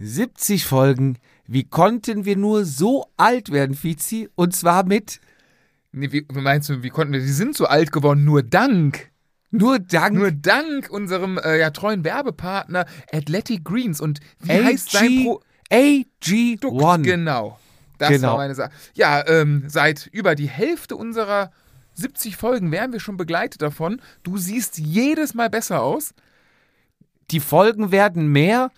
[0.00, 1.18] 70 Folgen.
[1.46, 4.28] Wie konnten wir nur so alt werden, Fizi?
[4.34, 5.20] Und zwar mit
[5.92, 9.10] Nee, wie, meinst du, wie konnten wir, die sind so alt geworden, nur dank.
[9.50, 14.00] nur dank Nur dank unserem äh, ja, treuen Werbepartner Athletic Greens.
[14.00, 15.46] Und wie AG, heißt sein Produkt?
[15.72, 17.02] AG1.
[17.02, 17.58] Genau.
[17.98, 18.28] Das Genau.
[18.28, 18.70] war meine Sache.
[18.94, 21.50] Ja, ähm, seit über die Hälfte unserer
[21.94, 24.00] 70 Folgen werden wir schon begleitet davon.
[24.22, 26.14] Du siehst jedes Mal besser aus.
[27.30, 28.70] Die Folgen werden mehr,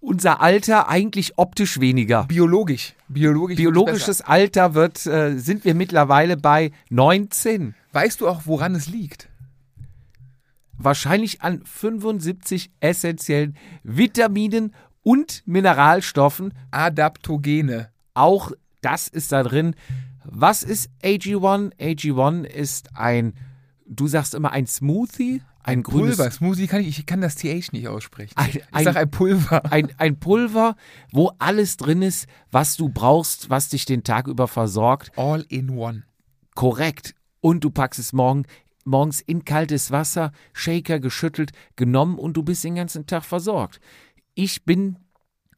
[0.00, 2.24] unser Alter eigentlich optisch weniger.
[2.24, 2.94] Biologisch.
[3.08, 3.56] Biologisch.
[3.56, 7.68] Biologisches Alter wird, äh, sind wir mittlerweile bei 19.
[7.68, 7.74] besser.
[7.92, 9.28] Weißt du auch, woran es liegt?
[10.76, 16.54] Wahrscheinlich an 75 essentiellen Vitaminen und Mineralstoffen.
[16.70, 17.90] Adaptogene.
[18.14, 19.74] Auch das ist da drin.
[20.24, 21.72] Was ist AG1?
[21.78, 23.34] AG1 ist ein,
[23.86, 26.30] du sagst immer ein Smoothie, ein grünes Pulver.
[26.30, 28.32] Smoothie kann ich, ich kann das TH nicht aussprechen.
[28.36, 29.72] Ein- ich ein- sag ein Pulver.
[29.72, 30.76] ein, ein Pulver,
[31.12, 35.10] wo alles drin ist, was du brauchst, was dich den Tag über versorgt.
[35.16, 36.04] All in one.
[36.54, 37.14] Korrekt.
[37.40, 38.44] Und du packst es morgen,
[38.84, 43.80] morgens in kaltes Wasser, Shaker geschüttelt, genommen und du bist den ganzen Tag versorgt.
[44.34, 44.96] Ich bin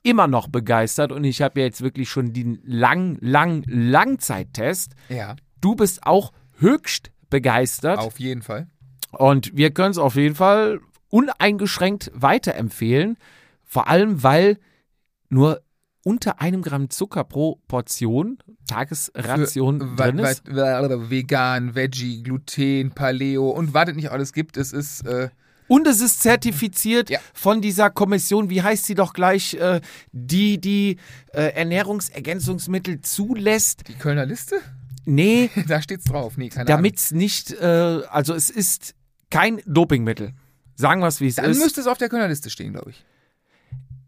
[0.02, 4.94] immer noch begeistert und ich habe ja jetzt wirklich schon den lang, lang, Langzeittest.
[5.08, 8.66] Ja, Du bist auch höchst begeistert auf jeden Fall.
[9.12, 13.16] Und wir können es auf jeden Fall uneingeschränkt weiterempfehlen.
[13.64, 14.58] Vor allem, weil
[15.28, 15.60] nur
[16.04, 20.42] unter einem Gramm Zucker pro Portion Tagesration Wa- drin ist.
[20.46, 24.56] Vegan, Veggie, Gluten, Paleo und was es nicht alles gibt.
[24.56, 25.28] Es ist äh,
[25.68, 27.18] Und es ist zertifiziert Ja.
[27.34, 29.80] von dieser Kommission, wie heißt sie doch gleich, äh,
[30.12, 30.96] die die
[31.32, 33.86] äh, Ernährungsergänzungsmittel zulässt.
[33.88, 34.56] die Kölner Liste.
[35.04, 36.36] Nee, Da steht's drauf.
[36.36, 36.76] Nee, keine Ahnung.
[36.78, 38.94] damit es nicht, äh, also es ist
[39.30, 40.34] kein Dopingmittel.
[40.74, 41.62] Sagen wir es, wie es Dann ist.
[41.62, 43.04] müsste es auf der Kölner Liste stehen, glaube ich.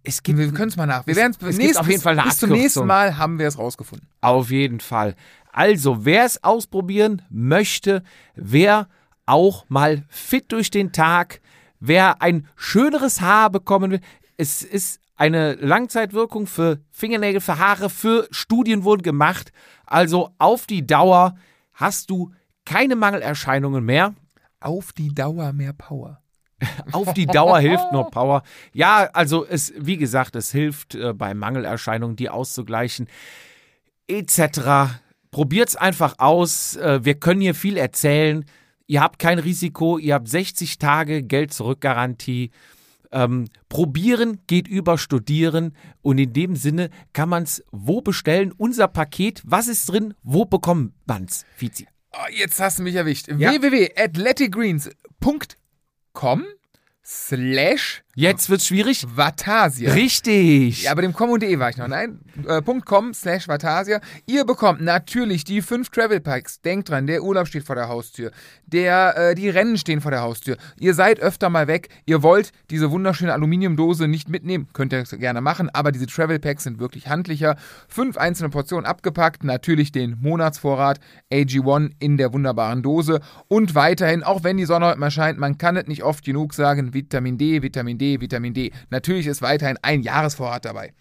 [0.04, 1.06] Es gibt Wir können es mal nach.
[1.06, 2.86] Wir werden es gibt auf jeden Fall bis zum nächsten.
[2.86, 4.08] Mal haben wir es rausgefunden.
[4.20, 5.14] Auf jeden Fall.
[5.52, 8.02] Also, wer es ausprobieren möchte,
[8.34, 8.88] wer
[9.26, 11.40] auch mal fit durch den Tag,
[11.78, 14.00] wer ein schöneres Haar bekommen will,
[14.36, 19.52] es ist eine Langzeitwirkung für Fingernägel, für Haare, für Studien wurden gemacht.
[19.86, 21.36] Also auf die Dauer
[21.74, 22.32] hast du
[22.64, 24.14] keine Mangelerscheinungen mehr.
[24.64, 26.22] Auf die Dauer mehr Power.
[26.92, 28.42] Auf die Dauer hilft nur Power.
[28.72, 33.08] Ja, also es, wie gesagt, es hilft äh, bei Mangelerscheinungen, die auszugleichen,
[34.06, 35.00] etc.
[35.30, 36.76] Probiert's einfach aus.
[36.76, 38.44] Äh, wir können hier viel erzählen.
[38.86, 42.50] Ihr habt kein Risiko, ihr habt 60 Tage Geld-Zurück-Garantie.
[43.10, 48.52] Ähm, probieren geht über studieren und in dem Sinne kann man's wo bestellen?
[48.56, 50.14] Unser Paket, was ist drin?
[50.22, 51.44] Wo bekommt man's?
[51.56, 51.86] Fizi.
[52.14, 53.28] Oh, jetzt hast du mich erwischt.
[53.28, 53.52] Ja.
[53.52, 56.44] www.athleticgreens.com
[57.04, 59.06] slash Jetzt wird's schwierig.
[59.16, 59.94] Vatasia.
[59.94, 60.82] Richtig.
[60.82, 61.88] Ja, aber dem com.de war ich noch.
[61.88, 64.02] Nein, äh, .com slash Vatasia.
[64.26, 66.60] Ihr bekommt natürlich die fünf Travel Packs.
[66.60, 68.30] Denkt dran, der Urlaub steht vor der Haustür.
[68.66, 70.58] Der, äh, die Rennen stehen vor der Haustür.
[70.78, 71.88] Ihr seid öfter mal weg.
[72.04, 74.68] Ihr wollt diese wunderschöne Aluminiumdose nicht mitnehmen.
[74.74, 77.56] Könnt ihr gerne machen, aber diese Travel Packs sind wirklich handlicher.
[77.88, 79.42] Fünf einzelne Portionen abgepackt.
[79.42, 81.00] Natürlich den Monatsvorrat
[81.32, 83.20] AG1 in der wunderbaren Dose.
[83.48, 86.52] Und weiterhin, auch wenn die Sonne heute mal scheint, man kann es nicht oft genug
[86.52, 88.72] sagen, Vitamin D, Vitamin D, Vitamin D.
[88.90, 90.92] Natürlich ist weiterhin ein Jahresvorrat dabei.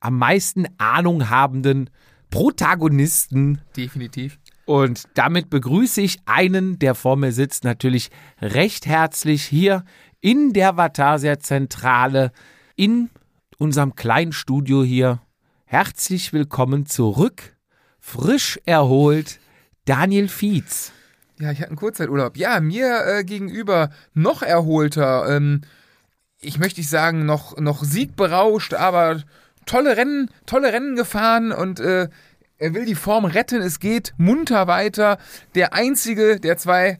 [0.00, 1.90] am meisten Ahnung habenden
[2.30, 4.38] Protagonisten Definitiv.
[4.66, 8.10] und damit begrüße ich einen, der vor mir sitzt, natürlich
[8.40, 9.84] recht herzlich hier
[10.20, 12.32] in der Vatasia Zentrale,
[12.76, 13.08] in
[13.56, 15.22] unserem kleinen Studio hier.
[15.64, 17.56] Herzlich willkommen zurück,
[17.98, 19.40] frisch erholt,
[19.84, 20.92] Daniel Fietz.
[21.40, 22.36] Ja, ich hatte einen Kurzzeiturlaub.
[22.36, 25.28] Ja, mir äh, gegenüber noch erholter.
[25.28, 25.60] Ähm,
[26.40, 29.22] ich möchte nicht sagen, noch, noch siegberauscht, aber
[29.66, 32.08] tolle Rennen, tolle Rennen gefahren und äh,
[32.58, 33.62] er will die Form retten.
[33.62, 35.18] Es geht munter weiter.
[35.54, 36.98] Der einzige der zwei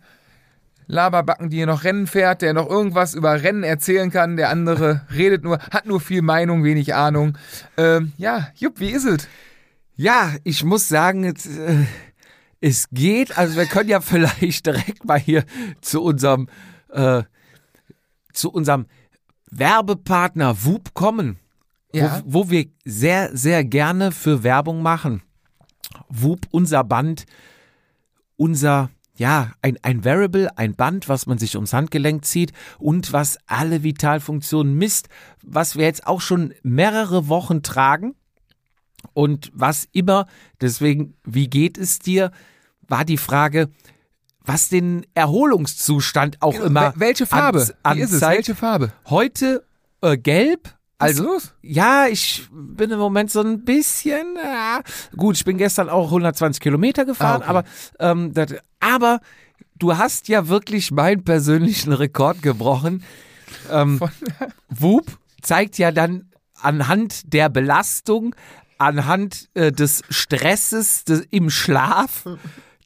[0.87, 4.37] Laberbacken, die hier noch Rennen fährt, der noch irgendwas über Rennen erzählen kann.
[4.37, 7.37] Der andere redet nur, hat nur viel Meinung, wenig Ahnung.
[7.77, 9.29] Ähm, ja, Jupp, wie ist es?
[9.97, 11.85] Ja, ich muss sagen, jetzt, äh,
[12.61, 13.37] es geht.
[13.39, 15.45] Also wir können ja vielleicht direkt mal hier
[15.81, 16.49] zu unserem
[16.91, 17.23] äh,
[18.33, 18.87] zu unserem
[19.51, 21.39] Werbepartner Whoop kommen,
[21.93, 22.23] Ja.
[22.27, 25.23] wo, wo wir sehr, sehr gerne für Werbung machen.
[26.09, 27.25] Whoop, unser Band,
[28.37, 33.39] unser, ja, ein, ein Variable, ein Band, was man sich ums Handgelenk zieht und was
[33.47, 35.09] alle Vitalfunktionen misst,
[35.43, 38.15] was wir jetzt auch schon mehrere Wochen tragen
[39.15, 40.27] und was immer,
[40.61, 42.31] deswegen, wie geht es dir,
[42.89, 43.69] war die Frage,
[44.41, 47.59] was den Erholungszustand auch immer Wel- Welche Farbe?
[47.59, 48.21] ans- wie ist es?
[48.21, 48.93] Welche Farbe?
[49.07, 49.65] Heute
[50.01, 50.75] äh, gelb.
[50.99, 51.55] Was ist Also los?
[51.63, 54.83] ja, ich bin im Moment so ein bisschen äh,
[55.17, 55.37] gut.
[55.37, 57.65] Ich bin gestern auch 120 Kilometer gefahren, Ah, okay.
[58.01, 59.21] aber ähm, das, aber
[59.79, 63.05] du hast ja wirklich meinen persönlichen Rekord gebrochen.
[63.71, 64.01] Ähm,
[64.71, 65.07] Whoop
[65.43, 66.31] zeigt ja dann
[66.61, 68.35] anhand der Belastung,
[68.79, 72.25] anhand äh, des Stresses des, im Schlaf,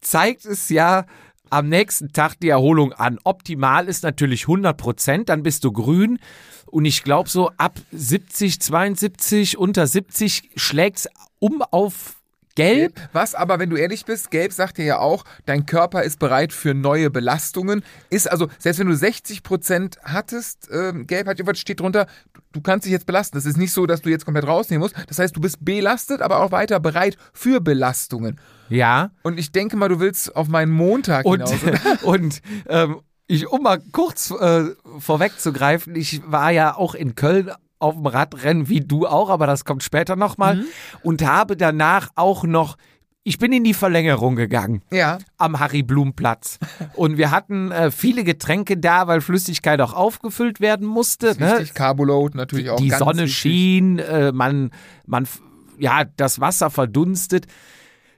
[0.01, 1.07] zeigt es ja
[1.51, 3.19] am nächsten Tag die Erholung an.
[3.25, 6.19] Optimal ist natürlich 100 Prozent, dann bist du grün.
[6.67, 11.09] Und ich glaube, so ab 70, 72, unter 70 schlägt's
[11.39, 12.22] um auf
[12.55, 13.01] gelb.
[13.13, 16.53] Was aber, wenn du ehrlich bist, Gelb sagt dir ja auch, dein Körper ist bereit
[16.53, 17.83] für neue Belastungen.
[18.11, 22.61] Ist also, selbst wenn du 60% hattest, ähm, Gelb hat was steht drunter, du, du
[22.61, 23.37] kannst dich jetzt belasten.
[23.37, 24.95] Das ist nicht so, dass du jetzt komplett rausnehmen musst.
[25.09, 28.41] Das heißt, du bist belastet, aber auch weiter bereit für Belastungen.
[28.69, 29.11] Ja.
[29.23, 31.81] Und ich denke mal, du willst auf meinen Montag Und, hinaus.
[32.03, 34.65] und ähm, ich, um mal kurz äh,
[34.99, 37.51] vorwegzugreifen, ich war ja auch in Köln
[37.83, 40.65] auf dem Radrennen, wie du auch, aber das kommt später nochmal.
[41.03, 42.77] Und habe danach auch noch,
[43.25, 46.59] ich bin in die Verlängerung gegangen Ja, am Harry-Blum-Platz.
[46.95, 51.37] Und wir hatten äh, viele Getränke da, weil Flüssigkeit auch aufgefüllt werden musste.
[51.39, 51.59] Ne?
[51.59, 51.75] richtig.
[51.75, 53.37] Carboload natürlich auch die Sonne wichtig.
[53.37, 54.71] schien, äh, man,
[55.07, 55.29] man,
[55.79, 57.47] ja, das Wasser verdunstet.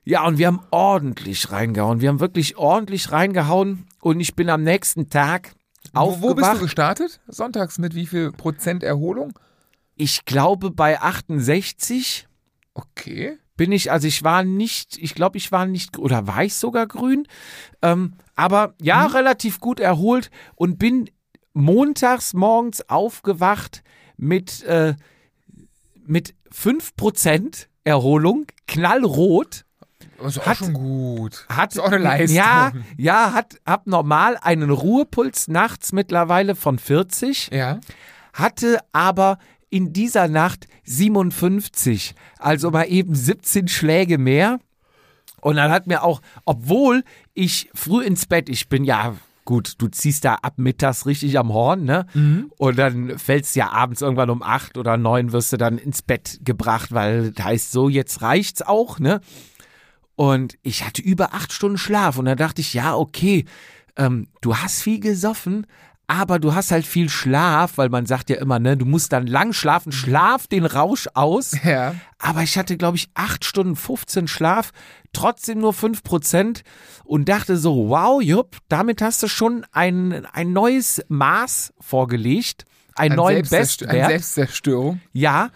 [0.04, 2.00] Ja, und wir haben ordentlich reingehauen.
[2.00, 3.86] Wir haben wirklich ordentlich reingehauen.
[4.00, 5.54] Und ich bin am nächsten Tag
[5.92, 6.22] Wo, aufgewacht.
[6.30, 7.20] wo bist du gestartet?
[7.26, 9.32] Sonntags mit wie viel Prozent Erholung?
[9.96, 12.26] Ich glaube, bei 68
[12.74, 13.38] Okay.
[13.56, 16.86] bin ich, also ich war nicht, ich glaube, ich war nicht, oder war ich sogar
[16.88, 17.26] grün.
[17.82, 21.08] Ähm, aber ja, relativ gut erholt und bin
[21.52, 23.84] montags morgens aufgewacht
[24.16, 24.94] mit, äh,
[26.04, 29.64] mit 5% Erholung, knallrot.
[30.18, 31.46] Das ist auch Hat- schon gut.
[31.48, 32.36] Hat, ist auch eine Leistung.
[32.36, 37.78] Ja, ja, hat, hab normal einen Ruhepuls nachts mittlerweile von 40 Ja.
[38.32, 39.38] hatte aber
[39.74, 44.60] in dieser Nacht 57, also mal eben 17 Schläge mehr.
[45.40, 47.02] Und dann hat mir auch, obwohl
[47.34, 51.52] ich früh ins Bett, ich bin ja gut, du ziehst da ab mittags richtig am
[51.52, 52.06] Horn, ne?
[52.56, 56.38] Und dann fällst ja abends irgendwann um acht oder neun wirst du dann ins Bett
[56.44, 59.20] gebracht, weil das heißt so, jetzt reicht's auch, ne?
[60.14, 63.44] Und ich hatte über acht Stunden Schlaf und da dachte ich, ja, okay,
[63.96, 65.66] ähm, du hast viel gesoffen,
[66.06, 69.26] aber du hast halt viel Schlaf, weil man sagt ja immer, ne, du musst dann
[69.26, 71.52] lang schlafen, schlaf den Rausch aus.
[71.64, 71.94] Ja.
[72.18, 74.70] Aber ich hatte, glaube ich, acht Stunden 15 Schlaf,
[75.12, 76.62] trotzdem nur fünf Prozent
[77.04, 82.64] und dachte so, wow, Jupp, damit hast du schon ein, ein neues Maß vorgelegt,
[82.96, 84.08] einen Ein neuen Selbstzerst- Eine Bestwert.
[84.10, 85.00] Selbstzerstörung.
[85.12, 85.50] Ja.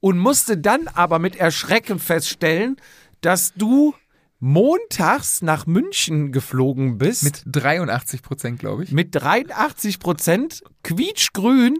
[0.00, 2.76] Und musste dann aber mit Erschrecken feststellen,
[3.20, 3.94] dass du
[4.40, 7.24] montags nach München geflogen bist.
[7.24, 8.92] Mit 83 Prozent, glaube ich.
[8.92, 11.78] mit 83 Prozent, quietschgrün.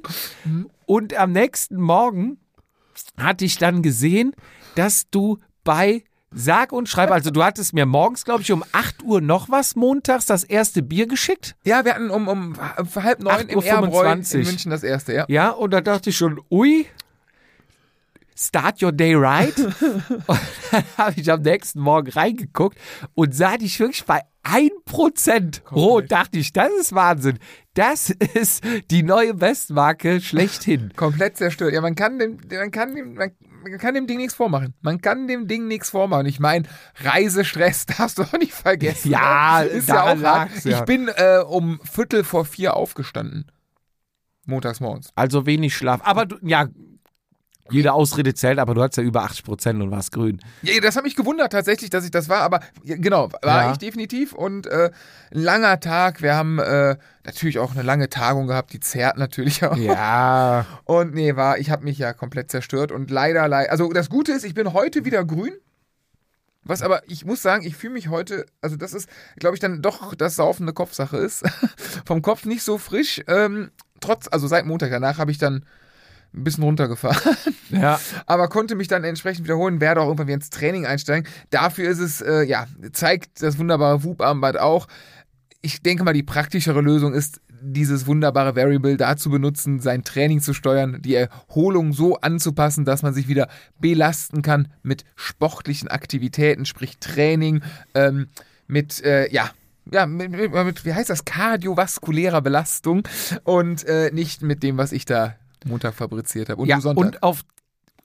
[0.87, 2.39] Und am nächsten Morgen
[3.17, 4.33] hatte ich dann gesehen,
[4.75, 9.03] dass du bei Sag und Schreib, also du hattest mir morgens, glaube ich, um 8
[9.03, 11.57] Uhr noch was montags das erste Bier geschickt.
[11.65, 12.55] Ja, wir hatten um, um
[12.97, 15.25] halb neun im 8.25 Erbräu in München das erste, ja.
[15.29, 16.87] Ja, und da dachte ich schon, ui,
[18.39, 19.59] start your day right.
[20.27, 20.41] und
[20.71, 22.79] dann habe ich am nächsten Morgen reingeguckt
[23.15, 26.11] und sah dich wirklich bei 1% rot.
[26.11, 27.39] Dachte ich, das ist Wahnsinn.
[27.75, 30.93] Das ist die neue Bestmarke schlechthin.
[30.97, 31.75] Komplett zerstört.
[31.75, 34.75] Ja, man kann dem, man kann dem, man, man kann dem Ding nichts vormachen.
[34.81, 36.27] Man kann dem Ding nichts vormachen.
[36.27, 36.67] Ich meine,
[36.97, 39.11] Reisestress darfst du auch nicht vergessen.
[39.11, 40.65] Ja, ist ja auch hart.
[40.65, 40.79] ja.
[40.79, 43.51] Ich bin äh, um Viertel vor vier aufgestanden.
[44.47, 45.11] Montags morgens.
[45.15, 46.01] Also wenig Schlaf.
[46.05, 46.69] Aber du, ja,
[47.71, 50.41] Jede Ausrede zählt, aber du hattest ja über 80 Prozent und warst grün.
[50.63, 53.73] Ja, das hat mich gewundert tatsächlich, dass ich das war, aber genau, war Ja.
[53.73, 54.91] ich definitiv und äh,
[55.33, 56.23] ein langer Tag.
[56.23, 59.77] Wir haben äh, natürlich auch eine lange Tagung gehabt, die zerrt natürlich auch.
[59.77, 60.67] Ja.
[60.85, 64.33] Und nee, war, ich habe mich ja komplett zerstört und leider, leider, also das Gute
[64.33, 65.53] ist, ich bin heute wieder grün.
[66.65, 69.09] Was aber, ich muss sagen, ich fühle mich heute, also das ist,
[69.39, 71.45] glaube ich, dann doch das saufende Kopfsache ist.
[72.05, 73.23] Vom Kopf nicht so frisch.
[73.27, 73.71] Ähm,
[74.01, 75.65] trotz, also seit Montag danach habe ich dann
[76.35, 77.37] ein bisschen runtergefahren,
[77.71, 78.01] Ja.
[78.27, 81.29] aber konnte mich dann entsprechend wiederholen, werde auch irgendwann wieder ins Training einsteigen.
[81.51, 84.87] Dafür ist es, äh, ja, zeigt das wunderbare Whoop-Armband auch.
[85.63, 90.55] Ich denke mal, die praktischere Lösung ist, dieses wunderbare Variable dazu benutzen, sein Training zu
[90.55, 93.49] steuern, die Erholung so anzupassen, dass man sich wieder
[93.81, 97.63] belasten kann mit sportlichen Aktivitäten, sprich Training,
[97.95, 98.29] ähm,
[98.69, 99.51] mit, äh, ja,
[99.91, 103.09] ja, mit, mit, mit, wie heißt das, kardiovaskulärer Belastung
[103.45, 105.35] und äh, nicht mit dem, was ich da
[105.65, 107.05] Montag fabriziert habe und ja, Sonntag.
[107.05, 107.45] und auf,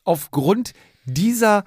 [0.04, 0.74] aufgrund
[1.06, 1.64] dieser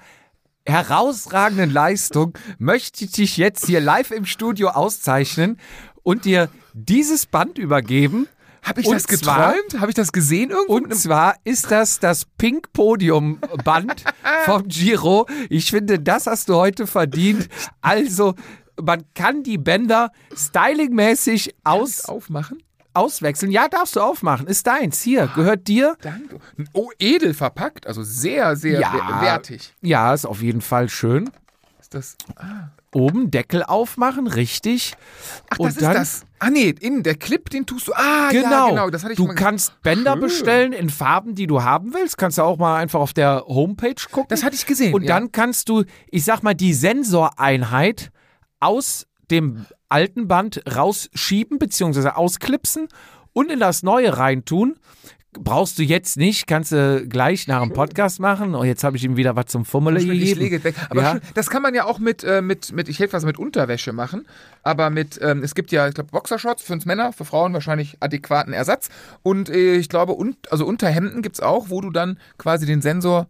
[0.65, 5.59] herausragenden Leistung möchte ich dich jetzt hier live im Studio auszeichnen
[6.03, 8.27] und dir dieses Band übergeben.
[8.63, 9.79] Habe ich und das geträumt?
[9.79, 10.73] Habe ich das gesehen irgendwo?
[10.73, 14.03] Und zwar ist das das Pink Podium Band
[14.45, 15.25] vom Giro.
[15.49, 17.47] Ich finde, das hast du heute verdient.
[17.79, 18.35] Also,
[18.81, 22.61] man kann die Bänder stylingmäßig aus, aufmachen?
[22.97, 23.51] Auswechseln.
[23.51, 24.47] Ja, darfst du aufmachen.
[24.47, 25.01] Ist deins.
[25.01, 25.95] Hier, gehört dir.
[26.01, 26.39] Danke.
[26.73, 28.93] Oh, edel verpackt, also sehr, sehr Ja.
[28.93, 29.73] wer- wertig.
[29.81, 31.29] Ja, ist auf jeden Fall schön.
[31.79, 32.17] Ist das?
[32.93, 34.95] Oben Deckel aufmachen, richtig.
[35.49, 36.25] Ach, Und das dann- ist das.
[36.39, 37.93] Ah nee, innen der Clip, den tust du.
[37.93, 38.49] Ah, Genau.
[38.49, 38.89] ja, genau.
[38.89, 40.21] Das hatte ich du kannst Bänder Schön.
[40.21, 42.17] bestellen in Farben, die du haben willst.
[42.17, 44.27] Kannst du auch mal einfach auf der Homepage gucken.
[44.29, 44.93] Das hatte ich gesehen.
[44.93, 45.15] Und ja.
[45.15, 48.11] dann kannst du, ich sag mal, die Sensoreinheit
[48.59, 52.09] aus dem alten Band rausschieben bzw.
[52.09, 52.87] ausklipsen
[53.33, 54.75] und in das neue reintun.
[55.39, 58.55] Brauchst du jetzt nicht, kannst du gleich nach dem Podcast machen.
[58.55, 60.39] Oh, jetzt habe ich ihm wieder was zum Fummele ich gegeben.
[60.39, 60.75] lege es weg.
[60.89, 61.19] Aber Ja.
[61.35, 64.25] das kann man ja auch mit, äh, mit, mit ich helfe was mit Unterwäsche machen.
[64.63, 67.97] Aber mit, ähm, es gibt ja, ich glaube, Boxershorts für uns Männer, für Frauen wahrscheinlich
[67.99, 68.89] adäquaten Ersatz.
[69.21, 72.81] Und äh, ich glaube, und, also Unterhemden gibt es auch, wo du dann quasi den
[72.81, 73.27] Sensor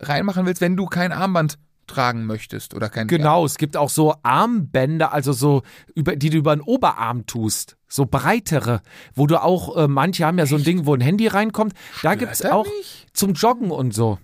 [0.00, 1.58] reinmachen willst, wenn du kein Armband
[1.90, 5.62] tragen möchtest oder kein Genau, es gibt auch so Armbänder, also so,
[5.94, 7.76] über, die du über den Oberarm tust.
[7.88, 8.80] So breitere,
[9.14, 11.74] wo du auch, äh, manche haben ja so ein Ding, wo ein Handy reinkommt.
[12.02, 13.06] Da gibt es auch mich?
[13.12, 14.18] zum Joggen und so.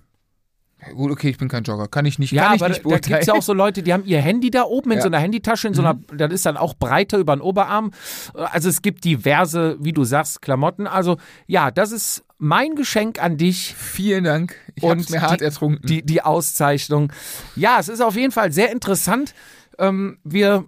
[0.79, 1.87] Ja, Gut, okay, ich bin kein Jogger.
[1.87, 3.21] Kann ich nicht, Ja, kann ich aber nicht da, da gibt beurteilen.
[3.21, 4.99] es ja auch so Leute, die haben ihr Handy da oben in Ja.
[4.99, 5.01] Mhm.
[5.01, 7.91] so einer Handytasche, in so einer, das ist dann auch breiter über den Oberarm.
[8.35, 10.85] Also es gibt diverse, wie du sagst, Klamotten.
[10.87, 13.73] Also ja, das ist mein Geschenk an dich.
[13.75, 14.55] Vielen Dank.
[14.75, 15.87] Ich habe mir hart die, ertrunken.
[15.87, 17.11] Die, die Auszeichnung.
[17.55, 19.33] Ja, es ist auf jeden Fall sehr interessant.
[19.79, 20.65] Ähm, wir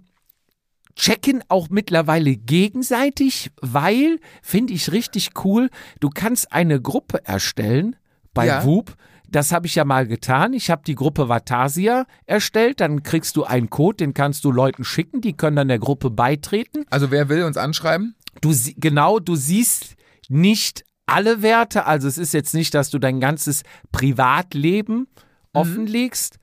[0.96, 7.96] checken auch mittlerweile gegenseitig, weil, finde ich richtig cool, du kannst eine Gruppe erstellen
[8.34, 8.64] bei Ja.
[8.64, 8.96] Whoop.
[9.28, 10.52] Das habe ich ja mal getan.
[10.54, 12.80] Ich habe die Gruppe Vatasia erstellt.
[12.80, 15.20] Dann kriegst du einen Code, den kannst du Leuten schicken.
[15.20, 16.84] Die können dann der Gruppe beitreten.
[16.90, 18.16] also wer will uns anschreiben?
[18.40, 19.94] Du genau, du siehst
[20.28, 21.86] nicht alle Werte.
[21.86, 23.62] Also es ist jetzt nicht, dass du dein ganzes
[23.92, 25.08] Privatleben
[25.52, 26.38] offenlegst,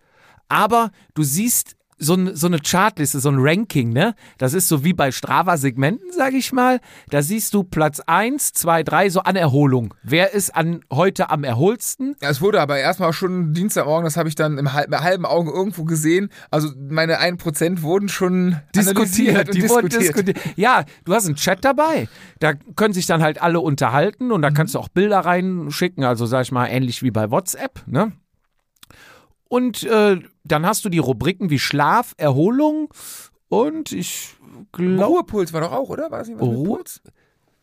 [0.49, 4.15] aber du siehst so, ein, so eine Chartliste, so ein Ranking, ne?
[4.37, 6.79] Das ist so wie bei Strava-Segmenten, sag ich mal.
[7.09, 9.93] Da siehst du Platz 1, 2, 3, so an Erholung.
[10.03, 12.15] Wer ist an heute am erholsten?
[12.21, 15.51] Ja, es wurde aber erstmal schon Dienstagmorgen, das habe ich dann im halben, halben Auge
[15.51, 16.29] irgendwo gesehen.
[16.51, 18.57] Also meine 1% wurden schon
[19.47, 20.27] und die wurden diskutiert.
[20.27, 20.39] diskutiert.
[20.55, 22.07] Ja, du hast einen Chat dabei.
[22.39, 26.25] Da können sich dann halt alle unterhalten und da kannst du auch Bilder reinschicken, also
[26.25, 28.11] sag ich mal ähnlich wie bei WhatsApp, ne?
[29.49, 32.89] Und äh, dann hast du die Rubriken wie Schlaf, Erholung
[33.49, 34.35] und ich
[34.71, 36.11] glaube, Ruhepuls war doch auch, oder?
[36.11, 37.01] War das nicht was mit Ruhe- Puls?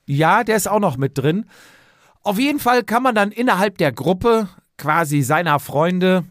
[0.07, 1.47] ja, der ist auch noch mit drin.
[2.23, 4.49] Auf jeden Fall kann man dann innerhalb der Gruppe
[4.79, 6.25] quasi seiner Freunde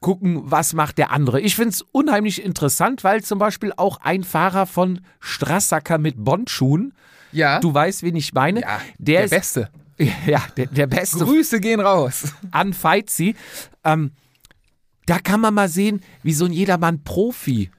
[0.00, 1.40] gucken, was macht der andere.
[1.40, 6.92] Ich finde es unheimlich interessant, weil zum Beispiel auch ein Fahrer von Strassacker mit Bondschuhen,
[7.32, 7.58] Ja.
[7.60, 9.70] du weißt, wen ich meine, ja, der, der ist Beste.
[10.26, 12.32] ja der, der beste Grüße gehen raus.
[12.52, 13.34] an Feizi.
[13.84, 14.12] Ähm,
[15.08, 17.70] da kann man mal sehen, wie so ein jedermann Profi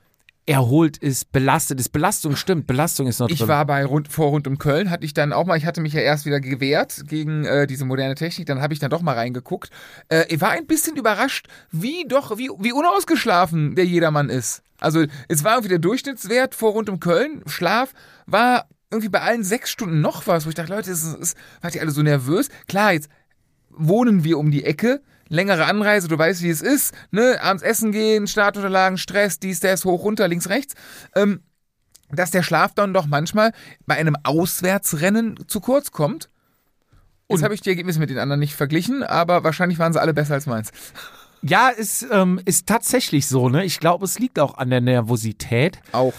[0.48, 1.89] erholt ist, belastet ist.
[1.89, 3.50] Belastung stimmt, Belastung ist noch Ich drin.
[3.50, 5.93] war bei rund, vor rund um Köln, hatte ich dann auch mal, ich hatte mich
[5.93, 9.13] ja erst wieder gewehrt gegen äh, diese moderne Technik, dann habe ich dann doch mal
[9.13, 9.69] reingeguckt.
[10.07, 14.63] Äh, ich war ein bisschen überrascht, wie doch, wie, wie unausgeschlafen der Jedermann ist.
[14.79, 17.93] Also es war irgendwie der Durchschnittswert vor rund um Köln, Schlaf
[18.25, 21.38] war irgendwie bei allen sechs Stunden noch was, wo ich dachte, Leute, es ist, ist,
[21.62, 22.50] wart ihr alle so nervös?
[22.67, 23.07] Klar, jetzt
[23.69, 27.91] wohnen wir um die Ecke, längere Anreise, du weißt, wie es ist, ne, abends essen
[27.91, 30.75] gehen, Startunterlagen, Stress, dies, das, hoch, runter, links, rechts.
[31.15, 31.41] Ähm,
[32.12, 33.53] dass der Schlaf dann doch manchmal
[33.86, 36.29] bei einem Auswärtsrennen zu kurz kommt.
[37.29, 40.15] Jetzt habe ich die Ergebnisse mit den anderen nicht verglichen, aber wahrscheinlich waren sie alle
[40.15, 40.71] besser als meins.
[41.43, 43.63] Ja, ist, ähm, ist tatsächlich so, ne?
[43.63, 45.79] Ich glaube, es liegt auch an der Nervosität.
[45.91, 46.13] Auch.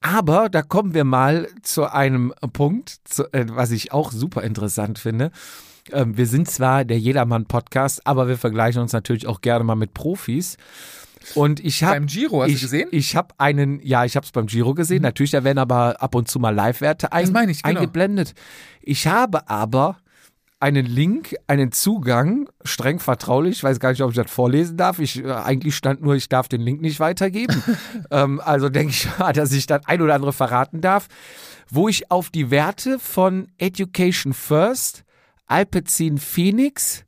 [0.00, 5.00] Aber da kommen wir mal zu einem Punkt, zu, äh, was ich auch super interessant
[5.00, 5.32] finde.
[5.92, 9.94] Ähm, wir sind zwar der Jedermann-Podcast, aber wir vergleichen uns natürlich auch gerne mal mit
[9.94, 10.56] Profis.
[11.34, 12.88] Und ich habe Beim Giro, hast ich, du gesehen?
[12.92, 15.02] Ich habe einen, ja, ich habe es beim Giro gesehen.
[15.02, 17.80] Natürlich, da werden aber ab und zu mal Live-Werte ein, Das meine ich, genau.
[17.80, 18.34] eingeblendet.
[18.80, 19.96] Ich habe aber
[20.58, 24.98] einen Link, einen Zugang, streng vertraulich, ich weiß gar nicht, ob ich das vorlesen darf.
[24.98, 27.62] Ich, äh, eigentlich stand nur, ich darf den Link nicht weitergeben.
[28.10, 31.08] ähm, also denke ich, dass ich das ein oder andere verraten darf,
[31.68, 35.04] wo ich auf die Werte von Education First,
[35.46, 37.04] Alpecin Phoenix,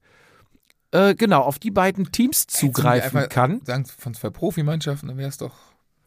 [0.92, 3.60] äh, genau, auf die beiden Teams zugreifen Einfach kann.
[3.64, 5.54] Sagen von zwei Profimannschaften, dann wäre es doch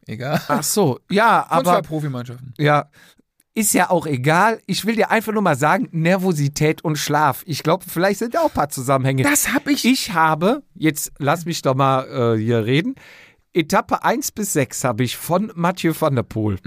[0.07, 0.41] egal.
[0.47, 2.53] Ach so, ja, Von zwei aber Profimannschaften.
[2.57, 2.89] ja,
[3.53, 4.61] ist ja auch egal.
[4.65, 7.43] Ich will dir einfach nur mal sagen, Nervosität und Schlaf.
[7.45, 9.23] Ich glaube, vielleicht sind da auch ein paar Zusammenhänge.
[9.23, 9.83] Das habe ich.
[9.83, 12.95] Ich habe, jetzt lass mich doch mal äh, hier reden,
[13.53, 16.57] Etappe 1 bis 6 habe ich von Mathieu van der Poel.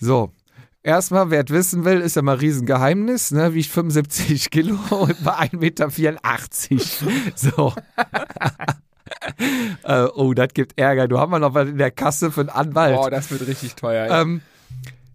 [0.00, 0.32] So,
[0.82, 3.54] erstmal, wer es wissen will, ist ja mal ein Riesengeheimnis, ne?
[3.54, 5.88] wiegt 75 Kilo und bei 1,84 Meter.
[7.34, 7.72] So.
[9.84, 11.08] äh, oh, das gibt Ärger.
[11.08, 12.96] Du haben wir noch was in der Kasse für einen Anwalt.
[12.96, 14.08] Boah, das wird richtig teuer.
[14.10, 14.42] Ähm,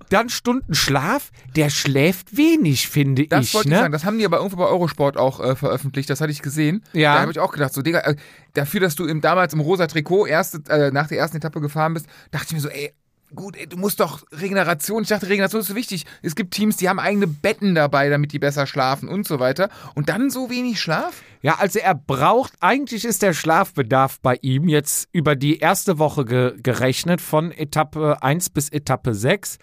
[0.09, 3.53] dann Stunden Schlaf, der schläft wenig, finde Das ich.
[3.53, 3.75] wollte ne?
[3.75, 6.41] ich sagen, das haben die aber irgendwo bei Eurosport auch äh, veröffentlicht, das hatte ich
[6.41, 6.83] gesehen.
[6.93, 7.15] Ja.
[7.15, 8.15] Da habe ich auch gedacht, so Digga, äh,
[8.53, 11.95] dafür, dass du im, damals im rosa Trikot erste, äh, nach der ersten Etappe gefahren
[11.95, 12.93] bist, dachte ich mir so, ey,
[13.35, 16.05] gut, du musst doch Regeneration, ich dachte, Regeneration ist so wichtig.
[16.21, 19.69] Es gibt Teams, die haben eigene Betten dabei, damit die besser schlafen und so weiter.
[19.95, 21.21] Und dann so wenig Schlaf?
[21.41, 26.25] Ja, also er braucht, eigentlich ist der Schlafbedarf bei ihm jetzt über die erste Woche
[26.25, 29.57] ge gerechnet von Etappe 1 bis Etappe 6.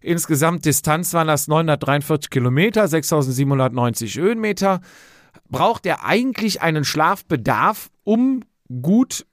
[0.00, 4.80] Insgesamt Distanz waren das 943 Kilometer, 6790 Höhenmeter.
[5.48, 8.44] Braucht er eigentlich einen Schlafbedarf, um
[8.82, 9.26] gut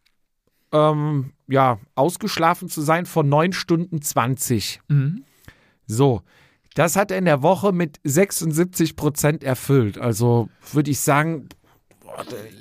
[0.72, 4.82] ähm, ja, ausgeschlafen zu sein von 9 Stunden 20.
[5.88, 6.22] So,
[6.76, 9.98] das hat er in der Woche mit 76 Prozent erfüllt.
[9.98, 11.50] Also würde ich sagen,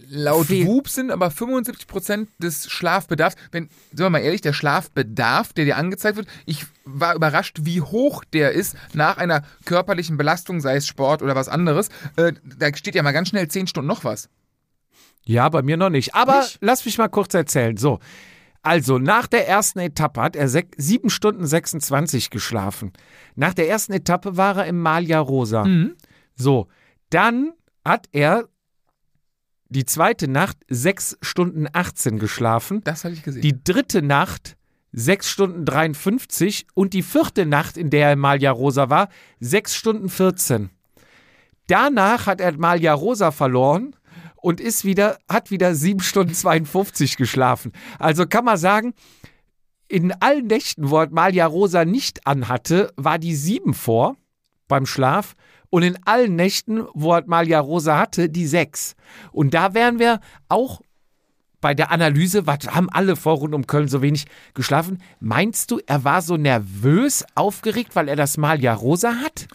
[0.08, 0.66] Laut Viel.
[0.66, 5.76] WUP sind aber 75% des Schlafbedarfs, wenn, sagen wir mal ehrlich, der Schlafbedarf, der dir
[5.76, 10.86] angezeigt wird, ich war überrascht, wie hoch der ist nach einer körperlichen Belastung, sei es
[10.86, 11.88] Sport oder was anderes.
[12.16, 14.28] Äh, da steht ja mal ganz schnell 10 Stunden noch was.
[15.24, 16.14] Ja, bei mir noch nicht.
[16.14, 16.58] Aber Nicht?
[16.60, 17.76] lass mich mal kurz erzählen.
[17.76, 17.98] So.
[18.62, 22.92] Also, nach der ersten Etappe hat er sek- 7 Stunden 26 geschlafen.
[23.34, 25.66] Nach der ersten Etappe war er im Malia Rosa.
[26.34, 26.68] So.
[27.10, 27.52] Dann
[27.84, 28.48] hat er
[29.68, 32.82] die zweite Nacht 6 Stunden 18 geschlafen.
[32.84, 33.40] Das hatte ich gesehen.
[33.42, 34.56] Die dritte Nacht
[34.92, 39.74] 6 Stunden 53 und die vierte Nacht, in der er im Malia Rosa war, 6
[39.76, 40.70] Stunden 14.
[41.68, 43.94] Danach hat er Malia Rosa verloren
[44.42, 47.72] und ist wieder, hat wieder 7 Stunden 52 geschlafen.
[47.98, 48.94] Also kann man sagen,
[49.88, 54.16] in allen Nächten, wo Malia Rosa nicht anhatte, war die 7 vor
[54.68, 55.34] beim Schlaf.
[55.68, 58.94] Und in allen Nächten, wo Malia Rosa hatte, die 6.
[59.32, 60.80] Und da wären wir auch
[61.60, 65.02] bei der Analyse, was haben alle vor rund um Köln so wenig geschlafen?
[65.20, 69.48] Meinst du, er war so nervös, aufgeregt, weil er das Malia Rosa hat?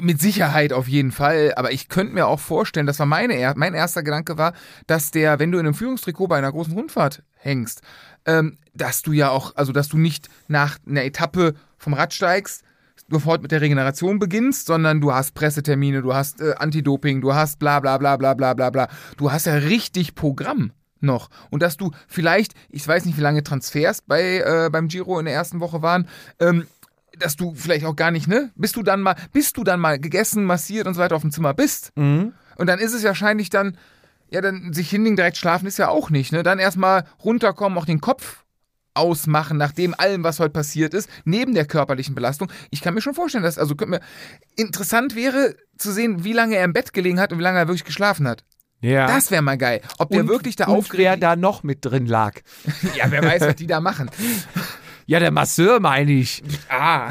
[0.00, 3.74] Mit Sicherheit auf jeden Fall, aber ich könnte mir auch vorstellen, das war meine, mein
[3.74, 4.52] erster Gedanke war,
[4.86, 7.82] dass der, wenn du in einem Führungstrikot bei einer großen Rundfahrt hängst,
[8.26, 12.62] ähm, dass du ja auch, also dass du nicht nach einer Etappe vom Rad steigst,
[13.10, 17.58] sofort mit der Regeneration beginnst, sondern du hast Pressetermine, du hast äh, Anti-Doping, du hast
[17.58, 18.88] bla bla bla bla bla bla bla.
[19.16, 21.30] Du hast ja richtig Programm noch.
[21.50, 25.24] Und dass du vielleicht, ich weiß nicht, wie lange Transfers bei, äh, beim Giro in
[25.24, 26.66] der ersten Woche waren, ähm,
[27.20, 28.50] dass du vielleicht auch gar nicht, ne?
[28.54, 31.30] Bis du dann mal, bis du dann mal gegessen, massiert und so weiter auf dem
[31.30, 31.92] Zimmer bist.
[31.96, 33.76] Und dann ist es wahrscheinlich dann,
[34.30, 36.42] ja, dann sich hinlegen, direkt schlafen ist ja auch nicht, ne?
[36.42, 38.44] Dann erstmal runterkommen, auch den Kopf
[38.94, 42.50] ausmachen, nach dem allem, was heute passiert ist, neben der körperlichen Belastung.
[42.70, 44.00] Ich kann mir schon vorstellen, dass, also könnte mir,
[44.56, 47.68] interessant wäre zu sehen, wie lange er im Bett gelegen hat und wie lange er
[47.68, 48.44] wirklich geschlafen hat.
[48.82, 49.06] Ja.
[49.06, 49.82] Das wäre mal geil.
[49.98, 52.40] Ob der und, wirklich da und wer aufgeregt da noch mit drin lag.
[52.96, 54.10] Ja, wer weiß, was die da machen.
[55.10, 56.40] Ja, der Masseur meine ich.
[56.68, 57.10] Ah,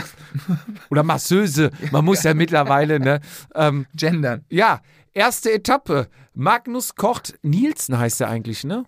[0.90, 1.70] Oder Masseuse.
[1.92, 3.20] Man muss ja mittlerweile, ne?
[3.54, 4.46] Ähm, gendern.
[4.50, 4.82] ja,
[5.14, 6.08] erste Etappe.
[6.34, 8.86] Magnus Kocht Nielsen heißt er eigentlich, ne?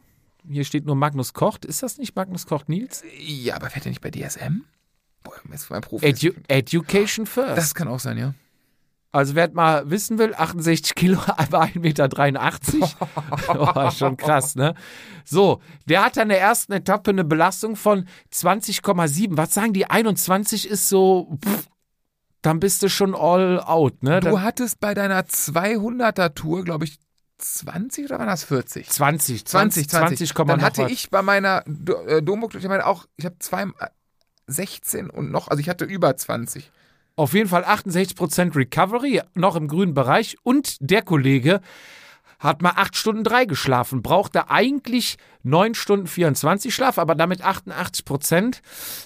[0.49, 1.65] Hier steht nur Magnus Kocht.
[1.65, 3.05] Ist das nicht Magnus Kocht Nielsen?
[3.19, 4.61] Ja, aber fährt er nicht bei DSM?
[5.23, 6.05] Boah, jetzt mein Profi.
[6.05, 7.57] Edu Education First.
[7.57, 8.33] das kann auch sein, ja.
[9.13, 12.09] Also wer mal wissen will, 68 Kilo, aber 1,83 Meter.
[13.87, 14.73] oh, schon krass, ne?
[15.25, 19.37] So, der hat an der ersten Etappe eine Belastung von 20,7.
[19.37, 19.85] Was sagen die?
[19.85, 21.67] 21 ist so pff,
[22.41, 24.01] dann bist du schon all out.
[24.01, 24.19] Ne?
[24.19, 26.97] Du Dann, hattest bei deiner 200er Tour, glaube ich,
[27.37, 28.87] 20 oder waren das 40?
[28.89, 30.17] 20, 20, 20.
[30.17, 31.63] 20, Komma Dann noch hatte ich bei meiner
[32.07, 33.87] äh, Domburg, ich meine auch, ich habe zwei, äh,
[34.47, 36.71] 16 und noch, also ich hatte über 20.
[37.15, 40.37] Auf jeden Fall 68% Recovery, noch im grünen Bereich.
[40.43, 41.61] Und der Kollege
[42.39, 48.61] hat mal 8 Stunden 3 geschlafen, brauchte eigentlich 9 Stunden 24 Schlaf, aber damit 88%.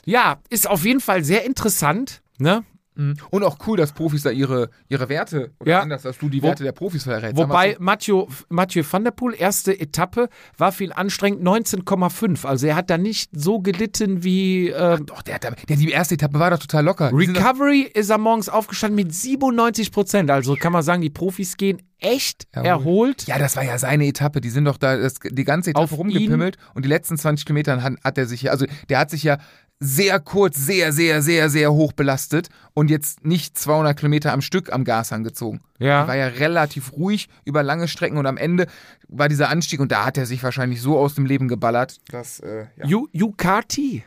[0.06, 2.22] Ja, ist auf jeden Fall sehr interessant.
[2.38, 2.64] Ne?
[2.96, 5.80] Und auch cool, dass Profis da ihre, ihre Werte, oder Ja.
[5.82, 7.36] anders, dass du die Wo- Werte der Profis verrätst.
[7.38, 12.46] Wobei Mathieu, Mathieu van der Poel, erste Etappe, war viel anstrengend, 19,5.
[12.46, 15.00] Also er hat da nicht so gelitten wie äh.
[15.06, 17.12] Doch, der, hat, da- der, die erste Etappe war doch total locker.
[17.14, 20.32] Recovery ist er morgens aufgestanden mit 97 Prozent.
[20.32, 22.68] Also kann man sagen, die Profis gehen echt Jawohl.
[22.68, 23.28] erholt.
[23.28, 24.42] Ja, das war ja seine Etappe.
[24.42, 27.82] Die sind doch da das, die ganze Etappe Auf rumgepimmelt und die letzten 20 Kilometer
[27.82, 29.38] hat, hat er sich ja, also der hat sich ja
[29.80, 34.72] sehr kurz, sehr, sehr, sehr, sehr hoch belastet und jetzt nicht 200 Kilometer am Stück
[34.72, 35.62] am Gas angezogen.
[35.80, 36.02] Ja.
[36.02, 38.68] Er war ja relativ ruhig über lange Strecken und am Ende
[39.08, 42.40] war dieser Anstieg und da hat er sich wahrscheinlich so aus dem Leben geballert, dass,
[42.40, 42.86] äh, ja.
[42.88, 44.04] You, you Carty.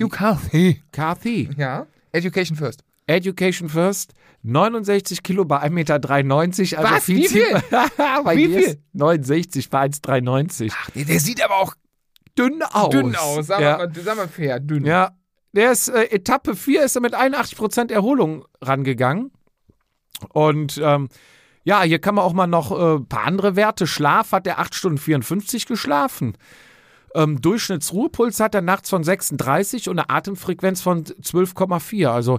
[0.00, 0.82] Hugh Carthy.
[0.92, 1.50] Carthy.
[1.56, 1.86] Ja.
[2.12, 2.82] Education first.
[3.06, 4.14] Education First.
[4.42, 6.78] 69 Kilo bei 1,93 Meter.
[6.78, 7.08] Also Was?
[7.08, 7.44] Wie viel?
[8.24, 8.58] Bei Wie viel?
[8.60, 10.72] ist 69 bei 1,93.
[10.74, 11.74] Ach, der, der sieht aber auch
[12.40, 12.90] Dünn aus.
[12.90, 13.46] dünn aus.
[13.46, 13.76] Sag, ja.
[13.78, 14.84] mal, sag mal fair, dünn.
[14.84, 15.12] Ja,
[15.52, 19.32] der ist äh, Etappe 4 ist er mit 81% Erholung rangegangen.
[20.32, 21.08] Und ähm,
[21.64, 23.86] ja, hier kann man auch mal noch ein äh, paar andere Werte.
[23.86, 26.36] Schlaf hat er 8 Stunden 54 geschlafen.
[27.14, 32.08] Ähm, Durchschnittsruhepuls hat er nachts von 36 und eine Atemfrequenz von 12,4.
[32.08, 32.38] Also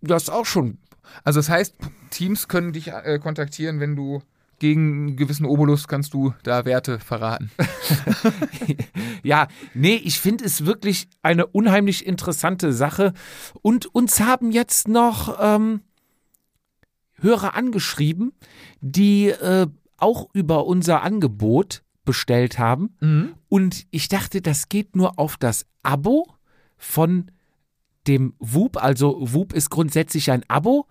[0.00, 0.78] das ist auch schon.
[1.24, 1.76] Also das heißt,
[2.10, 4.22] Teams können dich äh, kontaktieren, wenn du
[4.58, 7.50] gegen einen gewissen Obolus kannst du da Werte verraten.
[9.22, 13.12] Ja, nee, ich finde es wirklich eine unheimlich interessante Sache.
[13.62, 15.80] Und uns haben jetzt noch ähm,
[17.20, 18.32] Hörer angeschrieben,
[18.80, 19.66] die äh,
[19.96, 22.94] auch über unser Angebot bestellt haben.
[23.48, 26.26] Und ich dachte, das geht nur auf das Abo
[26.76, 27.30] von
[28.06, 28.82] dem Whoop.
[28.82, 30.86] Also Whoop ist grundsätzlich ein Abo.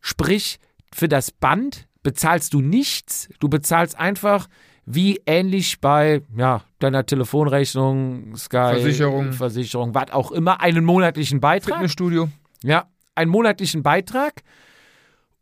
[0.00, 0.58] Sprich,
[0.92, 3.28] für das Band bezahlst du nichts.
[3.38, 4.48] Du bezahlst einfach
[4.86, 9.32] wie ähnlich bei ja, deiner Telefonrechnung, Sky, Versicherung.
[9.32, 11.74] Versicherung, was auch immer, einen monatlichen Beitrag.
[11.74, 12.28] Fitnessstudio.
[12.62, 14.42] Ja, einen monatlichen Beitrag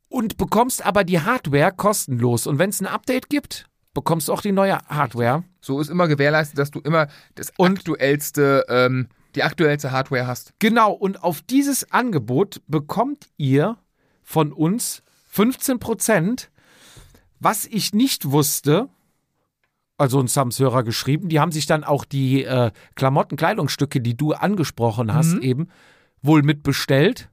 [0.09, 2.47] und bekommst aber die Hardware kostenlos.
[2.47, 5.45] Und wenn es ein Update gibt, bekommst du auch die neue Hardware.
[5.61, 10.53] So ist immer gewährleistet, dass du immer das Und- aktuellste, ähm, die aktuellste Hardware hast.
[10.59, 13.77] Genau, und auf dieses Angebot bekommt ihr
[14.23, 15.03] von uns
[15.39, 16.51] 15 Prozent.
[17.39, 18.89] Was ich nicht wusste,
[19.97, 24.01] also uns haben es Hörer geschrieben, die haben sich dann auch die äh, Klamotten, Kleidungsstücke,
[24.01, 25.69] die du angesprochen hast, eben
[26.23, 27.31] wohl mitbestellt.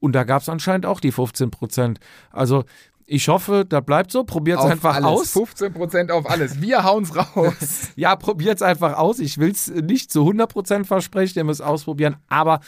[0.00, 2.00] Und da gab es anscheinend auch die 15 Prozent.
[2.32, 2.64] Also
[3.06, 4.24] ich hoffe, das bleibt so.
[4.24, 5.36] Probiert es einfach alles.
[5.36, 5.36] aus.
[5.36, 6.60] 15% auf alles.
[6.60, 7.92] Wir hauen's raus.
[7.94, 9.20] Ja, probiert es einfach aus.
[9.20, 12.16] Ich will es nicht zu 100% versprechen, ihr müsst ausprobieren.
[12.26, 12.58] Aber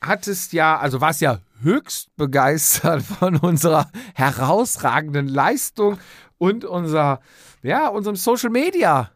[0.00, 5.98] hattest ja, also warst ja höchst begeistert von unserer herausragenden Leistung
[6.42, 7.20] und unser,
[7.62, 9.12] ja, unserem Social Media,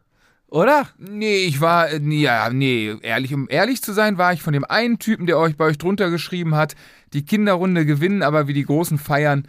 [0.47, 0.87] oder?
[0.97, 4.53] Nee, ich war, äh, nee, ja, nee, ehrlich, um ehrlich zu sein, war ich von
[4.53, 6.75] dem einen Typen, der euch bei euch drunter geschrieben hat,
[7.11, 9.45] die Kinderrunde gewinnen, aber wie die Großen feiern.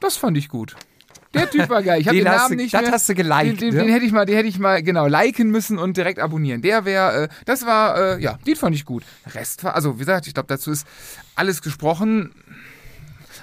[0.00, 0.76] Das fand ich gut.
[1.32, 2.00] Der Typ war geil.
[2.02, 2.92] Ich habe den, Den Namen du- nicht das mehr.
[2.92, 3.84] hast du geliked, Den, den, ne?
[3.84, 6.60] den hätte ich mal, den hätte ich mal genau liken müssen und direkt abonnieren.
[6.60, 9.04] Der wäre, äh, das war, äh, ja, den fand ich gut.
[9.34, 10.86] Rest war, also wie gesagt, ich glaube, dazu ist
[11.34, 12.32] alles gesprochen.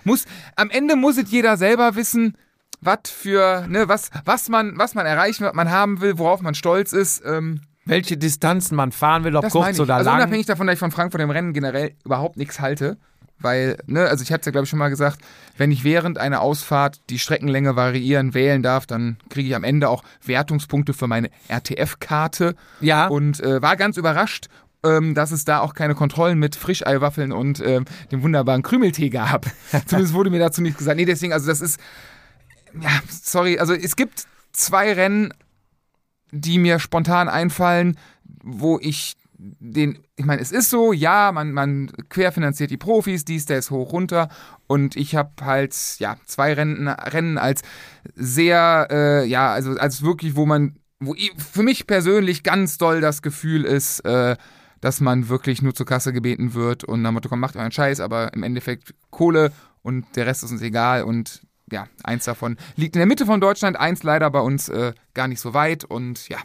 [0.04, 2.36] Muss, am Ende muss es jeder selber wissen,
[2.86, 6.56] was für, ne, was, was man, was man erreichen, was man haben will, worauf man
[6.56, 7.24] stolz ist.
[7.26, 10.20] Ähm, Welche Distanzen man fahren will, ob kurz oder Also lang.
[10.20, 12.98] unabhängig davon, dass ich von Frankfurt im Rennen generell überhaupt nichts halte.
[13.40, 15.20] Weil, ne, also ich hatte es ja, glaube ich, schon mal gesagt,
[15.58, 19.90] wenn ich während einer Ausfahrt die Streckenlänge variieren, wählen darf, dann kriege ich am Ende
[19.90, 22.56] auch Wertungspunkte für meine RTF-Karte.
[22.80, 23.08] Ja.
[23.08, 24.48] Und äh, war ganz überrascht,
[24.86, 29.46] ähm, dass es da auch keine Kontrollen mit Frischeiwaffeln und ähm, dem wunderbaren Krümeltee gab.
[29.88, 30.98] Zumindest wurde mir dazu nichts gesagt.
[30.98, 31.80] Nee, deswegen, also das ist,
[32.82, 35.34] ja, sorry, also es gibt zwei Rennen,
[36.32, 37.98] die mir spontan einfallen,
[38.44, 43.46] wo ich den, ich meine, es ist so, ja, man, man querfinanziert die Profis, dies,
[43.46, 44.30] der ist hoch runter.
[44.68, 47.62] Und ich habe halt, ja, zwei Rennen, Rennen als
[48.16, 53.02] sehr, äh, ja, also als wirklich, wo man, wo ich, für mich persönlich ganz doll
[53.02, 54.38] das Gefühl ist, äh,
[54.80, 58.00] dass man wirklich nur zur Kasse gebeten wird und dann Motto, komm, macht euren Scheiß,
[58.00, 61.42] aber im Endeffekt Kohle und der Rest ist uns egal und
[61.74, 65.28] ja, eins davon liegt in der Mitte von Deutschland, eins leider bei uns äh, gar
[65.28, 66.38] nicht so weit und ja,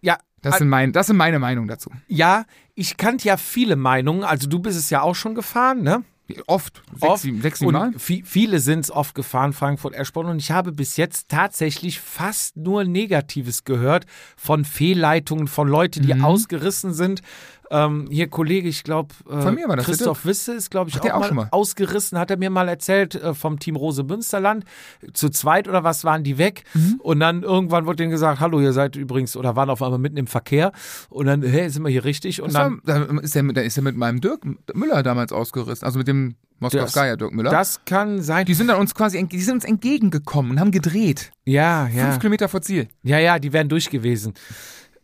[0.00, 1.90] ja, das sind, mein, das sind meine Meinungen dazu.
[2.08, 4.22] ja, ich kannte ja viele Meinungen.
[4.22, 6.04] Also du bist es ja auch schon gefahren, ne?
[6.48, 7.22] Oft, sechs, Oft.
[7.22, 7.92] sieben, sechs, sieben Mal.
[7.98, 10.26] Viele sind es oft gefahren, Frankfurt Eschborn.
[10.26, 16.06] Und ich habe bis jetzt tatsächlich fast nur Negatives gehört von Fehlleitungen, von Leuten, Mhm.
[16.06, 17.22] die ausgerissen sind.
[17.70, 21.36] Ähm, hier Kollege, ich glaube, äh, Christoph Wisse ist, glaube ich, auch, auch mal schon
[21.36, 21.48] mal.
[21.50, 24.64] ausgerissen, hat er mir mal erzählt, äh, vom Team Rose Münsterland.
[25.12, 26.64] Zu zweit oder was waren die weg?
[26.74, 27.00] Mhm.
[27.02, 30.16] Und dann irgendwann wurde denen gesagt, hallo, ihr seid übrigens, oder waren auf einmal mitten
[30.16, 30.72] im Verkehr.
[31.08, 32.40] Und dann, hey, sind wir hier richtig?
[32.40, 34.42] Und dann, war, da ist er, mit, da ist er mit meinem Dirk
[34.74, 37.50] Müller damals ausgerissen, also mit dem Moskowskaja Dirk Müller.
[37.50, 38.46] das kann sein.
[38.46, 41.32] die sind dann uns quasi, die sind uns entgegengekommen und haben gedreht.
[41.44, 42.06] ja, ja.
[42.06, 42.88] Fünf Kilometer vor Ziel.
[43.02, 44.34] Ja, ja, die wären durch gewesen.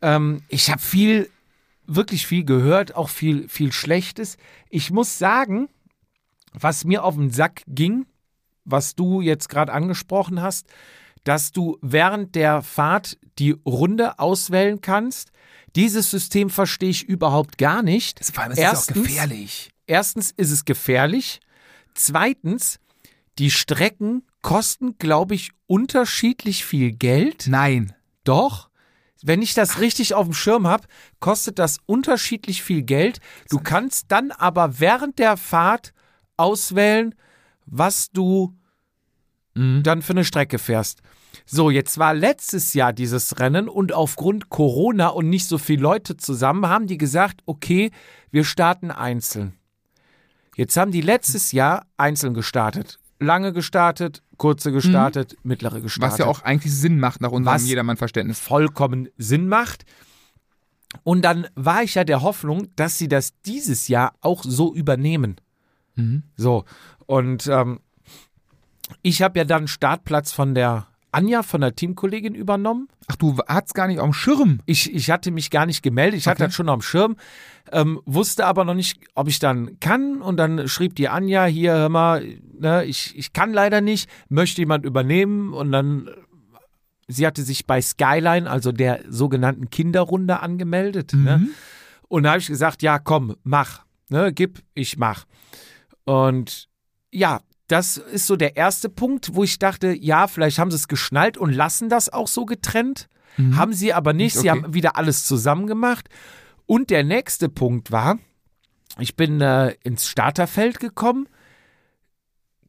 [0.01, 1.29] Ähm, ich habe viel,
[1.87, 4.37] wirklich viel gehört, auch viel, viel Schlechtes.
[4.71, 5.69] Ich muss sagen,
[6.53, 8.07] was mir auf den Sack ging,
[8.65, 10.67] was du jetzt gerade angesprochen hast,
[11.25, 15.31] dass du während der Fahrt die Runde auswählen kannst.
[15.77, 18.21] Dieses System verstehe ich überhaupt gar nicht.
[18.21, 19.71] Das, vor allem, es Erstens- ist auch gefährlich.
[19.87, 21.41] Erstens ist es gefährlich.
[21.95, 22.79] Zweitens,
[23.39, 27.47] die Strecken kosten, glaube ich, unterschiedlich viel Geld.
[27.49, 27.95] Nein.
[28.25, 28.69] Doch.
[29.25, 30.87] Wenn ich das richtig auf dem Schirm habe,
[31.21, 33.21] kostet das unterschiedlich viel Geld.
[33.51, 35.93] Du kannst dann aber während der Fahrt
[36.37, 37.15] auswählen,
[37.67, 38.57] was du
[39.55, 41.03] dann für eine Strecke fährst.
[41.45, 46.17] So, jetzt war letztes Jahr dieses Rennen und aufgrund Corona und nicht so viele Leute
[46.17, 47.91] zusammen haben die gesagt, okay,
[48.31, 49.55] wir starten einzeln.
[50.57, 52.99] Jetzt haben die letztes Jahr einzeln gestartet.
[53.23, 57.67] Lange gestartet, kurze gestartet, mittlere gestartet Was ja auch eigentlich Sinn macht nach unserem Was-
[57.69, 58.39] Jedermann-Verständnis.
[58.41, 59.85] vollkommen Sinn macht.
[61.05, 65.37] Und dann war ich ja der Hoffnung, dass sie das dieses Jahr auch so übernehmen.
[66.37, 66.65] So,
[67.07, 67.81] und ähm,
[69.03, 72.89] ich habe ja dann Startplatz von der Anja, von der Teamkollegin übernommen.
[73.07, 74.61] Ach, du hattest gar nicht dem Schirm.
[74.67, 76.49] Ich, ich hatte mich gar nicht gemeldet, ich hatte Okay.
[76.49, 77.17] das schon am Schirm,
[77.71, 80.23] ähm, wusste aber noch nicht, ob ich dann kann.
[80.23, 82.27] Und dann schrieb die Anja, hier, hör mal,
[82.59, 85.53] ne, ich, ich kann leider nicht, möchte jemand übernehmen?
[85.53, 86.11] Und dann, äh,
[87.09, 91.13] sie hatte sich bei Skyline, also der sogenannten Kinderrunde, angemeldet.
[91.13, 91.49] Ne?
[92.09, 95.25] Und da habe ich gesagt, ja, komm, mach, ne, gib, ich mach.
[96.05, 96.69] Und
[97.11, 100.89] ja, das ist so der erste Punkt, wo ich dachte, ja, vielleicht haben sie es
[100.89, 103.09] geschnallt und lassen das auch so getrennt.
[103.57, 104.35] Haben sie aber nicht.
[104.35, 104.63] Sie Okay.
[104.63, 106.09] haben wieder alles zusammen gemacht.
[106.67, 108.19] Und der nächste Punkt war,
[108.99, 111.27] ich bin äh, ins Starterfeld gekommen,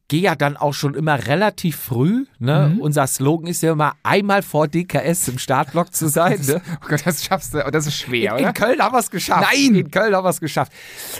[0.08, 2.24] gehe ja dann auch schon immer relativ früh.
[2.38, 2.72] Ne?
[2.74, 2.80] Mhm.
[2.80, 6.40] Unser Slogan ist ja immer, einmal vor DKS im Startblock zu sein.
[6.46, 6.62] Ne?
[6.82, 7.58] Oh Gott, das schaffst du.
[7.70, 8.52] Das ist schwer, In oder?
[8.54, 9.46] Köln haben wir es geschafft.
[9.52, 9.74] Nein!
[9.74, 10.72] In Köln haben wir es geschafft.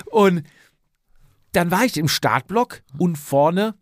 [0.07, 0.43] Und
[1.57, 3.75] dann war ich im Startblock und vorne,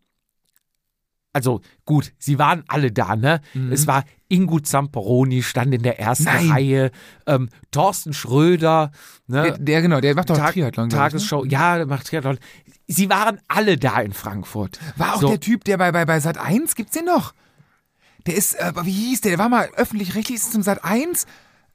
[1.35, 3.41] also gut, sie waren alle da, ne?
[3.71, 6.51] Es war Ingo Zamperoni, stand in der ersten Nein.
[6.51, 6.91] Reihe,
[7.27, 8.91] ähm, Thorsten Schröder,
[9.27, 9.43] ne?
[9.43, 10.89] Der, der, genau, der macht doch Tag- Triathlon.
[10.91, 11.19] glaub ich, ne?
[11.19, 12.39] Tagesschau, ja, der macht Triathlon.
[12.87, 14.79] Sie waren alle da in Frankfurt.
[14.97, 15.29] War auch So.
[15.29, 17.33] der Typ, der bei, bei, bei Sat 1, gibt's den noch?
[18.27, 19.31] Der ist, äh, wie hieß der?
[19.33, 21.25] Der war mal öffentlich-rechtlich ist zum Sat 1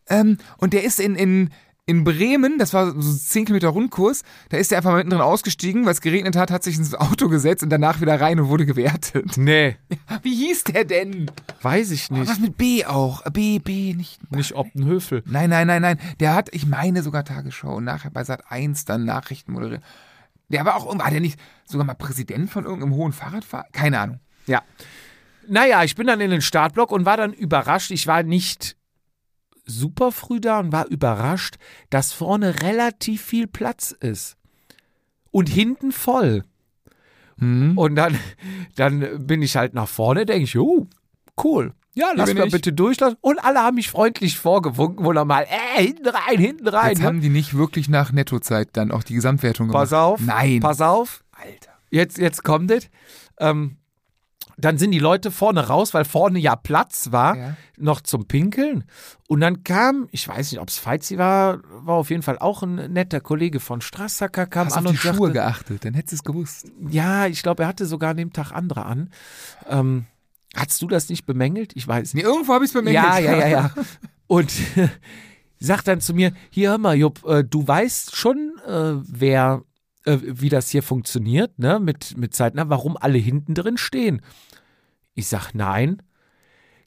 [0.10, 1.50] ähm, und der ist in, in,
[1.88, 5.86] in Bremen, das war so 10 Kilometer Rundkurs, da ist der einfach mal mittendrin ausgestiegen,
[5.86, 8.66] weil es geregnet hat, hat sich ins Auto gesetzt und danach wieder rein und wurde
[8.66, 9.38] gewertet.
[9.38, 9.78] Nee,
[10.22, 11.32] Wie hieß der denn?
[11.64, 12.30] weiß ich nicht.
[12.30, 13.24] Was mit B auch?
[13.32, 14.20] B, B, nicht.
[14.32, 15.24] Nicht Optenhöfel.
[15.26, 16.00] Nein, nein, nein, nein.
[16.20, 19.82] Der hat, ich meine sogar Tagesschau und nachher bei Sat 1 dann Nachrichten moderiert.
[20.50, 23.66] Der war auch, irgend- war der nicht sogar mal Präsident von irgendeinem hohen Fahrradfahrer?
[23.74, 24.20] Keine Ahnung.
[24.46, 24.62] Ja.
[25.50, 27.92] naja, ich bin dann in den Startblock und war dann überrascht.
[27.92, 28.77] Ich war nicht
[29.68, 31.58] super früh da und war überrascht,
[31.90, 34.38] dass vorne relativ viel Platz ist.
[35.32, 36.44] Und hinten voll.
[37.38, 37.78] Mhm.
[37.78, 38.18] Und dann,
[38.76, 40.88] dann bin ich halt nach vorne, denke ich, oh,
[41.44, 41.74] cool.
[41.94, 42.52] Ja, lass mal ich.
[42.52, 43.18] bitte durchlassen.
[43.22, 46.90] Und alle haben mich freundlich vorgewunken, wohl nochmal, äh, hinten rein, hinten rein.
[46.90, 47.06] Jetzt ne?
[47.06, 49.82] haben die nicht wirklich nach Nettozeit dann auch die Gesamtwertung gemacht.
[49.84, 50.20] Pass auf.
[50.22, 50.60] Nein.
[50.60, 51.24] Pass auf.
[51.32, 51.72] Alter.
[51.90, 52.90] Jetzt, jetzt kommt es.
[53.40, 53.78] Ähm,
[54.60, 57.58] dann sind die Leute vorne raus, weil vorne ja Platz war, Ja.
[57.78, 58.86] noch zum Pinkeln.
[59.28, 62.64] Und dann kam, ich weiß nicht, ob es Feizi war, war auf jeden Fall auch
[62.64, 66.14] ein netter Kollege von Strassacker, kam Hast an auf die und Schuhe geachtet, dann hättest
[66.14, 66.72] du es gewusst.
[66.90, 69.12] ja, ich glaube, er hatte sogar an dem Tag andere an.
[69.70, 70.06] Ähm,
[70.56, 71.74] hast du das nicht bemängelt?
[71.76, 72.24] Ich weiß nicht.
[72.26, 73.04] Nee, irgendwo habe ich es bemängelt.
[73.06, 73.72] Ja, ja, ja, ja.
[74.28, 74.52] Und
[75.60, 79.62] sagt dann zu mir, hier hör mal, Jupp, äh, du weißt schon, äh, wer,
[80.08, 84.22] äh, wie das hier funktioniert, ne, mit, mit Zeitnah, warum alle hinten drin stehen.
[85.14, 86.02] Ich sag, nein.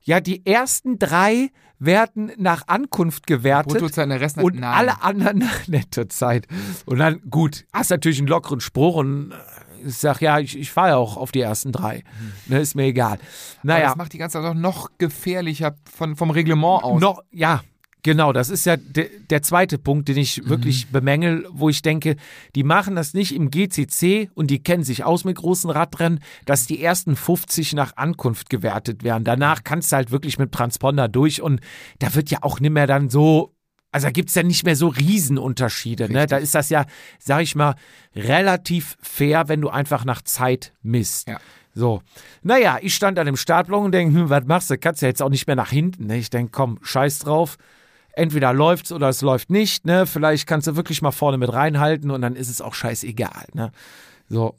[0.03, 4.65] Ja, die ersten drei werden nach Ankunft gewertet Bruttozeit, der Rest und nein.
[4.65, 6.47] alle anderen nach Nettozeit.
[6.87, 9.37] Und dann, gut, hast natürlich einen lockeren Spruch und äh,
[9.87, 12.05] ich sag, ja, ich, ich fahre ja auch auf die ersten drei.
[12.47, 13.15] Ne, ist mir egal.
[13.15, 13.21] Aber
[13.63, 17.01] Naja, das macht die ganze Sache doch noch gefährlicher von, vom Reglement aus.
[17.01, 17.63] noch, ja,
[18.03, 22.17] genau, das ist ja de, der zweite Punkt, den ich wirklich bemängel, wo ich denke,
[22.55, 26.67] die machen das nicht im GCC und die kennen sich aus mit großen Radrennen, dass
[26.67, 29.25] die ersten 50 nach Ankunft gewertet werden.
[29.25, 31.61] Danach kannst du halt wirklich mit Transponder durch und
[31.99, 33.55] da wird ja auch nicht mehr dann so.
[33.93, 36.13] Also da gibt's ja nicht mehr so Riesenunterschiede.
[36.13, 36.27] Ne?
[36.27, 36.87] Da ist das ja,
[37.19, 37.75] sag ich mal,
[38.15, 41.27] relativ fair, wenn du einfach nach Zeit misst.
[41.27, 41.41] Ja.
[41.75, 42.03] So.
[42.43, 44.79] Naja, ich stand an dem Startblock und denke, hm, was machst du?
[44.79, 46.07] Kannst ja jetzt auch nicht mehr nach hinten.
[46.07, 46.19] Ne?
[46.19, 47.57] Ich denke, komm, scheiß drauf.
[48.13, 49.85] Entweder läuft's oder es läuft nicht.
[49.87, 50.07] Ne?
[50.07, 53.47] Vielleicht kannst du wirklich mal vorne mit reinhalten und dann ist es auch scheißegal.
[53.53, 53.73] Ne?
[54.29, 54.57] So.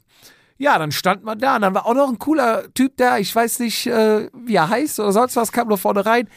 [0.58, 3.18] Ja, dann stand man da und dann war auch noch ein cooler Typ da.
[3.18, 6.28] Ich weiß nicht, äh, wie er heißt oder sonst was, kam nur vorne rein.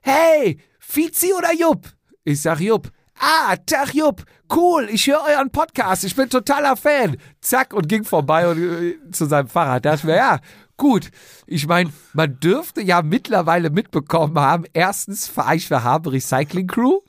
[0.00, 1.88] Hey, Fizi oder Jupp?
[2.24, 2.90] Ich sag Jupp.
[3.18, 7.16] Ah, Tag Jupp, cool, ich höre euren Podcast, ich bin totaler Fan.
[7.40, 9.84] Zack, und ging vorbei und, äh, zu seinem Fahrrad.
[9.84, 10.40] Da dachte ich mir, ja,
[10.76, 11.10] gut.
[11.46, 17.00] Ich meine, man dürfte ja mittlerweile mitbekommen haben, erstens fahre ich für Habe Recycling Crew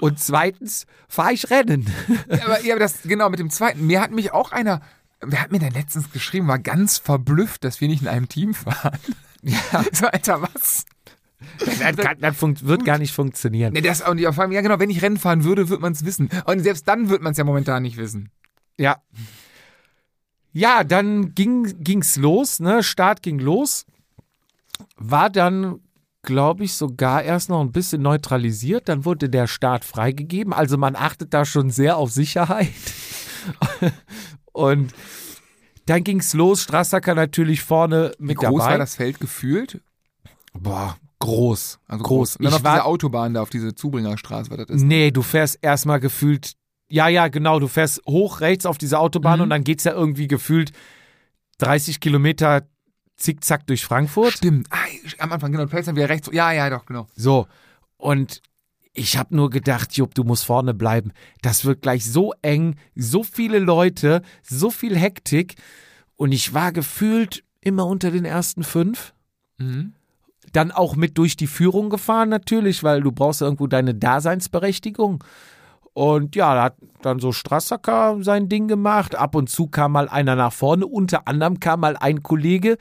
[0.00, 1.86] und zweitens fahre ich Rennen.
[2.28, 3.86] Ja, aber, ja, aber das, genau, mit dem zweiten.
[3.86, 4.80] Mir hat mich auch einer,
[5.20, 8.54] wer hat mir denn letztens geschrieben, war ganz verblüfft, dass wir nicht in einem Team
[8.54, 8.98] fahren.
[9.42, 9.58] Ja.
[9.92, 10.84] So, Alter, was?
[11.58, 13.72] Das, kann, das wird gar nicht funktionieren.
[13.72, 14.26] Nee, das auch nicht.
[14.32, 16.30] Vor allem, ja, genau, wenn ich Rennen fahren würde, würde man es wissen.
[16.44, 18.30] Und selbst dann wird man es ja momentan nicht wissen.
[18.78, 19.02] Ja.
[20.52, 22.82] Ja, dann ging, ging's los, ne?
[22.82, 23.86] Start ging los.
[24.96, 25.80] War dann,
[26.22, 28.88] glaube ich, sogar erst noch ein bisschen neutralisiert.
[28.88, 30.52] Dann wurde der Start freigegeben.
[30.52, 32.68] Also man achtet da schon sehr auf Sicherheit.
[34.52, 34.92] Und
[35.86, 36.62] dann ging's los.
[36.62, 38.72] Strassacker natürlich vorne Wie mit groß dabei.
[38.72, 39.80] war das Feld gefühlt?
[40.52, 41.78] Boah, groß.
[41.88, 42.36] Also groß.
[42.36, 44.82] Und dann Ich auf war- dieser Autobahn da, auf diese Zubringerstraße, was das ist.
[44.82, 46.52] Nee, du fährst erstmal gefühlt,
[46.92, 49.42] ja, ja, genau, du fährst hoch rechts auf diese Autobahn Mhm.
[49.44, 50.72] und dann geht's ja irgendwie gefühlt
[51.58, 52.66] 30 Kilometer
[53.16, 54.32] zickzack durch Frankfurt.
[54.34, 54.66] Stimmt.
[54.70, 54.76] Ah,
[55.18, 55.64] am Anfang, genau.
[55.64, 56.28] Du fällst dann wieder rechts.
[56.32, 57.06] Ja, ja, doch, genau.
[57.14, 57.46] So.
[57.96, 58.42] Und
[58.94, 61.12] ich habe nur gedacht, Jupp, du musst vorne bleiben.
[61.40, 65.54] Das wird gleich so eng, so viele Leute, so viel Hektik.
[66.16, 69.14] Und ich war gefühlt immer unter den ersten fünf.
[69.58, 69.94] Mhm.
[70.52, 75.22] dann auch mit durch die Führung gefahren natürlich, weil du brauchst ja irgendwo deine Daseinsberechtigung.
[75.94, 79.14] Und ja, da hat dann so Strassacker sein Ding gemacht.
[79.14, 80.86] Ab und zu kam mal einer nach vorne.
[80.86, 82.78] Unter anderem kam mal ein Kollege,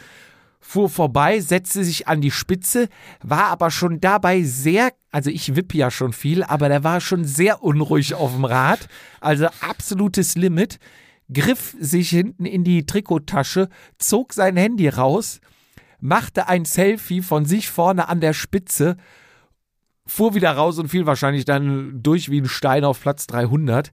[0.60, 2.88] fuhr vorbei, setzte sich an die Spitze,
[3.22, 7.26] war aber schon dabei sehr, also ich wippe ja schon viel, aber der war schon
[7.26, 8.88] sehr unruhig auf dem Rad.
[9.20, 10.80] Also absolutes Limit.
[11.34, 15.40] Griff sich hinten in die Trikottasche, zog sein Handy raus,
[16.02, 18.98] machte ein Selfie von sich vorne an der Spitze,
[20.12, 23.92] fuhr wieder raus und fiel wahrscheinlich dann durch wie ein Stein auf Platz 300.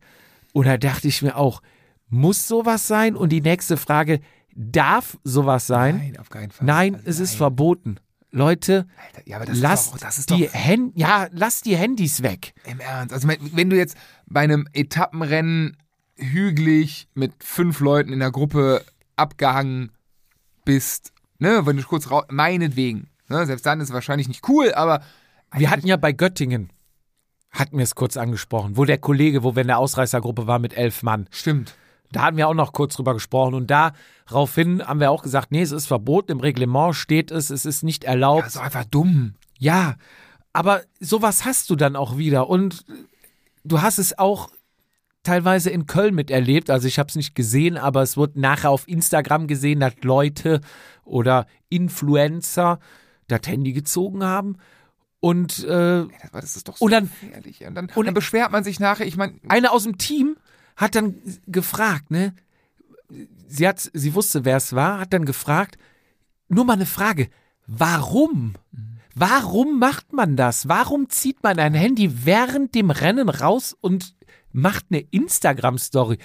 [0.52, 1.62] Und da dachte ich mir auch,
[2.08, 3.16] muss sowas sein?
[3.16, 4.20] Und die nächste Frage,
[4.54, 5.96] darf sowas sein?
[5.98, 6.66] Nein, auf keinen Fall.
[6.66, 7.38] Nein, Also es ist nein.
[7.38, 8.00] verboten.
[8.30, 12.52] Leute, Alter, ja, lasst ist doch, ist die doch Hand, ja, lasst die Handys weg.
[12.64, 13.14] im Ernst.
[13.14, 15.76] Also wenn- wenn du jetzt bei einem Etappenrennen
[16.16, 18.84] hügelig mit fünf Leuten in der Gruppe
[19.16, 19.92] abgehangen
[20.64, 24.72] bist, ne, wenn du kurz raus, meinetwegen, ne, selbst dann ist es wahrscheinlich nicht cool,
[24.74, 25.00] aber
[25.54, 26.70] Wir hatten ja bei Göttingen,
[27.50, 30.76] hatten wir es kurz angesprochen, wo der Kollege, wo wir in der Ausreißergruppe waren mit
[30.76, 31.74] elf Mann, stimmt.
[32.10, 35.60] Da hatten wir auch noch kurz drüber gesprochen und daraufhin haben wir auch gesagt, nee,
[35.60, 38.46] es ist verboten, im Reglement steht es, es ist nicht erlaubt.
[38.46, 39.34] Das ist einfach dumm.
[39.58, 39.96] Ja,
[40.54, 42.84] aber sowas hast du dann auch wieder und
[43.64, 44.48] du hast es auch
[45.22, 46.70] teilweise in Köln miterlebt.
[46.70, 50.60] Also ich habe es nicht gesehen, aber es wurde nachher auf Instagram gesehen, dass Leute
[51.04, 52.78] oder Influencer
[53.26, 54.56] das Handy gezogen haben
[55.20, 57.64] und äh, das ist doch so Und dann- gefährlich.
[57.66, 60.36] Und dann, und- dann beschwert man sich nachher, ich meine, einer aus dem Team
[60.76, 61.16] hat dann
[61.46, 62.34] gefragt, ne?
[63.48, 65.78] Sie hat, sie wusste, wer es war, hat dann gefragt,
[66.48, 67.28] nur mal eine Frage,
[67.66, 68.54] warum?
[69.14, 70.68] Warum macht man das?
[70.68, 74.14] Warum zieht man ein Handy während dem Rennen raus und
[74.52, 76.18] macht eine Instagram-Story?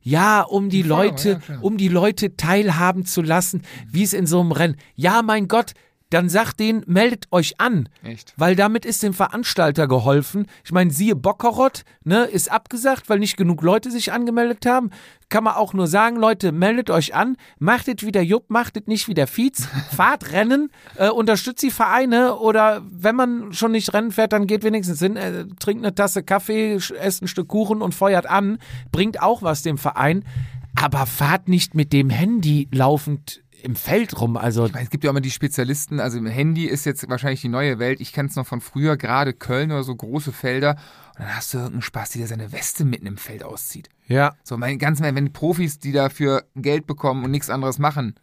[0.00, 4.40] Ja, um die Leute, ja, um die Leute teilhaben zu lassen, wie es in so
[4.40, 4.76] einem Rennen.
[4.94, 5.74] Ja, mein Gott,
[6.10, 7.88] dann sagt denen, meldet euch an.
[8.02, 8.32] Echt?
[8.36, 10.46] Weil damit ist dem Veranstalter geholfen.
[10.64, 14.90] Ich meine, siehe Bockerott, ne, ist abgesagt, weil nicht genug Leute sich angemeldet haben.
[15.28, 19.08] Kann man auch nur sagen, Leute, meldet euch an, machtet wie der Jupp, machtet nicht
[19.08, 24.10] wie der Fietz, fahrt Rennen, äh, unterstützt die Vereine oder wenn man schon nicht Rennen
[24.10, 27.94] fährt, dann geht wenigstens hin, äh, trinkt eine Tasse Kaffee, esst ein Stück Kuchen und
[27.94, 28.58] feuert an,
[28.92, 30.24] bringt auch was dem Verein.
[30.80, 34.36] Aber fahrt nicht mit dem Handy laufend im Feld rum.
[34.36, 37.08] Also Ich meine, es gibt ja auch immer die Spezialisten, also im Handy ist jetzt
[37.08, 38.00] wahrscheinlich die neue Welt.
[38.00, 40.76] Ich kenne es noch von früher, gerade Köln oder so große Felder.
[41.16, 43.88] Und dann hast du irgendeinen Spaß, der seine Weste mitten im Feld auszieht.
[44.06, 48.14] ja, So, mein ganz wenn Profis, die dafür Geld bekommen und nichts anderes machen,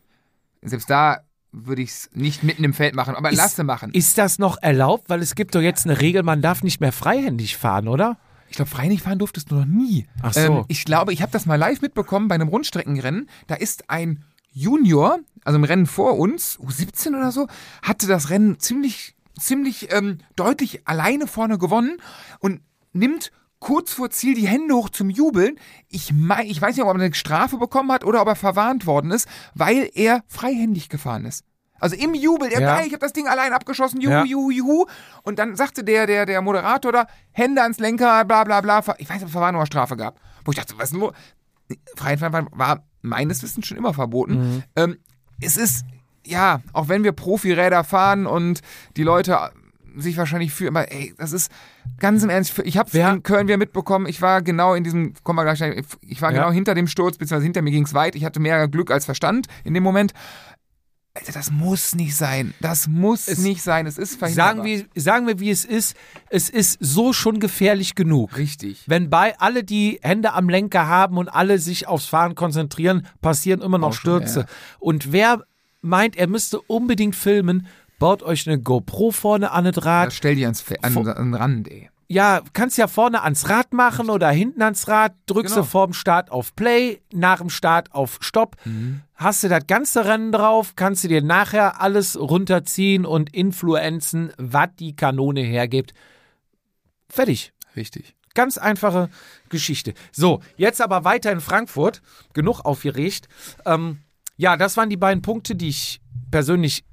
[0.61, 1.19] selbst da
[1.51, 3.91] würde ich es nicht mitten im Feld machen, aber Ist- lasse machen.
[3.93, 5.09] Ist das noch erlaubt?
[5.09, 8.17] Weil es gibt doch jetzt eine Regel, man darf nicht mehr freihändig fahren, oder?
[8.49, 10.05] Ich glaube, Freinig fahren durftest du noch nie.
[10.21, 10.39] Ach so.
[10.39, 13.27] Ähm, ich glaube, ich habe das mal live mitbekommen bei einem Rundstreckenrennen.
[13.47, 14.23] Da ist ein
[14.55, 17.47] Junior, also im Rennen vor uns, U17 oder so,
[17.83, 21.97] hatte das Rennen ziemlich, ziemlich ähm, deutlich alleine vorne gewonnen
[22.39, 22.61] und
[22.93, 25.59] nimmt kurz vor Ziel die Hände hoch zum Jubeln.
[25.89, 28.85] Ich, mein, ich weiß nicht, ob er eine Strafe bekommen hat oder ob er verwarnt
[28.85, 31.43] worden ist, weil er freihändig gefahren ist.
[31.81, 32.75] Also im Jubel, der Ja.
[32.77, 34.23] geil, ich habe das Ding allein abgeschossen, juhu, Ja.
[34.23, 34.85] juhu, juhu.
[35.23, 38.79] Und dann sagte der, der, der Moderator da, Hände ans Lenker, bla bla bla.
[38.99, 40.21] Ich weiß nicht, ob es Verwarnung oder Strafe gab.
[40.45, 41.13] Wo ich dachte, was ist denn los?
[41.97, 44.63] Freifahren war meines Wissens schon immer verboten.
[44.75, 44.97] Ähm,
[45.41, 45.85] es ist,
[46.25, 48.61] ja, auch wenn wir Profiräder fahren und
[48.97, 49.37] die Leute
[49.97, 51.49] sich wahrscheinlich fühlen, aber ey, das ist
[51.99, 55.13] ganz im Ernst, ich habe Wer- in Köln wieder mitbekommen, ich war genau in diesem,
[55.23, 55.61] kommen wir gleich,
[56.01, 56.39] ich war Ja.
[56.39, 59.05] genau hinter dem Sturz, beziehungsweise hinter mir ging es weit, ich hatte mehr Glück als
[59.05, 60.13] Verstand in dem Moment.
[61.17, 62.53] Alter, das muss nicht sein.
[62.59, 63.87] Das muss Es- nicht sein.
[63.87, 64.55] Es ist verhinderbar.
[64.57, 65.95] Sagen wir, sagen wir, wie es ist.
[66.29, 68.35] Es ist so schon gefährlich genug.
[68.37, 68.83] Richtig.
[68.87, 73.61] Wenn bei alle die Hände am Lenker haben und alle sich aufs Fahren konzentrieren, passieren
[73.61, 74.39] immer noch Auch schon, Stürze.
[74.41, 74.45] ja.
[74.79, 75.45] Und wer
[75.81, 80.13] meint, er müsste unbedingt filmen, baut euch eine GoPro vorne an das Das Rad.
[80.13, 81.89] stell dir ans an, an den Rand, ey.
[82.07, 85.65] Ja, kannst ja vorne ans Rad machen oder hinten ans Rad, drückst Genau.
[85.65, 89.01] du vorm Start auf Play, nach dem Start auf Stopp, Mhm.
[89.15, 94.69] hast du das ganze Rennen drauf, kannst du dir nachher alles runterziehen und influenzen, was
[94.79, 95.93] die Kanone hergibt.
[97.09, 97.53] Fertig.
[97.75, 98.15] Richtig.
[98.35, 99.09] Ganz einfache
[99.49, 99.93] Geschichte.
[100.11, 102.01] So, jetzt aber weiter in Frankfurt.
[102.33, 103.27] Genug aufgeregt.
[103.65, 103.99] Ähm,
[104.37, 106.01] ja, das waren die beiden Punkte, die ich
[106.31, 106.83] persönlich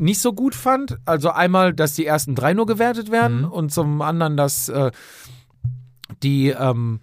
[0.00, 0.98] nicht so gut fand.
[1.04, 4.90] Also einmal, dass die ersten drei nur gewertet werden und zum anderen, dass äh,
[6.22, 7.00] die ähm,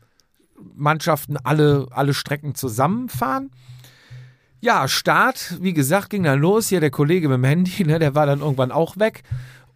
[0.75, 3.51] Mannschaften alle, alle Strecken zusammenfahren.
[4.59, 6.69] Ja, Start, wie gesagt, ging dann los.
[6.69, 9.23] Hier der Kollege mit dem Handy, ne, der war dann irgendwann auch weg.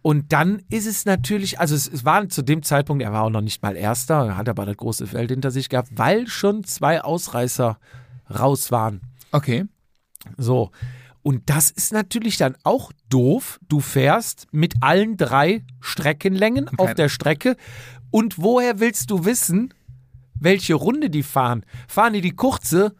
[0.02, 3.30] Und dann ist es natürlich, also es, es war zu dem Zeitpunkt, er war auch
[3.30, 6.64] noch nicht mal Erster, er hat aber das große Feld hinter sich gehabt, weil schon
[6.64, 7.78] zwei Ausreißer
[8.36, 9.00] raus waren.
[9.30, 9.66] Okay.
[10.36, 10.72] So.
[11.22, 13.60] Und das ist natürlich dann auch doof.
[13.68, 17.56] Du fährst mit allen drei Streckenlängen auf Kein- der Strecke.
[18.10, 19.72] Und woher willst du wissen,
[20.38, 21.64] welche Runde die fahren?
[21.86, 22.94] Fahren die die kurze?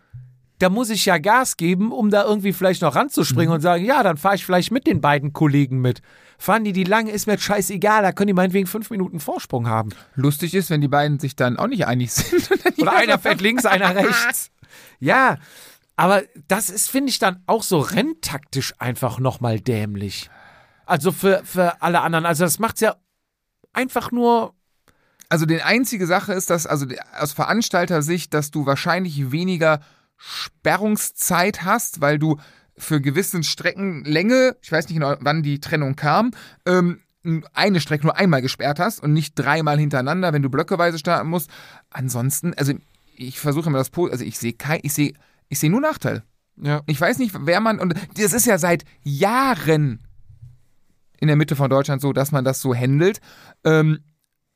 [0.61, 4.05] Da muss ich ja Gas geben, um da irgendwie vielleicht noch ranzuspringen und sagen, ja,
[4.05, 6.03] dann fahre ich vielleicht mit den beiden Kollegen mit.
[6.39, 9.91] Fahren die die lange, ist mir scheißegal, da können die meinetwegen fünf Minuten Vorsprung haben.
[10.15, 12.49] Lustig ist, wenn die beiden sich dann auch nicht einig sind.
[12.81, 14.51] Oder einer fährt links, einer rechts.
[15.01, 15.37] Ja,
[15.97, 20.31] aber das ist, finde ich, dann auch so renntaktisch einfach nochmal dämlich.
[20.87, 22.27] Also für, für alle anderen.
[22.27, 22.97] Also das macht's ja
[23.73, 24.55] einfach nur.
[25.29, 26.87] Also die einzige Sache ist, dass, also
[27.19, 29.81] aus Veranstalter-Sicht, dass du wahrscheinlich weniger
[30.19, 32.39] Sperrungszeit hast, weil du
[32.77, 36.33] für gewissen Streckenlänge, ich weiß nicht genau, wann die Trennung kam,
[36.67, 37.01] ähm,
[37.55, 41.51] eine Strecke nur einmal gesperrt hast und nicht dreimal hintereinander, wenn du blöckeweise starten musst.
[41.91, 42.73] Ansonsten, also
[43.17, 45.15] ich versuche immer das, also ich sehe kein, ich sehe,
[45.53, 46.23] ich sehe nur Nachteil.
[46.57, 46.83] Ja.
[46.87, 50.01] Ich weiß nicht, wer man, und das ist ja seit Jahren
[51.21, 53.21] in der Mitte von Deutschland so, dass man das so handelt.
[53.65, 54.01] Ähm,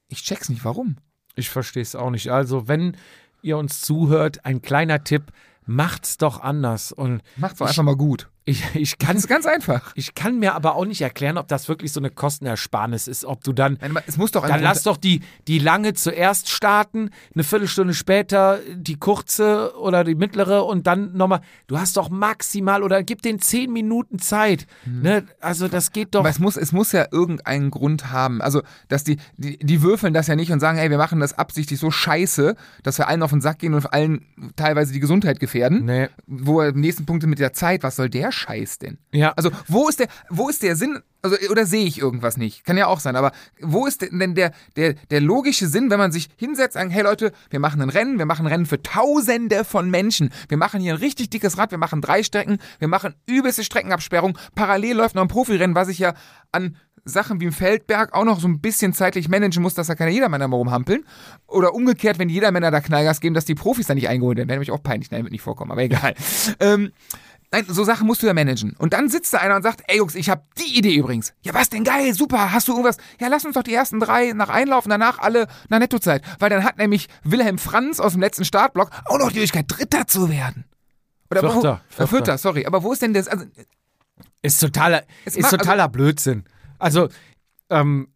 [0.08, 0.96] ich check's nicht, warum.
[1.34, 2.30] Ich verstehe es auch nicht.
[2.30, 2.96] Also, wenn
[3.42, 5.24] ihr uns zuhört, ein kleiner Tipp,
[5.66, 6.92] macht's doch anders.
[6.92, 8.30] Und Macht's doch Ich- einfach mal gut.
[8.48, 9.90] Ich, ich, kann, Das ist ganz einfach.
[9.96, 13.24] ich kann mir aber auch nicht erklären, ob das wirklich so eine Kostenersparnis ist.
[13.24, 13.76] Ob du dann.
[13.80, 18.60] Nein, Es muss doch Dann lass doch die, die lange zuerst starten, eine Viertelstunde später
[18.72, 21.40] die kurze oder die mittlere und dann nochmal.
[21.66, 24.68] Du hast doch maximal oder gib den zehn Minuten Zeit.
[24.84, 25.24] Ne?
[25.40, 26.20] Also das geht doch.
[26.20, 28.40] Aber es muss, es muss ja irgendeinen Grund haben.
[28.40, 31.36] Also, dass die, die, die würfeln das ja nicht und sagen, hey, wir machen das
[31.36, 34.24] absichtlich so scheiße, dass wir allen auf den Sack gehen und allen
[34.54, 35.84] teilweise die Gesundheit gefährden.
[35.84, 36.08] Nee.
[36.28, 38.98] Wo er nächsten Punkt mit der Zeit, was soll der Scheiß denn?
[39.12, 39.32] Ja.
[39.32, 41.00] Also, wo ist der, wo ist der Sinn?
[41.22, 42.64] Also, oder sehe ich irgendwas nicht?
[42.64, 46.12] Kann ja auch sein, aber wo ist denn der, der, der logische Sinn, wenn man
[46.12, 49.64] sich hinsetzt, sagen, hey Leute, wir machen ein Rennen, wir machen ein Rennen für Tausende
[49.64, 50.30] von Menschen.
[50.48, 54.38] Wir machen hier ein richtig dickes Rad, wir machen drei Strecken, wir machen übelste Streckenabsperrung.
[54.54, 56.14] Parallel läuft noch ein Profirennen, was ich ja
[56.52, 56.76] an
[57.06, 60.10] Sachen wie im Feldberg auch noch so ein bisschen zeitlich managen muss, dass da keine
[60.10, 61.04] Jedermänner mal rumhampeln.
[61.46, 64.48] Oder umgekehrt, wenn die Jedermänner da Knallgas geben, dass die Profis da nicht eingeholt werden.
[64.48, 65.10] Wäre nämlich auch peinlich.
[65.12, 66.14] Nein, wird nicht vorkommen, aber egal.
[66.60, 66.92] ähm,
[67.52, 68.74] Nein, so Sachen musst du ja managen.
[68.78, 71.32] Und dann sitzt da einer und sagt, ey Jungs, ich habe die Idee übrigens.
[71.42, 72.96] Ja, was denn geil, super, hast du irgendwas?
[73.20, 76.22] Ja, lass uns doch die ersten drei nach Einlaufen, danach alle nach Nettozeit.
[76.40, 80.06] Weil dann hat nämlich Wilhelm Franz aus dem letzten Startblock auch noch die Möglichkeit, Dritter
[80.06, 80.64] zu werden.
[81.30, 81.80] Oder Vierter, wo, Vierter.
[81.88, 82.06] Vierter.
[82.08, 82.66] Vierter, sorry.
[82.66, 83.28] Aber wo ist denn das?
[83.28, 83.44] Also,
[84.42, 86.44] Ist totaler, ist macht- totaler Blödsinn.
[86.78, 87.08] Also,
[87.70, 88.08] ähm,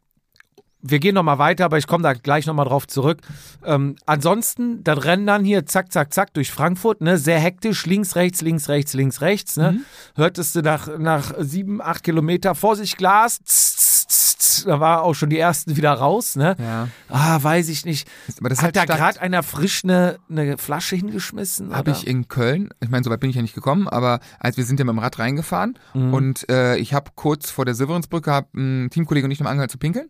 [0.82, 3.18] wir gehen nochmal weiter, aber ich komme da gleich nochmal drauf zurück.
[3.64, 8.16] Ähm, ansonsten, das Rennen dann hier zack, zack, zack durch Frankfurt, ne, sehr hektisch, links,
[8.16, 9.72] rechts, links, rechts, links, rechts, ne.
[9.72, 9.84] Mhm.
[10.16, 15.02] Hörtest du nach, nach sieben, acht Kilometer, Vorsicht, Glas, tss, tss, tss, tss, da war
[15.02, 16.56] auch schon die ersten wieder raus, ne.
[16.58, 16.88] ja.
[17.08, 18.08] Ah, weiß ich nicht.
[18.38, 21.74] Aber das Hat halt da gerade einer frisch eine, eine Flasche hingeschmissen?
[21.74, 24.64] Habe ich in Köln, ich meine, soweit bin ich ja nicht gekommen, aber als wir
[24.64, 26.14] sind ja mit dem Rad reingefahren Mhm.
[26.14, 29.72] und äh, ich habe kurz vor der Silverinsbrücke, hab ein Teamkollege und ich noch angehalten
[29.72, 30.08] zu pinkeln.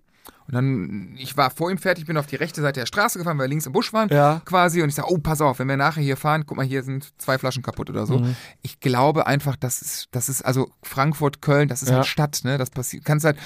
[0.50, 3.38] Und dann, ich war vor ihm fertig, bin auf die rechte Seite der Straße gefahren,
[3.38, 4.42] weil wir links im Busch waren Ja.
[4.44, 4.82] quasi.
[4.82, 7.08] Und ich sage, oh, pass auf, wenn wir nachher hier fahren, guck mal, hier sind
[7.18, 8.18] zwei Flaschen kaputt oder so.
[8.18, 8.34] Mhm.
[8.62, 11.96] Ich glaube einfach, das ist, das ist also Frankfurt, Köln, das ist Ja.
[11.98, 12.58] halt Stadt, ne?
[12.58, 13.36] Das passiert, kannst halt,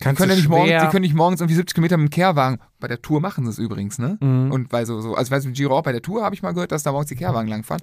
[0.00, 2.58] Kannst können, nicht morgens, die können nicht morgens irgendwie 70 Kilometer mit dem Kehrwagen.
[2.80, 4.16] Bei der Tour machen sie es übrigens, ne?
[4.20, 4.50] Mhm.
[4.50, 6.42] Und bei so, so, also ich weiß mit Giro auch bei der Tour habe ich
[6.42, 7.82] mal gehört, dass da morgens die Kehrwagen langfahren.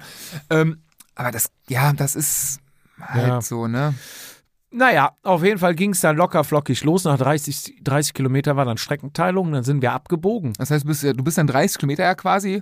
[0.50, 0.80] Ähm,
[1.16, 2.60] aber das, ja, das ist
[3.00, 3.42] halt Ja.
[3.42, 3.94] so, ne?
[4.78, 7.04] Naja, auf jeden Fall ging es dann locker flockig los.
[7.06, 9.52] Nach 30, 30 Kilometer war dann Streckenteilung.
[9.52, 10.54] Dann sind wir abgebogen.
[10.58, 12.62] Das heißt, du bist, du bist dann 30 Kilometer ja quasi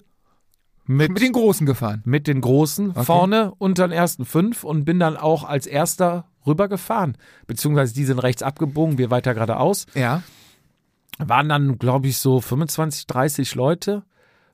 [0.86, 2.02] Mit, mit den Großen gefahren.
[2.06, 3.04] mit den Großen Okay.
[3.04, 7.18] vorne unter den ersten fünf und bin dann auch als erster rübergefahren.
[7.48, 9.86] Beziehungsweise die sind rechts abgebogen, wir weiter geradeaus.
[9.94, 10.22] Ja.
[11.18, 14.04] Waren dann, glaube ich, so 25, 30 Leute.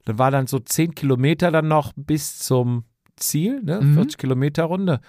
[0.06, 2.86] Dann war dann so 10 Kilometer dann noch bis zum
[3.18, 3.82] Ziel, ne?
[3.82, 3.94] Mhm.
[3.96, 5.00] 40 Kilometer Runde.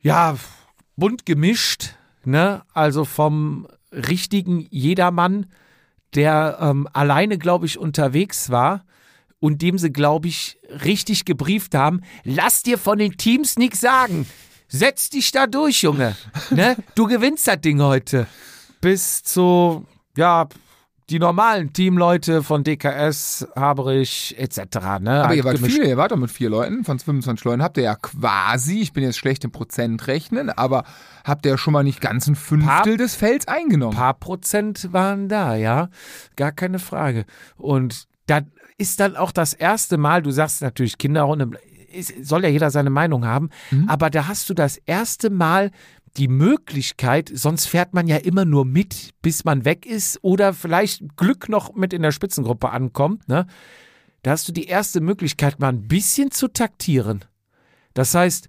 [0.00, 0.36] Ja,
[0.98, 1.94] bunt gemischt,
[2.24, 2.62] ne?
[2.74, 5.46] Also vom richtigen Jedermann,
[6.14, 8.84] der ähm, alleine, glaube ich, unterwegs war
[9.40, 14.26] und dem sie, glaube ich, richtig gebrieft haben, lass dir von den Teams nichts sagen.
[14.66, 16.16] Setz dich da durch, Junge.
[16.50, 16.76] Ne?
[16.94, 18.26] Du gewinnst das Ding heute.
[18.80, 19.86] Bis zu,
[20.16, 20.48] ja,
[21.10, 25.00] die normalen Teamleute von DKS, Haberich, etc.
[25.00, 25.24] Ne?
[25.24, 25.74] Aber ihr wart gemischt.
[25.74, 28.92] viele, ihr wart doch mit vier Leuten, von 25 Leuten habt ihr ja quasi, ich
[28.92, 30.84] bin jetzt schlecht im Prozent rechnen, aber
[31.24, 33.96] habt ihr ja schon mal nicht ganz ein Fünftel des Felds eingenommen.
[33.96, 35.88] paar Prozent waren da, ja.
[36.36, 37.24] Gar keine Frage.
[37.56, 38.40] Und da
[38.76, 41.58] ist dann auch das erste Mal, du sagst natürlich Kinderrunde,
[42.20, 43.48] soll ja jeder seine Meinung haben,
[43.86, 45.70] aber da hast du das erste Mal
[46.16, 51.16] die Möglichkeit, sonst fährt man ja immer nur mit, bis man weg ist oder vielleicht
[51.16, 53.46] Glück noch mit in der Spitzengruppe ankommt, ne?
[54.22, 57.24] Da hast du die erste Möglichkeit, mal ein bisschen zu taktieren.
[57.94, 58.48] Das heißt,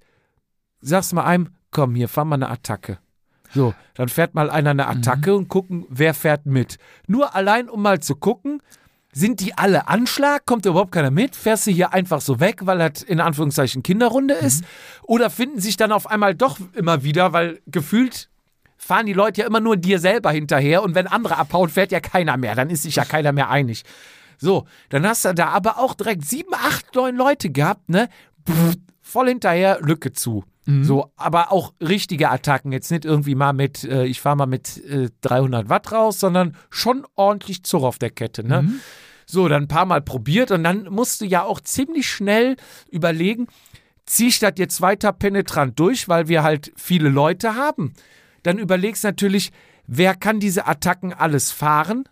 [0.81, 2.97] sagst mal einem, komm, hier, fahr mal eine Attacke.
[3.53, 6.77] So, dann fährt mal einer eine Attacke und gucken, wer fährt mit.
[7.07, 8.61] Nur allein, um mal zu gucken,
[9.11, 10.45] sind die alle Anschlag?
[10.45, 11.35] Kommt da überhaupt keiner mit?
[11.35, 14.63] Fährst du hier einfach so weg, weil das in Anführungszeichen Kinderrunde ist?
[15.03, 18.29] Oder finden sich dann auf einmal doch immer wieder, weil gefühlt
[18.77, 21.99] fahren die Leute ja immer nur dir selber hinterher und wenn andere abhauen, fährt ja
[21.99, 22.55] keiner mehr.
[22.55, 23.83] Dann ist sich ja keiner mehr einig.
[24.37, 28.07] So, dann hast du da aber auch direkt sieben, acht, neun Leute gehabt, ne?
[28.47, 30.45] Pff, voll hinterher, Lücke zu.
[30.83, 32.71] So, aber auch richtige Attacken.
[32.71, 36.55] Jetzt nicht irgendwie mal mit, äh, ich fahre mal mit äh, 300 Watt raus, sondern
[36.69, 38.61] schon ordentlich Zug auf der Kette, ne?
[39.25, 42.55] So, dann ein paar Mal probiert und dann musst du ja auch ziemlich schnell
[42.89, 43.47] überlegen,
[44.05, 47.93] ziehe ich das jetzt weiter penetrant durch, weil wir halt viele Leute haben.
[48.43, 49.51] Dann überlegst natürlich,
[49.85, 52.05] wer kann diese Attacken alles fahren?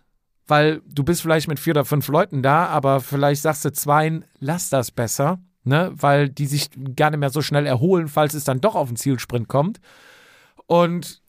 [0.46, 4.24] Weil du bist vielleicht mit vier oder fünf Leuten da, aber vielleicht sagst du zweien,
[4.38, 5.92] lass das besser, ne?
[5.94, 8.96] Weil die sich gar nicht mehr so schnell erholen, falls es dann doch auf den
[8.96, 9.78] Zielsprint kommt.
[10.66, 11.22] Und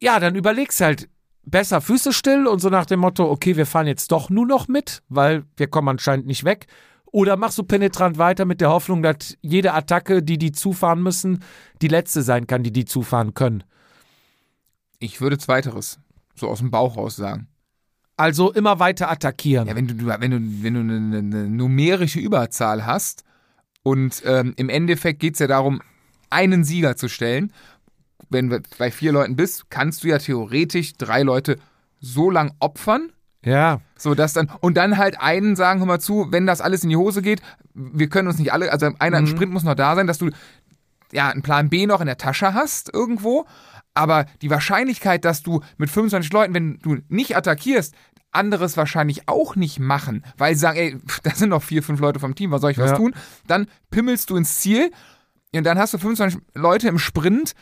[0.00, 1.08] ja, dann überlegst halt,
[1.44, 4.68] besser Füße still und so nach dem Motto, okay, wir fahren jetzt doch nur noch
[4.68, 6.66] mit, weil wir kommen anscheinend nicht weg.
[7.12, 11.42] Oder machst du penetrant weiter mit der Hoffnung, dass jede Attacke, die die zufahren müssen,
[11.82, 13.64] die letzte sein kann, die die zufahren können?
[15.00, 15.98] Ich würde zweiteres,
[16.34, 17.48] so aus dem Bauch raus sagen.
[18.16, 19.66] Also immer weiter attackieren.
[19.66, 23.24] Ja, wenn du, wenn du, wenn du eine, eine numerische Überzahl hast
[23.82, 25.80] und ähm, im Endeffekt geht es ja darum,
[26.28, 27.52] einen Sieger zu stellen.
[28.28, 31.56] Wenn du bei vier Leuten bist, kannst du ja theoretisch drei Leute
[32.00, 33.12] so lang opfern,
[33.44, 33.80] ja.
[33.96, 36.90] so dass dann und dann halt einen sagen, hör mal zu, wenn das alles in
[36.90, 37.42] die Hose geht,
[37.74, 39.28] wir können uns nicht alle, also einer im Mhm.
[39.28, 40.30] Sprint muss noch da sein, dass du
[41.12, 43.46] ja einen Plan B noch in der Tasche hast irgendwo,
[43.94, 47.94] aber die Wahrscheinlichkeit, dass du mit 25 Leuten, wenn du nicht attackierst,
[48.32, 52.20] anderes wahrscheinlich auch nicht machen, weil sie sagen, ey, da sind noch vier, fünf Leute
[52.20, 52.96] vom Team, was soll ich was Ja.
[52.96, 53.14] tun?
[53.46, 54.90] Dann pimmelst du ins Ziel
[55.54, 57.54] und dann hast du 25 Leute im Sprint.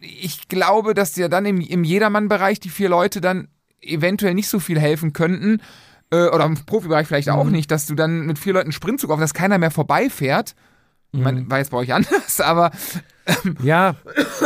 [0.00, 3.48] Ich glaube, dass dir dann im, im Jedermann-Bereich die vier Leute dann
[3.80, 5.62] eventuell nicht so viel helfen könnten.
[6.10, 9.20] Äh, oder im Profibereich vielleicht auch nicht, dass du dann mit vier Leuten Sprintzug auf,
[9.20, 10.54] dass keiner mehr vorbeifährt.
[11.12, 12.72] Ich meine, war jetzt bei euch anders, aber
[13.62, 13.96] Ja,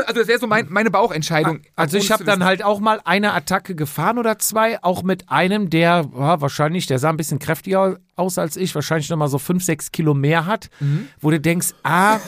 [0.06, 1.60] also das wäre so mein, meine Bauchentscheidung.
[1.76, 5.68] also ich habe dann halt auch mal eine Attacke gefahren oder zwei, auch mit einem,
[5.70, 9.64] der ja, wahrscheinlich, der sah ein bisschen kräftiger aus als ich, wahrscheinlich nochmal so fünf,
[9.64, 11.08] sechs Kilo mehr hat, Mhm.
[11.20, 12.18] wo du denkst, ah,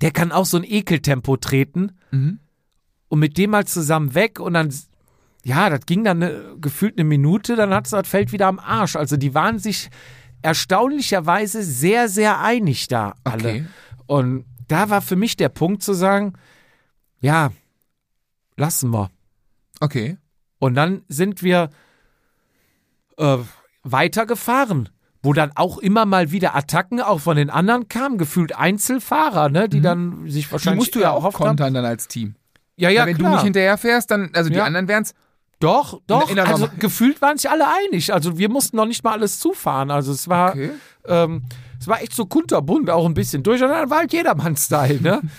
[0.00, 2.40] der kann auch so ein Ekeltempo treten Mhm.
[3.08, 4.74] und mit dem mal zusammen weg und dann,
[5.44, 8.96] ja, das ging dann eine, gefühlt eine Minute, dann hat das Feld wieder am Arsch.
[8.96, 9.90] Also die waren sich
[10.56, 13.48] erstaunlicherweise sehr, sehr einig da alle.
[13.48, 13.64] Okay.
[14.06, 16.34] Und da war für mich der Punkt zu sagen,
[17.20, 17.50] ja,
[18.56, 19.10] lassen wir.
[19.80, 20.18] Okay.
[20.58, 21.70] Und dann sind wir
[23.18, 23.38] äh,
[23.82, 24.88] weitergefahren,
[25.22, 29.68] wo dann auch immer mal wieder Attacken auch von den anderen kamen, gefühlt Einzelfahrer, ne,
[29.68, 32.34] die dann sich Die wahrscheinlich musst du ja auch kontern dann als Team.
[32.76, 33.30] Ja, ja, Weil wenn klar.
[33.30, 34.64] du nicht hinterher fährst, dann, also die Ja.
[34.64, 35.14] anderen wären es.
[35.60, 36.28] doch, doch.
[36.28, 38.12] in der also gefühlt waren sich alle einig.
[38.12, 39.90] Also wir mussten noch nicht mal alles zufahren.
[39.92, 40.70] Also es war, Okay.
[41.06, 41.42] ähm,
[41.82, 43.60] es war echt so kunterbunt, auch ein bisschen durch.
[43.62, 45.20] Und dann war halt jedermann-Style, ne?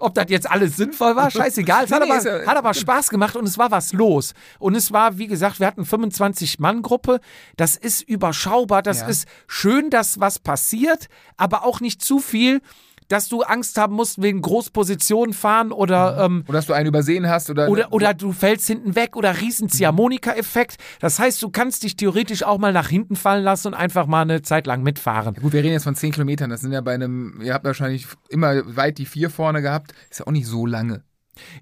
[0.00, 1.86] Ob das jetzt alles sinnvoll war, scheißegal.
[1.86, 2.14] Es hat, aber,
[2.46, 4.32] hat aber Spaß gemacht und es war was los.
[4.60, 7.20] Und es war, wie gesagt, wir hatten 25-Mann-Gruppe.
[7.56, 8.82] Das ist überschaubar.
[8.82, 9.08] Das Ja.
[9.08, 12.60] ist schön, dass was passiert, aber auch nicht zu viel,
[13.08, 17.28] dass du Angst haben musst wegen Großpositionen fahren oder, ähm, Oder dass du einen übersehen
[17.28, 17.68] hast oder.
[17.68, 20.76] oder, oder du fällst hinten weg oder riesen Ziehharmonika-Effekt.
[21.00, 24.22] Das heißt, du kannst dich theoretisch auch mal nach hinten fallen lassen und einfach mal
[24.22, 25.34] eine Zeit lang mitfahren.
[25.34, 26.50] Gut, wir reden jetzt von 10 Kilometern.
[26.50, 29.92] Das sind ja bei einem, ihr habt wahrscheinlich immer weit die vier vorne gehabt.
[30.10, 31.02] Ist ja auch nicht so lange.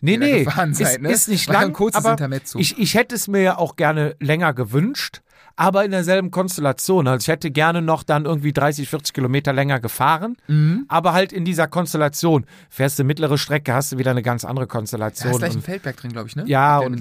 [0.01, 1.11] Nee, nee, ist, ne?
[1.11, 2.59] ist nicht War ja lang, ein kurzes aber Intermezzo.
[2.59, 5.21] ich, ich hätte es mir ja auch gerne länger gewünscht,
[5.57, 7.09] aber in derselben Konstellation.
[7.09, 10.85] Also ich hätte gerne noch dann irgendwie 30, 40 Kilometer länger gefahren, Mhm.
[10.89, 12.45] aber halt in dieser Konstellation.
[12.69, 15.33] Fährst du mittlere Strecke, hast du wieder eine ganz andere Da Konstellation.
[15.33, 16.45] ist gleich ein Feldberg drin, glaube ich, ne?
[16.47, 17.01] Ja, und-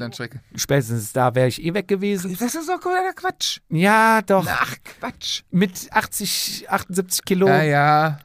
[0.56, 2.36] spätestens da wäre ich eh weg gewesen.
[2.40, 2.80] Das ist doch
[3.16, 3.60] Quatsch.
[3.70, 4.46] Ja, doch.
[4.50, 5.42] Ach, Quatsch.
[5.52, 7.48] Mit 80, 78 Kilo.
[7.48, 8.20] Ja, ja.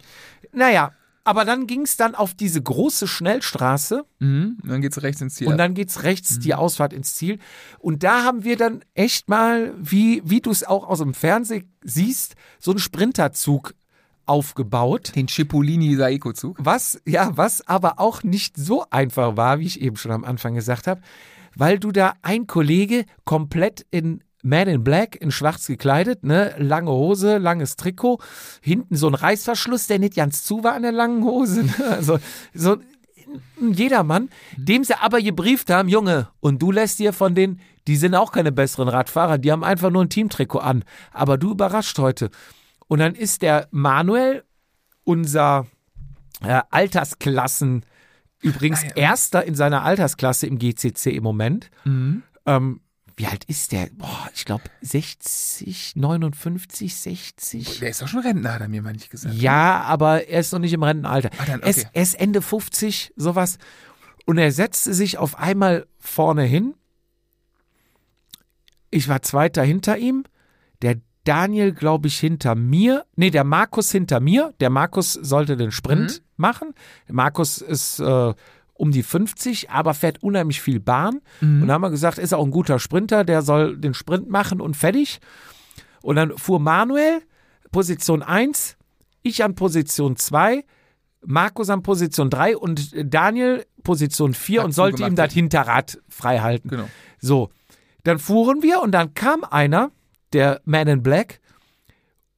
[0.52, 0.92] Naja,
[1.30, 4.58] aber dann ging es dann auf diese große Schnellstraße Mhm.
[4.62, 5.46] Und dann geht's rechts ins Ziel.
[5.48, 7.38] und dann geht's rechts die Ausfahrt ins Ziel.
[7.78, 11.72] Und da haben wir dann echt mal, wie, wie du es auch aus dem Fernsehen
[11.84, 13.74] siehst, so einen Sprinterzug
[14.26, 15.12] aufgebaut.
[15.16, 16.56] den Cipollini Saeco-Zug.
[16.60, 20.54] Was, ja, was aber auch nicht so einfach war, wie ich eben schon am Anfang
[20.54, 21.00] gesagt habe,
[21.56, 26.90] weil du da ein Kollege komplett in Man in Black, in schwarz gekleidet, ne, lange
[26.90, 28.18] Hose, langes Trikot,
[28.62, 31.74] hinten so ein Reißverschluss, der nicht ganz zu war an der langen Hose, ne?
[31.90, 32.18] also
[32.54, 32.76] so
[33.60, 37.96] ein Jedermann, dem sie aber gebrieft haben, Junge, und du lässt dir von denen, die
[37.96, 41.98] sind auch keine besseren Radfahrer, die haben einfach nur ein Teamtrikot an, aber du überrascht
[41.98, 42.30] heute.
[42.88, 44.42] Und dann ist der Manuel,
[45.04, 45.66] unser
[46.42, 47.84] äh, Altersklassen,
[48.40, 48.96] übrigens Ah, ja.
[48.96, 51.70] erster in seiner Altersklasse im GCC im Moment.
[51.84, 52.22] Mhm.
[52.46, 52.80] Ähm,
[53.20, 53.90] wie alt ist der?
[53.92, 57.80] Boah, ich glaube 60, 59, 60.
[57.80, 59.34] Der ist doch schon Rentner, hat er mir mal nicht gesagt.
[59.34, 61.28] Ja, aber er ist noch nicht im Rentenalter.
[61.36, 61.90] Ah, dann, er, ist, okay.
[61.92, 63.58] er ist Ende 50, sowas.
[64.24, 66.72] Und er setzte sich auf einmal vorne hin.
[68.90, 70.24] Ich war Zweiter hinter ihm.
[70.80, 73.04] Der Daniel, glaube ich, hinter mir.
[73.16, 74.54] Nee, der Markus hinter mir.
[74.60, 76.72] Der Markus sollte den Sprint machen.
[77.06, 78.32] Der Markus ist äh,
[78.80, 81.20] um die 50, aber fährt unheimlich viel Bahn.
[81.42, 84.60] Und da haben wir gesagt, ist auch ein guter Sprinter, der soll den Sprint machen
[84.60, 85.20] und fertig.
[86.00, 87.20] Und dann fuhr Manuel,
[87.70, 88.78] Position 1,
[89.22, 90.64] ich an Position 2,
[91.26, 96.38] Markus an Position 3 und Daniel Position 4 Hat und sollte ihm das Hinterrad frei
[96.38, 96.70] halten.
[96.70, 96.88] Genau.
[97.18, 97.50] So,
[98.04, 99.90] dann fuhren wir und dann kam einer,
[100.32, 101.40] der Man in Black,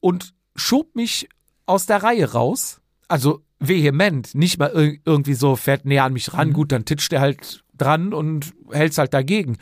[0.01, 1.29] und schob mich
[1.65, 2.81] aus der Reihe raus.
[3.07, 7.13] Also vehement, nicht mal ir irgendwie so, fährt näher an mich ran, gut, dann titscht
[7.13, 9.57] er halt dran und hält's halt dagegen.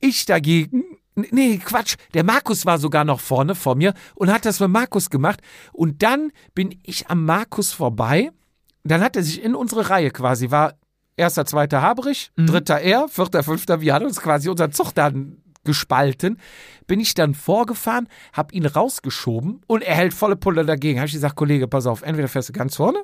[0.00, 0.84] Ich dagegen
[1.16, 1.94] Nee, Quatsch.
[2.12, 5.40] Der Markus war sogar noch vorne vor mir und hat das mit Markus gemacht.
[5.72, 8.32] Und dann bin ich am Markus vorbei.
[8.82, 10.74] Dann hat er sich in unsere Reihe quasi, war
[11.16, 16.38] erster, zweiter Haberich, dritter er, vierter, fünfter, wir hatten uns quasi unseren Zug dann gespalten.
[16.86, 20.98] Bin ich dann vorgefahren, hab ihn rausgeschoben und er hält volle Pulle dagegen.
[20.98, 22.98] Habe ich gesagt, Kollege, pass auf, entweder fährst du ganz vorne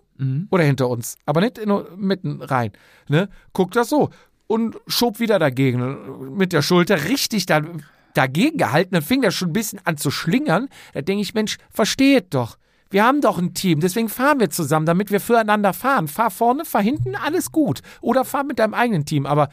[0.51, 2.73] oder hinter uns, aber nicht in, mitten rein.
[3.09, 3.29] Ne?
[3.53, 4.11] Guck das so
[4.47, 7.85] und schob wieder dagegen mit der Schulter richtig dann
[8.15, 8.95] dagegen gehalten.
[8.95, 10.69] Dann fing das schon ein bisschen an zu schlingern.
[10.93, 12.57] Da denke ich, Mensch, versteht doch.
[12.91, 16.09] Wir haben doch ein Team, deswegen fahren wir zusammen, damit wir füreinander fahren.
[16.09, 17.83] Fahr vorne, fahr hinten, alles gut.
[18.01, 19.27] Oder fahr mit deinem eigenen Team.
[19.27, 19.49] Aber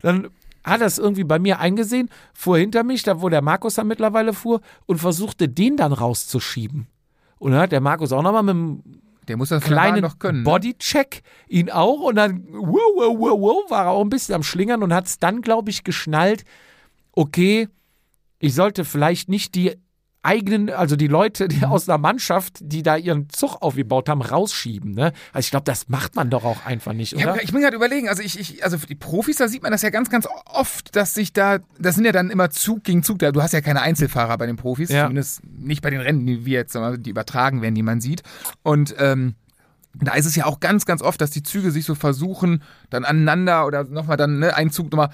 [0.00, 0.28] dann
[0.66, 4.34] hat es irgendwie bei mir eingesehen, fuhr hinter mich, da wo der Markus dann mittlerweile
[4.34, 6.88] fuhr, und versuchte den dann rauszuschieben.
[7.38, 8.82] Und dann hat der Markus auch nochmal mit einem
[9.28, 10.38] Der muss das kleinen noch können.
[10.38, 10.44] ne?
[10.44, 14.42] Bodycheck ihn auch und dann wow, wow, wow, wow, war er auch ein bisschen am
[14.42, 16.44] Schlingern und hat es dann, glaube ich, geschnallt,
[17.12, 17.68] okay,
[18.38, 19.76] ich sollte vielleicht nicht die
[20.26, 21.48] eigenen, also die Leute Mhm.
[21.48, 24.92] die aus einer Mannschaft, die da ihren Zug aufgebaut haben, rausschieben.
[24.92, 25.12] Ne?
[25.32, 27.34] Also ich glaube, das macht man doch auch einfach nicht, Ich, oder?
[27.34, 29.72] hab, ich bin gerade überlegen, also ich, ich, also für die Profis, da sieht man
[29.72, 33.02] das ja ganz, ganz oft, dass sich da, das sind ja dann immer Zug gegen
[33.02, 35.02] Zug, da, du hast ja keine Einzelfahrer bei den Profis, Ja.
[35.04, 38.22] zumindest nicht bei den Rennen, die wir jetzt, wir, die übertragen werden, die man sieht.
[38.62, 39.34] Und ähm,
[39.94, 43.04] da ist es ja auch ganz, ganz oft, dass die Züge sich so versuchen, dann
[43.06, 45.08] aneinander oder nochmal dann ne, einen Zug nochmal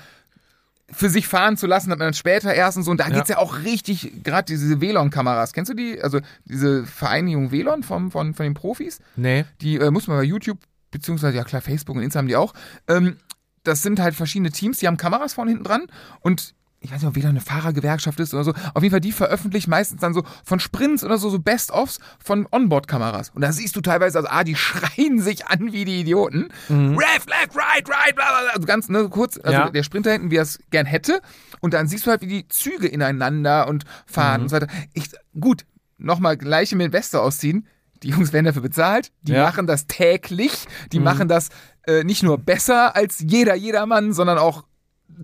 [0.92, 2.90] für sich fahren zu lassen, damit man dann später erst und so.
[2.90, 3.14] Und da Ja.
[3.16, 5.52] geht's ja auch richtig, gerade diese Velon-Kameras.
[5.52, 6.00] Kennst du die?
[6.02, 9.00] Also diese Vereinigung Velon vom, von, von den Profis?
[9.16, 9.44] nee.
[9.60, 10.58] Die äh, muss man bei YouTube,
[10.90, 12.52] beziehungsweise ja klar, Facebook und Insta haben die auch.
[12.88, 13.16] Ähm,
[13.64, 15.86] das sind halt verschiedene Teams, die haben Kameras vorne hinten dran
[16.20, 18.52] und ich weiß nicht, ob wieder eine Fahrergewerkschaft ist oder so.
[18.74, 22.46] Auf jeden Fall, die veröffentlichen meistens dann so von Sprints oder so, so Best-ofs von
[22.50, 23.30] Onboard-Kameras.
[23.30, 26.48] Und da siehst du teilweise, also ah, die schreien sich an wie die Idioten.
[26.68, 28.50] Left, left, right, right, bla, bla, bla.
[28.54, 29.70] Also ganz ne, kurz, also Ja.
[29.70, 31.20] der Sprinter hinten, wie er es gern hätte.
[31.60, 34.68] Und dann siehst du halt, wie die Züge ineinander und fahren und so weiter.
[34.92, 35.64] Ich, gut,
[35.98, 37.66] nochmal gleiche mit Weste ausziehen.
[38.02, 39.12] Die Jungs werden dafür bezahlt.
[39.22, 39.44] Die Ja.
[39.44, 40.66] machen das täglich.
[40.92, 41.50] Die machen das
[41.86, 44.64] äh, nicht nur besser als jeder, jedermann, sondern auch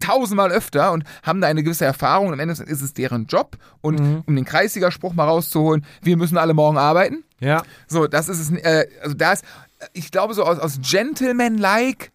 [0.01, 2.29] tausendmal öfter und haben da eine gewisse Erfahrung.
[2.29, 3.57] Und am Ende ist es deren Job.
[3.81, 7.25] Und um den Kreissiegerspruch mal rauszuholen, wir müssen alle morgen arbeiten.
[7.41, 7.63] Ja.
[7.87, 8.51] So, das ist es.
[8.51, 9.45] Äh, also da ist,
[9.93, 12.11] ich glaube, so aus, aus Gentleman-like,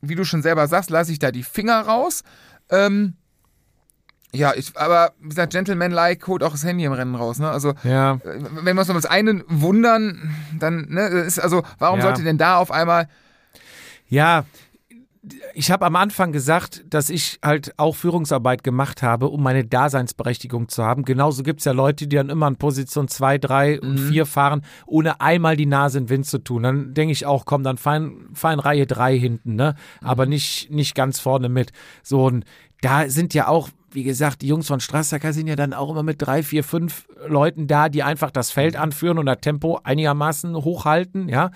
[0.00, 2.22] wie du schon selber sagst, lasse ich da die Finger raus.
[2.70, 3.14] Ähm,
[4.32, 7.38] ja, ich, aber wie gesagt, Gentleman-like holt auch das Handy im Rennen raus.
[7.38, 7.50] Ne?
[7.50, 8.14] Also, Ja.
[8.14, 8.18] äh,
[8.62, 12.06] wenn wir uns um das eine wundern, dann, ne, ist also, warum Ja.
[12.06, 13.08] sollte denn da auf einmal,
[14.08, 14.44] Ja,
[15.54, 20.68] ich habe am Anfang gesagt, dass ich halt auch Führungsarbeit gemacht habe, um meine Daseinsberechtigung
[20.68, 21.04] zu haben.
[21.04, 24.62] Genauso gibt es ja Leute, die dann immer in Position 2, 3 und 4 fahren,
[24.86, 26.62] ohne einmal die Nase in den Wind zu tun.
[26.62, 29.74] Dann denke ich auch, komm, dann fahren, fahren Reihe 3 hinten, ne?
[30.00, 31.72] Aber nicht, nicht ganz vorne mit.
[32.02, 32.44] So, und
[32.80, 36.02] da sind ja auch, wie gesagt, die Jungs von Strassacker sind ja dann auch immer
[36.02, 40.54] mit drei, vier, fünf Leuten da, die einfach das Feld anführen und das Tempo einigermaßen
[40.54, 41.50] hochhalten, ja.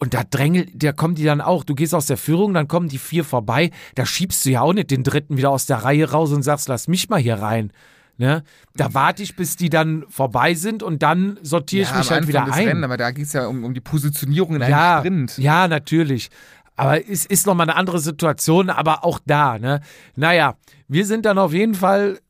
[0.00, 1.62] Und da drängelt, da kommen die dann auch.
[1.62, 3.70] Du gehst aus der Führung, dann kommen die vier vorbei.
[3.94, 6.68] Da schiebst du ja auch nicht den dritten wieder aus der Reihe raus und sagst,
[6.68, 7.70] lass mich mal hier rein.
[8.16, 8.42] Ne?
[8.74, 12.14] Da warte ich, bis die dann vorbei sind und dann sortiere ich ja, mich am
[12.16, 12.68] halt wieder ein.
[12.68, 15.38] Rennen, aber da geht es ja um, um die Positionierung in einem ja, Sprint.
[15.38, 16.30] ja, natürlich.
[16.76, 19.80] Aber es ist nochmal eine andere Situation, aber auch da, ne?
[20.16, 20.56] Naja,
[20.88, 22.20] wir sind dann auf jeden Fall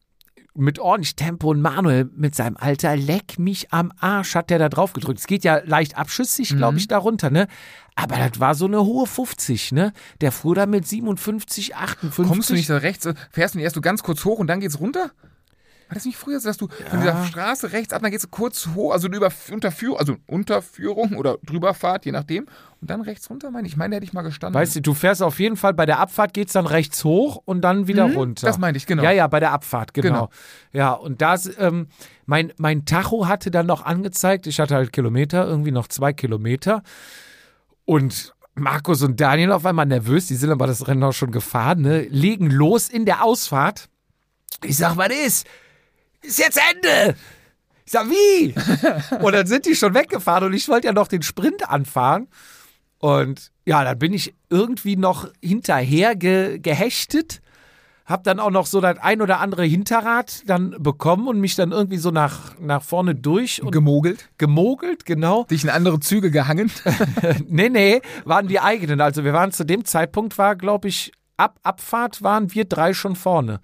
[0.60, 4.68] mit ordentlich Tempo und Manuel mit seinem Alter, leck mich am Arsch, hat der da
[4.68, 5.20] drauf gedrückt.
[5.20, 7.48] Es geht ja leicht abschüssig, glaube ich, darunter, ne?
[7.94, 9.92] Aber das war so eine hohe 50, ne?
[10.20, 12.28] Der fuhr da mit 57, 58.
[12.28, 14.60] Kommst du nicht so rechts, fährst du nicht erst so ganz kurz hoch und dann
[14.60, 15.10] geht's runter?
[15.90, 18.28] War das nicht früher, so, dass du von dieser Straße rechts ab, dann geht's so
[18.28, 22.46] kurz hoch, also über Unterführung, also Unterführung oder drüberfahrt, je nachdem,
[22.80, 23.72] und dann rechts runter, meine ich.
[23.72, 24.54] Ich meine, da hätte ich mal gestanden.
[24.54, 27.62] Weißt du, du fährst auf jeden Fall bei der Abfahrt geht's dann rechts hoch und
[27.62, 28.46] dann wieder runter.
[28.46, 29.02] das meinte ich, genau.
[29.02, 30.08] Ja, ja, bei der Abfahrt, genau.
[30.08, 30.30] Genau.
[30.72, 31.88] Ja, und das, ähm,
[32.24, 36.84] mein, mein Tacho hatte dann noch angezeigt, ich hatte halt Kilometer, irgendwie noch zwei Kilometer.
[37.84, 41.80] Und Markus und Daniel auf einmal nervös, die sind aber das Rennen auch schon gefahren,
[41.80, 43.88] ne, legen los in der Ausfahrt.
[44.62, 45.46] Ich sag, was ist?
[46.22, 47.16] Ist jetzt Ende!
[47.84, 48.54] Ich sag, wie?
[49.24, 52.28] und dann sind die schon weggefahren und ich wollte ja noch den Sprint anfahren.
[52.98, 57.40] Und ja, dann bin ich irgendwie noch hinterher ge gehechtet.
[58.04, 61.72] Hab dann auch noch so das ein oder andere Hinterrad dann bekommen und mich dann
[61.72, 65.44] irgendwie so nach, nach vorne durch und gemogelt, gemogelt, genau.
[65.44, 66.70] dich in andere Züge gehangen.
[67.48, 69.00] nee, nee, waren die eigenen.
[69.00, 73.16] Also wir waren zu dem Zeitpunkt, war, glaube ich, ab Abfahrt waren wir drei schon
[73.16, 73.60] vorne.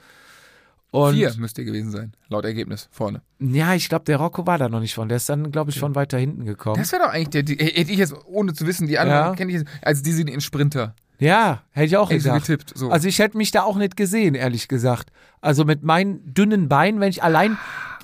[0.92, 3.20] Und Vier müsste gewesen sein, laut Ergebnis, vorne.
[3.38, 5.08] ja, ich glaube, der Rocco war da noch nicht von.
[5.08, 6.76] Der ist dann, glaube ich, von weiter hinten gekommen.
[6.78, 9.34] Das wäre doch eigentlich der, die, hätte ich jetzt, ohne zu wissen, die anderen Ja.
[9.34, 10.94] kenne ich jetzt, als die sind in Sprinter.
[11.18, 12.46] Ja, hätte ich auch Hätte gedacht.
[12.46, 12.72] getippt.
[12.76, 12.90] So.
[12.90, 15.10] Also ich hätte mich da auch nicht gesehen, ehrlich gesagt.
[15.40, 17.58] Also mit meinen dünnen Beinen, wenn ich allein,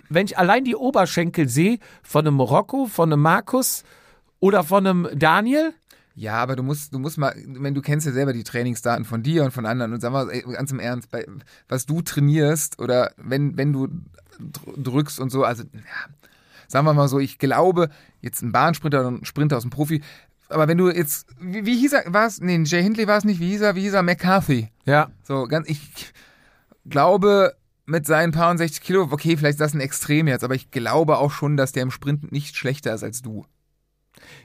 [0.08, 3.84] wenn ich allein die Oberschenkel sehe von einem Rocco, von einem Markus
[4.40, 5.72] oder von einem Daniel,
[6.14, 9.22] Ja, aber du musst, du musst mal, wenn du kennst ja selber die Trainingsdaten von
[9.22, 11.26] dir und von anderen und sag mal, ganz im Ernst, bei,
[11.68, 13.88] was du trainierst oder wenn, wenn du
[14.38, 16.14] dr- drückst und so, also, ja,
[16.68, 17.88] sagen wir mal so, ich glaube,
[18.20, 20.02] jetzt ein Bahnsprinter oder ein Sprinter aus dem Profi,
[20.48, 23.24] aber wenn du jetzt, wie, wie hieß er, war es, nee, Jay Hindley war es
[23.24, 24.68] nicht, wie hieß er, wie hieß er, McCarthy.
[24.84, 26.12] ja, So, ganz, ich
[26.84, 27.54] glaube,
[27.86, 30.70] mit seinen paar und 60 Kilo, okay, vielleicht ist das ein Extrem jetzt, aber ich
[30.70, 33.46] glaube auch schon, dass der im Sprint nicht schlechter ist als du.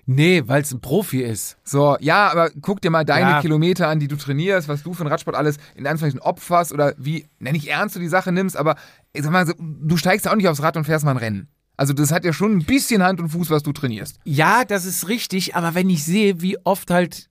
[0.08, 1.58] Nee, weil es ein Profi ist.
[1.64, 3.42] So, ja, aber guck dir mal deine Ja.
[3.42, 6.96] Kilometer an, die du trainierst, was du für einen Radsport alles in Anführungszeichen opferst oder
[6.98, 8.76] wie, nenn nicht ernst du die Sache nimmst, aber
[9.14, 11.48] ich sag mal, du steigst ja auch nicht aufs Rad und fährst mal ein Rennen.
[11.76, 14.18] Also das hat ja schon ein bisschen Hand und Fuß, was du trainierst.
[14.24, 17.30] Ja, das ist richtig, aber wenn ich sehe, wie oft halt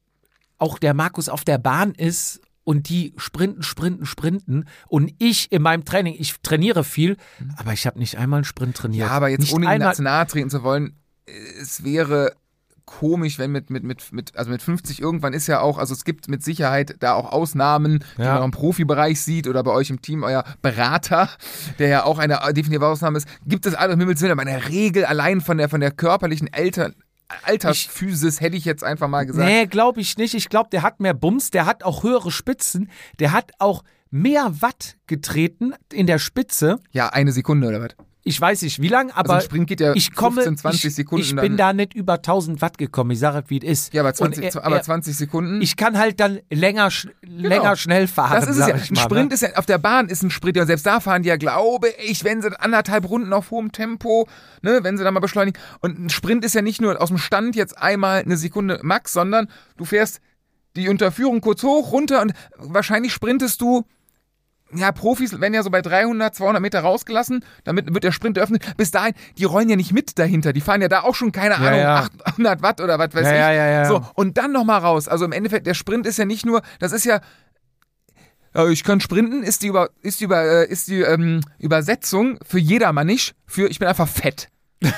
[0.59, 5.63] auch der Markus auf der Bahn ist und die sprinten, sprinten, sprinten und ich in
[5.63, 7.17] meinem Training, ich trainiere viel,
[7.57, 9.09] aber ich habe nicht einmal einen Sprint trainiert.
[9.09, 10.95] Ja, aber jetzt nicht ohne zu nahe treten zu wollen,
[11.27, 12.33] äh, es wäre
[12.87, 16.05] komisch, wenn mit, mit, mit, mit, also mit 50 irgendwann ist ja auch, also es
[16.05, 18.35] gibt mit Sicherheit da auch Ausnahmen, die Ja.
[18.35, 21.29] man auch im Profibereich sieht oder bei euch im Team, euer Berater,
[21.79, 24.69] der ja auch eine definitive Ausnahme ist, gibt es alles Himmels Willen, aber in der
[24.69, 26.95] Regel allein von der, von der körperlichen Eltern,
[27.43, 29.49] Altersphysis hätte ich jetzt einfach mal gesagt.
[29.49, 30.35] Nee, glaube ich nicht.
[30.35, 34.61] Ich glaube, der hat mehr Bums, der hat auch höhere Spitzen, der hat auch mehr
[34.61, 36.79] Watt getreten in der Spitze.
[36.93, 37.91] Ja, eine Sekunde oder was?
[38.29, 40.95] Ich weiß nicht wie lang, aber ein Sprint geht ja ich komme, 15, 20 ich,
[40.97, 43.13] Sekunden Ich bin da nicht über 1000 Watt gekommen.
[43.13, 43.95] Ich sage, wie es ist.
[43.95, 45.63] Ja, aber Und 20, er- aber er- 20 Sekunden.
[45.63, 48.33] Ich kann halt dann länger, sch länger schnell fahren.
[48.33, 48.75] Das ist es ja.
[48.75, 49.35] Ein mal, Sprint ne?
[49.35, 51.37] ist ja, auf der Bahn ist ein Sprint, ja, und selbst da fahren die ja,
[51.37, 54.27] glaube ich, wenn sie anderthalb Runden auf hohem Tempo,
[54.61, 55.61] ne, wenn sie da mal beschleunigen.
[55.79, 59.13] Und ein Sprint ist ja nicht nur aus dem Stand jetzt einmal eine Sekunde max,
[59.13, 59.47] sondern
[59.77, 60.21] du fährst
[60.75, 63.85] die Unterführung kurz hoch, runter und wahrscheinlich sprintest du,
[64.75, 68.77] ja, Profis werden ja so bei 300, 200 Meter rausgelassen, damit wird der Sprint eröffnet.
[68.77, 71.55] Bis dahin, die rollen ja nicht mit dahinter, die fahren ja da auch schon, keine
[71.55, 72.09] Ja, Ahnung, ja.
[72.25, 73.39] 800 Watt oder was weiß Ja, ich.
[73.39, 73.85] ja, ja, ja.
[73.87, 75.07] So, und dann nochmal raus.
[75.09, 77.21] Also im Endeffekt, der Sprint ist ja nicht nur, das ist ja,
[78.71, 82.59] ich kann sprinten, ist die, über, ist die, über, äh, ist die ähm, Übersetzung für
[82.59, 84.49] jedermann nicht, für ich bin einfach fett.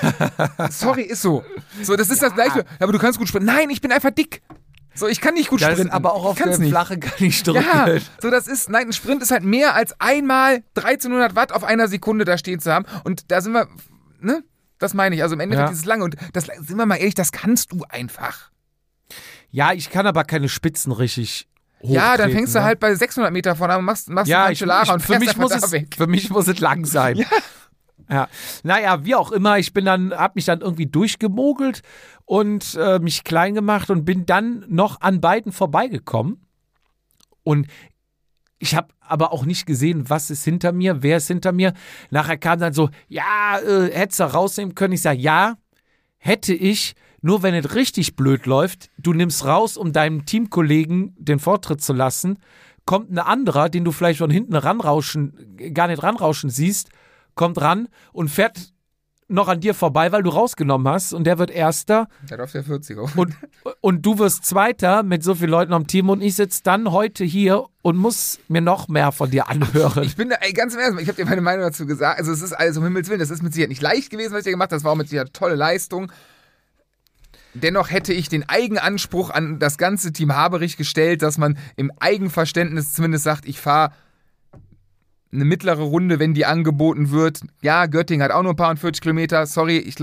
[0.70, 1.44] Sorry, ist so.
[1.82, 2.58] So, das ist das gleiche.
[2.60, 3.46] Ja, aber du kannst gut sprinten.
[3.46, 4.42] Nein, ich bin einfach dick.
[4.98, 5.88] So, ich kann nicht gut Das sprinten.
[5.88, 6.70] ist aber auch auf ich der nicht.
[6.70, 7.62] Flache gar nicht drücken.
[7.64, 7.86] Ja,
[8.20, 11.88] so das ist, nein, ein Sprint ist halt mehr als einmal 1300 Watt auf einer
[11.88, 12.84] Sekunde da stehen zu haben.
[13.04, 13.68] Und da sind wir,
[14.20, 14.42] ne?
[14.78, 15.22] Das meine ich.
[15.22, 15.70] Also im Endeffekt Ja.
[15.70, 16.04] dieses lange.
[16.04, 18.50] Und das, sind wir mal ehrlich, das kannst du einfach.
[19.50, 21.48] Ja, ich kann aber keine Spitzen richtig
[21.80, 22.64] Ja, dann fängst du ne?
[22.64, 25.06] halt bei 600 Meter vorne an und machst, machst ja, eine ich, Cancellara und ich,
[25.06, 27.16] für, mich muss es, für mich muss es lang sein.
[27.18, 27.26] Ja.
[28.10, 28.28] Ja.
[28.62, 31.82] Naja, wie auch immer, ich bin dann, hab mich dann irgendwie durchgemogelt
[32.24, 36.46] und äh, mich klein gemacht und bin dann noch an beiden vorbeigekommen.
[37.42, 37.66] Und
[38.58, 41.72] ich habe aber auch nicht gesehen, was ist hinter mir, wer ist hinter mir.
[42.10, 44.94] Nachher kam dann so, ja, äh, hättest du rausnehmen können.
[44.94, 45.56] Ich sage, ja,
[46.18, 51.38] hätte ich, nur wenn es richtig blöd läuft, du nimmst raus, um deinem Teamkollegen den
[51.38, 52.38] Vortritt zu lassen,
[52.84, 56.90] kommt ein anderer, den du vielleicht von hinten ranrauschen, gar nicht ranrauschen siehst,
[57.38, 58.74] kommt ran und fährt
[59.28, 62.64] noch an dir vorbei, weil du rausgenommen hast und der wird Erster Der auf der
[62.64, 63.14] 40er.
[63.16, 63.34] und,
[63.80, 67.24] und du wirst Zweiter mit so vielen Leuten am Team und ich sitze dann heute
[67.24, 70.02] hier und muss mir noch mehr von dir anhören.
[70.02, 72.18] Ich bin da, ey, ganz im Ernst, ich habe dir meine Meinung dazu gesagt.
[72.18, 74.40] Also es ist alles um Himmels Willen, das ist mit Sicherheit nicht leicht gewesen, was
[74.40, 74.76] ich dir gemacht habe.
[74.76, 76.10] Das war auch mit Sicherheit tolle Leistung.
[77.54, 82.92] Dennoch hätte ich den Eigenanspruch an das ganze Team Haberich gestellt, dass man im Eigenverständnis
[82.92, 83.92] zumindest sagt, ich fahre
[85.32, 87.40] eine mittlere Runde, wenn die angeboten wird.
[87.62, 89.44] Ja, Göttingen hat auch nur ein paar und 40 Kilometer.
[89.46, 89.96] Sorry, ich,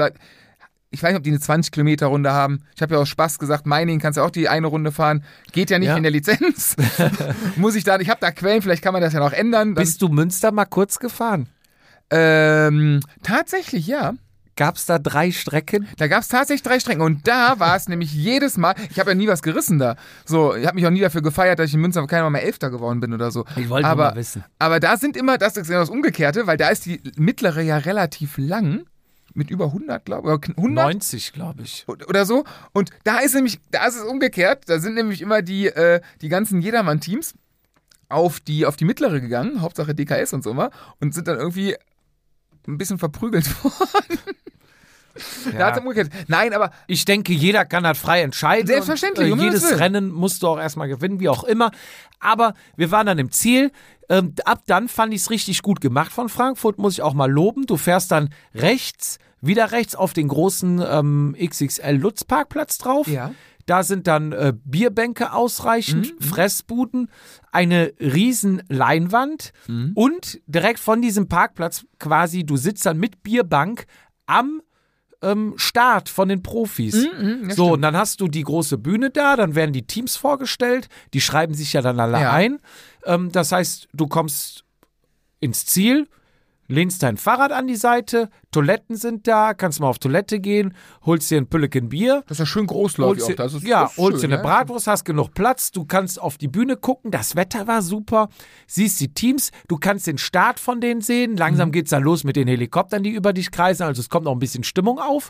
[0.91, 2.61] ich weiß nicht, ob die eine 20 Kilometer Runde haben.
[2.75, 5.23] Ich habe ja aus Spaß gesagt, Meiningen kannst du auch die eine Runde fahren.
[5.51, 5.97] Geht ja nicht Ja.
[5.97, 6.75] in der Lizenz.
[7.55, 9.75] Muss ich da, ich habe da Quellen, vielleicht kann man das ja noch ändern.
[9.75, 11.47] Dann, Bist du Münster mal kurz gefahren?
[12.11, 14.13] ähm, tatsächlich, ja.
[14.57, 15.87] Gab es da drei Strecken?
[15.97, 19.11] Da gab es tatsächlich drei Strecken und da war es nämlich jedes Mal, ich habe
[19.11, 19.95] ja nie was gerissen da.
[20.25, 22.69] So, ich habe mich auch nie dafür gefeiert, dass ich in Münster keiner mal Elfter
[22.69, 23.45] geworden bin oder so.
[23.55, 24.45] Ich wollte aber, mal wissen.
[24.59, 27.77] Aber da sind immer, das ist genau das Umgekehrte, weil da ist die mittlere ja
[27.77, 28.85] relativ lang,
[29.35, 31.85] mit über 100, glaube ich, 100 90, glaube ich.
[31.87, 32.45] oder so.
[32.71, 34.63] Und da ist nämlich, da ist es umgekehrt.
[34.67, 37.33] Da sind nämlich immer die, äh, die ganzen Jedermann-Teams
[38.07, 40.69] auf die, auf die mittlere gegangen, Hauptsache DKS und so immer,
[41.01, 41.75] und sind dann irgendwie
[42.67, 44.19] ein bisschen verprügelt worden.
[45.57, 45.79] Ja.
[46.27, 48.67] Nein, aber Ich denke, jeder kann das frei entscheiden.
[48.67, 49.79] Selbstverständlich, Und, äh, jedes.
[49.79, 51.71] Rennen musst du auch erstmal gewinnen, wie auch immer.
[52.19, 53.71] Aber wir waren dann im Ziel.
[54.09, 57.31] Ähm, ab dann fand ich es richtig gut gemacht von Frankfurt, muss ich auch mal
[57.31, 57.65] loben.
[57.65, 63.07] Du fährst dann rechts, wieder rechts auf den großen ähm, XXL Lutz Parkplatz drauf.
[63.07, 63.31] Ja.
[63.67, 66.23] Da sind dann äh, Bierbänke ausreichend, Mhm.
[66.23, 67.09] Fressbuden,
[67.51, 69.91] eine riesen Leinwand Mhm.
[69.95, 73.85] und direkt von diesem Parkplatz quasi, du sitzt dann mit Bierbank
[74.27, 74.61] am
[75.21, 76.95] ähm, Start von den Profis.
[76.95, 77.71] Mhm, ja, so, stimmt.
[77.73, 81.53] und dann hast du die große Bühne da, dann werden die Teams vorgestellt, die schreiben
[81.53, 82.31] sich ja dann alle Ja.
[82.31, 82.59] ein.
[83.05, 84.63] Ähm, das heißt, du kommst
[85.39, 86.07] ins Ziel,
[86.67, 90.73] lehnst dein Fahrrad an die Seite, Toiletten sind da, kannst mal auf Toilette gehen,
[91.05, 93.27] holst dir ein Pülleken Bier, Das ist ja schön großläufig holst auch.
[93.27, 94.47] dir, Das ist, ja, das ist holst dir schön, eine ja.
[94.49, 98.29] Bratwurst, hast genug Platz, du kannst auf die Bühne gucken, das Wetter war super,
[98.67, 101.37] siehst die Teams, du kannst den Start von denen sehen, Mhm.
[101.37, 104.31] langsam geht's dann los mit den Helikoptern, die über dich kreisen, also es kommt noch
[104.33, 105.29] ein bisschen Stimmung auf.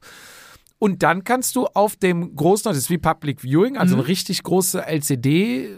[0.78, 4.02] Und dann kannst du auf dem großen, das ist wie Public Viewing, also Mhm.
[4.02, 5.70] eine richtig große LCD,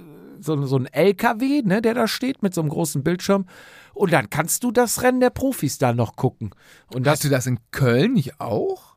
[0.42, 3.46] so, so ein LKW, ne, der da steht mit so einem großen Bildschirm.
[3.94, 6.52] Und dann kannst du das Rennen der Profis da noch gucken.
[6.94, 8.96] Und das, Hast du das in Köln nicht auch?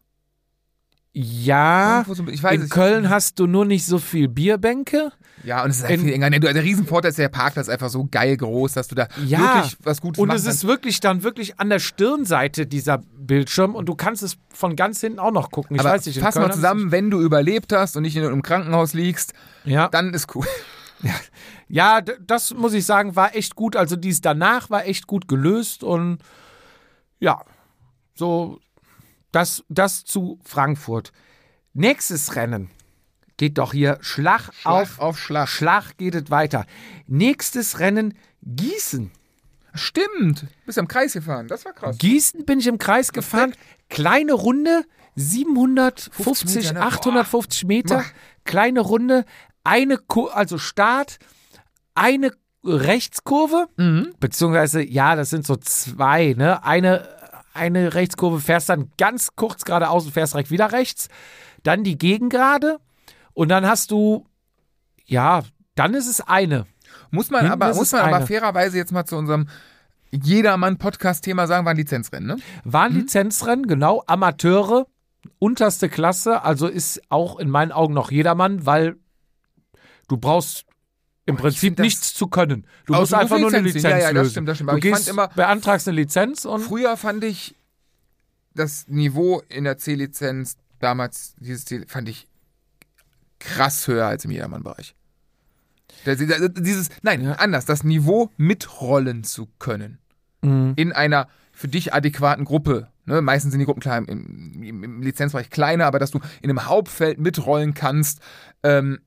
[1.13, 5.11] ja, so- weiß in Köln hast du nur nicht so viel Bierbänke.
[5.43, 6.31] Ja, und es ist halt In- viel enger.
[6.31, 9.57] Der Riesenvorteil ist, der Parkplatz ist einfach so geil groß, dass du da Ja.
[9.57, 13.75] wirklich was Gutes Und machen es ist wirklich dann wirklich an der Stirnseite dieser Bildschirm
[13.75, 15.75] und du kannst es von ganz hinten auch noch gucken.
[15.77, 18.43] Ich Aber weiß nicht, fass mal zusammen, wenn du überlebt hast und nicht in einem
[18.43, 19.33] Krankenhaus liegst,
[19.65, 19.89] Ja.
[19.89, 20.47] dann ist cool.
[21.69, 23.77] Ja, das muss ich sagen, war echt gut.
[23.77, 26.19] Also dies danach war echt gut gelöst und
[27.21, 27.45] ja,
[28.15, 28.61] so
[29.33, 31.13] das, das zu Frankfurt.
[31.73, 32.71] Nächstes Rennen
[33.37, 35.49] geht doch hier Schlag, auf auf Schlag.
[35.49, 36.67] Schlag geht es weiter.
[37.07, 39.13] Nächstes Rennen Gießen.
[39.75, 40.47] Stimmt.
[40.67, 41.47] Bist am Kreis gefahren.
[41.49, 41.99] Das war krass.
[41.99, 43.55] Gießen bin ich im Kreis gefahren.
[43.89, 44.85] Kleine Runde,
[45.15, 46.83] 750, 50 Meter, ne?
[46.83, 47.97] 850 Meter.
[47.97, 48.05] Boah.
[48.45, 49.25] Kleine Runde,
[49.65, 51.19] eine, Ku also Start,
[51.95, 52.33] eine
[52.65, 54.13] Rechtskurve, Mhm.
[54.21, 56.63] beziehungsweise, ja, das sind so zwei, ne?
[56.65, 57.09] Eine,
[57.55, 61.09] eine Rechtskurve, fährst dann ganz kurz geradeaus und fährst direkt wieder rechts.
[61.63, 62.79] Dann die Gegengrade
[63.33, 64.27] und dann hast du,
[65.07, 65.43] ja,
[65.75, 66.67] dann ist es eine.
[67.11, 69.49] Muss man, Hinten aber, muss man aber fairerweise jetzt mal zu unserem
[70.13, 72.37] Jedermann-Podcast-Thema sagen, war ein Lizenzrennen, ne?
[72.65, 74.87] War ein Lizenzrennen, genau, Amateure,
[75.39, 78.97] unterste Klasse, also ist auch in meinen Augen noch jedermann, weil
[80.11, 80.67] du brauchst
[81.27, 82.67] im Prinzip find das- nichts zu können.
[82.87, 83.61] Du musst einfach nur eine.
[83.61, 84.69] Lizenz Ja, ja, das stimmt, das stimmt.
[84.69, 87.55] Du Aber ich gehst, immer- beantragst eine Lizenz und Früher fand ich
[88.55, 92.27] das Niveau in der C-Lizenz damals, dieses C fand ich
[93.39, 94.95] krass höher als im Jedermann-Bereich.
[96.07, 99.99] Dieses, nein, anders, das Niveau mitrollen zu können.
[100.43, 100.73] Mhm.
[100.77, 102.89] In einer für dich adäquaten Gruppe.
[103.05, 103.21] Ne?
[103.21, 106.67] Meistens sind die Gruppen klein, im, im, im Lizenzbereich kleiner, aber dass du in einem
[106.67, 108.21] Hauptfeld mitrollen kannst,
[108.63, 109.01] ähm,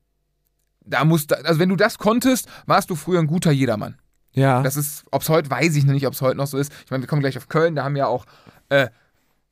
[0.86, 3.96] da musst du, also wenn du das konntest, warst du früher ein guter Jedermann.
[4.34, 4.62] ja.
[4.64, 6.72] Das ist, ob es heute, weiß ich noch nicht, ob es heute noch so ist.
[6.86, 8.26] Ich meine, wir kommen gleich auf Köln, da haben ja auch
[8.70, 8.88] äh,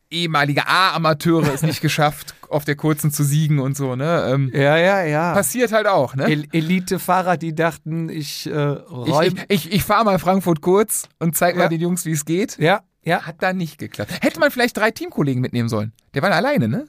[0.10, 4.30] ehemalige A-Amateure es nicht geschafft, auf der kurzen zu siegen und so, ne?
[4.34, 5.34] Ähm, ja, ja, ja.
[5.34, 6.26] passiert halt auch, ne?
[6.26, 9.24] El Elite-Fahrer, die dachten, ich äh, Ich, räum.
[9.24, 11.70] ich, ich, ich fahre mal Frankfurt kurz und zeig mal Ja.
[11.70, 12.58] den Jungs, wie es geht.
[12.58, 14.12] ja, ja, Hat da nicht geklappt.
[14.22, 15.94] Hätte man vielleicht drei Teamkollegen mitnehmen sollen.
[16.14, 16.86] Der war alleine, ne?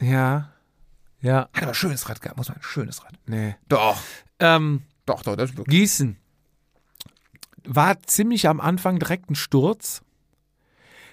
[0.00, 0.48] ja,
[1.22, 1.48] ja.
[1.52, 3.14] Hat aber ein schönes Rad gehabt, muss man ein schönes Rad.
[3.26, 3.56] Nee.
[3.68, 3.98] Doch,
[4.38, 5.80] Ähm, doch, doch, das ist wirklich.
[5.80, 6.16] Gießen
[7.64, 10.02] war ziemlich am Anfang direkt ein Sturz.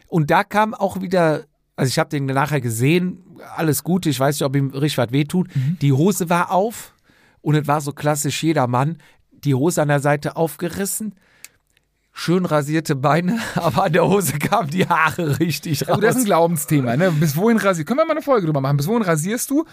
[0.07, 1.45] Und da kam auch wieder,
[1.75, 3.23] also ich habe den nachher gesehen,
[3.55, 5.47] alles gut, ich weiß nicht, ob ihm richtig was wehtut.
[5.81, 6.93] Die Hose war auf
[7.41, 8.97] und es war so klassisch jedermann.
[9.31, 11.15] Die Hose an der Seite aufgerissen,
[12.19, 15.89] schön rasierte Beine, aber an der Hose kamen die Haare richtig raus.
[15.89, 17.11] Also das ist ein Glaubensthema, ne?
[17.11, 18.77] Bis wohin rasierst Können wir mal eine Folge drüber machen?
[18.77, 19.65] Bis wohin rasierst du?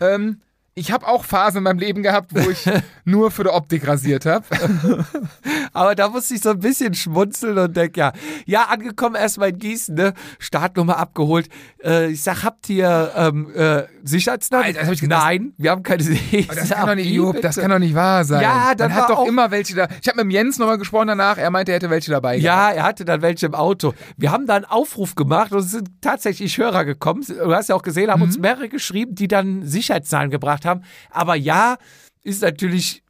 [0.00, 0.40] Ähm,
[0.76, 2.64] ich habe auch Phasen in meinem Leben gehabt, wo ich
[3.04, 4.44] nur für die Optik rasiert habe.
[5.72, 8.12] Aber da musste ich so ein bisschen schmunzeln und denke, ja,
[8.46, 10.14] ja, angekommen erstmal in Gießen, ne?
[10.38, 11.48] Startnummer abgeholt.
[11.82, 14.66] Äh, ich sag, habt ihr ähm, äh, Sicherheitsnadel?
[14.66, 15.22] Alter, das hab ich gedacht.
[15.24, 16.60] Nein, wir haben keine Sicherheitsnadel.
[16.60, 18.42] Das kann doch nicht, Job, das kann doch nicht wahr sein.
[18.42, 19.88] Ja, dann Man hat doch immer welche da.
[20.02, 22.36] Ich habe mit Jens nochmal gesprochen danach, er meinte, er hätte welche dabei.
[22.36, 23.94] Ja, er hatte dann welche im Auto.
[24.16, 27.24] Wir haben da einen Aufruf gemacht und es sind tatsächlich Hörer gekommen.
[27.26, 28.26] Du hast ja auch gesehen, haben Mhm.
[28.26, 30.82] uns mehrere geschrieben, die dann Sicherheitszahlen gebracht haben.
[31.10, 31.76] Aber ja,
[32.22, 33.02] ist natürlich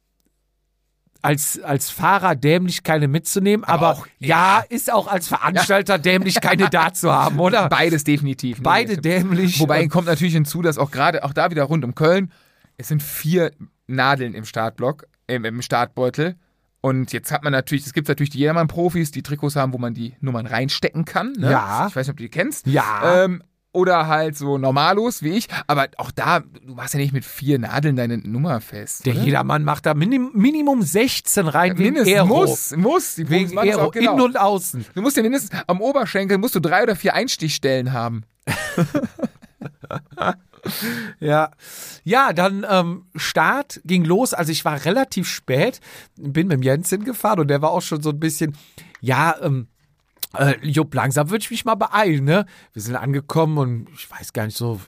[1.21, 3.63] als, als Fahrer dämlich, keine mitzunehmen.
[3.63, 7.67] Aber, auch- ja, ist auch als Veranstalter dämlich, keine da zu haben, oder?
[7.69, 8.61] Beides definitiv.
[8.61, 9.59] Beide dämlich.
[9.59, 12.31] Wobei kommt natürlich hinzu, dass auch gerade, auch da wieder rund um Köln,
[12.77, 13.51] es sind vier
[13.87, 16.35] Nadeln im Startblock, im, im Startbeutel.
[16.81, 19.95] Und jetzt hat man natürlich, es gibt natürlich die Jedermann-Profis, die Trikots haben, wo man
[19.95, 21.31] die Nummern reinstecken kann.
[21.31, 21.49] Ne?
[21.49, 21.87] Ja.
[21.87, 22.67] Ich weiß nicht, ob du die kennst.
[22.67, 23.23] Ja.
[23.23, 23.41] Ähm,
[23.75, 25.47] oder halt so Normalos wie ich.
[25.67, 29.05] Aber auch da, du machst ja nicht mit vier Nadeln deine Nummer fest.
[29.05, 29.23] Der oder?
[29.23, 32.27] Jedermann macht da Minim Minimum 16 rein wegen Mindestens Aero.
[32.27, 33.15] muss, muss.
[33.15, 34.13] Die Wegen Aero, genau.
[34.13, 34.85] innen und außen.
[34.95, 38.23] Du musst ja mindestens am Oberschenkel musst du drei oder vier Einstichstellen haben.
[41.19, 41.51] Ja,
[42.03, 44.33] ja, dann ähm, Start ging los.
[44.33, 45.79] Also ich war relativ spät,
[46.15, 48.55] bin mit dem Jens hingefahren und der war auch schon so ein bisschen,
[48.99, 49.67] ja, ähm,
[50.37, 52.45] äh, Jupp, langsam würde ich mich mal beeilen, ne?
[52.73, 54.79] Wir sind angekommen und ich weiß gar nicht, so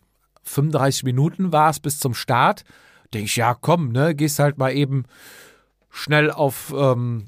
[0.43, 2.63] 35 Minuten war es bis zum Start.
[3.13, 4.15] Denke ich, ja, komm, ne?
[4.15, 5.05] Gehst halt mal eben
[5.89, 7.27] schnell auf, ähm,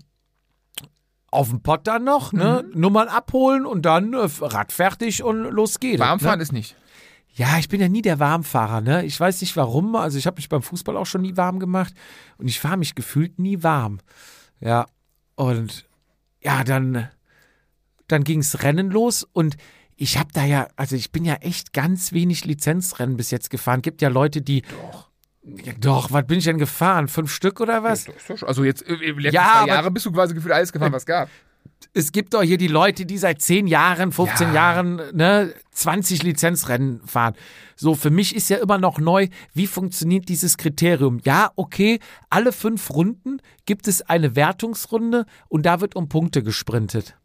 [1.32, 2.66] auf den Pott dann noch, ne?
[2.74, 6.00] Nummern abholen und dann äh, Rad fertig und los geht's.
[6.00, 6.44] Warmfahren ne?
[6.44, 6.76] ist nicht.
[7.34, 9.06] Ja, ich bin ja nie der Warmfahrer, ne?
[9.06, 9.96] Ich weiß nicht warum.
[9.96, 11.94] Also ich habe mich beim Fußball auch schon nie warm gemacht
[12.38, 14.00] und ich fahre mich gefühlt nie warm.
[14.60, 14.88] Ja.
[15.36, 15.86] Und
[16.42, 17.08] ja, dann,
[18.12, 19.56] dann ging's Rennen los und
[19.96, 23.82] ich habe da ja, also ich bin ja echt ganz wenig Lizenzrennen bis jetzt gefahren.
[23.82, 24.62] Gibt ja Leute, die.
[24.62, 25.10] Doch.
[25.64, 27.08] Ja, doch, was bin ich denn gefahren?
[27.08, 28.06] Fünf Stück oder was?
[28.26, 30.54] Schon- Also jetzt, äh, in den letzten Ja, zwei aber- Jahre bist du quasi gefühlt
[30.54, 31.28] alles gefahren, was gab.
[31.94, 34.54] es gibt doch hier die Leute, die seit 10 Jahren, 15 Ja.
[34.54, 37.34] Jahren, ne, 20 Lizenzrennen fahren.
[37.76, 41.20] So, für mich ist ja immer noch neu, wie funktioniert dieses Kriterium?
[41.24, 42.00] Ja, okay,
[42.30, 47.16] alle fünf Runden gibt es eine Wertungsrunde und da wird um Punkte gesprintet.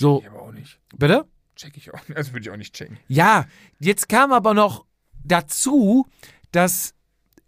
[0.00, 0.80] So, Ich aber auch nicht.
[0.96, 1.26] bitte?
[1.56, 2.16] Check ich auch nicht.
[2.16, 2.98] Also würde ich auch nicht checken.
[3.08, 3.46] Ja,
[3.78, 4.86] jetzt kam aber noch
[5.24, 6.06] dazu,
[6.52, 6.94] dass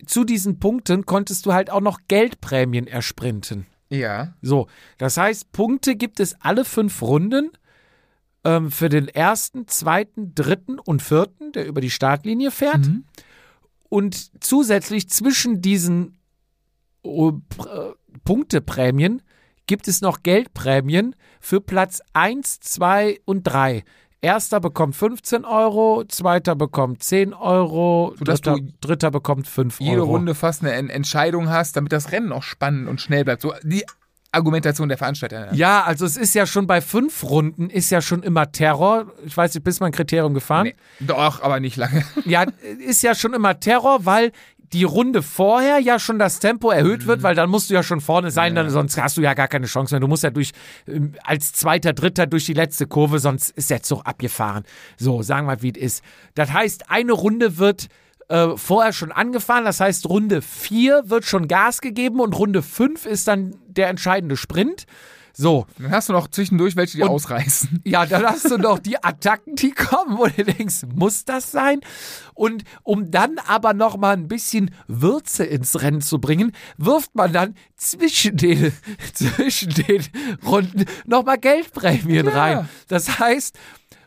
[0.07, 3.67] zu diesen Punkten konntest du halt auch noch Geldprämien ersprinten.
[3.89, 4.35] Ja.
[4.43, 7.51] So, das heißt, Punkte gibt es alle fünf Runden
[8.45, 12.87] ähm, für den ersten, zweiten, dritten und vierten, der über die Startlinie fährt.
[12.87, 13.05] Mhm.
[13.89, 16.19] Und zusätzlich zwischen diesen
[17.03, 17.93] oh, äh,
[18.25, 19.23] Punkteprämien
[19.67, 23.85] gibt es noch Geldprämien für Platz 1, 2 und 3.
[24.21, 29.89] Erster bekommt 15 Euro, zweiter bekommt 10 Euro, Sodass dritter, dritter bekommt 5 Euro.
[29.91, 33.43] Jede Runde fast eine En- Entscheidung hast, damit das Rennen auch spannend und schnell bleibt.
[33.43, 33.85] So die
[34.35, 35.53] Argumentation der Veranstalter.
[35.53, 39.13] Ja, also es ist ja schon bei fünf Runden ist ja schon immer Terror.
[39.27, 40.69] Ich weiß nicht, bist du mal ein Kriterium gefahren?
[40.69, 42.03] Nee, doch, aber nicht lange.
[42.25, 42.45] Ja,
[42.79, 44.33] ist ja schon immer Terror, weil
[44.73, 48.01] die Runde vorher ja schon das Tempo erhöht wird, weil dann musst du ja schon
[48.01, 50.01] vorne sein, dann, sonst hast du ja gar keine Chance mehr.
[50.01, 50.53] Du musst ja durch
[50.87, 54.65] ähm, als zweiter, dritter durch die letzte Kurve, sonst ist der Zug abgefahren.
[54.97, 56.05] So, sagen wir, wie es ist.
[56.35, 57.89] Das heißt, eine Runde wird
[58.29, 63.05] äh, vorher schon angefahren, das heißt, Runde 4 wird schon Gas gegeben und Runde 5
[63.05, 64.87] ist dann der entscheidende Sprint.
[65.35, 67.81] So, Dann hast du noch zwischendurch welche, die Und- ausreißen.
[67.85, 71.81] ja, dann hast du noch die Attacken, die kommen, wo du denkst, muss das sein?
[72.35, 77.33] Und um dann aber noch mal ein bisschen Würze ins Rennen zu bringen, wirft man
[77.33, 78.73] dann zwischen den,
[79.15, 80.05] zwischen den
[80.45, 82.33] Runden noch mal Geldprämien Ja.
[82.33, 82.69] rein.
[82.89, 83.59] Das heißt,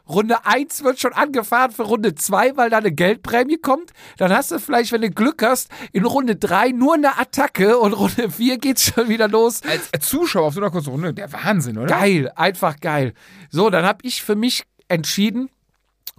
[0.08, 3.92] Runde 1 wird schon angefahren für Runde 2, weil da eine Geldprämie kommt.
[4.18, 7.94] Dann hast du vielleicht, wenn du Glück hast, in Runde 3 nur eine Attacke und
[7.94, 9.62] Runde 4 geht's schon wieder los.
[9.64, 11.88] Als, Zuschauer auf so einer kurzen Runde, der Wahnsinn, oder?
[11.88, 13.14] Geil, einfach geil.
[13.50, 15.50] So, dann habe ich für mich entschieden,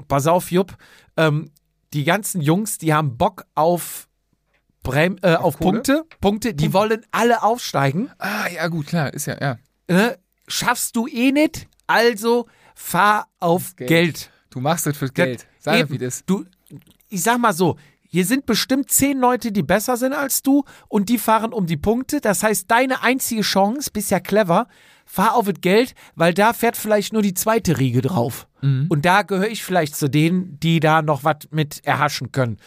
[0.09, 0.77] pass auf, Jupp,
[1.17, 1.51] ähm,
[1.93, 4.09] die ganzen Jungs, die haben Bock auf,
[4.83, 5.73] Brem, äh, auf, Kohle?
[5.73, 8.11] Punkte, Punkte, die wollen alle aufsteigen.
[8.19, 9.59] Ah, ja, gut, klar, ist ja, ja.
[9.89, 10.19] Ne?
[10.49, 13.89] Schaffst du eh nicht, also fahr auf Geld.
[13.89, 14.31] Geld.
[14.51, 15.47] Du machst das fürs Geld.
[15.59, 15.89] Sag Eben.
[15.89, 16.25] mir, wie das.
[16.25, 16.45] Du,
[17.09, 17.77] ich sag mal so,
[18.09, 21.77] hier sind bestimmt zehn Leute, die besser sind als du und die fahren um die
[21.77, 22.21] Punkte.
[22.21, 24.69] Das heißt, deine einzige Chance, bist ja clever,
[25.05, 28.47] fahr auf das Geld, weil da fährt vielleicht nur die zweite Riege drauf.
[28.89, 32.59] Und da gehöre ich vielleicht zu denen, die da noch was mit erhaschen können.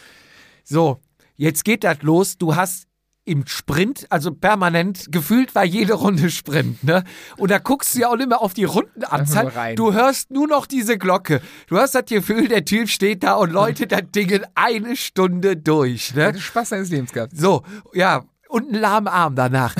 [0.64, 1.00] So,
[1.36, 2.38] jetzt geht das los.
[2.38, 2.86] Du hast
[3.30, 7.04] im Sprint, also permanent, gefühlt war jede Runde Sprint, ne?
[7.36, 9.76] Und da guckst du ja auch nicht mehr auf die Rundenanzahl.
[9.76, 11.40] Du hörst nur noch diese Glocke.
[11.68, 15.56] Du hast das Gefühl, der Typ steht da und läutet das Ding in eine Stunde
[15.56, 16.24] durch, ne?
[16.24, 17.36] Hätte Spaß deines Lebens gehabt.
[17.36, 17.62] So,
[17.94, 19.76] ja, und einen lahmen Arm danach.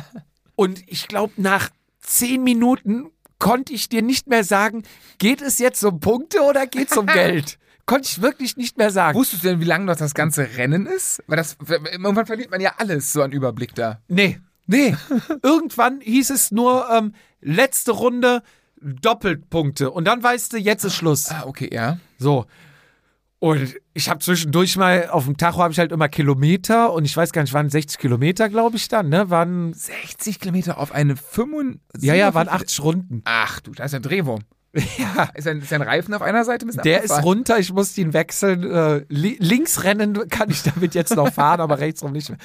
[0.54, 1.70] und ich glaube, nach
[2.00, 3.06] zehn Minuten
[3.38, 4.82] konnte ich dir nicht mehr sagen,
[5.16, 7.58] geht es jetzt um Punkte oder geht es um Geld?
[7.90, 9.18] Konnte ich wirklich nicht mehr sagen.
[9.18, 11.24] Wusstest du denn, wie lang noch das ganze Rennen ist?
[11.26, 13.98] Weil das, irgendwann verliert man ja alles, so einen Überblick da.
[14.06, 14.38] Nee,
[14.68, 14.94] nee.
[15.42, 18.44] Irgendwann hieß es nur, ähm, letzte Runde,
[18.80, 19.90] Doppelpunkte.
[19.90, 21.32] Und dann weißt du, jetzt ist Schluss.
[21.32, 21.98] Ah, okay, ja.
[22.16, 22.46] So.
[23.40, 27.16] Und ich habe zwischendurch mal, auf dem Tacho habe ich halt immer Kilometer und ich
[27.16, 29.30] weiß gar nicht, waren 60 Kilometer, glaube ich dann, ne?
[29.30, 32.06] Waren, 60 Kilometer auf eine 75.
[32.06, 33.22] ja, ja, waren 80 Runden.
[33.24, 34.42] Ach du, da ist ein Drehwurm.
[34.98, 35.28] Ja.
[35.34, 37.96] Ist ein, ist ein Reifen auf einer Seite ein bisschen Der ist runter, ich muss
[37.98, 38.70] ihn wechseln.
[38.70, 42.38] Äh, li links rennen kann ich damit jetzt noch fahren, aber rechts rum nicht mehr.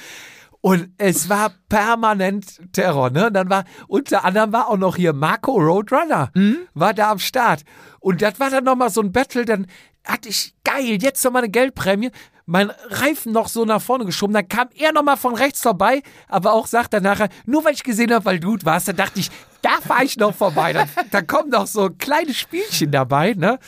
[0.60, 3.28] Und es war permanent Terror, ne?
[3.28, 6.32] Und dann war, unter anderem war auch noch hier Marco Roadrunner,
[6.74, 7.62] war da am Start.
[8.00, 9.66] Und das war dann nochmal so ein Battle, dann
[10.04, 12.10] hatte ich, geil, jetzt nochmal eine Geldprämie,
[12.46, 16.52] mein Reifen noch so nach vorne geschoben, dann kam er nochmal von rechts vorbei, aber
[16.52, 19.30] auch sagt er nachher, nur weil ich gesehen habe, weil du warst, dann dachte ich,
[19.62, 20.72] da fahre ich noch vorbei.
[20.72, 23.58] Dann, dann kommen noch so kleine Spielchen dabei, ne?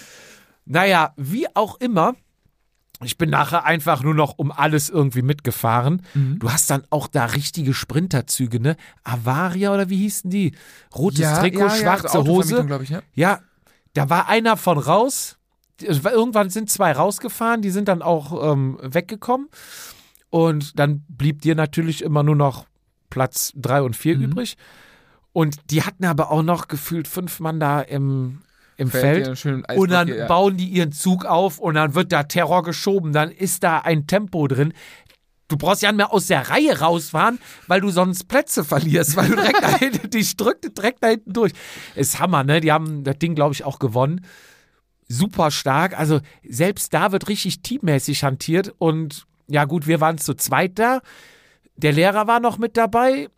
[0.65, 2.15] Naja, wie auch immer,
[3.05, 6.03] Ich bin nachher einfach nur noch um alles irgendwie mitgefahren.
[6.15, 6.39] Mhm.
[6.41, 8.77] Du hast dann auch da richtige Sprinterzüge, ne?
[9.05, 10.53] Avaria oder wie hießen die?
[10.95, 12.83] Rotes ja, Trikot, ja, ja, schwarze also Autovermietung, Hose.
[12.83, 13.03] ich, ja.
[13.15, 13.41] Ja,
[13.95, 15.38] da war einer von raus.
[16.05, 19.49] War- Irgendwann sind zwei rausgefahren, die sind dann auch ähm, weggekommen.
[20.31, 22.67] Und dann blieb dir natürlich immer nur noch
[23.11, 24.25] Platz drei und vier Mhm.
[24.25, 24.57] übrig.
[25.33, 28.41] Und die hatten aber auch noch gefühlt fünf Mann da im,
[28.77, 29.29] im Feld.
[29.77, 30.27] Und dann ja.
[30.27, 33.13] bauen die ihren Zug auf und dann wird da Terror geschoben.
[33.13, 34.73] Dann ist da ein Tempo drin.
[35.47, 37.39] Du brauchst ja nicht mehr aus der Reihe rausfahren,
[37.69, 41.33] weil du sonst Plätze verlierst, weil du direkt da hinten, dich drückt direkt da hinten
[41.33, 41.53] durch.
[41.95, 42.61] Ist Hammer, ne?
[42.61, 44.27] Die haben das Ding, glaube ich, auch gewonnen.
[45.09, 45.99] Super stark.
[45.99, 48.75] Also selbst da wird richtig teammäßig hantiert.
[48.79, 51.01] Und ja, gut, wir waren zu zweit da.
[51.77, 53.29] Der Lehrer war noch mit dabei.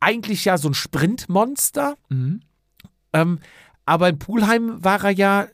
[0.00, 1.96] Eigentlich ja so ein Sprintmonster.
[2.10, 2.40] Mhm.
[3.12, 3.38] Ähm,
[3.86, 5.46] aber in Pulheim war er ja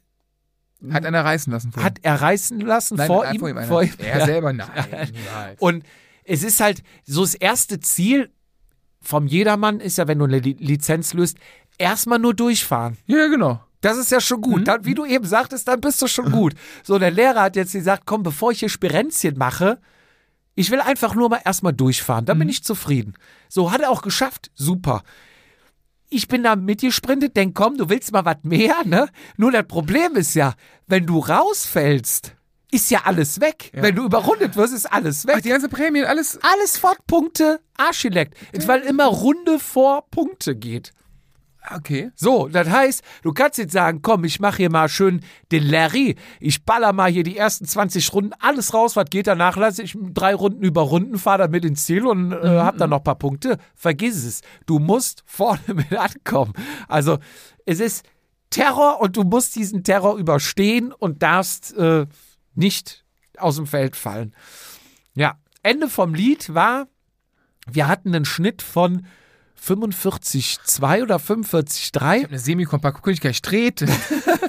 [0.90, 1.84] Hat einer reißen lassen vorhin.
[1.86, 3.66] hat er reißen lassen Nein, vor, nein, ihm, vor ihm einer.
[3.68, 3.92] vor ihm.
[3.98, 4.26] Er Ja.
[4.26, 4.68] selber, nein.
[5.58, 5.84] Und
[6.24, 8.30] es ist halt so das erste Ziel
[9.02, 11.38] vom Jedermann ist ja, wenn du eine Li Lizenz löst,
[11.78, 12.96] erstmal nur durchfahren.
[13.06, 13.60] ja, genau.
[13.80, 14.68] Das ist ja schon gut.
[14.68, 16.54] Dann, wie du eben sagtest, dann bist du schon gut.
[16.82, 19.78] So, der Lehrer hat jetzt gesagt, komm, bevor ich hier Spirenzchen mache,
[20.54, 22.26] ich will einfach nur mal erstmal durchfahren.
[22.26, 23.14] Dann bin ich zufrieden.
[23.48, 24.50] So, hat er auch geschafft.
[24.54, 25.02] Super.
[26.10, 29.08] Ich bin da mitgesprintet, denk, komm, du willst mal was mehr, ne?
[29.36, 30.54] Nur das Problem ist ja,
[30.86, 32.34] wenn du rausfällst,
[32.72, 33.70] ist ja alles weg.
[33.72, 35.36] Wenn du überrundet wirst, ist alles weg.
[35.38, 36.38] Ach, die ganze Prämie, alles.
[36.42, 38.34] alles fort Punkte, Arschgeleckt.
[38.66, 40.92] Weil immer Runde vor Punkte geht.
[41.72, 42.10] Okay.
[42.16, 45.20] So, das heißt, du kannst jetzt sagen, komm, ich mache hier mal schön
[45.52, 46.16] den Larry.
[46.40, 49.26] Ich baller mal hier die ersten 20 Runden, alles raus, was geht.
[49.26, 52.76] Danach lasse ich drei Runden über Runden, fahre dann mit ins Ziel und äh, hab
[52.78, 53.58] dann noch ein paar Punkte.
[53.74, 54.40] Vergiss es.
[54.66, 56.52] Du musst vorne mit ankommen.
[56.88, 57.18] Also,
[57.66, 58.04] es ist
[58.50, 62.06] Terror und du musst diesen Terror überstehen und darfst äh,
[62.54, 63.04] nicht
[63.38, 64.34] aus dem Feld fallen.
[65.14, 66.88] Ja, Ende vom Lied war,
[67.70, 69.06] wir hatten einen Schnitt von
[69.64, 72.28] 45,2 oder 45,3.
[72.28, 73.84] Eine Semi-kompakt Königreich dreht.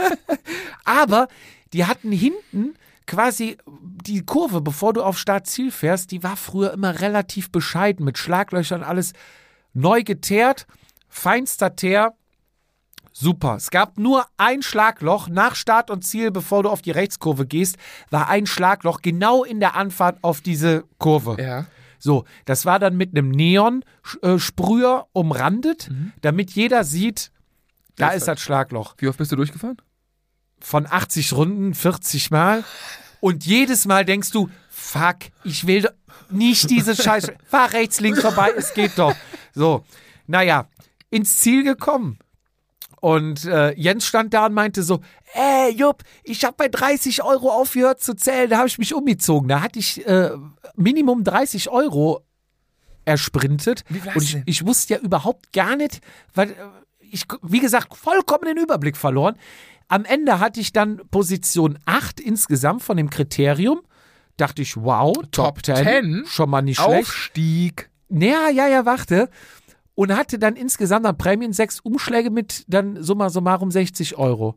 [0.86, 1.28] Aber
[1.74, 2.76] die hatten hinten
[3.08, 8.18] quasi die Kurve, bevor du auf Start-Ziel fährst, die war früher immer relativ bescheiden mit
[8.18, 9.14] Schlaglöchern, alles
[9.74, 10.66] neu geteert,
[11.10, 12.14] feinster Teer.
[13.14, 13.56] Super.
[13.58, 17.76] Es gab nur ein Schlagloch nach Start und Ziel, bevor du auf die Rechtskurve gehst,
[18.10, 21.36] war ein Schlagloch genau in der Anfahrt auf diese Kurve.
[21.42, 21.66] ja.
[22.04, 25.90] So, das war dann mit einem Neon-Sprüher umrandet,
[26.22, 27.32] damit jeder sieht,
[27.96, 29.78] da ist das Schlagloch Wie oft bist du durchgefahren?
[30.60, 32.64] von 80 Runden 40 Mal.
[33.20, 35.92] Und jedes Mal denkst du, fuck, ich will doch
[36.30, 37.36] nicht diese Scheiße.
[37.46, 39.16] Fahr rechts, links vorbei, es geht doch.
[39.54, 39.84] So,
[40.28, 40.68] naja,
[41.10, 42.18] ins Ziel gekommen.
[43.02, 45.02] Und äh, Jens stand da und meinte so,
[45.34, 49.50] ey Jupp, ich habe bei 30 Euro aufgehört zu zählen, da habe ich mich umgezogen.
[49.50, 50.30] Da hatte ich äh,
[50.76, 52.24] Minimum 30 Euro
[53.04, 53.84] ersprintet.
[53.90, 56.00] Wie und ich, ich wusste ja überhaupt gar nicht,
[56.36, 56.54] weil äh,
[57.00, 59.36] ich, wie gesagt, vollkommen den Überblick verloren.
[59.88, 63.82] Am Ende hatte ich dann Position 8 insgesamt von dem Kriterium.
[64.38, 66.24] Dachte ich, wow, Top, Top 10, 10?
[66.28, 67.10] schon mal nicht schlecht.
[67.10, 67.90] Aufstieg.
[68.10, 69.30] Ja, ja, ja, warte.
[69.94, 74.56] Und hatte dann insgesamt an Prämien sechs Umschläge mit dann summa summarum 60 Euro.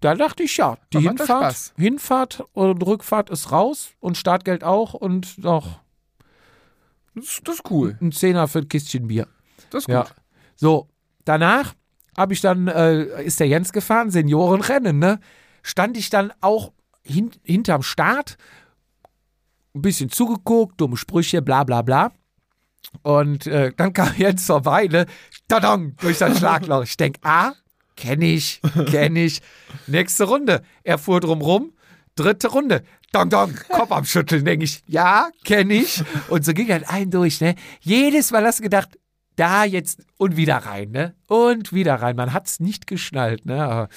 [0.00, 1.72] Da dachte ich, ja, die Hinfahrt.
[1.76, 5.80] Hinfahrt und Rückfahrt ist raus und Startgeld auch und noch
[7.14, 7.96] Das, das ist cool.
[8.00, 9.26] ein Zehner für ein Kistchen Bier.
[9.70, 9.94] Das ist gut.
[9.94, 10.06] Ja.
[10.54, 10.88] So,
[11.24, 11.74] danach
[12.16, 15.20] habe ich dann, äh, ist der Jens gefahren, Seniorenrennen, ne?
[15.62, 16.72] Stand ich dann auch
[17.02, 18.36] hin, hinterm Start,
[19.74, 22.12] ein bisschen zugeguckt, dumme Sprüche, bla bla bla.
[23.02, 25.06] Und äh, dann kam Jens vorbei, ne?
[25.48, 26.82] Tadong, durch das Schlagloch.
[26.84, 27.52] Ich denk, ah,
[27.96, 28.60] kenne ich,
[28.90, 29.40] kenne ich.
[29.86, 30.62] Nächste Runde.
[30.82, 31.72] Er fuhr drum rum.
[32.14, 32.82] Dritte Runde.
[33.12, 36.02] Dong, dong, Kopf am Schütteln, denke ich, ja, kenne ich.
[36.28, 37.54] Und so ging halt ein durch, ne?
[37.80, 38.98] Jedes Mal hast du gedacht,
[39.36, 41.14] da jetzt und wieder rein, ne?
[41.28, 42.16] Und wieder rein.
[42.16, 43.62] Man hat's nicht geschnallt, ne?
[43.62, 43.88] Aber,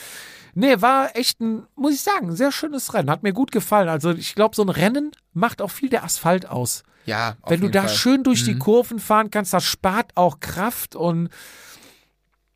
[0.53, 3.09] nee, war echt ein, muss ich sagen, sehr schönes Rennen.
[3.09, 3.89] Hat mir gut gefallen.
[3.89, 6.83] Also ich glaube, so ein Rennen macht auch viel der Asphalt aus.
[7.09, 7.91] Ja, auf Wenn du da Fall.
[7.91, 7.95] Mhm.
[7.97, 11.29] schön durch die Kurven fahren kannst, das spart auch Kraft und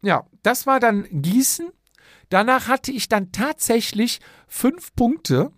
[0.01, 1.69] ja, das war dann Gießen.
[2.29, 5.51] Danach hatte ich dann tatsächlich fünf Punkte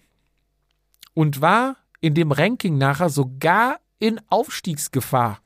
[1.13, 5.39] und war in dem Ranking nachher sogar in Aufstiegsgefahr.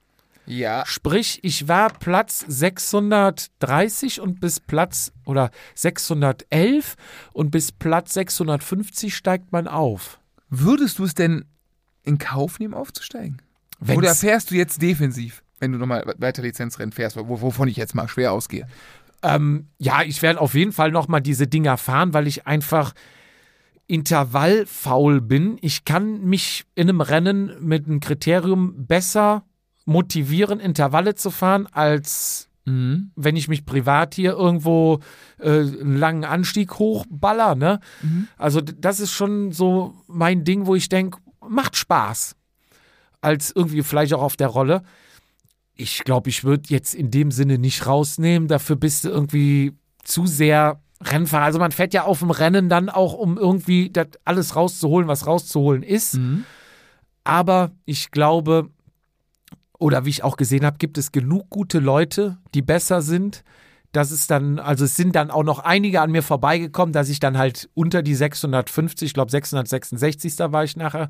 [0.45, 6.95] Ja, Sprich, ich war Platz 630 und bis Platz oder 611
[7.33, 10.19] und bis Platz 650 steigt man auf.
[10.49, 11.45] würdest du es denn
[12.09, 13.41] in Kauf nehmen, aufzusteigen?
[13.79, 17.77] Wenn's- Oder fährst du jetzt defensiv, wenn du nochmal weiter Lizenzrennen fährst, wo- wovon ich
[17.77, 18.67] jetzt mal schwer ausgehe?
[19.23, 22.93] Ähm, ja, ich werde auf jeden Fall noch mal diese Dinger fahren, weil ich einfach
[23.87, 25.57] intervallfaul bin.
[25.61, 29.43] Ich kann mich in einem Rennen mit einem Kriterium besser
[29.85, 33.11] motivieren, Intervalle zu fahren, als Mhm.
[33.15, 34.99] wenn ich mich privat hier irgendwo
[35.39, 37.55] äh, einen langen Anstieg hochballer.
[37.55, 37.79] Ne?
[38.37, 41.17] Also d- das ist schon so mein Ding, wo ich denke,
[41.49, 42.35] macht Spaß.
[43.21, 44.83] Als irgendwie vielleicht auch auf der Rolle.
[45.75, 48.47] Ich glaube, ich würde jetzt in dem Sinne nicht rausnehmen.
[48.47, 49.73] Dafür bist du irgendwie
[50.03, 51.45] zu sehr Rennfahrer.
[51.45, 55.27] Also man fährt ja auf dem Rennen dann auch, um irgendwie das alles rauszuholen, was
[55.27, 56.15] rauszuholen ist.
[56.15, 56.45] Mhm.
[57.23, 58.69] Aber ich glaube,
[59.77, 63.43] oder wie ich auch gesehen habe, gibt es genug gute Leute, die besser sind.
[63.91, 67.19] Das ist dann, also es sind dann auch noch einige an mir vorbeigekommen, dass ich
[67.19, 70.35] dann halt unter die 650, ich glaube 666.
[70.35, 71.09] Da war ich nachher,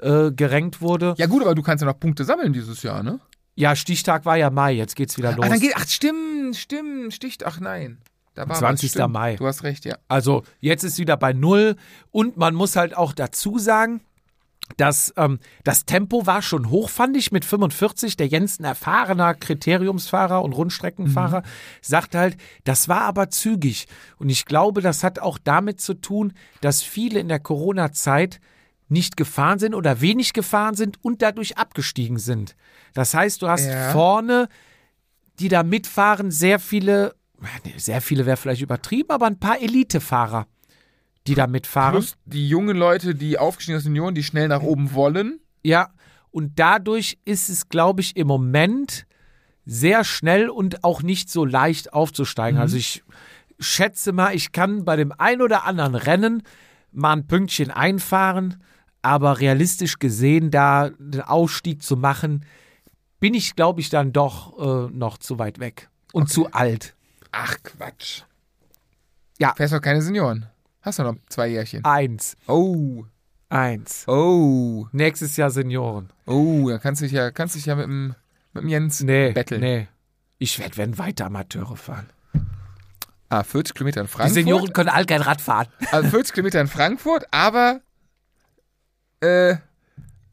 [0.00, 1.14] äh, gerankt wurde.
[1.18, 3.18] Ja gut, aber du kannst ja noch Punkte sammeln dieses Jahr, ne?
[3.56, 5.44] Ja, Stichtag war ja Mai, jetzt geht's wieder los.
[5.44, 7.98] Ach, dann geht, ach stimmt, stimmt, sticht, ach nein.
[8.34, 8.96] Da war 20.
[8.96, 9.08] was.
[9.08, 9.36] Mai.
[9.36, 9.98] Du hast recht, ja.
[10.08, 11.76] Also jetzt ist wieder bei Null
[12.10, 14.00] und man muss halt auch dazu sagen,
[14.76, 18.16] dass ähm, das Tempo war schon hoch, fand ich, mit 45.
[18.16, 21.42] Der Jens, ein erfahrener Kriteriumsfahrer und Rundstreckenfahrer,
[21.82, 23.86] sagt halt, das war aber zügig.
[24.18, 28.40] Und ich glaube, das hat auch damit zu tun, dass viele in der Corona-Zeit
[28.88, 32.56] nicht gefahren sind oder wenig gefahren sind und dadurch abgestiegen sind.
[32.92, 33.92] Das heißt, du hast Ja.
[33.92, 34.48] vorne,
[35.38, 37.14] die da mitfahren, sehr viele,
[37.76, 40.46] sehr viele wäre vielleicht übertrieben, aber ein paar Elitefahrer,
[41.26, 41.92] die da mitfahren.
[41.92, 45.40] Plus die jungen Leute, die aufgestiegen sind, Junioren, die schnell nach oben wollen.
[45.62, 45.90] Ja,
[46.30, 49.06] und dadurch ist es, glaube ich, im Moment
[49.66, 52.58] sehr schnell und auch nicht so leicht aufzusteigen.
[52.58, 53.04] Also ich
[53.58, 56.42] schätze mal, ich kann bei dem ein oder anderen Rennen
[56.92, 58.62] mal ein Pünktchen einfahren,
[59.02, 62.44] aber realistisch gesehen, da den Ausstieg zu machen,
[63.20, 66.94] bin ich, glaube ich, dann doch äh, noch zu weit weg und zu alt.
[67.32, 68.22] Ach, Quatsch.
[69.38, 69.54] Ja.
[69.54, 70.46] Fährst doch keine Senioren.
[70.82, 71.84] Hast du noch zwei Jährchen.
[71.84, 73.04] Eins, Oh,
[73.48, 74.04] eins.
[74.08, 76.10] oh, Nächstes Jahr Senioren.
[76.26, 78.14] oh, da kannst du dich ja, kannst dich ja mit dem,
[78.54, 79.60] mit dem Jens Nee, betteln.
[79.60, 79.88] nee.
[80.38, 82.08] Ich werde, wenn weiter Amateure fahren.
[83.28, 84.34] Ah, 40 Kilometer in Die Frankfurt.
[84.34, 85.68] Senioren können all kein Rad fahren.
[85.92, 87.80] Also 40 Kilometer in Frankfurt, aber
[89.20, 89.56] äh,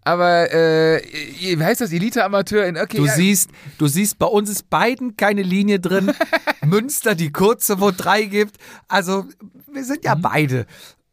[0.08, 1.02] aber äh,
[1.40, 1.92] wie heißt das?
[1.92, 6.12] Elite-Amateur in okay, Du ja, siehst, du siehst, bei uns ist beiden keine Linie drin.
[6.66, 8.58] Münster, die kurze, wo drei gibt.
[8.88, 9.26] Also,
[9.72, 10.06] wir sind Mhm.
[10.06, 10.66] ja beide.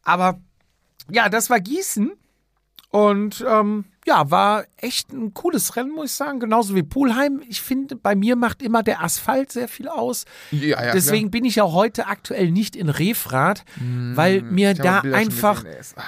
[0.02, 0.38] Aber
[1.10, 2.12] ja, das war Gießen.
[2.90, 6.38] Und ähm, ja, war echt ein cooles Rennen, muss ich sagen.
[6.38, 7.42] Genauso wie Pulheim.
[7.48, 10.26] Ich finde, bei mir macht immer der Asphalt sehr viel aus.
[10.52, 13.64] ja, ja, Deswegen bin ich ja heute aktuell nicht in Refrat,
[14.14, 15.02] weil mir klar.
[15.02, 15.76] da einfach gesehen.
[15.80, 16.02] Es- ah,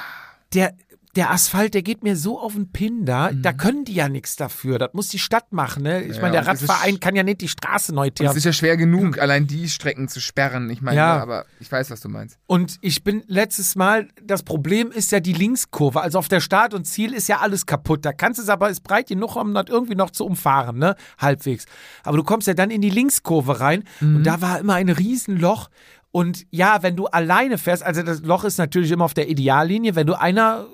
[0.54, 0.74] der,
[1.16, 3.30] der Asphalt, der geht mir so auf den Pin da.
[3.32, 4.78] Da können die ja nichts dafür.
[4.78, 5.82] Das muss die Stadt machen.
[5.82, 6.02] Ne?
[6.02, 6.14] Ich Mhm.
[6.14, 8.36] Ja, meine, der Radverein kann ja nicht die Straße neu es teeren.
[8.36, 10.68] ist ja schwer genug, allein die Strecken zu sperren.
[10.70, 11.20] Ich meine, Ja.
[11.20, 12.38] aber ich weiß, was du meinst.
[12.46, 16.00] Und ich bin letztes Mal, das Problem ist ja die Linkskurve.
[16.02, 18.04] Also auf der Start und Ziel ist ja alles kaputt.
[18.04, 20.94] Da kannst du es aber, ist breit genug, um das irgendwie noch zu umfahren, ne?
[21.18, 21.64] Halbwegs.
[22.04, 25.70] Aber du kommst ja dann in die Linkskurve rein und da war immer ein Riesenloch.
[26.12, 29.94] Und ja, wenn du alleine fährst, also das Loch ist natürlich immer auf der Ideallinie,
[29.96, 30.66] wenn du einer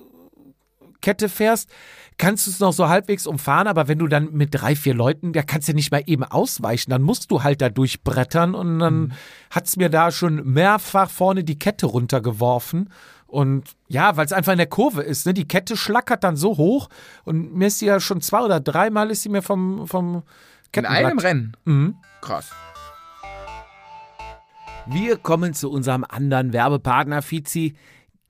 [1.03, 1.69] Kette fährst,
[2.17, 5.35] kannst du es noch so halbwegs umfahren, aber wenn du dann mit drei, vier Leuten,
[5.35, 8.79] da kannst du ja nicht mal eben ausweichen, dann musst du halt da durchbrettern und
[8.79, 9.13] dann
[9.51, 12.89] hat's mir da schon mehrfach vorne die Kette runtergeworfen.
[13.27, 15.33] Und ja, weil es einfach in der Kurve ist, ne?
[15.33, 16.89] Die Kette schlackert dann so hoch
[17.25, 20.23] und mir ist sie ja schon zwei oder dreimal ist sie mir vom, vom In
[20.73, 21.05] Kettenblatt.
[21.07, 21.57] einem Rennen.
[21.65, 21.95] Mhm.
[22.21, 22.51] Krass.
[24.87, 27.75] Wir kommen zu unserem anderen Werbepartner, Fizi.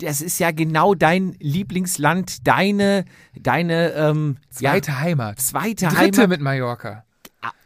[0.02, 3.04] Das ist ja genau dein Lieblingsland, deine,
[3.38, 5.40] deine ähm, Zweite ja, Heimat.
[5.40, 6.28] zweite Dritte Heimat.
[6.28, 7.04] mit Mallorca.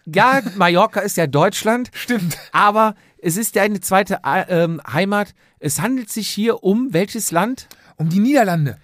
[0.05, 2.39] Ja, Mallorca ist ja Deutschland, Stimmt.
[2.53, 5.35] aber es ist deine zweite äh, ähm, Heimat.
[5.59, 8.79] Es handelt sich hier um welches Land Um die Niederlande.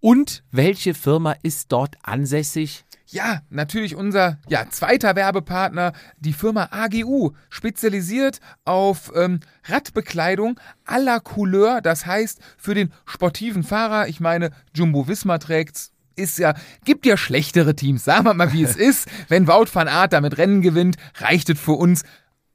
[0.00, 2.84] Und welche Firma ist dort ansässig?
[3.10, 11.18] Ja, natürlich unser ja, zweiter Werbepartner, die Firma AGU, spezialisiert auf ähm, Radbekleidung à la
[11.18, 16.54] Couleur, das heißt für den sportiven Fahrer, ich meine, Jumbo Visma trägt's, ist ja,
[16.84, 19.08] gibt ja schlechtere Teams, sagen wir mal, wie es ist.
[19.28, 22.02] Wenn Wout van Aert damit Rennen gewinnt, reicht es für uns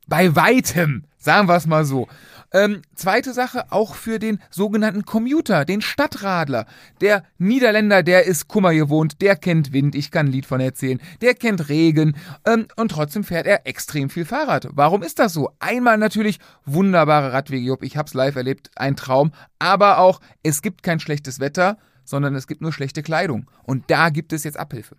[0.08, 2.08] bei weitem, sagen wir es mal so.
[2.54, 6.68] Ähm, zweite Sache, auch für den sogenannten Commuter, den Stadtradler.
[7.02, 11.02] Der Niederländer, der ist Kummer gewohnt, der kennt Wind, ich kann ein Lied von erzählen,
[11.22, 12.16] der kennt Regen
[12.46, 14.68] ähm, und trotzdem fährt er extrem viel Fahrrad.
[14.72, 15.50] Warum ist das so?
[15.60, 21.00] Einmal natürlich wunderbare Radwege, ich hab's live erlebt, ein Traum, aber auch, es gibt kein
[21.00, 23.50] schlechtes Wetter, sondern es gibt nur schlechte Kleidung.
[23.64, 24.98] Und da gibt es jetzt Abhilfe.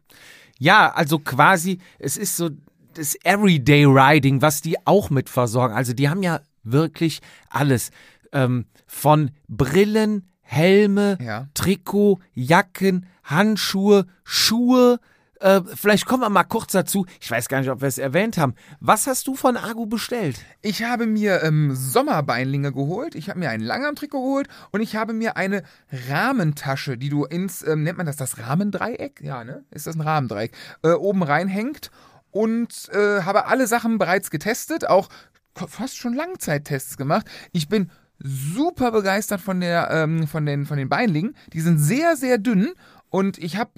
[0.59, 2.51] Ja, also quasi, es ist so
[2.94, 5.74] das Everyday Riding, was die auch mit versorgen.
[5.74, 7.20] Also die haben ja wirklich
[7.51, 7.91] alles.
[8.32, 11.49] Ähm, von Brillen, Helme, Ja.
[11.55, 14.99] Trikot, Jacken, Handschuhe, Schuhe.
[15.41, 17.07] Äh, vielleicht kommen wir mal kurz dazu.
[17.20, 18.55] Ich weiß gar nicht, ob wir es erwähnt haben.
[18.81, 20.41] Was hast du von Agu bestellt?
[20.62, 25.12] Ich habe mir ähm, Sommerbeinlinge geholt, ich habe mir ein Langarmtrikot geholt und ich habe
[25.12, 25.62] mir eine
[26.09, 29.20] Rahmentasche, die du ins, ähm, nennt man das das Rahmendreieck?
[29.23, 29.65] Ja, ne?
[29.70, 30.53] Ist das ein Rahmendreieck?
[30.82, 31.91] Äh, oben reinhängt
[32.31, 35.09] und äh, habe alle Sachen bereits getestet, auch
[35.55, 37.26] fast schon Langzeittests gemacht.
[37.52, 41.36] Ich bin super begeistert von, der, ähm, von, den, von den Beinlingen.
[41.52, 42.72] Die sind sehr, sehr dünn
[43.10, 43.70] und ich habe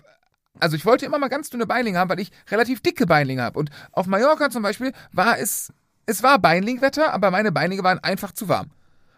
[0.59, 3.59] also ich wollte immer mal ganz dünne Beinlinge haben, weil ich relativ dicke Beinlinge habe.
[3.59, 5.73] Und auf Mallorca zum Beispiel war es,
[6.07, 8.70] es war Beinlingwetter, aber meine Beinlinge waren einfach zu warm.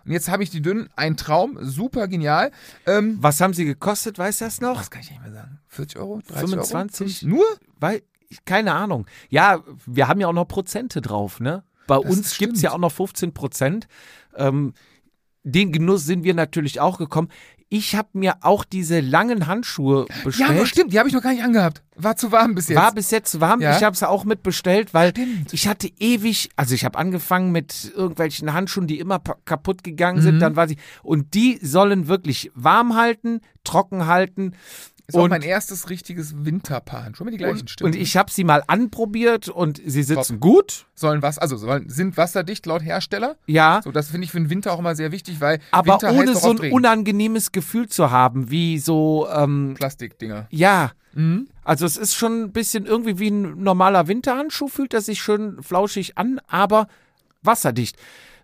[0.05, 2.51] Und jetzt habe ich die dünnen, ein Traum, super genial.
[2.87, 4.79] Ähm, Was haben sie gekostet, weißt du das noch?
[4.79, 5.59] was kann ich nicht mehr sagen?
[5.69, 6.21] 40 Euro?
[6.27, 7.23] 30 25?
[7.25, 7.37] Euro?
[7.37, 7.45] Nur?
[7.79, 8.03] Weil,
[8.47, 9.07] keine Ahnung.
[9.29, 11.63] Ja, wir haben ja auch noch Prozente drauf, ne?
[11.89, 13.89] Bei Das uns gibt es ja auch noch 15 Prozent.
[14.37, 14.75] Ähm,
[15.43, 17.29] den Genuss sind wir natürlich auch gekommen.
[17.71, 20.51] Ich habe mir auch diese langen Handschuhe Ja, bestellt.
[20.51, 21.83] aber stimmt, die habe ich noch gar nicht angehabt.
[21.97, 22.79] War zu warm bis jetzt.
[22.79, 23.61] War bis jetzt warm.
[23.61, 23.77] Ja.
[23.77, 25.53] Ich habe es auch mitbestellt, weil Stimmt.
[25.53, 30.37] ich hatte ewig, also ich habe angefangen mit irgendwelchen Handschuhen, die immer kaputt gegangen sind.
[30.37, 30.41] Mhm.
[30.41, 34.55] Dann war sie und die sollen wirklich warm halten, trocken halten.
[35.09, 37.11] Ist auch und- mein erstes richtiges Winterpaar.
[37.17, 37.95] Schon mal die gleichen Und, stimmt.
[37.95, 40.87] und ich habe sie mal anprobiert und sie sitzen gut.
[40.95, 43.37] sollen was, also sollen, sind wasserdicht laut Hersteller.
[43.47, 46.13] Ja, So, das finde ich für den Winter auch immer sehr wichtig, weil aber Winter
[46.13, 50.47] ohne auch so ein unangenehmes Gefühl zu haben, wie so, ähm, Plastikdinger.
[50.51, 50.93] ja.
[51.15, 51.49] Mhm.
[51.65, 55.63] Also es ist schon ein bisschen irgendwie wie ein normaler Winterhandschuh, fühlt er sich schön
[55.63, 56.87] flauschig an, aber
[57.43, 57.97] wasserdicht.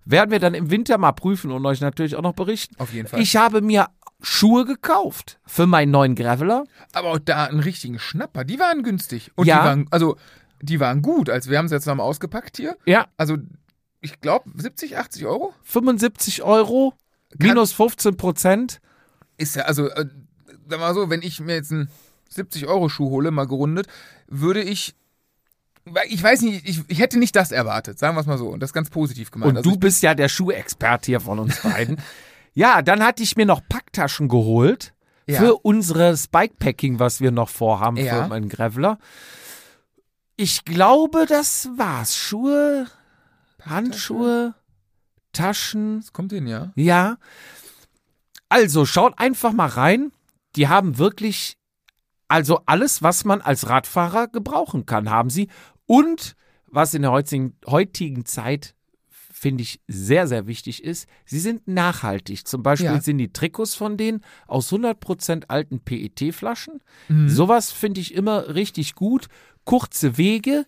[0.07, 2.75] Werden wir dann im Winter mal prüfen und euch natürlich auch noch berichten.
[2.79, 3.21] Auf jeden Fall.
[3.21, 3.89] Ich habe mir
[4.21, 6.65] Schuhe gekauft für meinen neuen Graveler.
[6.93, 8.45] Aber auch da einen richtigen Schnapper.
[8.45, 9.31] Die waren günstig.
[9.37, 9.61] Und Ja.
[9.61, 10.17] die waren, also,
[10.63, 11.29] die waren gut.
[11.31, 12.77] Also, wir haben sie jetzt nochmal ausgepackt hier.
[12.87, 13.37] Ja, Also,
[14.01, 16.95] ich glaube, 70, 80 Euro 75 Euro,
[17.39, 18.81] minus 15 Prozent.
[19.37, 20.07] ist ja, also, äh,
[20.69, 21.89] sag mal so, wenn ich mir jetzt einen
[22.35, 23.87] 70-Euro-Schuh hole, mal gerundet,
[24.29, 24.95] würde ich.
[26.09, 28.49] Ich weiß nicht, ich, ich hätte nicht das erwartet, sagen wir es mal so.
[28.49, 29.51] Und das ganz positiv gemeint.
[29.51, 31.99] Und Also du bist ja der Schuhexpert hier von uns beiden.
[32.55, 34.95] ja, dann hatte ich mir noch Packtaschen geholt
[35.27, 35.41] Ja.
[35.41, 38.23] für unsere Spikepacking, was wir noch vorhaben Ja.
[38.23, 38.99] für meinen Graveler.
[40.37, 42.17] Ich glaube, das war's.
[42.17, 42.87] Schuhe,
[43.63, 44.55] Handschuhe,
[45.33, 46.01] Taschen.
[46.01, 46.73] Das kommt hin, ja.
[46.77, 47.17] Ja.
[48.49, 50.13] Also schaut einfach mal rein.
[50.57, 51.57] Die haben wirklich,
[52.29, 55.49] also alles, was man als Radfahrer gebrauchen kann, haben sie.
[55.87, 56.37] Und
[56.67, 58.75] was in der heutigen, heutigen Zeit
[59.45, 62.49] finde ich sehr, sehr wichtig ist, sie sind nachhaltig.
[62.49, 63.01] Zum Beispiel Ja.
[63.03, 66.81] sind die Trikots von denen aus 100% alten PET-Flaschen.
[67.09, 67.29] Mhm.
[67.29, 69.27] Sowas finde ich immer richtig gut.
[69.67, 70.65] Kurze Wege,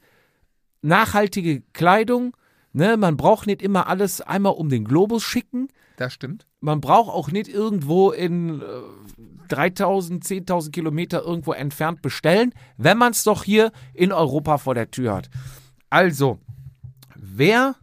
[0.83, 2.37] nachhaltige Kleidung.
[2.75, 5.69] Ne, man braucht nicht immer alles einmal um den Globus schicken.
[5.97, 6.47] Das stimmt.
[6.61, 8.65] Man braucht auch nicht irgendwo in äh,
[9.49, 14.91] 3000, 10.000 Kilometer irgendwo entfernt bestellen, wenn man es doch hier in Europa vor der
[14.91, 15.31] Tür hat.
[15.89, 16.39] Also,
[17.15, 17.77] wer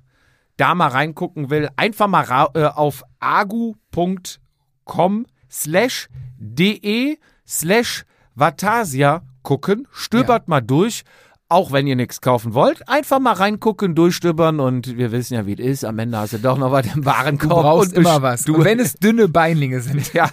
[0.58, 7.18] da mal reingucken will, einfach mal äh, auf agu.com slash de
[7.48, 8.06] slash
[8.36, 11.04] Vatasia gucken, stöbert mal durch.
[11.50, 15.54] Auch wenn ihr nichts kaufen wollt, einfach mal reingucken, durchstöbern und wir wissen ja, wie
[15.54, 15.86] es ist.
[15.86, 17.50] Am Ende hast du doch noch was im Warenkorb.
[17.52, 18.44] Du brauchst immer was.
[18.44, 20.14] Du, Und wenn es dünne Beinlinge sind.
[20.14, 20.30] ja.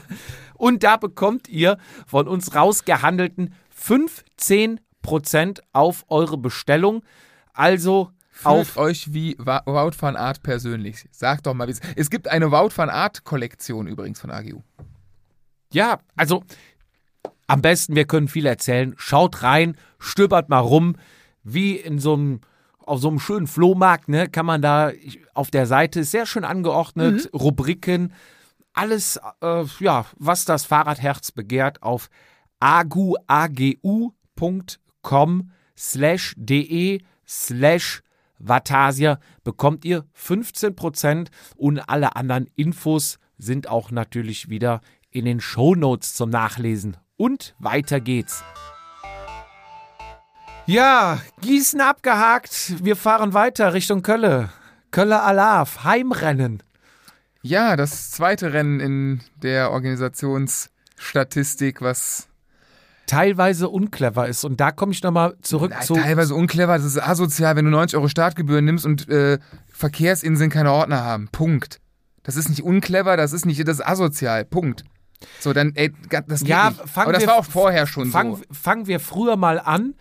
[0.55, 1.77] Und da bekommt ihr
[2.07, 4.79] von uns rausgehandelten 15%
[5.75, 7.03] auf eure Bestellung.
[7.53, 11.07] Also Fühlt auf euch wie Wout van Art persönlich.
[11.11, 14.62] Sagt doch mal, wie es Es gibt eine Wout van Art Kollektion übrigens von AGU.
[15.73, 16.43] Ja, also
[17.47, 18.95] am besten, wir können viel erzählen.
[18.97, 20.97] Schaut rein, stöbert mal rum,
[21.43, 22.41] wie in so einem
[22.79, 24.91] auf so einem schönen Flohmarkt, ne, kann man da
[25.35, 28.12] auf der Seite sehr schön angeordnet, Rubriken,
[28.73, 32.11] alles, äh, ja, was das Fahrradherz begehrt, auf
[32.59, 33.91] agu, agu.com
[35.77, 38.03] slash de slash
[38.41, 44.81] Vatasia bekommt ihr 15% und alle anderen Infos sind auch natürlich wieder
[45.11, 46.97] in den Shownotes zum Nachlesen.
[47.17, 48.43] Und weiter geht's.
[50.67, 52.85] Ja, Gießen abgehakt.
[52.85, 54.51] Wir fahren weiter Richtung Kölle.
[54.91, 56.62] Kölle Alaf, Heimrennen.
[57.43, 62.27] Ja, das zweite Rennen in der Organisationsstatistik, was
[63.11, 64.45] Teilweise unclever ist.
[64.45, 65.95] Und da komme ich nochmal zurück na, zu.
[65.95, 70.70] teilweise unclever, das ist asozial, wenn du 90 Euro Startgebühren nimmst und äh, Verkehrsinseln keine
[70.70, 71.28] Ordner haben.
[71.32, 71.81] Punkt.
[72.23, 74.45] Das ist nicht unclever, das ist nicht, das ist asozial.
[74.45, 74.85] Punkt.
[75.41, 75.93] So, dann, ey,
[76.28, 76.89] das geht Ja, nicht.
[76.89, 78.43] fangen Aber das wir- war auch vorher schon Fangen, so.
[78.53, 79.95] fangen wir früher mal an.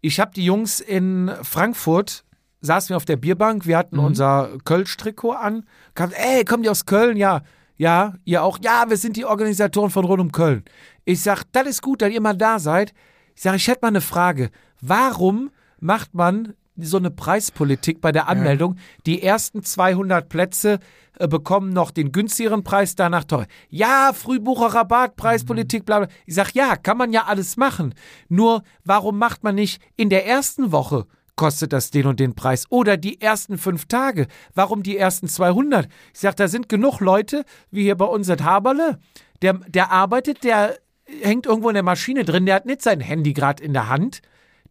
[0.00, 2.24] Ich habe die Jungs in Frankfurt,
[2.62, 4.04] saßen wir auf der Bierbank, wir hatten Mhm.
[4.04, 5.64] unser Kölsch-Trikot an.
[5.94, 7.18] Kam, ey, kommen die aus Köln?
[7.18, 7.42] Ja.
[7.76, 8.58] Ja, ihr auch.
[8.62, 10.62] Ja, wir sind die Organisatoren von Rund um Köln.
[11.04, 12.92] Ich sag, das ist gut, dass ihr mal da seid.
[13.34, 14.50] Ich sag, ich hätte mal eine Frage.
[14.80, 15.50] Warum
[15.80, 18.76] macht man so eine Preispolitik bei der Anmeldung?
[19.06, 20.78] Die ersten 200 Plätze
[21.18, 23.46] äh, bekommen noch den günstigeren Preis, danach teuer.
[23.68, 26.08] Ja, Frühbucherrabatt, Preispolitik, bla bla.
[26.26, 27.94] Ich sag, ja, kann man ja alles machen.
[28.28, 32.66] Nur, warum macht man nicht in der ersten Woche kostet das den und den Preis.
[32.68, 34.26] Oder die ersten fünf Tage.
[34.54, 35.88] Warum die ersten 200?
[36.12, 39.00] Ich sag, da sind genug Leute, wie hier bei uns in Haberle.
[39.40, 40.78] Der, der arbeitet, der
[41.22, 44.20] hängt irgendwo in der Maschine drin, der hat nicht sein Handy gerade in der Hand.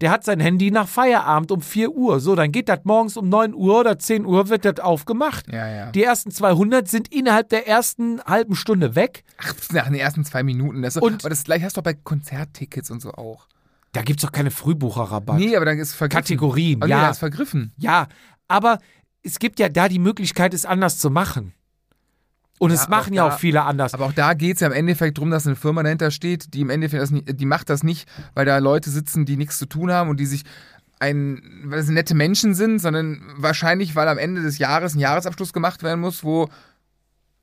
[0.01, 2.19] Der hat sein Handy nach Feierabend um 4 Uhr.
[2.19, 5.45] So, dann geht das morgens um 9 Uhr oder 10 Uhr wird das aufgemacht.
[5.53, 5.91] Ja, ja.
[5.91, 9.23] Die ersten 200 sind innerhalb der ersten halben Stunde weg.
[9.37, 10.81] Ach, nach den ersten zwei Minuten.
[10.81, 13.47] Das, Und- aber das gleiche hast du doch bei Konzerttickets und so auch.
[13.91, 15.37] Da gibt's doch keine Frühbucherrabatt.
[15.37, 16.23] Nee, aber dann ist vergriffen.
[16.23, 17.01] Kategorien, oh, nee, ja.
[17.01, 17.73] da ist vergriffen.
[17.77, 18.07] Ja,
[18.47, 18.79] aber
[19.21, 21.53] es gibt ja da die Möglichkeit, es anders zu machen.
[22.61, 23.95] Und Ja, es machen auch ja da- auch viele anders.
[23.95, 26.61] Aber auch da geht es ja im Endeffekt darum, dass eine Firma dahinter steht, die
[26.61, 29.65] im Endeffekt das nicht, die macht das nicht, weil da Leute sitzen, die nichts zu
[29.65, 30.43] tun haben und die sich
[30.99, 35.53] ein, weil das nette Menschen sind, sondern wahrscheinlich, weil am Ende des Jahres ein Jahresabschluss
[35.53, 36.49] gemacht werden muss, wo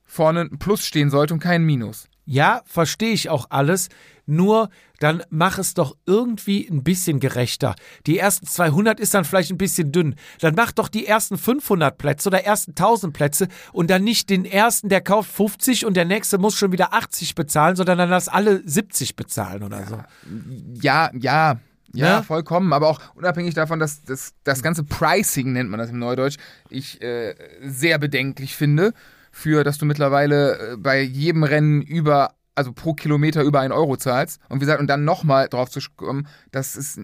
[0.05, 2.07] vorne ein Plus stehen sollte und kein Minus.
[2.25, 3.89] Ja, verstehe ich auch alles.
[4.29, 4.69] Nur
[4.99, 7.75] dann mach es doch irgendwie ein bisschen gerechter.
[8.07, 10.17] Die ersten 200 ist dann vielleicht ein bisschen dünn.
[10.41, 14.45] Dann mach doch die ersten 500 Plätze oder ersten 1000 Plätze und dann nicht den
[14.45, 18.29] ersten, der kauft 50 und der nächste muss schon wieder 80 bezahlen, sondern dann lass
[18.29, 19.99] alle 70 bezahlen oder so.
[20.81, 21.59] Ja, ja,
[21.95, 22.23] ja, Ne?
[22.23, 22.73] vollkommen.
[22.73, 26.37] Aber auch unabhängig davon, dass das, das ganze Pricing, nennt man das im Neudeutsch,
[26.69, 28.93] ich äh, sehr bedenklich finde,
[29.31, 33.97] für dass du mittlerweile äh, bei jedem Rennen über, also pro Kilometer über einen Euro
[33.97, 34.41] zahlst.
[34.49, 37.01] Und wie gesagt, und dann nochmal drauf zu kommen, das ist.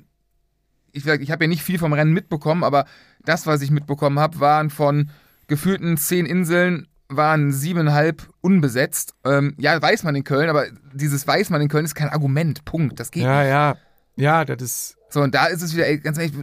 [0.92, 2.84] Ich, ich habe ja nicht viel vom Rennen mitbekommen, aber
[3.24, 5.10] das, was ich mitbekommen habe, waren von
[5.48, 9.14] gefühlten zehn Inseln waren siebeneinhalb unbesetzt.
[9.24, 12.64] Ähm, ja, weiß man in Köln, aber dieses weiß man in Köln ist kein Argument.
[12.64, 13.00] Punkt.
[13.00, 13.76] Das geht Ja, ja.
[14.16, 14.96] Ja, das ist.
[15.08, 16.34] so, und da ist es wieder, ey, ganz ehrlich,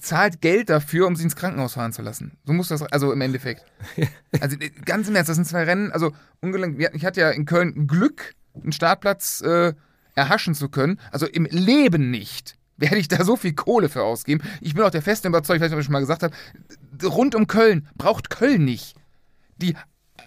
[0.00, 2.38] zahlt Geld dafür, um sie ins Krankenhaus fahren zu lassen.
[2.46, 3.64] So muss das, also im Endeffekt.
[4.40, 7.44] Also äh, ganz im Ernst, das sind zwei Rennen, also ungelenkt, ich hatte ja in
[7.44, 9.74] Köln Glück, einen Startplatz äh,
[10.14, 11.00] erhaschen zu können.
[11.10, 14.42] Also im Leben nicht werde ich da so viel Kohle für ausgeben.
[14.60, 16.34] Ich bin auch der festen Überzeugung, ich weiß nicht, ob ich schon mal gesagt habe,
[17.06, 18.96] rund um Köln braucht Köln nicht.
[19.58, 19.76] Die,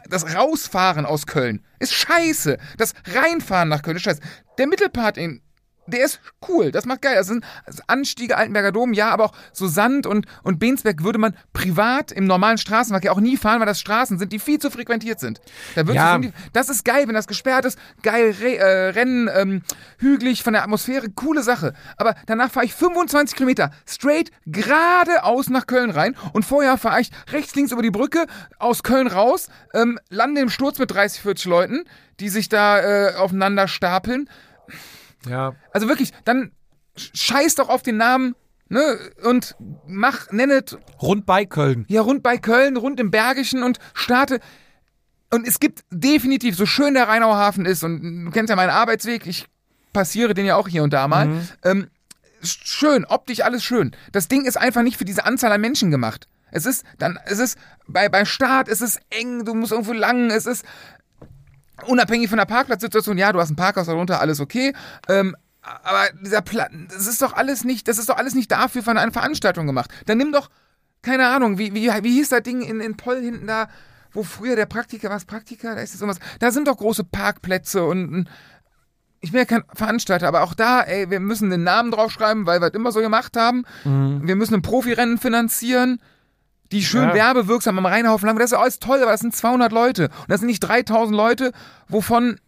[0.09, 2.57] das Rausfahren aus Köln ist scheiße.
[2.77, 4.21] Das Reinfahren nach Köln ist scheiße.
[4.57, 5.41] Der Mittelpart in
[5.87, 7.15] der ist cool, das macht geil.
[7.15, 7.45] Das sind
[7.87, 12.25] Anstiege Altenberger Dom, ja, aber auch so Sand und, und Bensberg würde man privat im
[12.25, 15.41] normalen Straßenverkehr auch nie fahren, weil das Straßen sind, die viel zu frequentiert sind.
[15.75, 16.19] Da Ja.
[16.21, 17.77] so das ist geil, wenn das gesperrt ist.
[18.01, 19.61] Geil, Re, äh, Rennen, ähm,
[19.97, 21.73] hügelig von der Atmosphäre, coole Sache.
[21.97, 27.11] Aber danach fahre ich 25 Kilometer straight geradeaus nach Köln rein und vorher fahre ich
[27.31, 28.25] rechts, links über die Brücke
[28.59, 31.83] aus Köln raus, ähm, lande im Sturz mit 30, 40 Leuten,
[32.19, 34.29] die sich da äh, aufeinander stapeln.
[35.27, 35.55] Ja.
[35.71, 36.51] Also wirklich, dann
[36.95, 38.35] scheiß doch auf den Namen,
[38.69, 38.97] ne?
[39.23, 39.55] Und
[39.87, 41.85] mach, nennet Rund bei Köln.
[41.87, 44.39] ja rund bei Köln, rund im Bergischen und starte.
[45.31, 48.69] Und es gibt definitiv, so schön der Rheinauer Hafen ist, und du kennst ja meinen
[48.69, 49.47] Arbeitsweg, ich
[49.91, 51.27] passiere den ja auch hier und da mal.
[51.63, 51.87] Ähm,
[52.43, 53.95] schön, optisch alles schön.
[54.11, 56.27] Das Ding ist einfach nicht für diese Anzahl an Menschen gemacht.
[56.51, 60.29] Es ist dann, es ist bei, bei Start, es ist eng, du musst irgendwo lang,
[60.29, 60.65] es ist
[61.87, 64.73] unabhängig von der Parkplatzsituation, ja, du hast ein Parkhaus darunter, alles okay.
[65.07, 68.83] Ähm, aber dieser Plan, das ist doch alles nicht, das ist doch alles nicht dafür
[68.83, 69.91] von einer Veranstaltung gemacht.
[70.05, 70.49] Dann nimm doch,
[71.01, 73.69] keine Ahnung, wie, wie, wie hieß das Ding in, in Poll hinten da,
[74.11, 77.83] wo früher der Praktiker, was Praktiker, da ist das irgendwas, da sind doch große Parkplätze
[77.83, 78.29] und, und
[79.21, 82.59] ich bin ja kein Veranstalter, aber auch da, ey, wir müssen den Namen draufschreiben, weil
[82.59, 83.63] wir es immer so gemacht haben.
[84.25, 86.01] Wir müssen ein Profirennen finanzieren,
[86.73, 87.13] die schön Ja.
[87.13, 88.37] werbewirksam am Rheinhaufen haben.
[88.37, 90.09] Das ist alles toll, aber das sind 200 Leute.
[90.09, 91.51] Und das sind nicht 3000 Leute,
[91.87, 92.39] wovon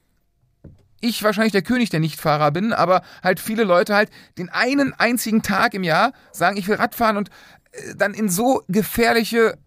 [1.01, 5.41] ich wahrscheinlich der König der Nichtfahrer bin, aber halt viele Leute halt den einen einzigen
[5.43, 7.29] Tag im Jahr sagen, ich will Radfahren und
[7.73, 9.57] äh, dann in so gefährliche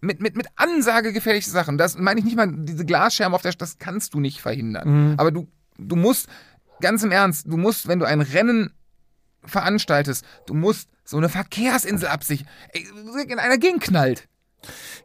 [0.00, 1.76] mit, mit, mit Ansage gefährliche Sachen.
[1.76, 5.14] Das meine ich nicht mal, diese Glasscherben auf der St- das kannst du nicht verhindern.
[5.18, 6.28] Aber du, du musst,
[6.80, 8.72] ganz im Ernst, du musst, wenn du ein Rennen
[9.44, 12.46] veranstaltest, du musst so eine Verkehrsinsel absichern.
[12.72, 12.86] Ey,
[13.28, 14.28] in einer Gegend knallt.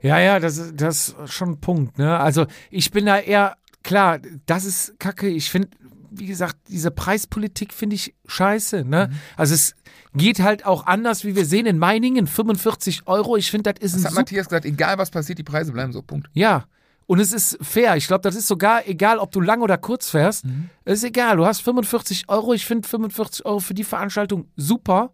[0.01, 1.97] Ja, ja, das, ist- das ist schon ein Punkt.
[1.97, 2.19] Ne?
[2.19, 5.27] Also ich bin da eher, klar, das ist kacke.
[5.29, 5.69] Ich finde,
[6.11, 8.83] wie gesagt, diese Preispolitik finde ich scheiße.
[8.83, 9.07] Ne?
[9.11, 9.15] Mhm.
[9.37, 9.75] Also es
[10.13, 13.37] geht halt auch anders, wie wir sehen in Meiningen, 45 Euro.
[13.37, 15.71] Ich finde, das ist Das ein hat super Matthias gesagt, egal was passiert, die Preise
[15.71, 16.01] bleiben so.
[16.01, 16.29] Punkt.
[16.33, 16.65] Ja.
[17.05, 17.95] Und es ist fair.
[17.95, 20.45] Ich glaube, das ist sogar egal, ob du lang oder kurz fährst.
[20.45, 20.69] Mhm.
[20.83, 21.37] Es ist egal.
[21.37, 22.53] Du hast 45 Euro.
[22.53, 25.11] Ich finde 45 Euro für die Veranstaltung super.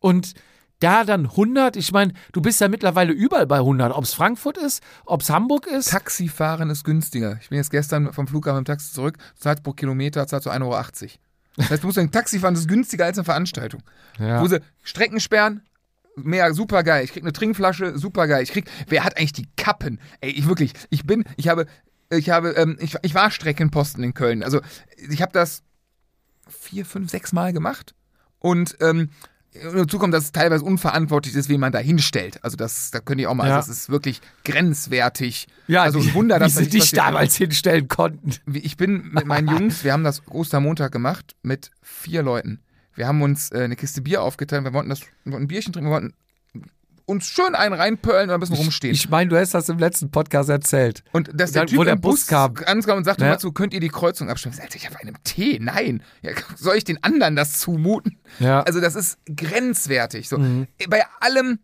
[0.00, 0.34] Und
[0.80, 4.58] da dann 100, ich meine, du bist ja mittlerweile überall bei 100, ob es Frankfurt
[4.58, 5.90] ist, ob es Hamburg ist.
[5.90, 7.38] Taxifahren ist günstiger.
[7.40, 10.62] Ich bin jetzt gestern vom Flughafen im Taxi zurück, zahlst pro Kilometer, zahlst du 1,80
[10.62, 10.80] Euro.
[11.56, 13.82] Das heißt, du musst ein Taxi fahren, das ist günstiger als eine Veranstaltung.
[14.20, 14.40] Ja.
[14.40, 15.62] Wo sie Strecken sperren,
[16.14, 17.04] mehr, super geil.
[17.04, 18.44] Ich krieg eine Trinkflasche, super geil.
[18.44, 20.00] Ich krieg, wer hat eigentlich die Kappen?
[20.20, 21.66] Ey, ich wirklich, ich bin, ich habe,
[22.10, 24.44] ich habe, ähm, ich, ich war Streckenposten in Köln.
[24.44, 24.60] Also,
[25.10, 25.62] ich habe das
[26.48, 27.94] vier, fünf, sechs Mal gemacht
[28.38, 29.10] und, ähm,
[29.74, 32.42] Dazu kommt, dass es teilweise unverantwortlich ist, wen man da hinstellt.
[32.44, 33.56] Also das, da könnt ihr auch mal, Ja.
[33.56, 35.46] also das ist wirklich grenzwertig.
[35.66, 38.32] ja, also ein Wunder, wie dass da sie dich damals hinstellen konnten.
[38.46, 42.60] Wie- Ich bin mit meinen Jungs, wir haben das Ostermontag gemacht mit vier Leuten.
[42.94, 45.72] Wir haben uns äh, eine Kiste Bier aufgeteilt, wir wollten das, wir wollten ein Bierchen
[45.72, 46.14] trinken, wir wollten
[47.08, 48.94] uns schön einen reinpölen und ein bisschen rumstehen.
[48.94, 51.02] Ich meine, du hast das im letzten Podcast erzählt.
[51.12, 52.54] und dass der dann, Typ wo der im Bus kam.
[52.66, 53.30] ankam und sagte Ja.
[53.30, 54.52] mal zu, könnt ihr die Kreuzung abstimmen?
[54.54, 55.58] Ich sagte, ich habe einen Tee.
[55.60, 56.02] Nein.
[56.22, 58.18] Ja, soll ich den anderen das zumuten?
[58.38, 58.60] Ja.
[58.62, 60.28] Also das ist grenzwertig.
[60.28, 60.38] So.
[60.38, 60.66] Mhm.
[60.88, 61.58] Bei allem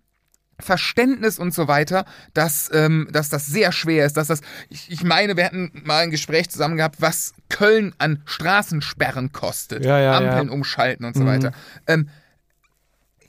[0.61, 5.03] Verständnis und so weiter, dass, ähm, dass das sehr schwer ist, dass das, ich, ich
[5.03, 10.17] meine, wir hatten mal ein Gespräch zusammen gehabt, was Köln an Straßensperren kostet, Ja, ja,
[10.17, 10.53] Ampeln ja.
[10.55, 11.27] umschalten und so Mhm.
[11.27, 11.53] weiter.
[11.89, 12.09] Ähm,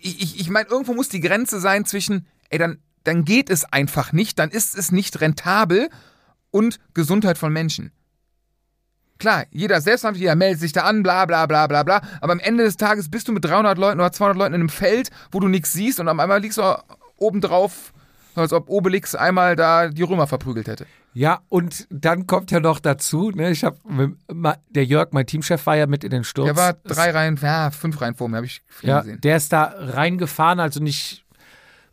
[0.06, 3.66] ich ich, ich meine, irgendwo muss die Grenze sein zwischen, ey, dann, dann geht es
[3.66, 5.90] einfach nicht, dann ist es nicht rentabel
[6.52, 7.92] und Gesundheit von Menschen.
[9.18, 12.02] Klar, jeder selbstverständlich, jeder meldet sich da an, bla bla bla bla bla.
[12.22, 14.70] Aber am Ende des Tages bist du mit 300 Leuten oder 200 Leuten in einem
[14.70, 16.78] Feld, wo du nichts siehst und am einmal liegst du
[17.18, 17.94] obendrauf,
[18.36, 20.86] als ob Obelix einmal da die Römer verprügelt hätte.
[21.18, 23.78] Ja, und dann kommt ja noch dazu, ne, ich habe,
[24.70, 26.46] der Jörg, mein Teamchef, war ja mit in den Sturz.
[26.48, 29.22] Der war drei Reihen, ja, fünf Reihen vor mir, habe ich viel Ja, gesehen.
[29.22, 31.26] der ist da reingefahren, also nicht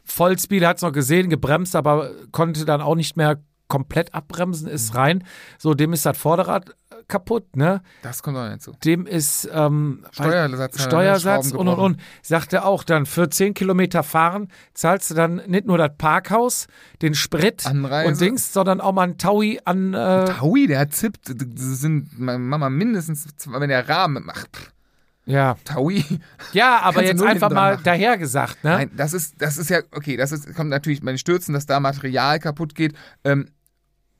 [0.05, 3.39] Vollspeed, hat es noch gesehen, gebremst, aber konnte dann auch nicht mehr
[3.69, 4.75] komplett abbremsen, Mhm.
[4.75, 5.25] ist rein.
[5.57, 6.75] So, dem ist das Vorderrad
[7.09, 7.83] kaputt, ne?
[8.03, 8.73] Das kommt auch nicht zu.
[8.85, 12.01] Dem ist ähm, Steuersatz, äh, Steuersatz und und und.
[12.23, 16.67] Sagte auch dann, für 10 Kilometer fahren zahlst du dann nicht nur das Parkhaus,
[17.01, 18.09] den Sprit Anreise.
[18.09, 19.95] und Dings, sondern auch mal ein Taui an.
[19.95, 24.73] Äh, Taui, der zippt, das sind Mama mindestens, wenn der Rahmen macht.
[25.25, 25.57] ja.
[25.65, 26.05] Taui.
[26.53, 27.85] ja, aber jetzt einfach mal machen.
[27.85, 28.71] daher gesagt, ne?
[28.71, 31.67] Nein, das ist, das ist ja, okay, das ist, kommt natürlich bei den Stürzen, dass
[31.67, 32.95] da Material kaputt geht.
[33.25, 33.49] Ähm,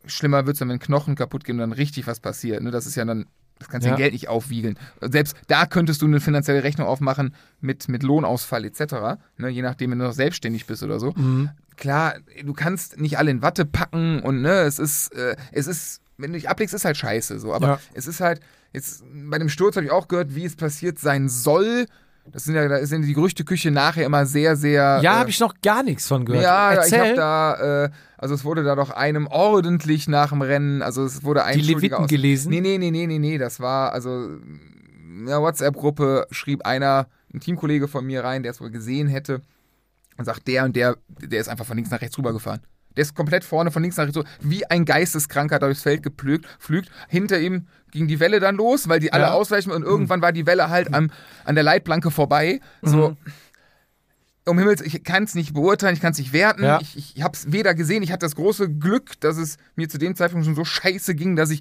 [0.07, 2.63] schlimmer wird es dann, wenn Knochen kaputt gehen und dann richtig was passiert.
[2.63, 2.71] Ne?
[2.71, 3.27] Das ist ja dann,
[3.59, 3.95] das kannst du Ja.
[3.95, 3.99] ja.
[3.99, 4.79] Geld nicht aufwiegeln.
[5.01, 9.21] Selbst da könntest du eine finanzielle Rechnung aufmachen mit, mit Lohnausfall etc.
[9.37, 9.49] Ne?
[9.49, 11.13] Je nachdem, wenn du noch selbstständig bist oder so.
[11.17, 11.51] Mhm.
[11.77, 12.15] Klar,
[12.45, 16.33] du kannst nicht alle in Watte packen und ne, es ist, äh, es ist, wenn
[16.33, 17.55] du dich ablegst, ist halt scheiße so.
[17.55, 17.81] Aber Ja.
[17.95, 18.41] es ist halt,
[18.73, 21.87] jetzt bei dem Sturz habe ich auch gehört, wie es passiert sein soll.
[22.31, 25.01] Das sind ja, da ist die Gerüchteküche nachher immer sehr, sehr.
[25.03, 26.45] Ja, äh, habe ich noch gar nichts von gehört.
[26.45, 27.01] ja, ich Erzähl.
[27.01, 31.25] habe da, äh, also es wurde da doch einem ordentlich nach dem Rennen, also es
[31.25, 32.51] wurde ein Die Leviten aus- gelesen?
[32.51, 37.41] Nee, nee, nee, nee, nee, nee, das war, also in der WhatsApp-Gruppe schrieb einer, ein
[37.41, 39.41] Teamkollege von mir rein, der es wohl gesehen hätte
[40.17, 42.61] und sagt, der und der, der ist einfach von links nach rechts rübergefahren.
[42.97, 46.47] Der ist komplett vorne von links nach rechts so wie ein Geisteskranker durchs Feld gepflügt,
[46.59, 46.91] flügt.
[47.09, 49.33] Hinter ihm ging die Welle dann los, weil die alle Ja.
[49.33, 51.11] ausweichen und irgendwann war die Welle halt am,
[51.45, 52.61] an der Leitplanke vorbei.
[52.83, 53.17] So, Mhm.
[54.45, 56.65] um Himmels, ich kann es nicht beurteilen, ich kann es nicht werten.
[56.65, 56.81] Ja.
[56.81, 59.99] Ich, ich habe es weder gesehen, ich hatte das große Glück, dass es mir zu
[59.99, 61.61] dem Zeitpunkt schon so scheiße ging, dass ich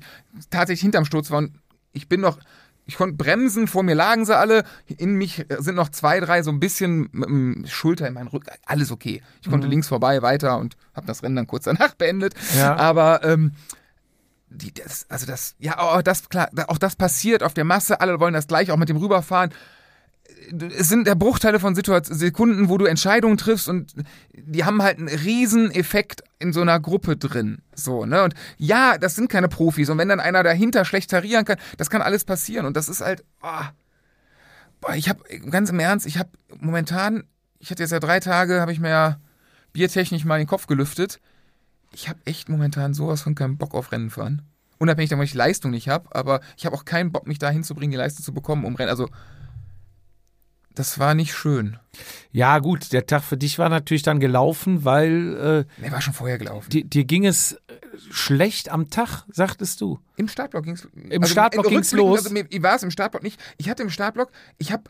[0.50, 1.38] tatsächlich hinterm Sturz war.
[1.40, 1.54] Und
[1.94, 2.40] ich bin noch,
[2.92, 6.52] ich konnte bremsen, vor mir lagen sie alle, in mich sind noch zwei, drei so
[6.52, 9.24] ein bisschen mit dem Schulter in meinen Rücken, alles okay.
[9.42, 12.34] Ich konnte links vorbei weiter und habe das Rennen dann kurz danach beendet.
[12.58, 12.76] Ja.
[12.76, 13.54] Aber ähm,
[14.50, 18.02] die, das, also das, ja, oh, das klar, auch das passiert auf der Masse.
[18.02, 19.52] Alle wollen das gleich auch mit dem rüberfahren.
[20.76, 23.94] Es sind der Bruchteile von Situa- Sekunden, wo du Entscheidungen triffst und
[24.34, 27.62] die haben halt einen riesen Effekt in so einer Gruppe drin.
[27.76, 28.24] So, ne?
[28.24, 29.90] Und ja, das sind keine Profis.
[29.90, 32.66] Und wenn dann einer dahinter schlecht tarieren kann, das kann alles passieren.
[32.66, 33.70] Und das ist halt, ah.
[34.82, 37.24] boah, ich habe ganz im Ernst, ich habe momentan,
[37.60, 39.18] ich hatte jetzt ja drei Tage, habe ich mir ja
[39.74, 41.20] biertechnisch mal den Kopf gelüftet.
[41.94, 44.42] Ich habe echt momentan sowas von keinen Bock auf Rennen fahren.
[44.80, 47.50] Unabhängig davon, dass ich Leistung nicht habe, aber ich habe auch keinen Bock, mich da
[47.50, 48.90] hinzubringen, die Leistung zu bekommen, um Rennen.
[48.90, 49.10] Also,
[50.76, 51.78] das war nicht schön.
[52.32, 56.38] Ja, gut, der Tag für dich war natürlich dann gelaufen, weil Der war schon vorher
[56.38, 56.68] gelaufen.
[56.68, 57.58] äh, dir, dir ging es äh,
[58.12, 60.00] schlecht am Tag, sagtest du.
[60.16, 60.88] Im Startblock ging's.
[61.10, 62.20] Im Startblock ging's rückblickend, los.
[62.20, 63.40] Also mir, ich war es im Startblock nicht.
[63.58, 64.84] Ich hatte im Startblock, ich habe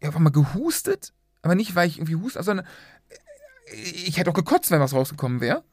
[0.00, 1.12] ja, einfach mal gehustet,
[1.42, 2.66] aber nicht, weil ich irgendwie hust, sondern
[3.70, 5.64] äh, ich hätte auch gekotzt, wenn was rausgekommen wäre.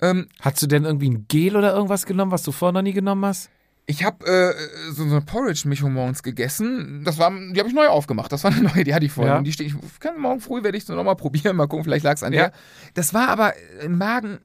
[0.00, 2.92] Ähm, Hast du denn irgendwie ein Gel oder irgendwas genommen, was du vorher noch nie
[2.92, 3.50] genommen hast?
[3.88, 7.02] Ich habe äh, so, so eine Porridge-Mischung morgens gegessen.
[7.04, 8.32] Das war, die habe ich neu aufgemacht.
[8.32, 9.34] Das war eine neue, die hatte ich vorher.
[9.34, 9.38] Ja.
[9.38, 12.04] Und die steht, ich kann morgen früh werde ich es nochmal probieren, mal gucken, vielleicht
[12.04, 12.48] lag es an Ja.
[12.48, 12.52] der.
[12.94, 14.38] Das war aber im Magen.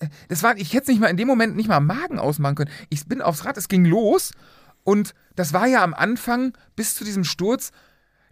[0.00, 2.18] äh, Das war, ich hätte es nicht mal in dem Moment nicht mal am Magen
[2.18, 2.70] ausmachen können.
[2.88, 4.32] Ich bin aufs Rad, es ging los
[4.82, 7.70] und das war ja am Anfang bis zu diesem Sturz.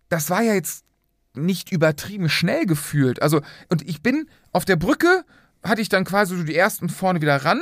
[0.08, 0.84] Das war ja jetzt
[1.34, 3.22] nicht übertrieben schnell gefühlt.
[3.22, 5.24] Also, und ich bin auf der Brücke,
[5.62, 7.60] hatte ich dann quasi so die ersten vorne wieder ran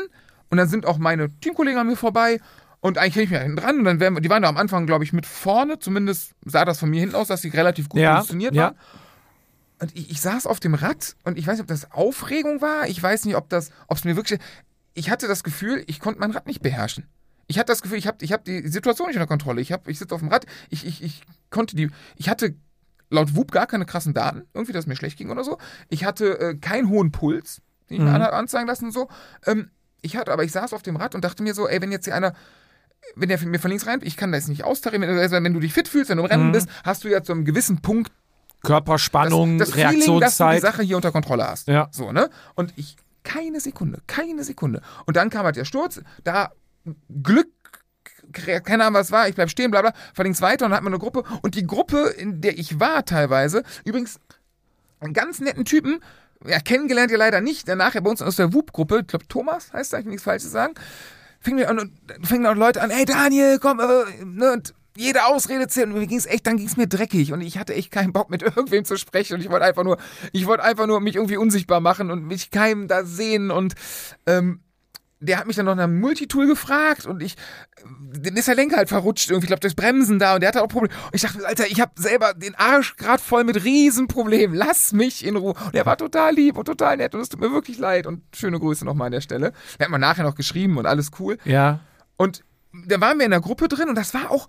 [0.49, 2.39] und dann sind auch meine Teamkollegen an mir vorbei
[2.87, 4.57] und eigentlich hänge ich mir hinten dran und dann wären wir, die waren da am
[4.57, 7.89] Anfang, glaube ich, mit vorne, zumindest sah das von mir hinten aus, dass sie relativ
[7.89, 8.63] gut Ja, positioniert ja.
[8.65, 8.75] waren.
[9.79, 12.89] Und ich, ich saß auf dem Rad und ich weiß nicht, ob das Aufregung war,
[12.89, 14.41] ich weiß nicht, ob das, ob es mir wirklich,
[14.95, 17.07] ich hatte das Gefühl, ich konnte mein Rad nicht beherrschen.
[17.49, 19.61] Ich hatte das Gefühl, ich habe ich hab die Situation nicht unter Kontrolle.
[19.61, 22.55] Ich, hab- ich sitze auf dem Rad, ich, ich, ich konnte die, ich hatte
[23.11, 25.59] laut WUP gar keine krassen Daten, irgendwie, dass es mir schlecht ging oder so.
[25.89, 27.61] Ich hatte äh, keinen hohen Puls,
[27.91, 28.15] den ich mir Mhm.
[28.17, 29.09] an- anzeigen lassen und so.
[29.45, 31.93] Ähm, ich hatte, aber ich saß auf dem Rad und dachte mir so, ey, wenn
[31.93, 32.33] jetzt hier einer,
[33.15, 35.73] wenn der mir von links rein, ich kann das nicht austarieren, wenn, wenn du dich
[35.73, 36.53] fit fühlst, wenn du im Rennen Mhm.
[36.53, 38.13] bist, hast du ja zu einem gewissen Punkt
[38.63, 40.63] Körperspannung, das, das Feeling, dass du die Reaktionszeit.
[40.63, 41.69] Sache hier unter Kontrolle hast.
[41.69, 41.89] Ja.
[41.93, 42.31] So, ne?
[42.55, 44.83] Und ich, keine Sekunde, keine Sekunde.
[45.05, 46.51] Und dann kam halt der Sturz, da
[47.23, 47.49] Glück,
[48.33, 50.85] keine Ahnung, was war, ich bleib stehen, bla bla, fahr links weiter und dann hat
[50.85, 51.23] man eine Gruppe.
[51.43, 54.19] Und die Gruppe, in der ich war teilweise, übrigens
[55.01, 56.01] einen ganz netten Typen,
[56.45, 59.73] ja, kennengelernt ihr leider nicht, der nachher bei uns aus der WUP-Gruppe, ich glaube Thomas
[59.73, 60.75] heißt er, ich will nichts Falsches sagen,
[61.47, 61.93] fing mir an
[62.25, 65.87] fingen auch Leute an, hey Daniel, komm, äh, ne, und jede Ausrede zählt.
[65.87, 67.33] Und mir ging's echt, dann ging's mir dreckig.
[67.33, 69.35] Und ich hatte echt keinen Bock mit irgendwem zu sprechen.
[69.35, 69.97] Und ich wollte einfach nur,
[70.33, 73.53] ich wollte einfach nur mich irgendwie unsichtbar machen und mich keinem da sehen.
[73.53, 73.75] Und
[74.27, 74.61] ähm,
[75.27, 77.37] der hat mich dann noch nach einem Multitool gefragt und ich,
[77.85, 80.63] dann ist der Lenker halt verrutscht irgendwie, ich glaube, durchs Bremsen da und der hatte
[80.63, 80.95] auch Probleme.
[81.07, 85.25] Und ich dachte, Alter, ich habe selber den Arsch gerade voll mit Riesenproblemen, lass mich
[85.25, 85.55] in Ruhe.
[85.65, 88.23] Und er war total lieb und total nett und es tut mir wirklich leid und
[88.35, 89.53] schöne Grüße nochmal an der Stelle.
[89.79, 91.39] Der hat mir nachher noch geschrieben und alles cool.
[91.45, 91.81] Ja.
[92.17, 92.43] Und
[92.87, 94.49] da waren wir in der Gruppe drin und das war auch.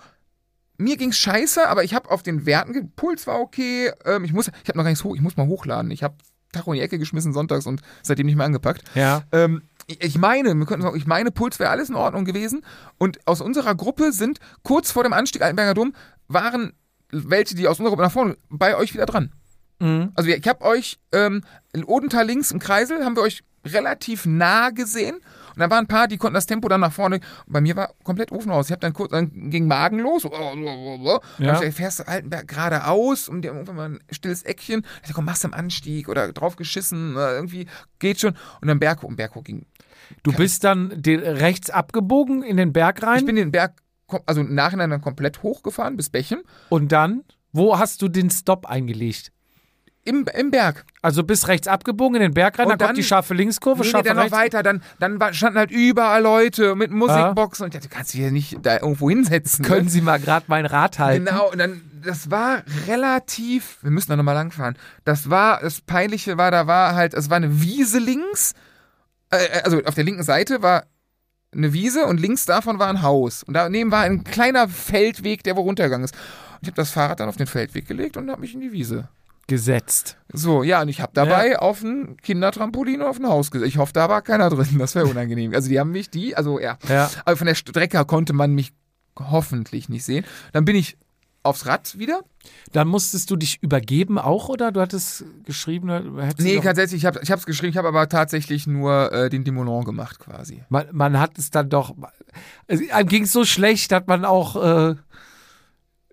[0.79, 3.91] Mir ging's scheiße, aber ich habe auf den Werten, Puls war okay.
[4.05, 5.89] Ähm, ich muss, ich habe noch gar nichts hoch, ich muss mal hochladen.
[5.89, 6.17] Ich habe
[6.51, 8.83] Tacho in die Ecke geschmissen sonntags und seitdem nicht mehr angepackt.
[8.95, 9.23] Ja.
[9.31, 12.63] Ähm, ich meine, wir könnten sagen, ich meine, Puls wäre alles in Ordnung gewesen.
[12.97, 15.93] Und aus unserer Gruppe sind kurz vor dem Anstieg Altenberger Dom
[16.27, 16.73] waren
[17.09, 19.31] welche, die aus unserer Gruppe nach vorne bei euch wieder dran.
[19.79, 20.11] Mhm.
[20.15, 21.41] Also ich habe euch ähm,
[21.71, 25.15] in Odenthal links im Kreisel haben wir euch relativ nah gesehen.
[25.15, 27.19] Und da waren ein paar, die konnten das Tempo dann nach vorne.
[27.47, 28.67] Bei mir war komplett Ofen aus.
[28.67, 30.23] Ich habe dann kurz, dann ging Magen los.
[30.23, 31.19] Ja.
[31.39, 31.61] Ja.
[31.63, 34.85] Ich fährst du Altenberg geradeaus und dir irgendwann mal ein stilles Eckchen.
[34.95, 38.35] Ich dachte, komm, machst du im Anstieg oder drauf geschissen, oder irgendwie geht schon.
[38.61, 39.07] Und dann Berg hoch.
[39.07, 39.65] Und Berg hoch ging.
[40.23, 43.73] Du bist dann rechts abgebogen in den Berg rein Ich bin den Berg,
[44.25, 46.39] also im Nachhinein dann komplett hochgefahren bis Bechem.
[46.69, 49.31] und dann, wo hast du den Stop eingelegt?
[50.03, 50.85] Im, im Berg.
[51.01, 53.89] Also bist rechts abgebogen in den Berg rein, Und dann, kommt die scharfe Linkskurve, Nee,
[53.89, 57.89] scharfe dann noch weiter, dann, dann standen halt überall Leute mit Musikboxen und ich dachte,
[57.89, 59.63] du kannst dich hier nicht da irgendwo hinsetzen.
[59.63, 59.67] ne?
[59.67, 61.25] Können Sie mal gerade mein Rad halten?
[61.25, 64.77] Genau, und dann, das war relativ, wir müssen da nochmal langfahren.
[65.03, 68.53] Das war, das Peinliche war, da war halt, es war eine Wiese links,
[69.29, 70.85] äh, also auf der linken Seite war
[71.53, 73.43] eine Wiese und links davon war ein Haus.
[73.43, 76.13] Und daneben war ein kleiner Feldweg, der wo runtergegangen ist.
[76.13, 78.71] Und ich habe das Fahrrad dann auf den Feldweg gelegt und habe mich in die
[78.71, 79.09] Wiese.
[79.47, 80.17] Gesetzt.
[80.33, 83.69] So, ja, und ich habe dabei auf ein Kindertrampolin auf ein Haus gesetzt.
[83.69, 85.53] Ich hoffe, da war keiner drin, das wäre unangenehm.
[85.53, 86.77] Also die haben mich, die, also ja.
[86.89, 87.09] Ja.
[87.23, 88.73] Aber von der Strecke konnte man mich
[89.17, 90.25] hoffentlich nicht sehen.
[90.51, 90.97] Dann bin ich
[91.47, 92.21] aufs Rad wieder.
[92.71, 94.71] Dann musstest du dich übergeben auch, oder?
[94.71, 98.67] Du hattest geschrieben, hättest Nee, tatsächlich, ich habe ich hab's geschrieben, ich habe aber tatsächlich
[98.67, 100.63] nur äh, den Demonon gemacht quasi.
[100.69, 101.95] man, man hat es dann doch.
[102.67, 104.55] Es, einem ging es so schlecht, dass man auch
[104.91, 104.95] äh,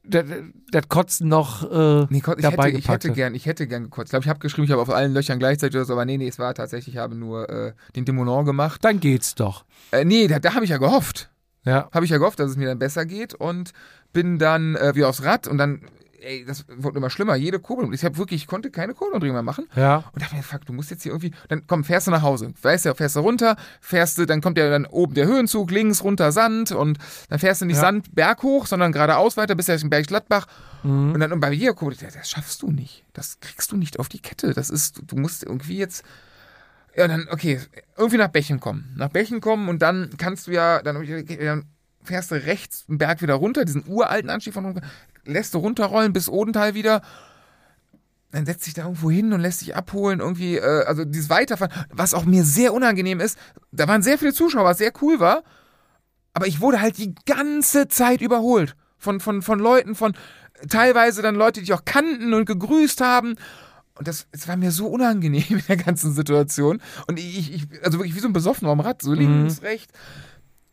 [0.06, 0.24] das,
[0.70, 3.15] das Kotzen noch äh, Nee, Gott, ich, dabei hätte, ich hätte hat.
[3.15, 4.09] gern, ich hätte gern gekotzt.
[4.09, 6.19] Ich glaube, ich habe geschrieben, ich habe auf allen Löchern gleichzeitig oder so, aber nee,
[6.19, 8.85] nee, es war tatsächlich, ich habe nur äh, den Demonon gemacht.
[8.85, 9.65] Dann geht's doch.
[9.93, 11.31] Äh, nee, da, da habe ich ja gehofft.
[11.65, 11.89] Ja.
[11.93, 13.73] Habe ich ja gehofft, dass es mir dann besser geht und
[14.15, 15.82] bin dann äh, wieder aufs Rad und dann,
[16.23, 17.93] ey, das wurde immer schlimmer, jede Kurbel.
[17.93, 19.69] Ich habe wirklich, ich konnte keine Kurbelumdrehung mehr machen.
[19.77, 20.05] Ja.
[20.12, 22.55] Und dachte mir, fuck, du musst jetzt hier irgendwie, dann komm, fährst du nach Hause.
[22.62, 26.03] Weißt du, fährst du runter, fährst du, dann kommt ja dann oben der Höhenzug, links
[26.03, 27.82] runter Sand und dann fährst du nicht Ja.
[27.82, 30.47] Sand berg hoch, sondern geradeaus weiter bis in Berg Gladbach.
[30.85, 31.12] Mhm.
[31.12, 33.05] Und dann und bei jeder Kurbel, das, das schaffst du nicht.
[33.12, 34.55] Das kriegst du nicht auf die Kette.
[34.55, 36.05] Das ist, du musst irgendwie jetzt,
[36.97, 37.61] ja, dann, okay,
[37.99, 38.95] irgendwie nach Bächen kommen.
[38.97, 41.65] Nach Bächen kommen und dann kannst du ja, dann, dann
[42.05, 44.82] fährst du rechts den Berg wieder runter, diesen uralten Anstieg von unten,
[45.24, 47.02] lässt du runterrollen bis Odental wieder.
[48.31, 51.72] Dann setzt sich da irgendwo hin und lässt sich abholen, irgendwie, äh, also dieses Weiterfahren,
[51.90, 53.39] was auch mir sehr unangenehm ist.
[53.70, 55.44] Da waren sehr viele Zuschauer, was sehr cool war.
[56.32, 58.74] Aber ich wurde halt die ganze Zeit überholt.
[58.98, 60.14] Von, von, von Leuten, von
[60.68, 63.36] teilweise dann Leute, die ich auch kannten und gegrüßt haben.
[63.97, 66.81] Und das, es war mir so unangenehm in der ganzen Situation.
[67.06, 69.93] Und ich, ich also wirklich wie so ein Besoffener am Rad, so links, rechts.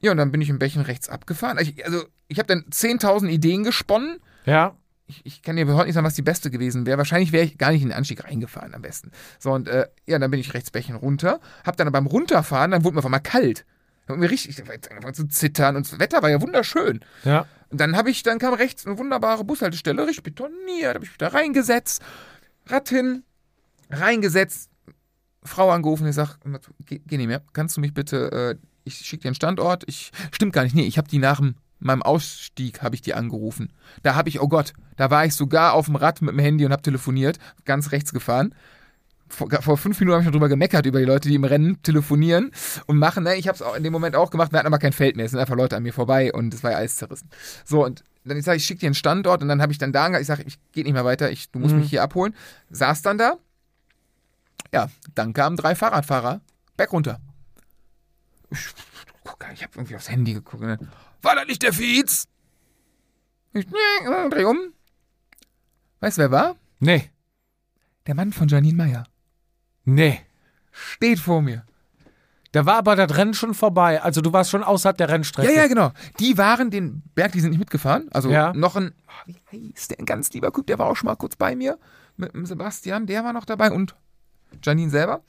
[0.01, 1.57] Ja, und dann bin ich im Bächen rechts abgefahren.
[1.59, 4.19] Ich, also, ich habe dann 10.000 Ideen gesponnen.
[4.45, 4.75] Ja.
[5.05, 6.97] Ich, ich kann dir heute nicht sagen, was die beste gewesen wäre.
[6.97, 9.11] Wahrscheinlich wäre ich gar nicht in den Anstieg reingefahren am besten.
[9.39, 11.39] So, und äh, ja, dann bin ich rechts Bächen runter.
[11.63, 13.65] Hab dann beim Runterfahren, dann wurde mir auf einmal kalt.
[14.07, 17.01] Mir richtig, ich war jetzt angefangen zu zittern und das Wetter war ja wunderschön.
[17.23, 17.45] Ja.
[17.69, 21.17] Und dann habe ich, dann kam rechts eine wunderbare Bushaltestelle, richtig betoniert, habe ich mich
[21.17, 22.01] da reingesetzt,
[22.65, 23.23] Rad hin,
[23.89, 24.69] reingesetzt,
[25.43, 26.37] Frau angerufen, ich sag,
[26.85, 30.11] geh, geh nicht mehr, kannst du mich bitte, äh, ich schicke dir einen Standort, ich,
[30.31, 33.71] stimmt gar nicht, nee, ich habe die nach dem, meinem Ausstieg habe ich die angerufen.
[34.03, 36.65] Da habe ich, oh Gott, da war ich sogar auf dem Rad mit dem Handy
[36.65, 38.53] und habe telefoniert, ganz rechts gefahren.
[39.29, 41.81] Vor, vor fünf Minuten habe ich noch drüber gemeckert über die Leute, die im Rennen
[41.83, 42.51] telefonieren
[42.85, 43.23] und machen.
[43.23, 43.35] Ne?
[43.35, 44.51] Ich habe es auch in dem Moment auch gemacht.
[44.51, 45.23] Wir hatten aber kein Feld mehr.
[45.25, 47.29] Es sind einfach Leute an mir vorbei und es war ja alles zerrissen.
[47.63, 49.93] So und dann ich sage, ich schicke dir einen Standort und dann habe ich dann
[49.93, 51.31] da, ich sage, ich gehe nicht mehr weiter.
[51.31, 51.79] Ich, du musst Mhm.
[51.79, 52.35] mich hier abholen.
[52.71, 53.37] Saß dann da.
[54.73, 56.41] Ja, dann kamen drei Fahrradfahrer
[56.77, 57.19] berg runter.
[58.51, 58.59] Ich,
[59.53, 60.61] ich habe irgendwie aufs Handy geguckt.
[60.63, 60.77] Ne?
[61.21, 62.27] War das nicht der Fietz?
[63.53, 64.57] Ich nee, dreh um.
[65.99, 66.55] Weißt du, wer war?
[66.79, 67.09] Nee.
[68.07, 69.03] Der Mann von Janine Meyer.
[69.85, 70.21] Nee.
[70.71, 71.65] Steht vor mir.
[72.53, 74.01] Da war aber das Rennen schon vorbei.
[74.01, 75.53] Also du warst schon außerhalb der Ja, Rennstrecke.
[75.53, 75.91] ja, genau.
[76.19, 78.09] Die waren den Berg, die sind nicht mitgefahren.
[78.11, 78.51] Also Ja.
[78.53, 81.15] noch ein, oh, wie heißt der, ein ganz lieber Typ, der war auch schon mal
[81.15, 81.77] kurz bei mir.
[82.17, 83.95] Mit dem Sebastian, der war noch dabei und
[84.63, 85.23] Janine selber.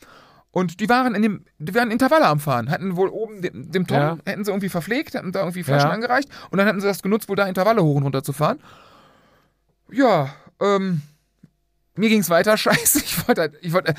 [0.53, 3.87] Und die waren in dem, die waren Intervalle am Fahren, hatten wohl oben dem, dem
[3.87, 4.19] Tom, Ja.
[4.27, 5.95] hätten sie irgendwie verpflegt, hatten da irgendwie Flaschen Ja.
[5.95, 8.59] angereicht und dann hatten sie das genutzt, wohl da Intervalle hoch und runter zu fahren.
[9.91, 10.29] Ja,
[10.61, 11.03] ähm,
[11.97, 12.99] mir ging's weiter scheiße.
[13.01, 13.95] Ich wollte, halt- ich wollte,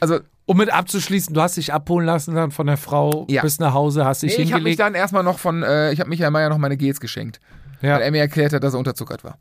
[0.00, 0.18] also
[0.48, 3.42] Um mit abzuschließen, du hast dich abholen lassen dann von der Frau Ja.
[3.42, 4.80] bis nach Hause, hast dich nee, ich habe mich hingelegt.
[4.80, 7.40] dann erstmal noch von, äh, ich habe Michael Meyer noch meine Gels geschenkt,
[7.80, 9.38] weil ja, er mir erklärt hat, dass er unterzuckert war.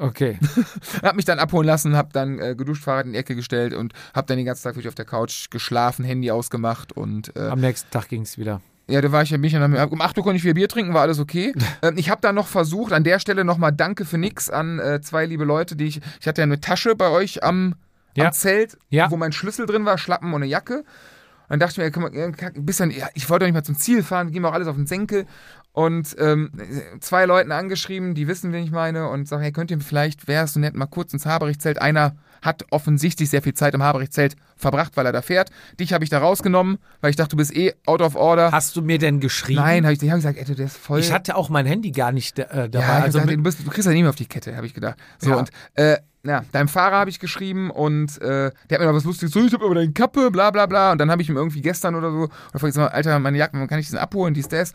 [0.00, 0.38] Okay.
[1.02, 3.92] Hab mich dann abholen lassen, hab dann äh, geduscht, Fahrrad in die Ecke gestellt und
[4.14, 7.60] hab dann den ganzen Tag wirklich auf der Couch geschlafen, Handy ausgemacht und äh, Am
[7.60, 8.60] nächsten Tag ging es wieder.
[8.88, 10.68] ja, da war ich ja mich und hab, um 8 Uhr konnte ich wieder Bier
[10.68, 11.52] trinken, war alles okay.
[11.82, 15.00] ähm, ich habe dann noch versucht, an der Stelle nochmal Danke für nix an äh,
[15.00, 17.74] zwei liebe Leute, die ich, ich hatte ja eine Tasche bei euch am,
[18.14, 18.26] Ja.
[18.26, 19.10] am Zelt, Ja.
[19.10, 20.78] wo mein Schlüssel drin war, Schlappen und eine Jacke.
[21.48, 23.76] Und dann dachte ich mir, kann- ein bisschen, ja, ich wollte doch nicht mal zum
[23.76, 25.26] Ziel fahren, ging mir auch alles auf den Senkel.
[25.72, 26.50] Und ähm,
[27.00, 30.44] zwei Leuten angeschrieben, die wissen, wen ich meine, und sagen, hey, könnt ihr vielleicht, wäre
[30.44, 31.80] es so nett, mal kurz ins Haberich-Zelt.
[31.80, 35.50] Einer hat offensichtlich sehr viel Zeit im Haberich-Zelt verbracht, weil er da fährt.
[35.78, 38.50] Dich habe ich da rausgenommen, weil ich dachte, du bist eh out of order.
[38.50, 39.60] Hast du mir denn geschrieben?
[39.60, 40.98] Nein, habe ich, hab ich gesagt, ey, der ist voll.
[40.98, 42.78] Ich hatte auch mein Handy gar nicht äh, dabei.
[42.80, 44.66] ja, hab also gesagt, du, bist, du kriegst das nicht mehr auf die Kette, habe
[44.66, 44.96] ich gedacht.
[45.18, 45.36] So, Ja.
[45.36, 49.04] und äh, ja, deinem Fahrer habe ich geschrieben und äh, der hat mir noch was
[49.04, 50.92] Lustiges, so, ich habe aber deine Kappe, bla bla bla.
[50.92, 53.58] Und dann habe ich ihm irgendwie gestern oder so, oder ich so, Alter, meine Jacke,
[53.58, 54.74] wann kann ich diesen abholen, dies, das?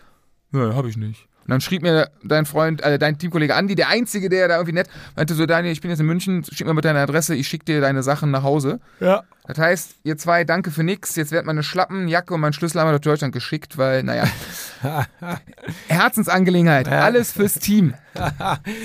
[0.56, 1.28] Nein, habe ich nicht.
[1.46, 4.74] Und dann schrieb mir dein Freund, äh, dein Teamkollege Andi, der Einzige, der da irgendwie
[4.74, 7.48] nett, meinte so, Daniel, ich bin jetzt in München, schick mir mit deiner Adresse, ich
[7.48, 8.80] schicke dir deine Sachen nach Hause.
[9.00, 9.24] ja.
[9.48, 11.16] Das heißt, ihr zwei, danke für nix.
[11.16, 14.24] Jetzt wird meine Schlappen, Jacke und mein Schlüssel einmal nach Deutschland geschickt, weil, naja.
[15.88, 16.88] Herzensangelegenheit.
[16.88, 17.02] Ja.
[17.02, 17.94] Alles fürs Team.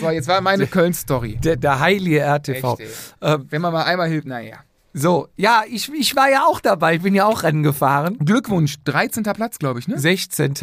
[0.01, 1.37] So, jetzt war meine Köln-Story.
[1.37, 2.77] Der, der heilige RTV.
[3.23, 4.57] Ähm, Wenn man mal einmal hilft, naja.
[4.93, 6.97] so, ja, ich, ich war ja auch dabei.
[6.97, 8.19] Ich bin ja auch Rennen gefahren.
[8.19, 9.23] Glückwunsch, 13.
[9.23, 9.99] Platz, glaube ich, ne?
[9.99, 10.55] 16.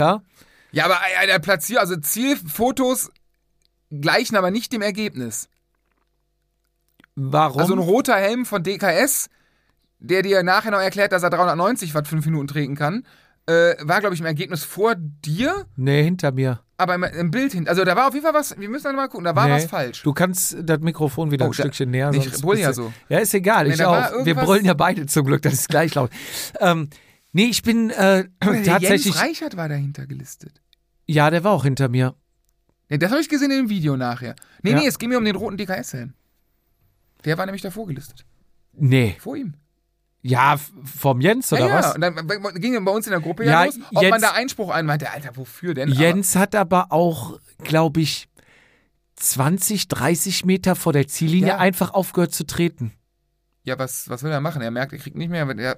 [0.78, 3.10] Ja, aber äh, der Platz hier, also Zielfotos
[3.90, 5.50] gleichen aber nicht dem Ergebnis.
[7.16, 7.60] Warum?
[7.60, 9.32] Also ein roter Helm von DKS,
[9.98, 13.08] der dir nachher noch erklärt, dass er 390 Watt fünf Minuten treten kann,
[13.48, 15.66] äh, war, glaube ich, im Ergebnis vor dir.
[15.78, 16.60] nee, hinter mir.
[16.78, 18.96] Aber im, im Bild hin, also da war auf jeden Fall was, wir müssen dann
[18.96, 19.54] mal gucken, da war nee.
[19.54, 20.04] was falsch.
[20.04, 22.12] Du kannst das Mikrofon wieder Oh, ein Stückchen näher.
[22.14, 22.94] ich brüll ja so.
[23.10, 23.68] Ja, ist egal.
[23.68, 24.24] Nee, ich auch.
[24.24, 25.42] Wir brüllen ja beide zum Glück.
[25.42, 26.12] Das ist gleich laut.
[26.60, 26.92] ähm,
[27.32, 29.06] nee, ich bin äh, tatsächlich.
[29.06, 30.62] Jens Reichert war dahinter gelistet.
[31.08, 32.16] Ja, der war auch hinter mir.
[32.90, 34.36] Nee, das habe ich gesehen dem Video nachher.
[34.62, 34.80] Nee, Ja.
[34.80, 36.14] nee, es ging mir um den roten DKS-Helm.
[37.26, 38.26] Der war nämlich davor gelistet.
[38.74, 39.18] Nee.
[39.20, 39.56] Vor ihm.
[40.22, 41.96] Ja, vom Jens oder ja, ja, was?
[41.96, 42.28] und dann
[42.60, 45.10] ging bei uns in der Gruppe Ja, ja, los, ob Jens- man da Einspruch einmeinte.
[45.12, 45.90] Alter, wofür denn?
[45.90, 48.28] Jens hat aber auch, glaube ich,
[49.16, 51.58] 20, 30 Meter vor der Ziellinie Ja.
[51.58, 52.86] einfach aufgehört zu treten.
[52.94, 52.94] Aber,
[53.64, 54.62] ja, was, was will er machen?
[54.62, 55.42] Er merkt, er kriegt nicht mehr.
[55.44, 55.78] aber Er,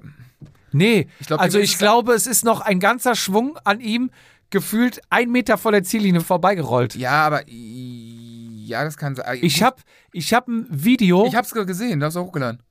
[0.71, 4.11] Nee, Ich glaub, also ich glaube, es ist noch ein ganzer Schwung an ihm
[4.49, 6.95] gefühlt ein Meter vor der Ziellinie vorbeigerollt.
[6.95, 9.39] ja, aber ja, das kann sein.
[9.41, 9.81] Ich hab,
[10.11, 11.25] ich hab ein Video.
[11.25, 12.61] ich hab's gesehen, du hast auch hochgeladen.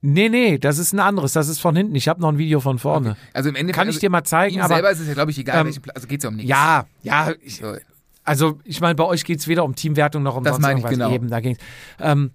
[0.00, 1.32] nee, nee, das ist ein anderes.
[1.32, 1.94] Das ist von hinten.
[1.94, 3.16] Ich habe noch ein Video von vorne.
[3.32, 3.76] Also im Endeffekt.
[3.76, 5.60] Kann ich also, dir mal zeigen, ihm aber selber ist es ja, glaube ich, egal,
[5.60, 5.96] ähm, welchen Platz.
[5.96, 6.50] Also geht's ja um nichts.
[6.50, 7.76] ja, ja, ich, So.
[8.24, 10.80] Also, ich meine, bei euch geht es weder um Teamwertung noch um Das sonst meine
[10.80, 11.12] ich genau.
[11.12, 11.58] Eben, da ging's.
[12.00, 12.30] Ähm,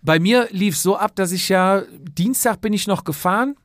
[0.00, 3.56] bei mir lief so ab, dass ich ja, Dienstag bin ich noch gefahren,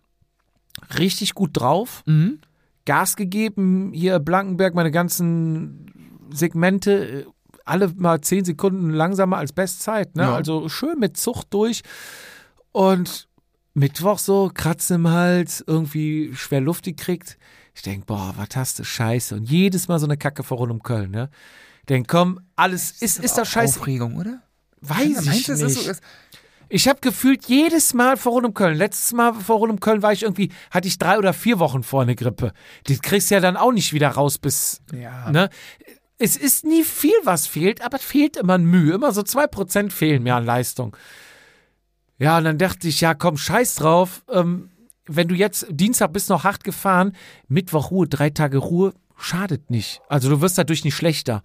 [0.98, 2.39] richtig gut drauf, Mhm.
[2.85, 6.91] Gas gegeben, hier Blankenberg, meine ganzen Segmente,
[7.21, 7.25] äh,
[7.65, 10.15] alle mal zehn Sekunden langsamer als Bestzeit.
[10.15, 10.23] Ne?
[10.23, 10.35] Ja.
[10.35, 11.81] Also schön mit Zucht durch.
[12.71, 13.27] Und
[13.73, 17.37] Mittwoch so, Kratzen im Hals, irgendwie schwer Luft gekriegt.
[17.73, 19.35] Ich denk, boah, was hast du, scheiße.
[19.35, 21.29] Und jedes Mal so eine Kacke vor rund um Köln, ne?
[21.87, 23.79] Denk, komm, alles, ist, ist das scheiße.
[23.79, 24.41] Aufregung, oder?
[24.81, 25.67] Weiß ich es nicht.
[25.67, 26.01] ist so, es,
[26.73, 28.77] Ich habe gefühlt jedes Mal vor rund um Köln.
[28.77, 31.84] Letztes Mal vor rund um Köln war ich irgendwie, hatte ich drei oder vier Wochen
[31.84, 32.53] vor eine Grippe.
[32.88, 35.30] Die kriegst du ja dann auch nicht wieder raus bis, Ja.
[35.31, 35.49] ne?
[36.18, 38.93] Es ist nie viel, was fehlt, aber es fehlt immer ein Mühe.
[38.93, 40.95] Immer so zwei Prozent fehlen mir an Leistung.
[42.19, 44.23] Ja, und dann dachte ich, ja, komm, scheiß drauf.
[44.31, 44.69] Ähm,
[45.07, 47.18] wenn du jetzt Dienstag bist noch hart gefahren,
[47.49, 48.93] Mittwoch Ruhe, drei Tage Ruhe,
[49.23, 50.02] schadet nicht.
[50.10, 51.43] Also du wirst dadurch nicht schlechter.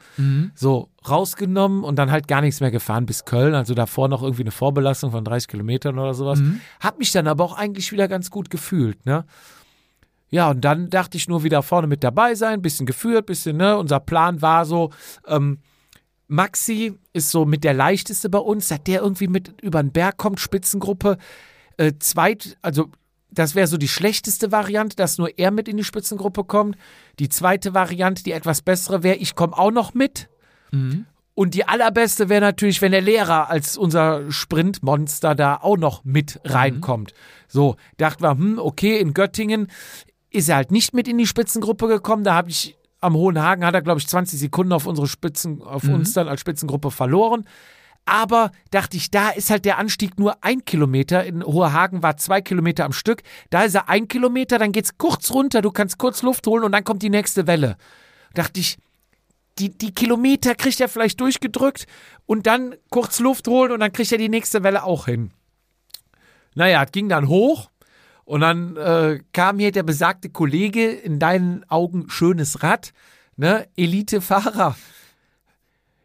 [0.55, 3.55] So, rausgenommen und dann halt gar nichts mehr gefahren bis Köln.
[3.55, 6.41] Also davor noch irgendwie eine Vorbelastung von 30 Kilometern oder sowas.
[6.81, 9.25] Hab mich dann aber auch eigentlich wieder ganz gut gefühlt, ne?
[10.29, 13.77] Ja, und dann dachte ich nur wieder vorne mit dabei sein, bisschen geführt, bisschen, ne?
[13.79, 14.91] Unser Plan war so,
[15.29, 15.59] ähm,
[16.29, 20.17] Maxi ist so mit der leichteste bei uns, seit der irgendwie mit über den Berg
[20.17, 21.19] kommt, Spitzengruppe.
[21.77, 22.91] Äh, zweit, also
[23.31, 26.77] das wäre so die schlechteste Variante, dass nur er mit in die Spitzengruppe kommt.
[27.19, 30.29] Die zweite Variante, die etwas bessere wäre, ich komme auch noch mit.
[31.35, 36.41] Und die allerbeste wäre natürlich, wenn der Lehrer als unser Sprintmonster da auch noch mit
[36.45, 37.13] reinkommt.
[37.47, 39.69] So, dachten wir, hm, okay, in Göttingen
[40.31, 42.25] ist er halt nicht mit in die Spitzengruppe gekommen.
[42.25, 45.63] Da habe ich am Hohen Hagen hat er, glaube ich, 20 Sekunden auf unsere Spitzen,
[45.63, 47.45] auf uns dann als Spitzengruppe verloren.
[48.07, 51.25] Aber dachte ich, da ist halt der Anstieg nur ein Kilometer.
[51.25, 53.23] In Hoherhagen war zwei Kilometer am Stück.
[53.51, 56.73] Da ist er ein Kilometer, dann geht's kurz runter, du kannst kurz Luft holen und
[56.73, 57.77] dann kommt die nächste Welle.
[58.33, 58.79] Dachte ich,
[59.59, 61.87] die, die Kilometer kriegt er vielleicht durchgedrückt
[62.27, 65.33] und dann kurz Luft holen und dann kriegt er die nächste Welle auch hin.
[66.55, 67.71] Naja, es ging dann hoch
[68.25, 72.93] und dann äh, kam hier der besagte Kollege, in deinen Augen schönes Rad,
[73.37, 74.77] ne, Elitefahrer.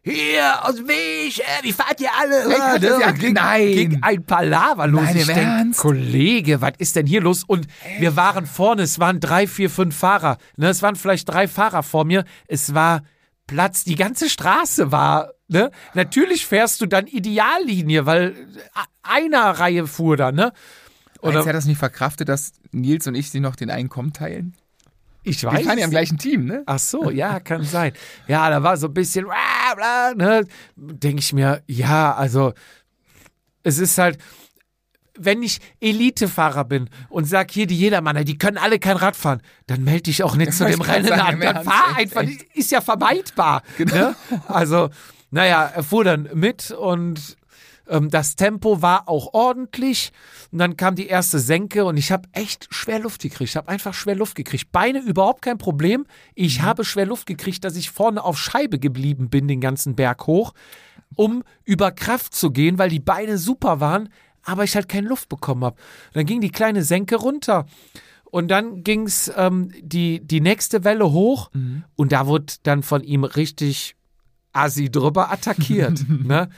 [0.04, 2.44] Hier, aus dem Weg, äh, wie fahrt ihr alle?
[2.52, 2.82] Echt?
[2.82, 3.00] Das ne?
[3.00, 3.66] ja- ging, Nein.
[3.72, 5.02] ging ein Palaver los.
[5.04, 5.76] Nein, ich denk?
[5.76, 7.44] Kollege, was ist denn hier los?
[7.44, 7.68] Und
[8.00, 10.38] wir waren vorne, es waren drei, vier, fünf Fahrer.
[10.56, 12.24] Ne, es waren vielleicht drei Fahrer vor mir.
[12.48, 13.02] Es war
[13.46, 15.34] Platz, die ganze Straße war.
[15.46, 15.70] Ne?
[15.94, 20.52] Natürlich fährst du dann Ideallinie, weil äh, einer Reihe fuhr da, ne?
[21.20, 24.56] Oder Oder hat das nicht verkraftet, dass Nils und ich sie noch den Einkommen teilen?
[25.22, 25.64] Ich Wir weiß.
[25.64, 26.62] fahren ja im gleichen Team, ne?
[26.66, 27.92] Ach so, ja, kann sein.
[28.28, 29.26] Ja, da war so ein bisschen,
[30.16, 30.46] ne?
[30.76, 32.52] Denke ich mir, ja, also
[33.62, 34.18] es ist halt,
[35.18, 39.42] wenn ich Elitefahrer bin und sag hier die Jedermanner, die können alle kein Rad fahren,
[39.66, 41.54] dann melde ich auch nicht zu dem Rennen sagen, an.
[41.54, 42.44] Dann fahr einfach, echt.
[42.54, 43.62] ist ja vermeidbar.
[43.78, 44.16] Ne?
[44.48, 44.90] Also,
[45.30, 47.36] naja, er fuhr dann mit und
[47.88, 50.12] ähm, das Tempo war auch ordentlich.
[50.50, 53.50] Und dann kam die erste Senke und ich habe echt schwer Luft gekriegt.
[53.50, 54.72] Ich habe einfach schwer Luft gekriegt.
[54.72, 56.06] Beine überhaupt kein Problem.
[56.34, 56.62] Ich Mhm.
[56.62, 60.52] habe schwer Luft gekriegt, dass ich vorne auf Scheibe geblieben bin, den ganzen Berg hoch,
[61.16, 64.08] um über Kraft zu gehen, weil die Beine super waren,
[64.44, 65.76] aber ich halt keine Luft bekommen habe.
[66.14, 67.66] Dann ging die kleine Senke runter.
[68.24, 71.84] Und dann ging's ähm, die, die nächste Welle hoch Mhm.
[71.96, 73.94] und da wurde dann von ihm richtig
[74.52, 76.04] assi drüber attackiert.
[76.08, 76.48] ne?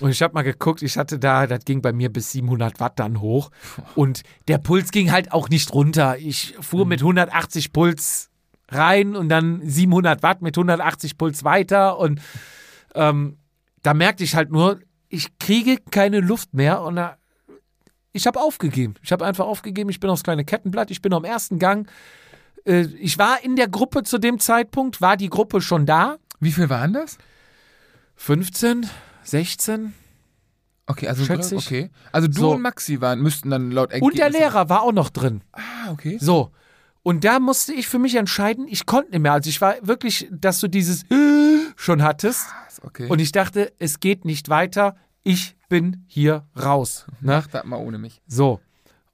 [0.00, 2.98] Und ich habe mal geguckt, ich hatte da, das ging bei mir bis 700 Watt
[2.98, 3.50] dann hoch.
[3.94, 6.16] Und der Puls ging halt auch nicht runter.
[6.18, 8.30] Ich fuhr mit 180 Puls
[8.68, 11.98] rein und dann 700 Watt mit 180 Puls weiter.
[11.98, 12.20] Und
[12.94, 13.36] ähm,
[13.82, 16.80] da merkte ich halt nur, ich kriege keine Luft mehr.
[16.82, 17.16] Und da,
[18.12, 18.94] ich habe aufgegeben.
[19.02, 19.90] Ich habe einfach aufgegeben.
[19.90, 20.90] Ich bin aufs kleine Kettenblatt.
[20.90, 21.88] Ich bin am ersten Gang.
[22.64, 26.16] Äh, Ich war in der Gruppe zu dem Zeitpunkt, war die Gruppe schon da.
[26.40, 27.18] Wie viel waren das?
[28.16, 28.86] 15,
[29.22, 29.94] 16.
[30.86, 31.66] Okay, also Schätze ich.
[31.66, 31.90] okay.
[32.12, 32.52] Also du So.
[32.52, 35.40] und Maxi waren, müssten dann laut Und der Ergebnis- Lehrer war auch noch drin.
[35.52, 36.18] Ah, okay.
[36.20, 36.50] So.
[37.02, 39.32] Und da musste ich für mich entscheiden, ich konnte nicht mehr.
[39.32, 41.04] Also ich war wirklich, dass du dieses
[41.76, 42.46] schon hattest.
[42.48, 43.08] Krass, Okay.
[43.08, 44.96] Und ich dachte, es geht nicht weiter.
[45.22, 47.06] Ich bin hier raus.
[47.22, 47.32] Ne?
[47.36, 48.20] mach das mal ohne mich.
[48.26, 48.60] So.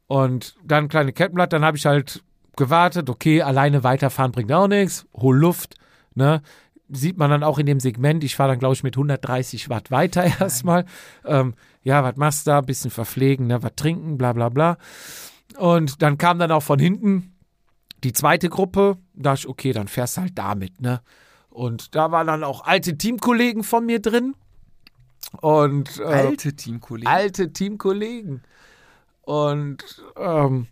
[0.08, 2.24] Und dann kleine Kettenblatt, dann habe ich halt
[2.56, 5.76] gewartet, okay, alleine weiterfahren bringt auch nichts, hol Luft,
[6.16, 6.42] ne?
[6.92, 9.90] Sieht man dann auch in dem Segment, ich fahre dann, glaube ich, mit 130 Watt
[9.90, 10.84] weiter erstmal.
[11.24, 12.60] Ähm, ja, was machst du da?
[12.60, 13.62] Bisschen verpflegen, ne?
[13.62, 14.76] was trinken, bla bla bla.
[15.56, 17.34] Und dann kam dann auch von hinten
[18.04, 21.02] die zweite Gruppe, da dachte ich, okay, dann fährst du halt damit, ne?
[21.50, 24.34] Und da waren dann auch alte Teamkollegen von mir drin.
[25.40, 27.12] Und äh, Alte Teamkollegen.
[27.12, 28.42] alte Teamkollegen.
[29.22, 29.84] Und
[30.16, 30.68] ähm,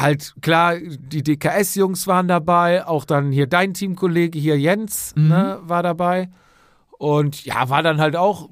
[0.00, 5.82] halt klar, die DKS-Jungs waren dabei, auch dann hier dein Teamkollege, hier Jens, ne, war
[5.82, 6.30] dabei.
[6.98, 8.48] Und ja, war dann halt auch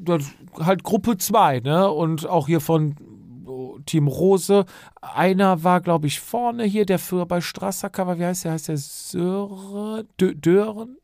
[0.58, 1.90] halt Gruppe 2, ne?
[1.90, 2.96] Und auch hier von
[3.44, 4.64] oh, Team Rose.
[5.02, 8.52] Einer war, glaube ich, vorne hier, der für bei Strassacker war, wie heißt der?
[8.52, 10.06] Heißt der Söre?
[10.18, 10.96] Dö Dören?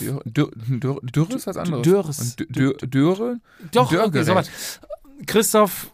[0.00, 1.82] Dürre, Dürre, Dürre, ist was anderes.
[1.82, 2.36] Dürres.
[2.38, 3.36] Dö- Dö- Dürre?
[3.72, 4.06] Doch, Dörrgerät.
[4.06, 4.80] irgendwie sowas.
[5.26, 5.92] Christoph,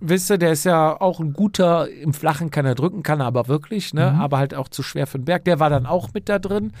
[0.00, 3.26] wisst ihr, der ist ja auch ein guter, im Flachen kann er drücken, kann er
[3.26, 4.12] aber wirklich, ne?
[4.12, 4.20] Mhm.
[4.20, 5.44] Aber halt auch zu schwer für den Berg.
[5.44, 6.72] Der war dann auch mit da drin.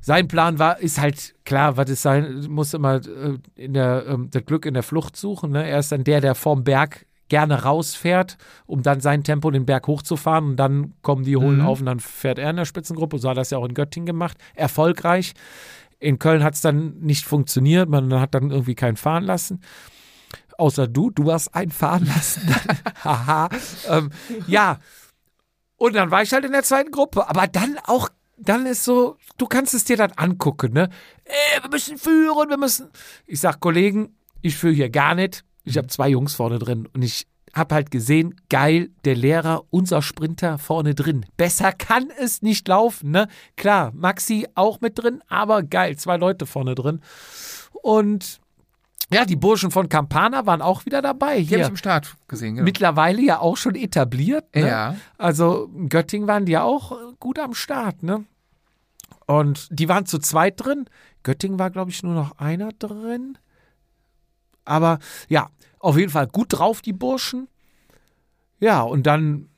[0.00, 4.28] sein Plan war, ist halt klar, was es sein muss immer äh, in der, ähm,
[4.30, 5.50] das Glück in der Flucht suchen.
[5.50, 5.68] Ne?
[5.68, 9.86] Er ist dann der, der vorm Berg gerne rausfährt, um dann sein Tempo den Berg
[9.86, 11.66] hochzufahren und dann kommen die holen Mhm.
[11.66, 13.18] auf und dann fährt er in der Spitzengruppe.
[13.18, 14.38] So hat er das ja auch in Göttingen gemacht.
[14.54, 15.34] Erfolgreich.
[16.00, 17.88] In Köln hat es dann nicht funktioniert.
[17.88, 19.60] Man hat dann irgendwie keinen fahren lassen.
[20.58, 22.42] Außer du, du hast einen fahren lassen.
[23.04, 23.48] Haha.
[23.88, 24.10] ähm,
[24.48, 24.80] ja.
[25.76, 27.28] Und dann war ich halt in der zweiten Gruppe.
[27.28, 30.90] Aber dann auch, dann ist so, du kannst es dir dann angucken, ne?
[31.24, 32.90] Ey, wir müssen führen, wir müssen.
[33.26, 35.44] Ich sag, Kollegen, ich führe hier gar nicht.
[35.62, 40.02] Ich habe zwei Jungs vorne drin und ich habe halt gesehen, geil, der Lehrer, unser
[40.02, 41.24] Sprinter vorne drin.
[41.36, 43.28] Besser kann es nicht laufen, ne?
[43.56, 47.00] Klar, Maxi auch mit drin, aber geil, zwei Leute vorne drin.
[47.82, 48.40] Und
[49.10, 51.38] ja, die Burschen von Campana waren auch wieder dabei.
[51.38, 52.56] Die habe Hier ich im Start gesehen.
[52.56, 52.64] Genau.
[52.64, 54.54] mittlerweile ja auch schon etabliert.
[54.54, 54.68] Ne?
[54.68, 54.96] Ja.
[55.16, 58.24] Also in Göttingen waren die ja auch äh, gut am Start, ne?
[59.26, 60.86] Und die waren zu zweit drin.
[61.22, 63.38] Göttingen war, glaube ich, nur noch einer drin.
[64.64, 64.98] Aber
[65.28, 67.48] ja, auf jeden Fall gut drauf, die Burschen.
[68.60, 69.48] Ja, und dann,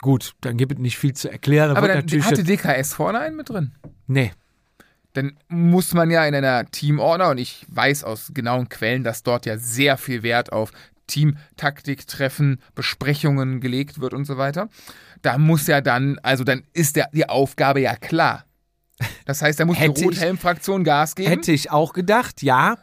[0.00, 1.76] gut, dann gibt es nicht viel zu erklären.
[1.76, 3.74] Aber dann natürlich hatte DKS vorne einen mit drin.
[4.06, 4.32] nee,
[5.14, 9.46] Dann muss man ja in einer Teamorder, und ich weiß aus genauen Quellen, dass dort
[9.46, 10.70] ja sehr viel Wert auf
[11.08, 14.68] Teamtaktik, Treffen, Besprechungen gelegt wird und so weiter.
[15.22, 18.44] Da muss ja dann, also dann ist der, die Aufgabe ja klar.
[19.24, 21.28] Das heißt, da muss die Rothelm-Fraktion Gas geben.
[21.28, 22.78] Hätte ich auch gedacht, ja.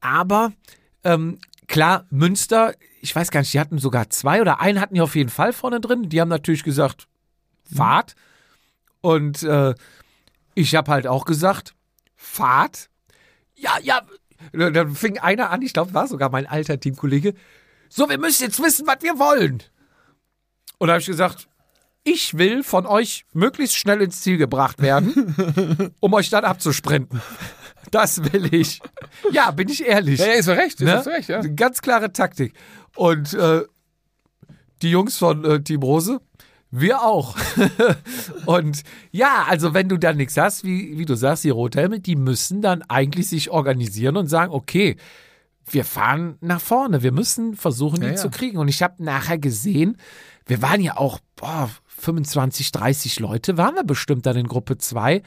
[0.00, 0.52] Aber
[1.04, 5.00] ähm, klar, Münster, ich weiß gar nicht, die hatten sogar zwei oder einen hatten die
[5.00, 6.08] auf jeden Fall vorne drin.
[6.08, 7.06] Die haben natürlich gesagt,
[7.74, 8.14] Fahrt.
[9.00, 9.74] Und äh,
[10.54, 11.74] ich habe halt auch gesagt,
[12.14, 12.88] Fahrt.
[13.54, 14.02] Ja, ja.
[14.52, 17.34] Dann fing einer an, ich glaube, war sogar mein alter Teamkollege.
[17.88, 19.62] So, wir müssen jetzt wissen, was wir wollen.
[20.78, 21.48] Und da habe ich gesagt,
[22.04, 27.22] ich will von euch möglichst schnell ins Ziel gebracht werden, um euch dann abzusprinten.
[27.90, 28.80] Das will ich.
[29.30, 30.18] Ja, bin ich ehrlich.
[30.18, 31.06] ja, ja, ist doch recht, ist Ne?
[31.06, 31.40] recht, ja.
[31.42, 32.54] Ganz klare Taktik.
[32.96, 33.62] Und äh,
[34.80, 36.20] die Jungs von äh, Team Rose,
[36.72, 37.36] wir auch.
[38.46, 38.82] und
[39.12, 42.62] ja, also wenn du dann nichts hast, wie, wie du sagst, die Rothelme, die müssen
[42.62, 44.96] dann eigentlich sich organisieren und sagen, okay,
[45.70, 48.16] wir fahren nach vorne, wir müssen versuchen, die Ja, ja.
[48.16, 48.58] zu kriegen.
[48.58, 49.96] Und ich habe nachher gesehen,
[50.46, 55.22] wir waren ja auch, boah, 25, 30 Leute waren wir bestimmt dann in Gruppe 2.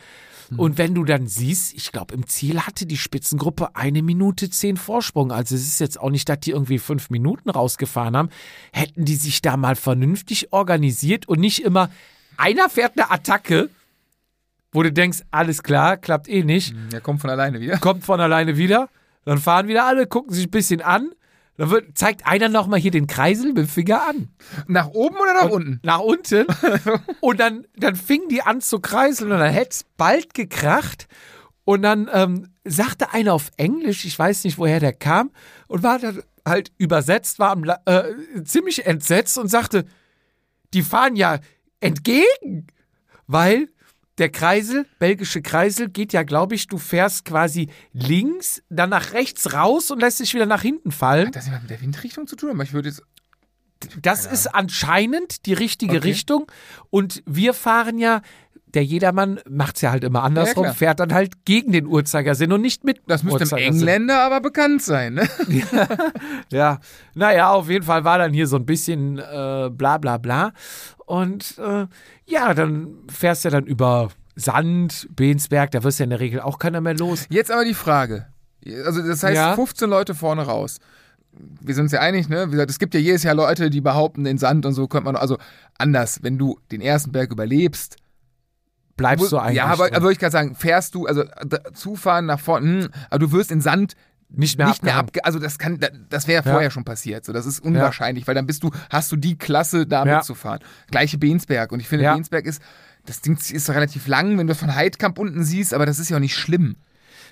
[0.58, 4.78] Und wenn du dann siehst, ich glaube, im Ziel hatte die Spitzengruppe eine Minute zehn
[4.78, 5.32] Vorsprung.
[5.32, 8.30] Also es ist jetzt auch nicht, dass die irgendwie fünf Minuten rausgefahren haben.
[8.72, 11.90] Hätten die sich da mal vernünftig organisiert und nicht immer,
[12.38, 13.70] einer fährt eine Attacke,
[14.72, 17.78] wo du denkst, alles klar, klappt eh nicht Der kommt von alleine wieder.
[17.78, 18.90] kommt von alleine wieder.
[19.24, 21.12] Dann fahren wieder alle, gucken sich ein bisschen an.
[21.58, 24.30] Dann wird, zeigt einer nochmal hier den Kreisel mit dem Finger an.
[24.68, 25.80] Nach oben oder nach unten?
[25.84, 26.46] Nach unten.
[27.22, 31.08] und dann, dann fingen die an zu kreiseln und dann hätte es bald gekracht.
[31.64, 35.32] Und dann ähm, sagte einer auf Englisch, ich weiß nicht, woher der kam,
[35.68, 39.86] und war dann halt übersetzt, war am, äh, ziemlich entsetzt und sagte,
[40.74, 41.40] die fahren ja
[41.80, 42.68] entgegen,
[43.28, 43.70] weil
[44.18, 49.54] der Kreisel, belgische Kreisel, geht ja, glaube ich, du fährst quasi links, dann nach rechts
[49.54, 51.28] raus und lässt dich wieder nach hinten fallen.
[51.28, 52.52] Hat das was mit der Windrichtung zu tun?
[52.52, 53.02] Aber ich würde jetzt.
[54.02, 56.08] Das ist anscheinend die richtige Okay.
[56.08, 56.50] Richtung.
[56.90, 58.22] Und wir fahren ja,
[58.68, 60.76] der Jedermann macht es ja halt immer andersrum, klar.
[60.76, 63.74] fährt dann halt gegen den Uhrzeigersinn und nicht mit Das müsste dem Uhrzeigersinn.
[63.82, 65.28] Engländer aber bekannt sein, ne?
[66.52, 66.80] Ja,
[67.14, 70.52] naja, auf jeden Fall war dann hier so ein bisschen äh, bla bla bla.
[71.06, 71.88] Und äh,
[72.26, 76.60] ja, dann fährst du dann über Sand, Bensberg, da wirst ja in der Regel auch
[76.60, 77.26] keiner mehr los.
[77.30, 78.28] Jetzt aber die Frage.
[78.86, 79.56] Also, das heißt, Ja.
[79.56, 80.78] 15 Leute vorne raus.
[81.62, 82.48] Wir sind uns ja einig, ne?
[82.48, 85.06] Wie gesagt, es gibt ja jedes Jahr Leute, die behaupten, den Sand und so könnte
[85.06, 85.16] man.
[85.16, 85.38] Also,
[85.78, 87.98] anders, wenn du den ersten Berg überlebst.
[88.98, 91.26] Bleibst du eigentlich ja, aber, würde ich gerade sagen, fährst du, also
[91.74, 93.96] Zufahren nach vorne, hm, aber du wirst in Sand
[94.38, 95.24] nicht mehr nicht mehr abge.
[95.26, 96.52] Also, das kann, da- das wäre Ja.
[96.52, 97.26] vorher schon passiert.
[97.26, 100.18] So, das ist unwahrscheinlich, weil dann bist du, hast du die Klasse, da Ja.
[100.18, 100.60] mitzufahren.
[100.92, 101.72] Gleiche Bensberg.
[101.72, 102.14] Und ich finde, Ja.
[102.14, 102.62] Bensberg ist.
[103.06, 106.18] Das Ding ist relativ lang, wenn du von Heidkamp unten siehst, aber das ist ja
[106.18, 106.76] auch nicht schlimm.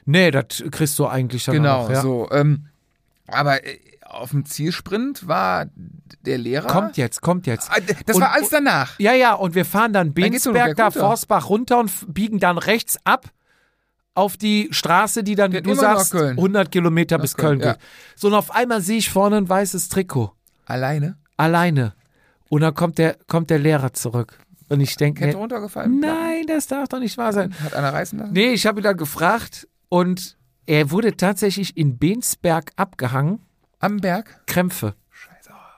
[0.05, 1.89] Nee, das kriegst du eigentlich dann Genau, auch.
[1.89, 2.01] Ja.
[2.01, 2.29] so.
[2.31, 2.67] Ähm,
[3.27, 5.65] aber äh, auf dem Zielsprint war
[6.25, 6.67] der Lehrer.
[6.67, 7.71] Kommt jetzt, kommt jetzt.
[7.71, 8.99] Ah, Das Und- war alles danach.
[8.99, 10.99] Ja, ja, und wir fahren dann Bensberg da, bergunter.
[10.99, 13.31] Forstbach runter und biegen dann rechts ab
[14.15, 16.37] auf die Straße, die dann, wie Geht du sagst, Köln.
[16.37, 17.73] 100 Kilometer bis Köln, Köln, ja.
[17.73, 17.81] geht.
[18.15, 20.33] So, und auf einmal sehe ich vorne ein weißes Trikot.
[20.65, 21.17] Alleine.
[21.37, 21.93] Alleine.
[22.49, 24.39] Und dann kommt der, kommt der Lehrer zurück.
[24.69, 25.99] Und ich denke, Kette mir, runtergefallen.
[25.99, 27.53] nein, das darf doch nicht wahr sein.
[27.63, 28.33] Hat einer reißen lassen?
[28.33, 33.41] Nee, ich habe ihn dann gefragt und er wurde tatsächlich in Bensberg abgehangen.
[33.79, 34.41] Am Berg?
[34.45, 34.95] Krämpfe.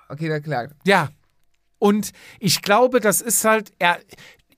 [0.08, 0.68] Okay, na klar.
[0.86, 1.10] Ja.
[1.80, 3.98] Und ich glaube, das ist halt, er,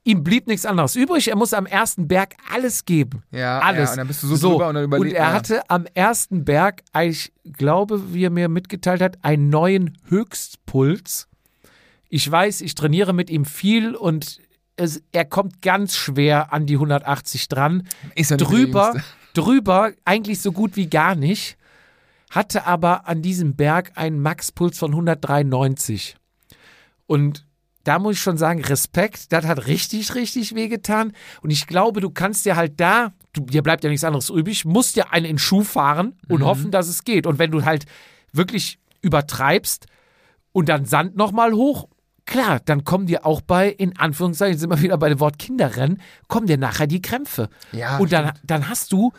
[0.08, 1.28] ihm blieb nichts anderes übrig.
[1.28, 3.22] Er muss am ersten Berg alles geben.
[3.30, 3.88] Ja, alles.
[3.88, 5.32] ja, und dann bist du so drüber und dann überle- Und er ja.
[5.32, 11.28] hatte am ersten Berg, ich glaube, wie er mir mitgeteilt hat, einen neuen Höchstpuls.
[12.08, 14.40] Ich weiß, ich trainiere mit ihm viel und
[14.76, 17.86] es, er kommt ganz schwer an die 180 dran.
[18.14, 18.94] Ist er Drüber,
[19.34, 21.58] drüber eigentlich so gut wie gar nicht.
[22.30, 26.16] Hatte aber an diesem Berg einen Maxpuls von 193.
[27.06, 27.44] Und
[27.84, 31.12] da muss ich schon sagen, Respekt, das hat richtig, richtig wehgetan.
[31.42, 34.64] Und ich glaube, du kannst dir halt da, du, dir bleibt ja nichts anderes übrig,
[34.64, 37.26] musst dir einen in den Schuh fahren und hoffen, dass es geht.
[37.26, 37.86] Und wenn du halt
[38.32, 39.86] wirklich übertreibst
[40.52, 41.88] und dann Sand nochmal hoch,
[42.26, 46.00] klar, dann kommen dir auch bei, in Anführungszeichen, sind wir wieder bei dem Wort Kinderrennen,
[46.28, 47.48] kommen dir nachher die Krämpfe.
[47.72, 49.12] Ja, und dann, dann hast du,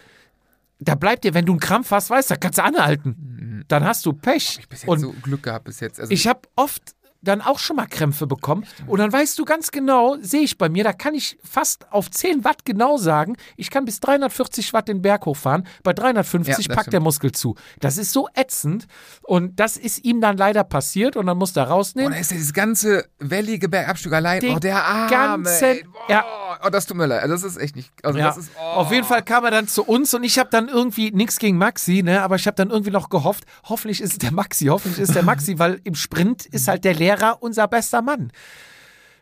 [0.80, 3.66] da bleibt dir, wenn du einen Krampf hast, weißt du, da kannst du anhalten.
[3.68, 4.60] Dann hast du Pech.
[4.70, 6.00] Bis jetzt Und so Glück gehabt bis jetzt.
[6.00, 8.66] Also, ich habe oft dann auch schon mal Krämpfe bekommen.
[8.88, 12.10] Und dann weißt du ganz genau, sehe ich bei mir, da kann ich fast auf
[12.10, 15.68] 10 Watt genau sagen, ich kann bis 340 Watt den Berg hochfahren.
[15.84, 17.00] Bei 350 Ja, packt der.
[17.02, 17.56] Muskel zu.
[17.80, 18.88] Das ist so ätzend.
[19.24, 22.12] Und das ist ihm dann leider passiert und dann musste er Oh, rausnehmen.
[22.14, 24.40] da ist ja dieses ganze wellige Bergabstück allein.
[24.40, 25.10] Den oh, der Arme.
[25.10, 25.80] ganzen-.
[25.92, 26.26] Boah, ja.
[26.66, 27.30] Oh, das tut mir leid.
[27.30, 27.92] Das ist echt nicht.
[28.04, 28.28] Also Ja.
[28.28, 28.62] das ist, oh.
[28.80, 31.58] Auf jeden Fall kam er dann zu uns und ich habe dann irgendwie nichts gegen
[31.58, 35.00] Maxi, ne, aber ich habe dann irgendwie noch gehofft, hoffentlich ist es der Maxi, hoffentlich
[35.02, 37.09] ist der Maxi, weil im Sprint ist halt der Lehrer
[37.40, 38.32] unser bester Mann.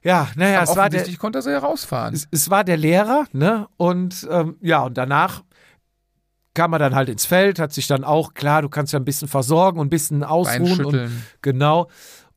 [0.04, 2.14] Ja, naja, es war der, konnte er sie herausfahren.
[2.14, 3.68] es, es war der Lehrer, ne?
[3.78, 5.44] Und ähm, ja, und danach
[6.54, 9.06] kam er dann halt ins Feld, hat sich dann auch, klar, du kannst ja ein
[9.06, 10.86] bisschen versorgen und ein bisschen ausruhen.
[10.86, 11.12] Und,
[11.42, 11.90] genau.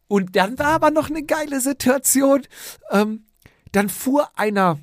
[0.09, 2.43] Und dann war aber noch eine geile Situation.
[2.91, 3.25] Ähm,
[3.73, 4.79] dann fuhr einer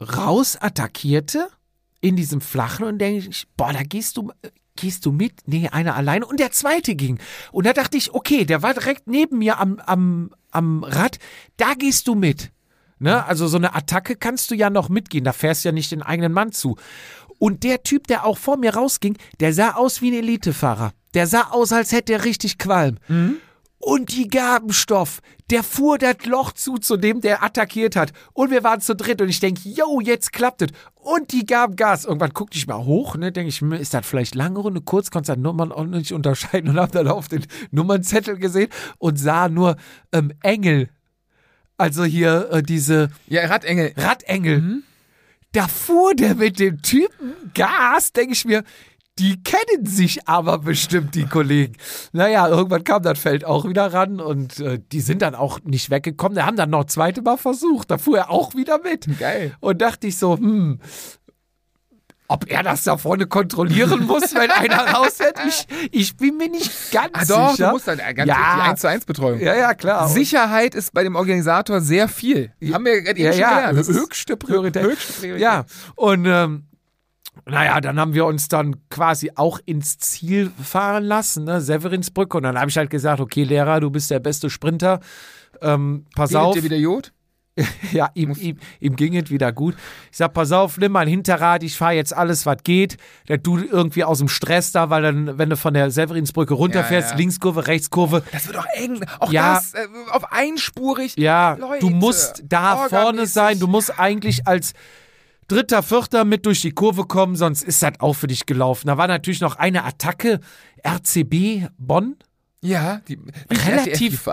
[0.00, 1.48] raus, attackierte
[2.00, 4.32] in diesem Flachen und denke ich, boah, da gehst du,
[4.80, 5.32] gehst du mit?
[5.46, 6.26] Nee, einer alleine.
[6.26, 7.18] Und der zweite ging.
[7.52, 11.18] Und da dachte ich, okay, der war direkt neben mir am, am, am Rad,
[11.56, 12.50] da gehst du mit.
[12.98, 13.24] Ne?
[13.24, 16.02] Also so eine Attacke kannst du ja noch mitgehen, da fährst du ja nicht den
[16.02, 16.76] eigenen Mann zu.
[17.38, 20.92] Und der Typ, der auch vor mir rausging, der sah aus wie ein Elitefahrer.
[21.14, 22.98] Der sah aus, als hätte er richtig Qualm.
[23.88, 25.22] Und die gaben Stoff.
[25.48, 28.12] Der fuhr das Loch zu, zu dem der attackiert hat.
[28.34, 30.68] Und wir waren zu dritt und ich denke, yo, jetzt klappt es.
[30.94, 32.04] Und die gaben Gas.
[32.04, 35.10] Irgendwann guckte ich mal hoch, ne, denke ich, hm, ist das vielleicht lange Runde, kurz,
[35.10, 39.48] konnte das Nummern auch nicht unterscheiden und habe dann auf den Nummernzettel gesehen und sah
[39.48, 39.78] nur
[40.12, 40.90] ähm, Engel.
[41.78, 43.94] Also hier äh, diese Ja, Radengel.
[43.96, 44.82] Radengel.
[45.52, 48.64] Da fuhr der mit dem Typen Gas, denke ich mir,
[49.18, 51.74] die kennen sich aber bestimmt, die Kollegen.
[52.12, 55.90] Naja, irgendwann kam das Feld auch wieder ran und äh, die sind dann auch nicht
[55.90, 56.36] weggekommen.
[56.36, 57.90] Die haben dann noch ein zweites Mal versucht.
[57.90, 59.06] Da fuhr er auch wieder mit.
[59.18, 59.54] Geil.
[59.60, 60.80] Und dachte ich so, hm,
[62.30, 65.38] ob er das da vorne kontrollieren muss, wenn einer rausfährt.
[65.48, 67.66] Ich, ich bin mir nicht ganz Ah doch, sicher.
[67.68, 68.56] du musst dann ganz Ja.
[68.56, 69.40] die 1 zu 1 Betreuung.
[69.40, 70.08] ja, ja, klar.
[70.08, 72.52] Sicherheit ist bei dem Organisator sehr viel.
[72.70, 74.82] Haben wir ja, ja, ist höchste Priorität.
[74.82, 75.40] höchste Priorität.
[75.42, 75.64] Ja,
[75.94, 76.67] und ähm,
[77.46, 81.60] naja, dann haben wir uns dann quasi auch ins Ziel fahren lassen, ne?
[81.60, 82.36] Severinsbrücke.
[82.36, 85.00] Und dann habe ich halt gesagt, okay, Lehrer, du bist der beste Sprinter.
[85.62, 86.56] Ähm, pass Redet auf.
[86.56, 87.12] ihr wieder Jod?
[87.90, 89.74] Ja, ihm, ihm, ihm ging es wieder gut.
[90.12, 92.98] Ich sag, pass auf, nimm mein Hinterrad, ich fahre jetzt alles, was geht.
[93.26, 97.08] Der du irgendwie aus dem Stress da, weil dann, wenn du von der Severinsbrücke runterfährst,
[97.08, 97.18] Ja, ja.
[97.18, 99.00] Linkskurve, Rechtskurve, Das wird doch eng.
[99.18, 99.54] Auch Ja.
[99.54, 101.14] das äh, auf einspurig.
[101.16, 103.58] Ja, Leute, du musst da vorne sein.
[103.58, 104.72] Du musst eigentlich als
[105.48, 108.86] dritter, vierter mit durch die Kurve kommen, sonst ist das auch für dich gelaufen.
[108.86, 110.40] Da war natürlich noch eine Attacke,
[110.86, 112.16] RCB Bonn,
[112.60, 114.28] Ja, die, die relativ,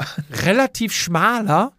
[0.45, 1.73] relativ schmaler,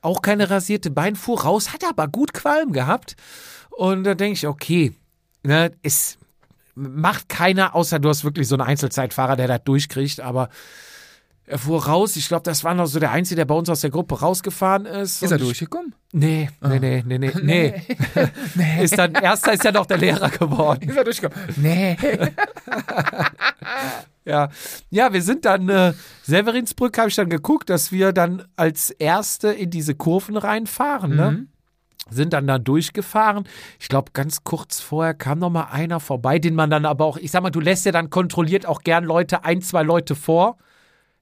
[0.00, 3.16] auch keine rasierte Bein, fuhr raus, hat aber gut Qualm gehabt.
[3.70, 4.92] Und da denke ich, okay,
[5.42, 6.18] ne, es
[6.74, 10.48] macht keiner, außer du hast wirklich so einen Einzelzeitfahrer, der das durchkriegt, aber
[11.46, 12.16] er fuhr raus.
[12.16, 14.86] Ich glaube, das war noch so der Einzige, der bei uns aus der Gruppe rausgefahren
[14.86, 15.22] ist.
[15.22, 15.94] Ist er durchgekommen?
[16.12, 17.82] Nee, nee, nee, nee, nee,
[18.54, 18.82] nee.
[18.82, 20.88] Ist dann, erster ist ja noch der Lehrer geworden.
[20.88, 21.48] Ist er durchgekommen?
[21.56, 21.96] Nee.
[24.26, 24.48] Ja,
[24.88, 25.92] ja wir sind dann, äh,
[26.22, 31.46] Severinsbrück habe ich dann geguckt, dass wir dann als Erste in diese Kurven reinfahren, ne?
[32.10, 33.44] Sind dann da durchgefahren.
[33.78, 37.16] Ich glaube, ganz kurz vorher kam noch mal einer vorbei, den man dann aber auch,
[37.16, 40.58] ich sag mal, du lässt ja dann kontrolliert auch gern Leute, ein, zwei Leute vor,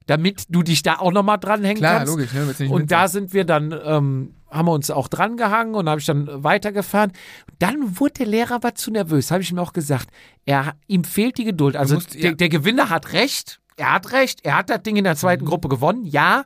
[0.05, 2.11] damit du dich da auch noch mal dranhängen Klar, kannst.
[2.11, 2.33] logisch.
[2.33, 2.69] Ne?
[2.69, 6.05] Und da sind wir dann, ähm, haben wir uns auch dran gehangen und habe ich
[6.05, 7.11] dann weitergefahren.
[7.59, 10.09] Dann wurde der Lehrer aber zu nervös, habe ich ihm auch gesagt.
[10.45, 11.75] Er, ihm fehlt die Geduld.
[11.75, 12.31] Also musst- der, ja.
[12.33, 13.59] der Gewinner hat recht.
[13.77, 14.41] Er hat recht.
[14.45, 15.17] Er hat das Ding in der Mhm.
[15.17, 16.03] zweiten Gruppe gewonnen.
[16.05, 16.43] Ja.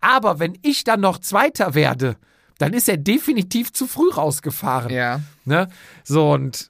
[0.00, 2.16] Aber wenn ich dann noch Zweiter werde,
[2.58, 4.90] dann ist er definitiv zu früh rausgefahren.
[4.92, 5.20] Ja.
[5.44, 5.68] Ne?
[6.04, 6.69] So und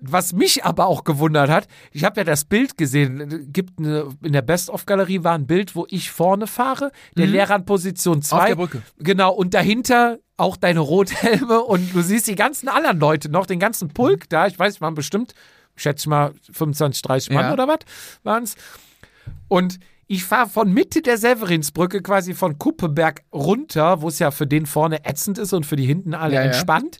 [0.00, 4.32] was mich aber auch gewundert hat, ich habe ja das Bild gesehen, gibt eine, in
[4.32, 8.36] der Best-of-Galerie war ein Bild, wo ich vorne fahre, der Lehrer an Position 2.
[8.38, 8.82] Auf der Brücke.
[8.98, 13.58] Genau, und dahinter auch deine Rothelme und du siehst die ganzen anderen Leute noch, den
[13.58, 15.34] ganzen Pulk da, ich weiß, waren bestimmt,
[15.76, 17.52] schätze mal, 25, 30 Mann Ja.
[17.52, 17.78] oder was
[18.22, 18.56] waren es.
[19.48, 24.46] Und ich fahre von Mitte der Severinsbrücke quasi von Kuppeberg runter, wo es ja für
[24.46, 26.46] den vorne ätzend ist und für die hinten alle Ja, ja.
[26.46, 26.98] entspannt,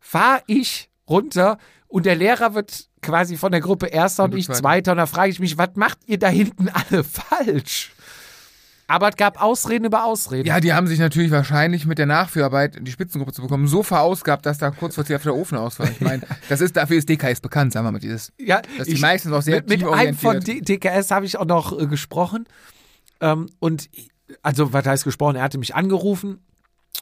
[0.00, 1.58] fahre ich runter
[1.88, 4.60] und der Lehrer wird quasi von der Gruppe Erster und du ich Zweiter.
[4.60, 4.92] Zweiter.
[4.92, 7.92] Und da frage ich mich, was macht ihr da hinten alle falsch?
[8.90, 10.48] Aber es gab Ausreden über Ausreden.
[10.48, 14.46] Ja, die haben sich natürlich wahrscheinlich mit der Nachführarbeit die Spitzengruppe zu bekommen so verausgabt,
[14.46, 15.92] dass da kurzfristig auf der Ofen ausfällt.
[15.92, 18.32] Ich meine, das ist dafür ist DKS bekannt, sagen wir mal dieses.
[18.38, 21.78] Ja, Dass die meistens auch sehr mit, mit einem von DKS habe ich auch noch
[21.78, 22.46] äh, gesprochen.
[23.20, 23.90] Ähm, und
[24.42, 25.36] also, was heißt gesprochen?
[25.36, 26.38] Er hatte mich angerufen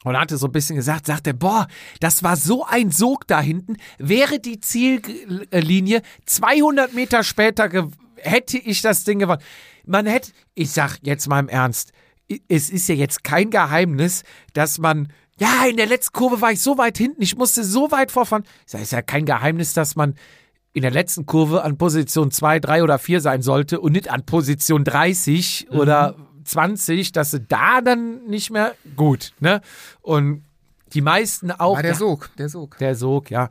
[0.04, 1.66] und hatte so ein bisschen gesagt, sagte, boah,
[2.00, 3.76] das war so ein Sog da hinten.
[3.98, 7.68] Wäre die Ziellinie 200 Meter später
[8.16, 9.42] hätte ich das Ding gewonnen.
[9.84, 11.92] Man hätte, ich sag jetzt mal im Ernst,
[12.48, 14.22] es ist ja jetzt kein Geheimnis,
[14.52, 17.90] dass man ja, in der letzten Kurve war ich so weit hinten, ich musste so
[17.90, 18.44] weit vorfahren.
[18.64, 20.14] Sag, ist ja kein Geheimnis, dass man
[20.72, 24.24] in der letzten Kurve an Position 2, 3 oder 4 sein sollte und nicht an
[24.24, 29.60] Position 30 oder 20, dass sie da dann nicht mehr gut, ne?
[30.02, 30.44] Und
[30.92, 31.78] die meisten auch.
[31.78, 32.78] Ah, der ja, Sog, der Sog.
[32.78, 33.48] der Sog, ja.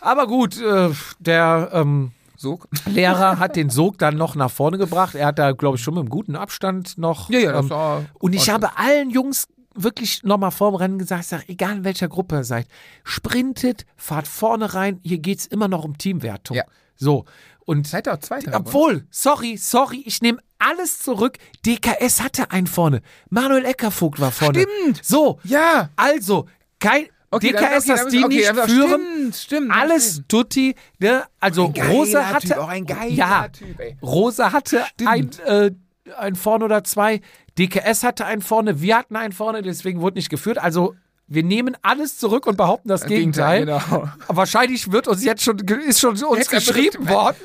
[0.00, 2.68] Aber gut, äh, der ähm, Sog?
[2.86, 5.14] Lehrer hat den Sog dann noch nach vorne gebracht.
[5.14, 7.28] Er hat da, glaube ich, schon mit einem guten Abstand noch.
[7.28, 8.04] Ja, ja, das ähm, war.
[8.18, 12.36] und ich habe allen Jungs wirklich nochmal vorm Rennen gesagt, sag, egal in welcher Gruppe
[12.36, 12.66] ihr seid,
[13.04, 16.56] sprintet, fahrt vorne rein, hier geht's immer noch um Teamwertung.
[16.56, 16.64] Ja.
[16.96, 17.24] So.
[17.70, 18.50] Und Seid ihr auch Zweiter?
[18.56, 21.38] obwohl, sorry, sorry, ich nehme alles zurück.
[21.64, 23.00] DKS hatte einen vorne.
[23.28, 24.62] Manuel Eckervogt war vorne.
[24.62, 25.04] Stimmt.
[25.04, 25.38] So.
[25.44, 25.88] Ja.
[25.94, 26.46] Also,
[26.80, 29.00] kein Okay, DKS, okay, dass dann- die okay, nicht führen.
[29.00, 29.70] Stimmt, stimmt.
[29.72, 30.28] Alles stimmt.
[30.30, 31.22] Tutti, ne?
[31.38, 33.96] Also Rose hatte, Typ, auch ein geiler ja, Typ, ey.
[34.02, 35.70] Rose hatte ein, äh,
[36.18, 37.20] ein vorne oder zwei,
[37.56, 40.58] DKS hatte einen vorne, wir hatten einen vorne, deswegen wurde nicht geführt.
[40.58, 40.96] Also
[41.32, 43.64] wir nehmen alles zurück und behaupten das, Gegenteil.
[43.64, 44.08] Gegenteil, genau.
[44.26, 47.36] Wahrscheinlich wird uns jetzt schon ist schon uns Jetzt geschrieben worden.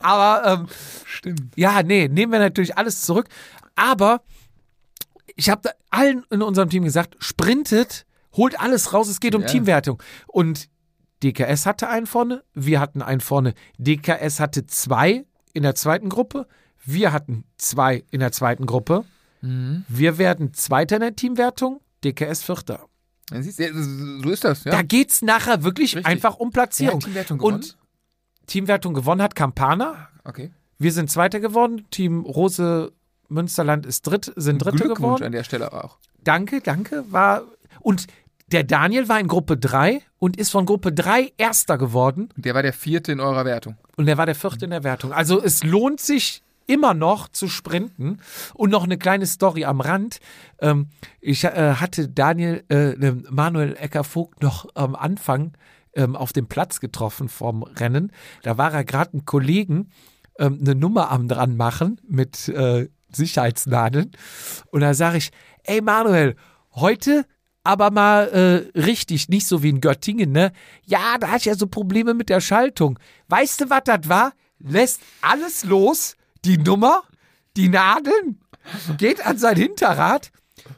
[0.00, 0.66] Aber ähm,
[1.06, 1.40] Stimmt.
[1.56, 3.28] ja, nee, nehmen wir natürlich alles zurück.
[3.74, 4.20] Aber
[5.34, 8.04] ich habe allen in unserem Team gesagt, sprintet,
[8.36, 9.48] holt alles raus, es geht um Ja.
[9.48, 10.02] Teamwertung.
[10.26, 10.68] Und
[11.22, 13.54] DKS hatte einen vorne, wir hatten einen vorne.
[13.78, 15.24] DKS hatte zwei
[15.54, 16.46] in der zweiten Gruppe,
[16.84, 19.06] wir hatten zwei in der zweiten Gruppe.
[19.40, 19.86] Mhm.
[19.88, 22.89] Wir werden Zweiter in der Teamwertung, DKS Vierter.
[23.30, 24.72] Dann siehst du, so ist das, ja.
[24.72, 26.06] Da geht's nachher wirklich Richtig.
[26.06, 27.00] einfach um Platzierung.
[27.00, 27.56] Ja, Teamwertung gewonnen?
[27.56, 27.76] Und
[28.46, 30.08] Teamwertung gewonnen hat Campana.
[30.24, 30.50] Okay.
[30.78, 31.86] Wir sind Zweiter geworden.
[31.90, 32.92] Team Rose
[33.28, 35.24] Münsterland ist dritt, sind Dritte Glückwunsch geworden.
[35.24, 35.98] an der Stelle auch.
[36.24, 37.04] Danke, danke.
[37.10, 37.42] War
[37.80, 38.06] und
[38.50, 42.54] der Daniel war in Gruppe 3 und ist von Gruppe 3 Erster geworden Und der
[42.54, 43.76] war der vierte in eurer Wertung.
[43.96, 45.12] und er war der Vierte in der Wertung.
[45.12, 48.18] Also es lohnt sich immer noch zu sprinten.
[48.54, 50.20] Und noch eine kleine Story am Rand.
[50.60, 50.88] Ähm,
[51.20, 55.56] ich äh, hatte Daniel, äh, ne, Manuel Ecker-Vogt noch am Anfang
[55.94, 58.12] ähm, auf dem Platz getroffen vom Rennen.
[58.42, 59.90] Da war er gerade einen Kollegen
[60.38, 64.12] ähm, eine Nummer am dran machen mit äh, Sicherheitsnadeln.
[64.70, 65.30] Und da sage ich,
[65.64, 66.36] ey Manuel,
[66.72, 67.26] heute
[67.62, 68.28] aber mal
[68.74, 70.52] äh, richtig, nicht so wie in Göttingen, ne?
[70.86, 72.98] Ja, da hatte ich ja so Probleme mit der Schaltung.
[73.28, 74.32] Weißt du, was das war?
[74.58, 77.02] Lässt alles los, die Nummer,
[77.56, 78.40] die Nadeln,
[78.98, 80.30] geht an sein Hinterrad.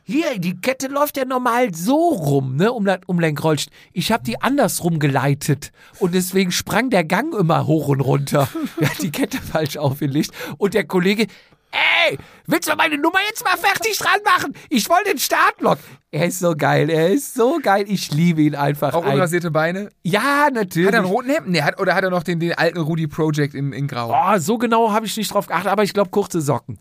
[0.04, 3.72] Hier, die Kette läuft ja normal so rum, ne, um das Umlenkrollchen.
[3.92, 8.48] Ich habe die andersrum geleitet und deswegen sprang der Gang immer hoch und runter.
[8.80, 11.26] Er hat die Kette falsch aufgelegt und der Kollege,
[11.72, 14.54] ey, willst du meine Nummer jetzt mal fertig dran machen?
[14.68, 15.78] Ich wollte den Startblock.
[16.10, 17.84] Er ist so geil, er ist so geil.
[17.88, 18.94] Ich liebe ihn einfach.
[18.94, 19.88] Auch Ein- unrasierte Beine.
[20.02, 20.86] ja, natürlich.
[20.88, 21.48] Hat er einen roten Hemd?
[21.48, 24.12] Nee, hat, oder hat er noch den, den alten Rudy Project in, in Grau?
[24.14, 26.78] Oh, so genau habe ich nicht drauf geachtet, aber ich glaube kurze Socken.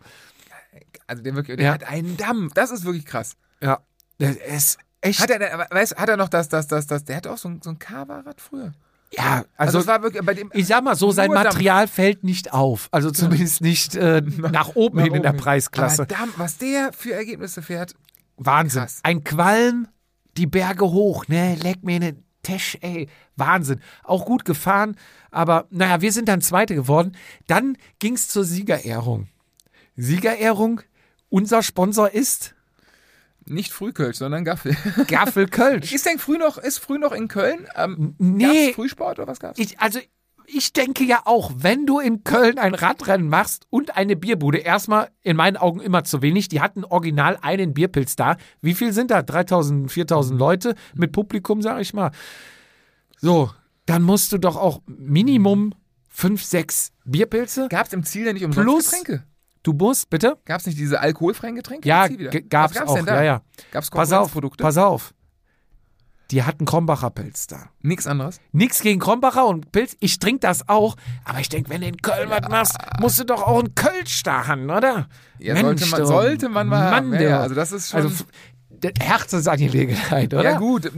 [1.08, 1.74] Also der wirklich, der Ja.
[1.74, 2.54] hat einen Dampf.
[2.54, 3.36] Das ist wirklich krass.
[3.62, 3.80] Ja.
[4.18, 5.20] Das ist echt.
[5.20, 7.62] Hat er, weißt, hat er noch das, das, das, das, der hatte auch so ein,
[7.62, 8.72] so ein Carver-Rad früher.
[9.14, 10.50] Ja, Also, also, es war wirklich bei dem.
[10.54, 11.32] ich sag mal so, sein.
[11.32, 12.88] Material fällt nicht auf.
[12.92, 14.22] Also zumindest nicht äh,
[14.52, 15.40] nach oben Nach hin in der oben.
[15.42, 16.04] Preisklasse.
[16.04, 17.96] Aber Dampf, was der für Ergebnisse fährt.
[18.38, 18.82] Wahnsinn.
[18.82, 19.00] krass.
[19.04, 19.88] Ein Qualm,
[20.38, 21.56] die Berge hoch, ne?
[21.62, 23.08] Leck mir ne Tesch, ey.
[23.36, 23.82] Wahnsinn.
[24.04, 24.96] Auch gut gefahren,
[25.30, 27.12] aber naja, wir sind dann Zweite geworden.
[27.48, 29.28] Dann ging's zur Siegerehrung.
[29.96, 30.82] Siegerehrung,
[31.30, 32.56] unser Sponsor ist
[33.48, 34.76] Nicht Frühkölsch, sondern Gaffel.
[35.08, 35.92] Gaffel Kölsch.
[35.94, 37.68] Ist denn früh noch, ist früh noch in Köln?
[37.76, 38.66] Ähm, Nee.
[38.68, 39.58] Gab's Frühsport oder was gab's?
[39.60, 40.00] Ich, also,
[40.46, 45.10] ich denke ja auch, wenn du in Köln ein Radrennen machst und eine Bierbude, erstmal
[45.22, 46.50] in meinen Augen immer zu wenig.
[46.50, 48.38] Die hatten original einen Bierpilz da.
[48.62, 49.22] Wie viel sind da?
[49.22, 52.12] 3000, 4000 Leute mit Publikum, sag ich mal.
[53.18, 53.52] So,
[53.86, 55.74] dann musst du doch auch Minimum
[56.10, 57.68] fünf, sechs Bierpilze.
[57.70, 59.24] Gab es im Ziel ja nicht umsonst Plus- Getränke?
[59.64, 60.38] Du musst, bitte?
[60.46, 61.88] Gab es nicht diese alkoholfreien Getränke?
[61.88, 62.30] Ja, im Ziel wieder?
[62.32, 62.96] g- gab's, Was gab's auch.
[62.96, 63.16] denn da?
[63.18, 63.42] Ja, ja.
[63.72, 65.14] Gab es Pass auf, pass auf.
[66.32, 67.66] Die hatten Krombacher Pilz da.
[67.82, 68.40] Nichts anderes.
[68.54, 69.98] Nix gegen Krombacher und Pilz.
[70.00, 70.96] Ich trinke das auch.
[71.26, 74.24] Aber ich denke, wenn du in Köln was machst, musst du doch auch einen Kölsch
[74.24, 75.10] da haben, oder?
[75.40, 77.10] Ja, sollte man- sollte man mal haben.
[77.10, 78.24] Mann, der, ja, also das ist schon- Also,
[79.00, 80.44] Herzensangelegenheit, oder?
[80.44, 80.92] Ja, gut.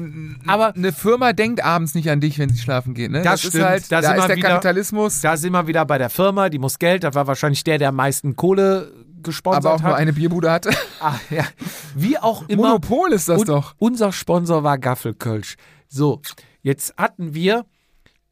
[0.47, 3.11] Aber- eine Firma denkt abends nicht an dich, wenn sie schlafen geht.
[3.11, 3.21] Ne?
[3.21, 3.63] Das ist stimmt.
[3.65, 6.59] halt, Da da, ist der wieder- Kapitalismus, Da sind wir wieder bei der Firma, die
[6.59, 7.03] muss Geld.
[7.03, 8.91] Das war wahrscheinlich der, der am meisten Kohle
[9.21, 9.87] gesponsert aber auch hat.
[9.87, 10.71] nur eine Bierbude hatte.
[10.99, 11.45] Ah, ja.
[11.95, 12.63] Wie auch immer.
[12.69, 13.73] Monopol ist das und doch.
[13.77, 15.55] Unser Sponsor war Gaffelkölsch.
[15.87, 16.21] So,
[16.61, 17.65] jetzt hatten wir,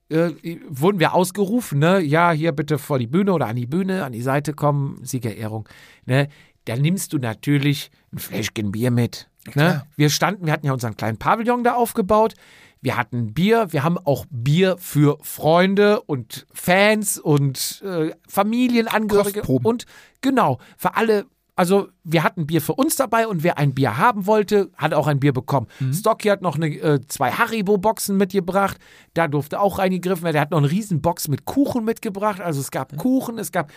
[0.09, 0.31] äh,
[0.67, 1.99] wurden wir ausgerufen, ne?
[2.01, 5.67] Ja, hier bitte vor die Bühne oder an die Bühne, an die Seite kommen, Siegerehrung.
[6.05, 6.27] Ne?
[6.65, 9.29] Dann nimmst du natürlich ein Fläschchen Bier mit.
[9.55, 9.83] Ne?
[9.95, 12.35] Wir standen, wir hatten ja unseren kleinen Pavillon da aufgebaut.
[12.81, 19.67] Wir hatten Bier, wir haben auch Bier für Freunde und Fans und äh, Familienangehörige Kostproben.
[19.67, 19.85] und
[20.21, 24.25] genau, für alle, also wir hatten Bier für uns dabei und wer ein Bier haben
[24.25, 25.67] wollte, hat auch ein Bier bekommen.
[25.93, 28.77] Stocky hat noch eine, äh, zwei Haribo-Boxen mitgebracht,
[29.13, 30.33] da durfte auch reingegriffen werden.
[30.33, 33.71] Der hat noch eine riesen Box mit Kuchen mitgebracht, also es gab Kuchen, es gab,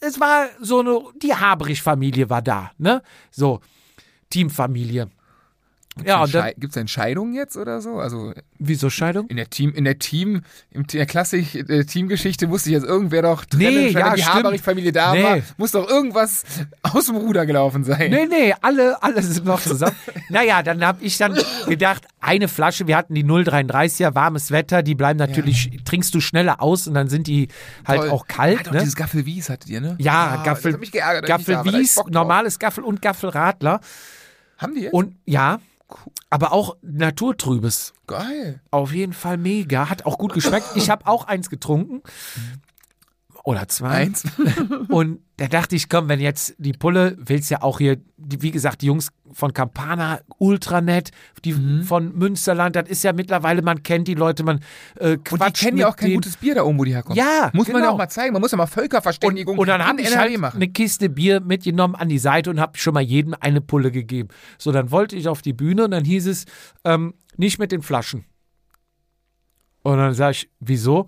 [0.00, 3.02] es war so eine, die Haberich-Familie war da, ne?
[3.30, 3.60] So,
[4.32, 5.08] Teamfamilie.
[6.06, 7.98] Ja, und dann, Gibt es Entscheidungen jetzt oder so?
[7.98, 9.26] Also wieso Scheidung?
[9.28, 10.40] in der Team, in der Team,
[10.70, 14.24] in der Klassik, äh, Teamgeschichte musste jetzt irgendwer doch trennen, Nee, wenn ja, die.
[14.24, 15.22] Haberich-Familie da Nee.
[15.22, 16.44] war, muss doch irgendwas
[16.82, 18.10] aus dem Ruder gelaufen sein.
[18.10, 19.94] Nee, nee, alle, alle sind noch zusammen.
[20.30, 21.38] naja, dann habe ich dann
[21.68, 26.62] gedacht, eine Flasche, wir hatten die 0,33er, warmes Wetter, die bleiben natürlich, trinkst du schneller
[26.62, 27.48] aus und dann sind die
[27.86, 28.10] halt Toll.
[28.10, 28.60] auch kalt.
[28.60, 28.78] Hat auch ne?
[28.78, 29.96] dieses Gaffel Wies hattet ihr, ne?
[29.98, 33.80] Ja, Ah, Gaffel, ich Gaffel ich Wies, normales Gaffel und Gaffel Radler.
[34.62, 34.94] Haben die jetzt?
[34.94, 35.60] Und ja,
[36.30, 37.92] aber auch Naturtrübes.
[38.06, 38.60] Geil.
[38.70, 39.90] Auf jeden Fall mega.
[39.90, 40.66] Hat auch gut geschmeckt.
[40.74, 42.02] Ich habe auch eins getrunken.
[43.44, 43.88] Oder zwei.
[43.88, 44.22] Eins.
[44.88, 48.52] Und da dachte ich, komm, wenn jetzt die Pulle, willst ja auch hier, die, wie
[48.52, 51.10] gesagt, die Jungs von Campana, ultra nett,
[51.44, 51.82] die Mhm.
[51.82, 54.60] von Münsterland, das ist ja mittlerweile, man kennt die Leute, man
[55.00, 56.18] äh, Und die quatscht kennen ja auch kein denen.
[56.20, 57.18] gutes Bier da oben, wo die herkommen.
[57.18, 57.94] Ja, Muss man ja genau.
[57.94, 58.32] auch mal zeigen.
[58.32, 60.56] Man muss ja mal Völkerverständigung Und dann in habe ich halt machen.
[60.58, 64.28] eine Kiste Bier mitgenommen an die Seite und habe schon mal jedem eine Pulle gegeben.
[64.58, 66.44] So, dann wollte ich auf die Bühne und dann hieß es,
[66.84, 68.24] ähm, nicht mit den Flaschen.
[69.82, 71.06] Und dann sage ich, wieso?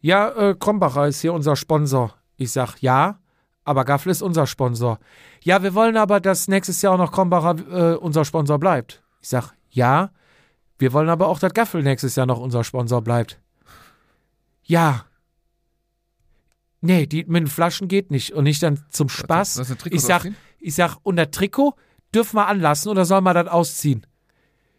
[0.00, 2.14] Ja, äh, Krombacher ist hier unser Sponsor.
[2.36, 3.18] Ich sag, ja,
[3.64, 4.98] aber Gaffel ist unser Sponsor.
[5.42, 9.02] Ja, wir wollen aber, dass nächstes Jahr auch noch Krombacher äh, unser Sponsor bleibt.
[9.20, 10.10] Ich sag, ja,
[10.78, 13.38] wir wollen aber auch, dass Gaffel nächstes Jahr noch unser Sponsor bleibt.
[14.64, 15.04] Ja.
[16.80, 18.32] Nee, die mit den Flaschen geht nicht.
[18.32, 19.58] Und ich dann zum Spaß.
[19.58, 20.26] Was, was, Trikots ich sag,
[20.58, 21.74] ich sag, und das Trikot
[22.14, 24.06] dürfen wir anlassen oder soll man das ausziehen?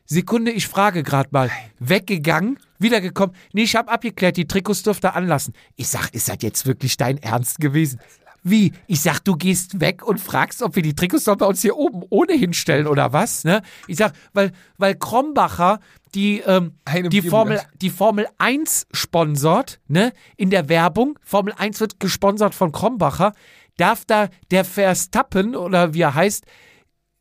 [0.06, 1.49] Sekunde, ich frage gerade mal.
[1.80, 3.36] Weggegangen, wiedergekommen.
[3.53, 5.53] Nee, ich habe abgeklärt, die Trikots dürft ihr anlassen.
[5.76, 7.99] Ich sag, ist das jetzt wirklich dein Ernst gewesen?
[8.44, 8.73] Wie?
[8.88, 11.78] Ich sag, du gehst weg und fragst, ob wir die Trikots doch bei uns hier
[11.78, 13.44] oben ohne hinstellen oder was?
[13.44, 13.61] Ne?
[13.88, 15.80] Ich sag, weil, weil Krombacher
[16.15, 16.73] die, ähm,
[17.10, 20.11] die, Formel, die Formel 1 sponsort, ne?
[20.36, 21.18] In der Werbung.
[21.23, 23.34] Formel 1 wird gesponsert von Krombacher.
[23.78, 26.45] Darf da der Verstappen oder wie er heißt,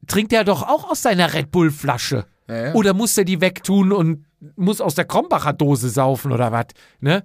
[0.07, 2.27] trinkt er doch auch aus seiner Red Bull Flasche.
[2.51, 2.75] Ja, ja.
[2.75, 6.67] Oder muss er die wegtun und muss aus der Krombacher Dose saufen oder was?
[7.01, 7.23] Ne?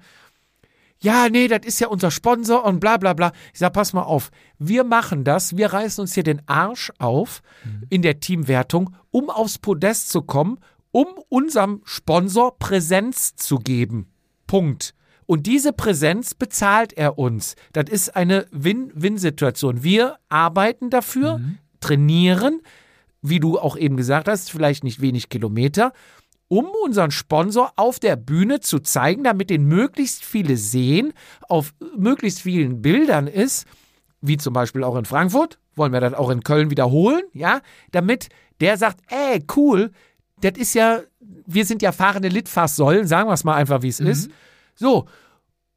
[0.99, 3.31] Ja, nee, das ist ja unser Sponsor und bla bla bla.
[3.53, 7.41] Ich sag, pass mal auf, wir machen das, wir reißen uns hier den Arsch auf
[7.89, 10.57] in der Teamwertung, um aufs Podest zu kommen,
[10.91, 14.11] um unserem Sponsor Präsenz zu geben.
[14.47, 14.93] Punkt.
[15.26, 17.56] Und diese Präsenz bezahlt er uns.
[17.73, 19.84] Das ist eine Win-Win-Situation.
[19.84, 21.41] Wir arbeiten dafür,
[21.80, 22.61] trainieren,
[23.30, 25.93] wie du auch eben gesagt hast, vielleicht nicht wenig Kilometer,
[26.47, 31.14] um unseren Sponsor auf der Bühne zu zeigen, damit den möglichst viele sehen,
[31.49, 33.65] auf möglichst vielen Bildern ist,
[34.22, 37.61] wie zum Beispiel auch in Frankfurt, wollen wir das auch in Köln wiederholen, ja,
[37.91, 38.30] damit
[38.61, 39.91] der sagt, ey, cool,
[40.41, 43.99] das ist ja, wir sind ja fahrende Litfaßsäulen, sagen wir es mal einfach, wie es
[43.99, 44.30] ist.
[44.76, 45.06] So,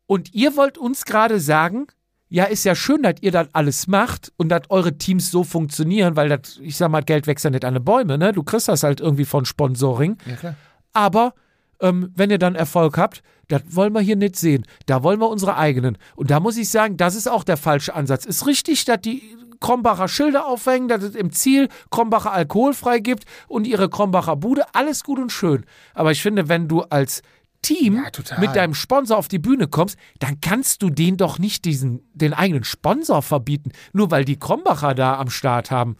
[0.07, 1.87] und ihr wollt uns gerade sagen,
[2.31, 6.17] ja, ist ja schön, dass ihr das alles macht und dass eure Teams so funktionieren,
[6.17, 8.33] weil das, ich sag mal, Geld wächst ja nicht an den Bäume, ne?
[8.33, 10.19] Du kriegst das halt irgendwie von Sponsoring.
[10.43, 10.55] Ja.
[10.93, 11.35] Aber
[11.81, 14.65] ähm, wenn ihr dann Erfolg habt, das wollen wir hier nicht sehen.
[14.87, 15.97] Da wollen wir unsere eigenen.
[16.17, 18.27] Und da muss ich sagen, das ist auch der falsche Ansatz.
[18.27, 19.23] Ist richtig, dass die
[19.61, 24.65] Krombacher Schilder aufhängen, dass es im Ziel Krombacher alkoholfrei gibt und ihre Krombacher Bude.
[24.75, 25.65] Alles gut und schön.
[25.95, 27.23] Aber ich finde, wenn du als
[27.62, 31.64] Team Ja, mit deinem Sponsor auf die Bühne kommst, dann kannst du den doch nicht
[31.64, 35.97] diesen, den eigenen Sponsor verbieten, nur weil die Krombacher da am Start haben.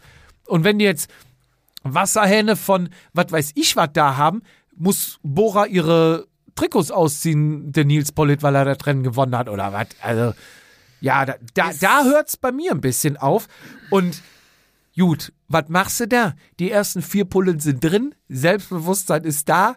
[0.47, 1.09] Und wenn die jetzt
[1.83, 4.41] Wasserhähne von was weiß ich was da haben,
[4.75, 9.71] muss Bora ihre Trikots ausziehen, der Nils Pollitt, weil er das Rennen gewonnen hat oder
[9.71, 9.87] was.
[10.01, 10.33] Also,
[11.01, 13.47] ja, da, da, da hört es bei mir ein bisschen auf.
[13.89, 14.21] Und
[14.97, 16.33] gut, was machst du da?
[16.59, 19.75] Die ersten vier Pullen sind drin, Selbstbewusstsein ist da,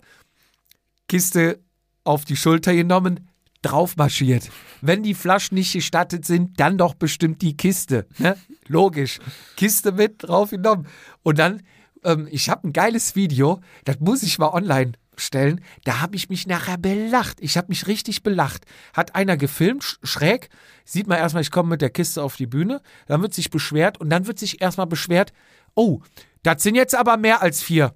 [1.08, 1.60] Kiste
[2.04, 3.28] auf die Schulter genommen,
[3.62, 4.50] drauf marschiert.
[4.80, 8.06] Wenn die Flaschen nicht gestattet sind, dann doch bestimmt die Kiste.
[8.18, 8.36] Ne?
[8.66, 9.20] Logisch.
[9.56, 10.86] Kiste mit drauf genommen.
[11.22, 11.62] Und dann,
[12.04, 15.60] ähm, ich habe ein geiles Video, das muss ich mal online stellen.
[15.84, 17.38] Da habe ich mich nachher belacht.
[17.40, 18.64] Ich habe mich richtig belacht.
[18.94, 20.48] Hat einer gefilmt, sch- schräg.
[20.84, 22.80] Sieht man erstmal, ich komme mit der Kiste auf die Bühne.
[23.06, 25.32] Dann wird sich beschwert und dann wird sich erstmal beschwert,
[25.74, 26.00] oh,
[26.42, 27.94] das sind jetzt aber mehr als vier.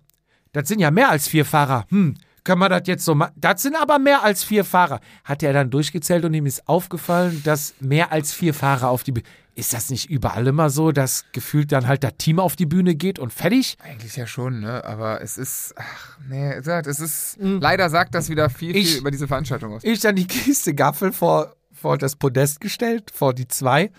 [0.53, 1.87] Das sind ja mehr als vier Fahrer.
[1.89, 2.17] Hm,
[2.47, 3.33] können wir das jetzt so machen?
[3.37, 5.01] Das sind aber mehr als vier Fahrer.
[5.25, 9.13] Hat er dann durchgezählt und ihm ist aufgefallen, dass mehr als vier Fahrer auf die
[9.13, 9.27] Bühne.
[9.57, 12.95] Ist das nicht überall immer so, dass gefühlt dann halt das Team auf die Bühne
[12.95, 13.77] geht und fertig?
[13.83, 14.85] Eigentlich ja schon, ne?
[14.85, 18.83] Aber es ist, ach, nee, es ist- es ist, leider sagt das wieder viel, viel
[18.83, 19.83] Ich- über diese Veranstaltung aus.
[19.83, 23.91] Ich dann die Kiste Gaffel vor, vor das Podest gestellt, vor die zwei.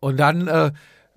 [0.00, 0.72] Und dann, äh,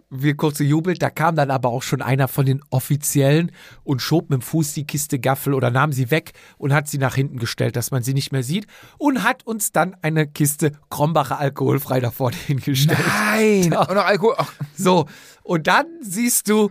[0.10, 3.52] wir kurz gejubelt, da kam dann aber auch schon einer von den Offiziellen
[3.84, 6.98] und schob mit dem Fuß die Kiste Gaffel oder nahm sie weg und hat sie
[6.98, 8.66] nach hinten gestellt, dass man sie nicht mehr sieht
[8.98, 13.00] und hat uns dann eine Kiste Krombacher alkoholfrei davor hingestellt.
[13.08, 13.74] Nein!
[13.90, 14.36] Und noch Alkohol.
[14.38, 15.06] Ach, So,
[15.44, 16.70] und dann siehst du,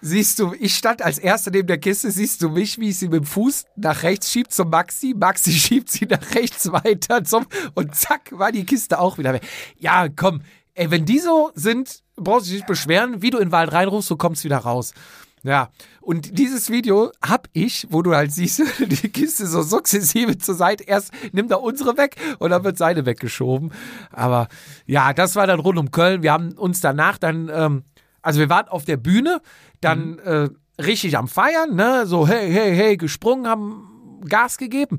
[0.00, 3.08] siehst du, ich stand als Erster neben der Kiste, siehst du mich, wie ich sie
[3.08, 7.46] mit dem Fuß nach rechts schiebt zum Maxi, Maxi schiebt sie nach rechts weiter zum,
[7.74, 9.42] und zack, war die Kiste auch wieder weg.
[9.78, 10.42] Ja, komm,
[10.74, 13.72] ey, wenn die so sind, brauchst du dich nicht beschweren, wie du in den Wald
[13.72, 14.92] reinrufst, so kommst wieder raus.
[15.42, 15.68] Ja,
[16.00, 20.82] und dieses Video hab ich, wo du halt siehst, die Kiste so sukzessive zur Seite.
[20.84, 23.70] Erst nimmt er unsere weg und dann wird seine weggeschoben.
[24.10, 24.48] Aber
[24.86, 26.24] ja, das war dann rund um Köln.
[26.24, 27.84] Wir haben uns danach dann, ähm,
[28.22, 29.40] also wir waren auf der Bühne,
[29.80, 30.48] dann äh,
[30.82, 34.98] richtig am Feiern, ne, so hey, hey, hey, gesprungen, haben Gas gegeben.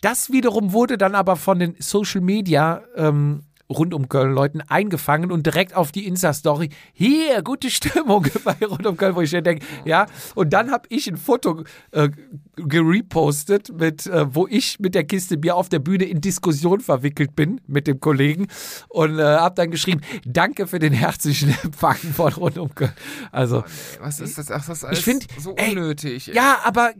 [0.00, 5.30] Das wiederum wurde dann aber von den Social Media ähm, rund um Köln Leuten eingefangen
[5.30, 6.70] und direkt auf die Insta-Story.
[6.92, 10.06] Hier, gute Stimmung bei rund um Köln, wo ich denke, ja.
[10.34, 12.08] Und dann habe ich ein Foto äh,
[12.56, 17.36] gerepostet, mit, äh, wo ich mit der Kiste Bier auf der Bühne in Diskussion verwickelt
[17.36, 18.46] bin mit dem Kollegen
[18.88, 22.92] und äh, habe dann geschrieben, danke für den herzlichen Empfang von rund um Köln.
[23.32, 23.64] Also,
[24.00, 24.50] was ist das?
[24.50, 26.28] Ach, das ist alles find, so ey, unnötig.
[26.28, 26.34] ey.
[26.34, 26.92] ja, aber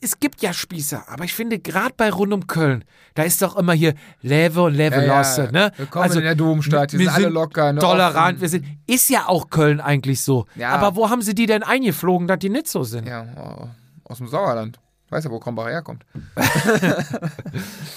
[0.00, 2.84] es gibt ja Spießer, aber ich finde gerade bei rund um Köln,
[3.14, 5.18] da ist doch immer hier Leve und Leve Ja.
[5.18, 5.72] Losse, ne?
[5.76, 8.40] Willkommen in der Domstadt, die wir sind alle locker, ne, tolerant, offen.
[8.40, 10.46] wir sind, ist ja auch Köln eigentlich so.
[10.54, 10.70] Ja.
[10.70, 13.06] Aber wo haben sie die denn eingeflogen, dass die nicht so sind?
[13.08, 13.68] Ja, oh,
[14.04, 14.78] aus dem Sauerland.
[15.10, 16.04] Weiß ja, wo Krombacher herkommt.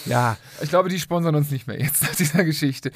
[0.05, 2.91] Ja, Ich glaube, die sponsern uns nicht mehr jetzt nach dieser Geschichte.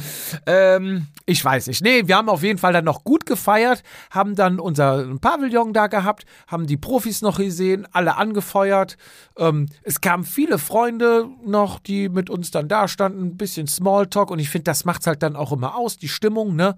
[0.46, 1.84] Ähm, ich weiß nicht.
[1.84, 5.88] Nee, wir haben auf jeden Fall dann noch gut gefeiert, haben dann unser Pavillon da
[5.88, 8.98] gehabt, haben die Profis noch gesehen, alle angefeuert.
[9.38, 14.32] Ähm, es kamen viele Freunde noch, die mit uns dann da standen, ein bisschen Smalltalk
[14.32, 16.76] und ich finde, das macht's halt dann auch immer aus, die Stimmung, ne?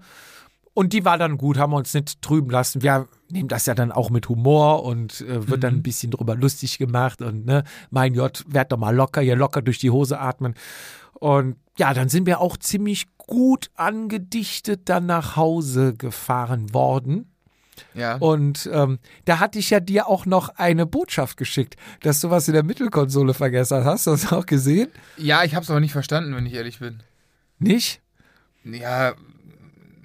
[0.78, 2.82] Und die war dann gut, haben wir uns nicht trüben lassen.
[2.82, 6.36] Wir nehmen das ja dann auch mit Humor und äh, wird dann ein bisschen drüber
[6.36, 10.20] lustig gemacht und ne, mein Gott, werd doch mal locker, hier locker durch die Hose
[10.20, 10.54] atmen.
[11.14, 17.28] Und ja, dann sind wir auch ziemlich gut angedichtet dann nach Hause gefahren worden.
[17.94, 18.14] ja.
[18.18, 22.46] Und ähm, da hatte ich ja dir auch noch eine Botschaft geschickt, dass du was
[22.46, 23.84] in der Mittelkonsole vergessen hast.
[23.84, 24.90] Hast du das auch gesehen?
[25.16, 27.02] ja, ich habe es aber nicht verstanden, wenn ich ehrlich bin.
[27.58, 28.00] Nicht?
[28.62, 29.14] Ja,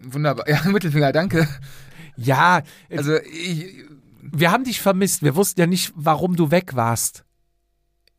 [0.03, 0.47] wunderbar.
[0.49, 1.47] Ja, Mittelfinger, danke.
[2.15, 2.59] Ja,
[2.89, 3.83] äh, Also, ich,
[4.21, 5.23] wir haben dich vermisst.
[5.23, 7.23] Wir wussten ja nicht, warum du weg warst.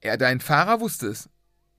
[0.03, 1.29] ja, dein Fahrer wusste es.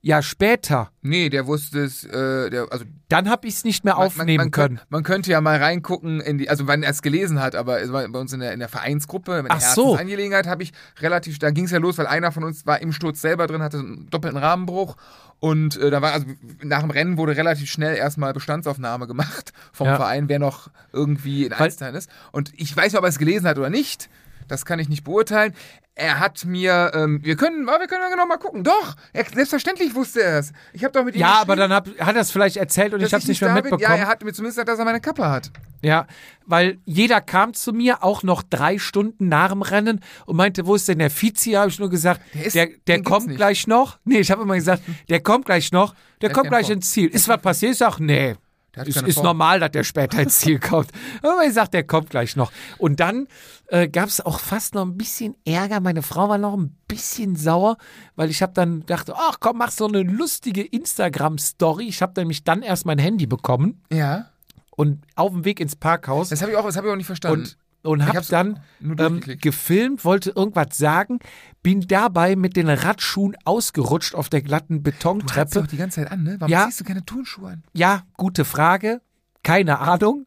[0.06, 0.92] Ja, später.
[1.02, 4.50] Nee, der wusste es, äh, der, also Dann habe ich es nicht mehr aufnehmen man,
[4.52, 4.76] können.
[4.76, 7.80] könnt- Man könnte ja mal reingucken in die, also wenn er es gelesen hat, aber
[7.80, 9.84] es war bei uns in der, in der Vereinsgruppe, in der so.
[9.96, 12.92] Herzensangelegenheit habe ich relativ, da ging es ja los, weil einer von uns war im
[12.92, 14.96] Sturz selber drin, hatte einen doppelten Rahmenbruch
[15.40, 16.26] und äh, da war, also
[16.62, 19.96] nach dem Rennen wurde relativ schnell erstmal Bestandsaufnahme gemacht vom Ja.
[19.96, 22.08] Verein, wer noch irgendwie in Einstein ist.
[22.30, 24.08] Und ich weiß nicht, ob er es gelesen hat oder nicht.
[24.48, 25.54] Das kann ich nicht beurteilen.
[25.98, 28.62] Er hat mir, ähm, wir können, wir können genau mal gucken.
[28.62, 30.52] Doch, er, selbstverständlich wusste er es.
[30.74, 33.00] Ich habe doch mit ihm Ja, aber dann hab, hat er es vielleicht erzählt und
[33.02, 33.70] ich habe es nicht mehr da bin.
[33.70, 33.96] mitbekommen.
[33.98, 35.50] Ja, er hat mir zumindest gesagt, dass er meine Kappe hat.
[35.80, 36.06] Ja,
[36.44, 40.74] weil jeder kam zu mir auch noch drei Stunden nach dem Rennen und meinte, wo
[40.74, 41.52] ist denn der Vizi?
[41.52, 43.36] Habe ich nur gesagt, Der ist- der, der kommt nicht.
[43.38, 43.98] gleich noch.
[44.04, 46.74] Nee, ich habe immer gesagt, der kommt gleich noch, der, Der kommt gleich vor.
[46.74, 47.08] ins Ziel.
[47.08, 47.72] Ist was passiert?
[47.72, 48.36] Ich sag, nee.
[48.76, 49.24] Hat Ist, Form.
[49.24, 50.90] normal, dass der später ins Ziel kommt.
[51.22, 52.52] Aber ich sag, der kommt gleich noch.
[52.78, 53.26] Und dann
[53.68, 55.80] äh, gab es auch fast noch ein bisschen Ärger.
[55.80, 57.78] Meine Frau war noch ein bisschen sauer,
[58.16, 61.86] weil ich habe dann gedacht, ach komm, mach so eine lustige Instagram-Story.
[61.88, 64.26] Ich habe nämlich dann erst mein Handy bekommen Ja.
[64.70, 67.06] und auf dem Weg ins Parkhaus Das habe ich, auch- das hab ich auch nicht
[67.06, 67.40] verstanden.
[67.42, 71.18] und und habe dann ähm, gefilmt, wollte irgendwas sagen,
[71.62, 75.60] bin dabei mit den Radschuhen ausgerutscht auf der glatten Du Betontreppe.
[75.60, 76.36] doch die ganze Zeit an, ne?
[76.38, 76.66] Warum Ja.
[76.66, 77.64] ziehst du keine Turnschuhe an?
[77.72, 79.00] Ja, gute Frage.
[79.42, 80.26] Keine Ahnung.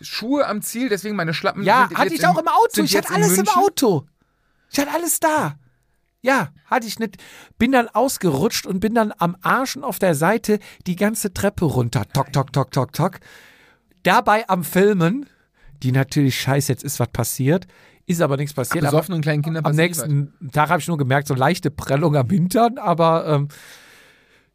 [0.00, 1.62] Schuhe am Ziel, deswegen meine Schlappen.
[1.64, 2.82] Ja, hatte ich auch im Auto.
[2.82, 3.48] Ich hatte alles im.
[3.48, 4.06] Auto.
[4.70, 5.56] Ich hatte alles da.
[6.20, 7.16] Ja, hatte ich nicht.
[7.58, 12.04] Bin dann ausgerutscht und bin dann am Arschen auf der Seite die ganze Treppe runter.
[12.12, 13.20] Tok, tok, tok, tok, tok.
[14.02, 15.26] Dabei am Filmen,
[15.82, 17.66] die natürlich scheiße, jetzt ist was passiert.
[18.06, 18.84] Ist aber nichts passiert.
[18.84, 20.08] Aber Besoffenen kleinen Kindern am passiert was.
[20.08, 23.48] nächsten Tag habe ich nur gemerkt, so leichte Prellung am Hintern, aber ähm,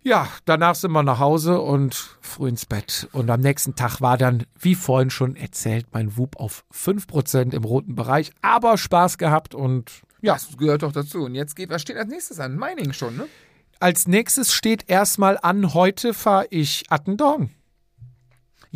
[0.04, 3.08] ja, danach sind wir nach Hause und früh ins Bett.
[3.12, 7.64] Und am nächsten Tag war dann, wie vorhin schon erzählt, mein Wub auf 5% im
[7.64, 10.34] roten Bereich, aber Spaß gehabt und ja.
[10.34, 11.26] Das gehört doch dazu.
[11.26, 12.58] Und jetzt geht, was steht als nächstes an?
[12.58, 13.28] Mining schon, ne?
[13.80, 17.52] Als nächstes steht erstmal an, heute fahre ich Attendorn.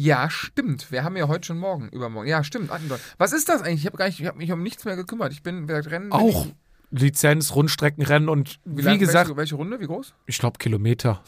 [0.03, 0.91] Ja, stimmt.
[0.91, 2.28] Wir haben ja heute schon morgen, übermorgen.
[2.28, 2.72] Ja, stimmt.
[2.72, 2.99] Attendorn.
[3.19, 3.82] Was ist das eigentlich?
[3.82, 5.32] Ich habe gar nicht, ich habe mich um nichts mehr gekümmert.
[5.32, 6.11] Ich bin, wer Rennen.
[6.11, 6.56] Auch ich-
[6.90, 9.80] Lizenz, Rundstreckenrennen und wie, lang- gesagt, welche, welche Runde?
[9.80, 10.14] Wie groß?
[10.26, 11.23] ich glaube Kilometer.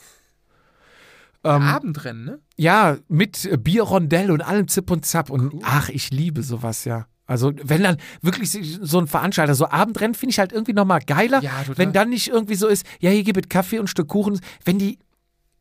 [1.44, 2.40] Ähm, Abendrennen, ne?
[2.58, 5.30] Ja, mit Bierrondell und allem Zip und Zap.
[5.30, 7.06] Und ach, ich liebe sowas, ja.
[7.26, 8.50] Also, wenn dann wirklich
[8.82, 11.42] so ein Veranstalter, so Abendrennen finde ich halt irgendwie nochmal geiler.
[11.42, 11.78] Ja, total.
[11.78, 14.40] Wenn dann nicht irgendwie so ist, ja, hier gibt es Kaffee und Stück Kuchen.
[14.66, 14.98] Wenn die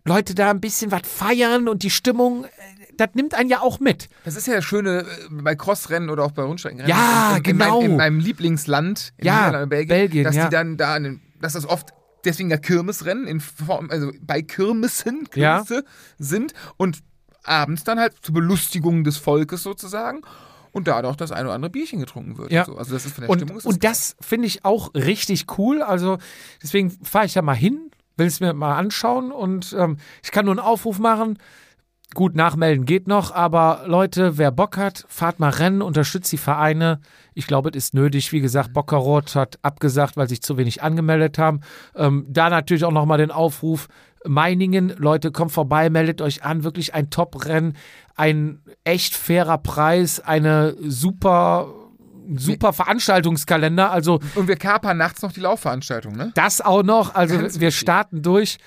[0.04, 2.48] Leute da ein bisschen was feiern und die Stimmung, äh,
[2.96, 4.08] das nimmt einen ja auch mit.
[4.24, 6.88] Das ist ja das Schöne äh, bei Crossrennen oder auch bei Rundstreckenrennen.
[6.90, 7.80] Ja, in, in, genau.
[7.80, 10.44] In meinem, in meinem Lieblingsland, in Ja, Belgien, Belgien, dass ja.
[10.44, 10.98] die dann da,
[11.40, 11.90] dass das oft
[12.24, 15.62] deswegen ja Kirmesrennen in Form, also bei Kirmesen, Ja.
[15.62, 15.84] Kirmesse
[16.18, 16.98] sind und
[17.44, 20.20] abends dann halt zur Belustigung des Volkes sozusagen
[20.70, 22.52] und da doch das eine oder andere Bierchen getrunken wird.
[22.52, 22.60] Ja.
[22.62, 22.76] Und so.
[22.78, 23.56] Also das ist von der Und, Stimmung.
[23.58, 25.82] ist und das finde ich auch richtig cool.
[25.82, 26.18] Also
[26.62, 30.44] deswegen fahre ich ja mal hin, will es mir mal anschauen und ähm, ich kann
[30.44, 31.38] nur einen Aufruf machen.
[32.14, 37.00] Gut, nachmelden geht noch, aber Leute, wer Bock hat, fahrt mal Rennen, unterstützt die Vereine.
[37.32, 38.32] Ich glaube, es ist nötig.
[38.32, 41.60] Wie gesagt, Bockerot hat abgesagt, weil sich zu wenig angemeldet haben.
[41.96, 43.88] Ähm, da natürlich auch nochmal den Aufruf.
[44.26, 46.64] Meiningen, Leute, kommt vorbei, meldet euch an.
[46.64, 47.76] Wirklich ein Top-Rennen,
[48.14, 51.68] ein echt fairer Preis, eine super,
[52.36, 53.90] super Veranstaltungskalender.
[53.90, 56.30] Also Und wir kapern nachts noch die Laufveranstaltung, ne?
[56.34, 57.14] das auch noch.
[57.14, 57.80] Also Ganz wir wichtig.
[57.80, 58.58] starten durch.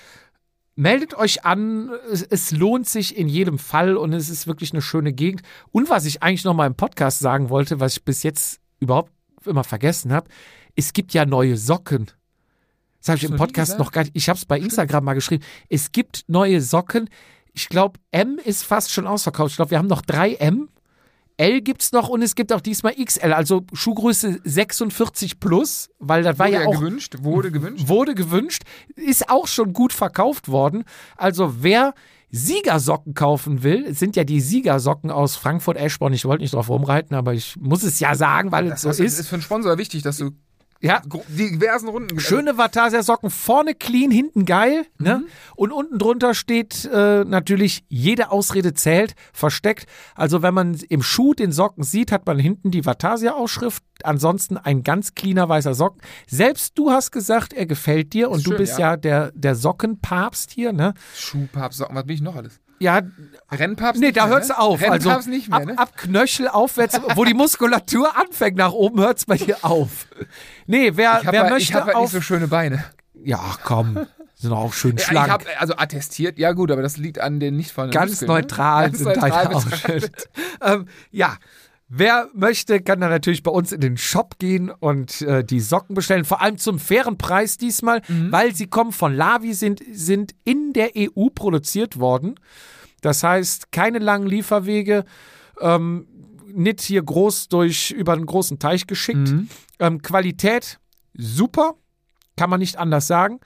[0.78, 4.82] Meldet euch an, es, es lohnt sich in jedem Fall und es ist wirklich eine
[4.82, 5.40] schöne Gegend.
[5.72, 9.10] Und was ich eigentlich noch mal im Podcast sagen wollte, was ich bis jetzt überhaupt
[9.46, 10.28] immer vergessen habe,
[10.74, 12.10] es gibt ja neue Socken.
[13.00, 15.44] Das habe ich im Podcast noch gar nicht, ich habe es bei Instagram mal geschrieben.
[15.68, 17.08] Es gibt neue Socken.
[17.54, 19.52] Ich glaube, M ist fast schon ausverkauft.
[19.52, 20.68] Ich glaube, wir haben noch drei M.
[21.38, 26.38] L gibt's noch und es gibt auch diesmal XL, also Schuhgröße 46 plus, weil das
[26.38, 27.88] war Wurde ja auch gewünscht, wurde gewünscht.
[27.88, 28.62] wurde gewünscht,
[28.94, 30.84] ist auch schon gut verkauft worden.
[31.16, 31.92] Also wer
[32.30, 36.12] Siegersocken kaufen will, es sind ja die Siegersocken aus Frankfurt Eschborn.
[36.12, 38.88] Ich wollte nicht drauf rumreiten, aber ich muss es ja sagen, weil es Das so
[39.04, 39.18] ist, ist.
[39.20, 40.30] ist für einen Sponsor wichtig, dass du
[40.80, 45.24] Ja, diversen Runden schöne Vatasia Socken, vorne clean, hinten geil, ne?
[45.54, 49.86] Und unten drunter steht äh, natürlich jede Ausrede zählt, versteckt.
[50.14, 54.56] Also wenn man im Schuh den Socken sieht, hat man hinten die Vatasia Ausschrift, ansonsten
[54.58, 56.00] ein ganz cleaner weißer Socken.
[56.26, 58.90] Selbst du hast gesagt, er gefällt dir und Ist du schön, bist ja.
[58.90, 60.94] ja, der der Sockenpapst hier, ne?
[61.14, 62.60] Schuhpapst, Socken, was bin ich noch alles?
[62.78, 63.00] Ja,
[63.50, 64.00] Rennpapst?
[64.00, 64.58] nee, da mehr, hört's ne?
[64.58, 64.82] auf.
[64.88, 65.78] Also nicht mehr, ab, ne?
[65.78, 70.06] ab Knöchel aufwärts, wo die Muskulatur anfängt nach oben, hört's bei dir auf.
[70.66, 72.84] Nee, wer, Ich habe wer halt, ich möchte hab halt auf nicht so schöne Beine.
[73.24, 74.06] Ja, komm.
[74.34, 75.26] Sind auch schön Ja, schlank.
[75.28, 78.28] Ich habe also attestiert, ja gut, aber das liegt an den nicht vorhandenen Ganz Muskeln,
[78.28, 78.34] ne?
[78.34, 79.86] neutral Ganz sind neutral deine betrachtet.
[80.04, 80.28] Ausschnitt.
[80.62, 81.36] ähm, ja.
[81.88, 85.94] Wer möchte, kann dann natürlich bei uns in den Shop gehen und äh, die Socken
[85.94, 86.24] bestellen.
[86.24, 88.32] Vor allem zum fairen Preis diesmal, Mhm.
[88.32, 92.34] weil sie kommen von Lavi, sind, sind in der EU produziert worden.
[93.00, 95.04] Das heißt, keine langen Lieferwege,
[95.60, 96.06] ähm,
[96.52, 99.28] nicht hier groß durch über einen großen Teich geschickt.
[99.28, 99.48] Mhm.
[99.78, 100.78] Ähm, Qualität
[101.14, 101.74] super,
[102.36, 103.40] kann man nicht anders sagen.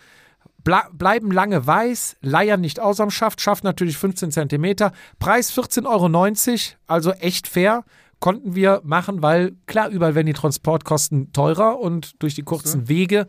[0.62, 4.93] Ble bleiben lange weiß, leiern nicht aus am Schaft, Schaft natürlich 15 Zentimeter.
[5.19, 7.85] Preis 14,90 Euro, also echt fair.
[8.20, 13.27] Konnten wir machen, weil klar, überall werden die Transportkosten teurer und durch die kurzen Wege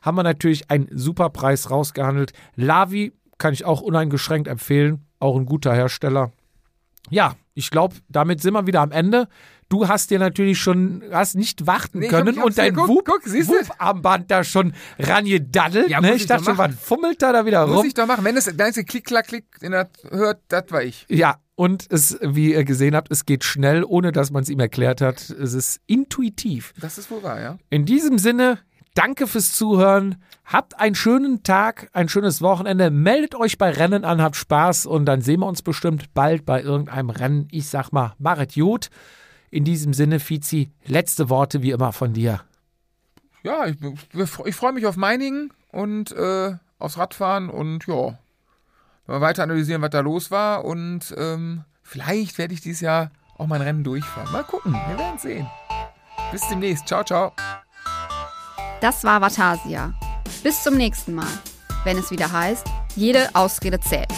[0.00, 2.32] haben wir natürlich einen super Preis rausgehandelt.
[2.56, 6.32] Lavi kann ich auch uneingeschränkt empfehlen, auch ein guter Hersteller.
[7.10, 9.28] Ja, ich glaube, damit sind wir wieder am Ende.
[9.68, 12.76] Du hast dir natürlich schon, hast nicht warten Nee, hab- können hab's und dein?
[12.76, 15.88] Whoop-Armband da schon rangedaddelt.
[15.88, 16.08] Ja, ne?
[16.08, 17.86] muss Ich ich dachte schon, was fummelt da da wieder Muss rum?
[17.86, 18.24] ich doch machen.
[18.24, 19.44] Wenn es einzige Klick, Klack, Klick
[20.10, 21.06] hört, das war ich.
[21.08, 24.60] Ja, und es, wie ihr gesehen habt, es geht schnell, ohne dass man es ihm
[24.60, 25.30] erklärt hat.
[25.30, 26.72] Es ist intuitiv.
[26.80, 27.58] Das ist wohl wahr, ja.
[27.68, 28.58] In diesem Sinne,
[28.94, 30.16] danke fürs Zuhören.
[30.44, 32.90] Habt einen schönen Tag, ein schönes Wochenende.
[32.90, 36.62] Meldet euch bei Rennen an, habt Spaß und dann sehen wir uns bestimmt bald bei
[36.62, 37.48] irgendeinem Rennen.
[37.50, 38.90] Ich sag mal, machet gut.
[39.50, 42.40] In diesem Sinne, Fizi, letzte Worte wie immer von dir.
[43.42, 43.76] Ja, ich,
[44.44, 48.18] ich freue mich auf Meiningen und äh, aufs Radfahren und ja,
[49.06, 53.46] mal weiter analysieren, was da los war und ähm, vielleicht werde ich dieses Jahr auch
[53.46, 54.30] mein Rennen durchfahren.
[54.32, 55.46] Mal gucken, wir werden sehen.
[56.30, 56.86] Bis demnächst.
[56.86, 57.32] Ciao, ciao.
[58.80, 59.92] Das war Vatasia.
[60.42, 61.26] Bis zum nächsten Mal,
[61.84, 64.08] wenn es wieder heißt, jede Ausrede zählt.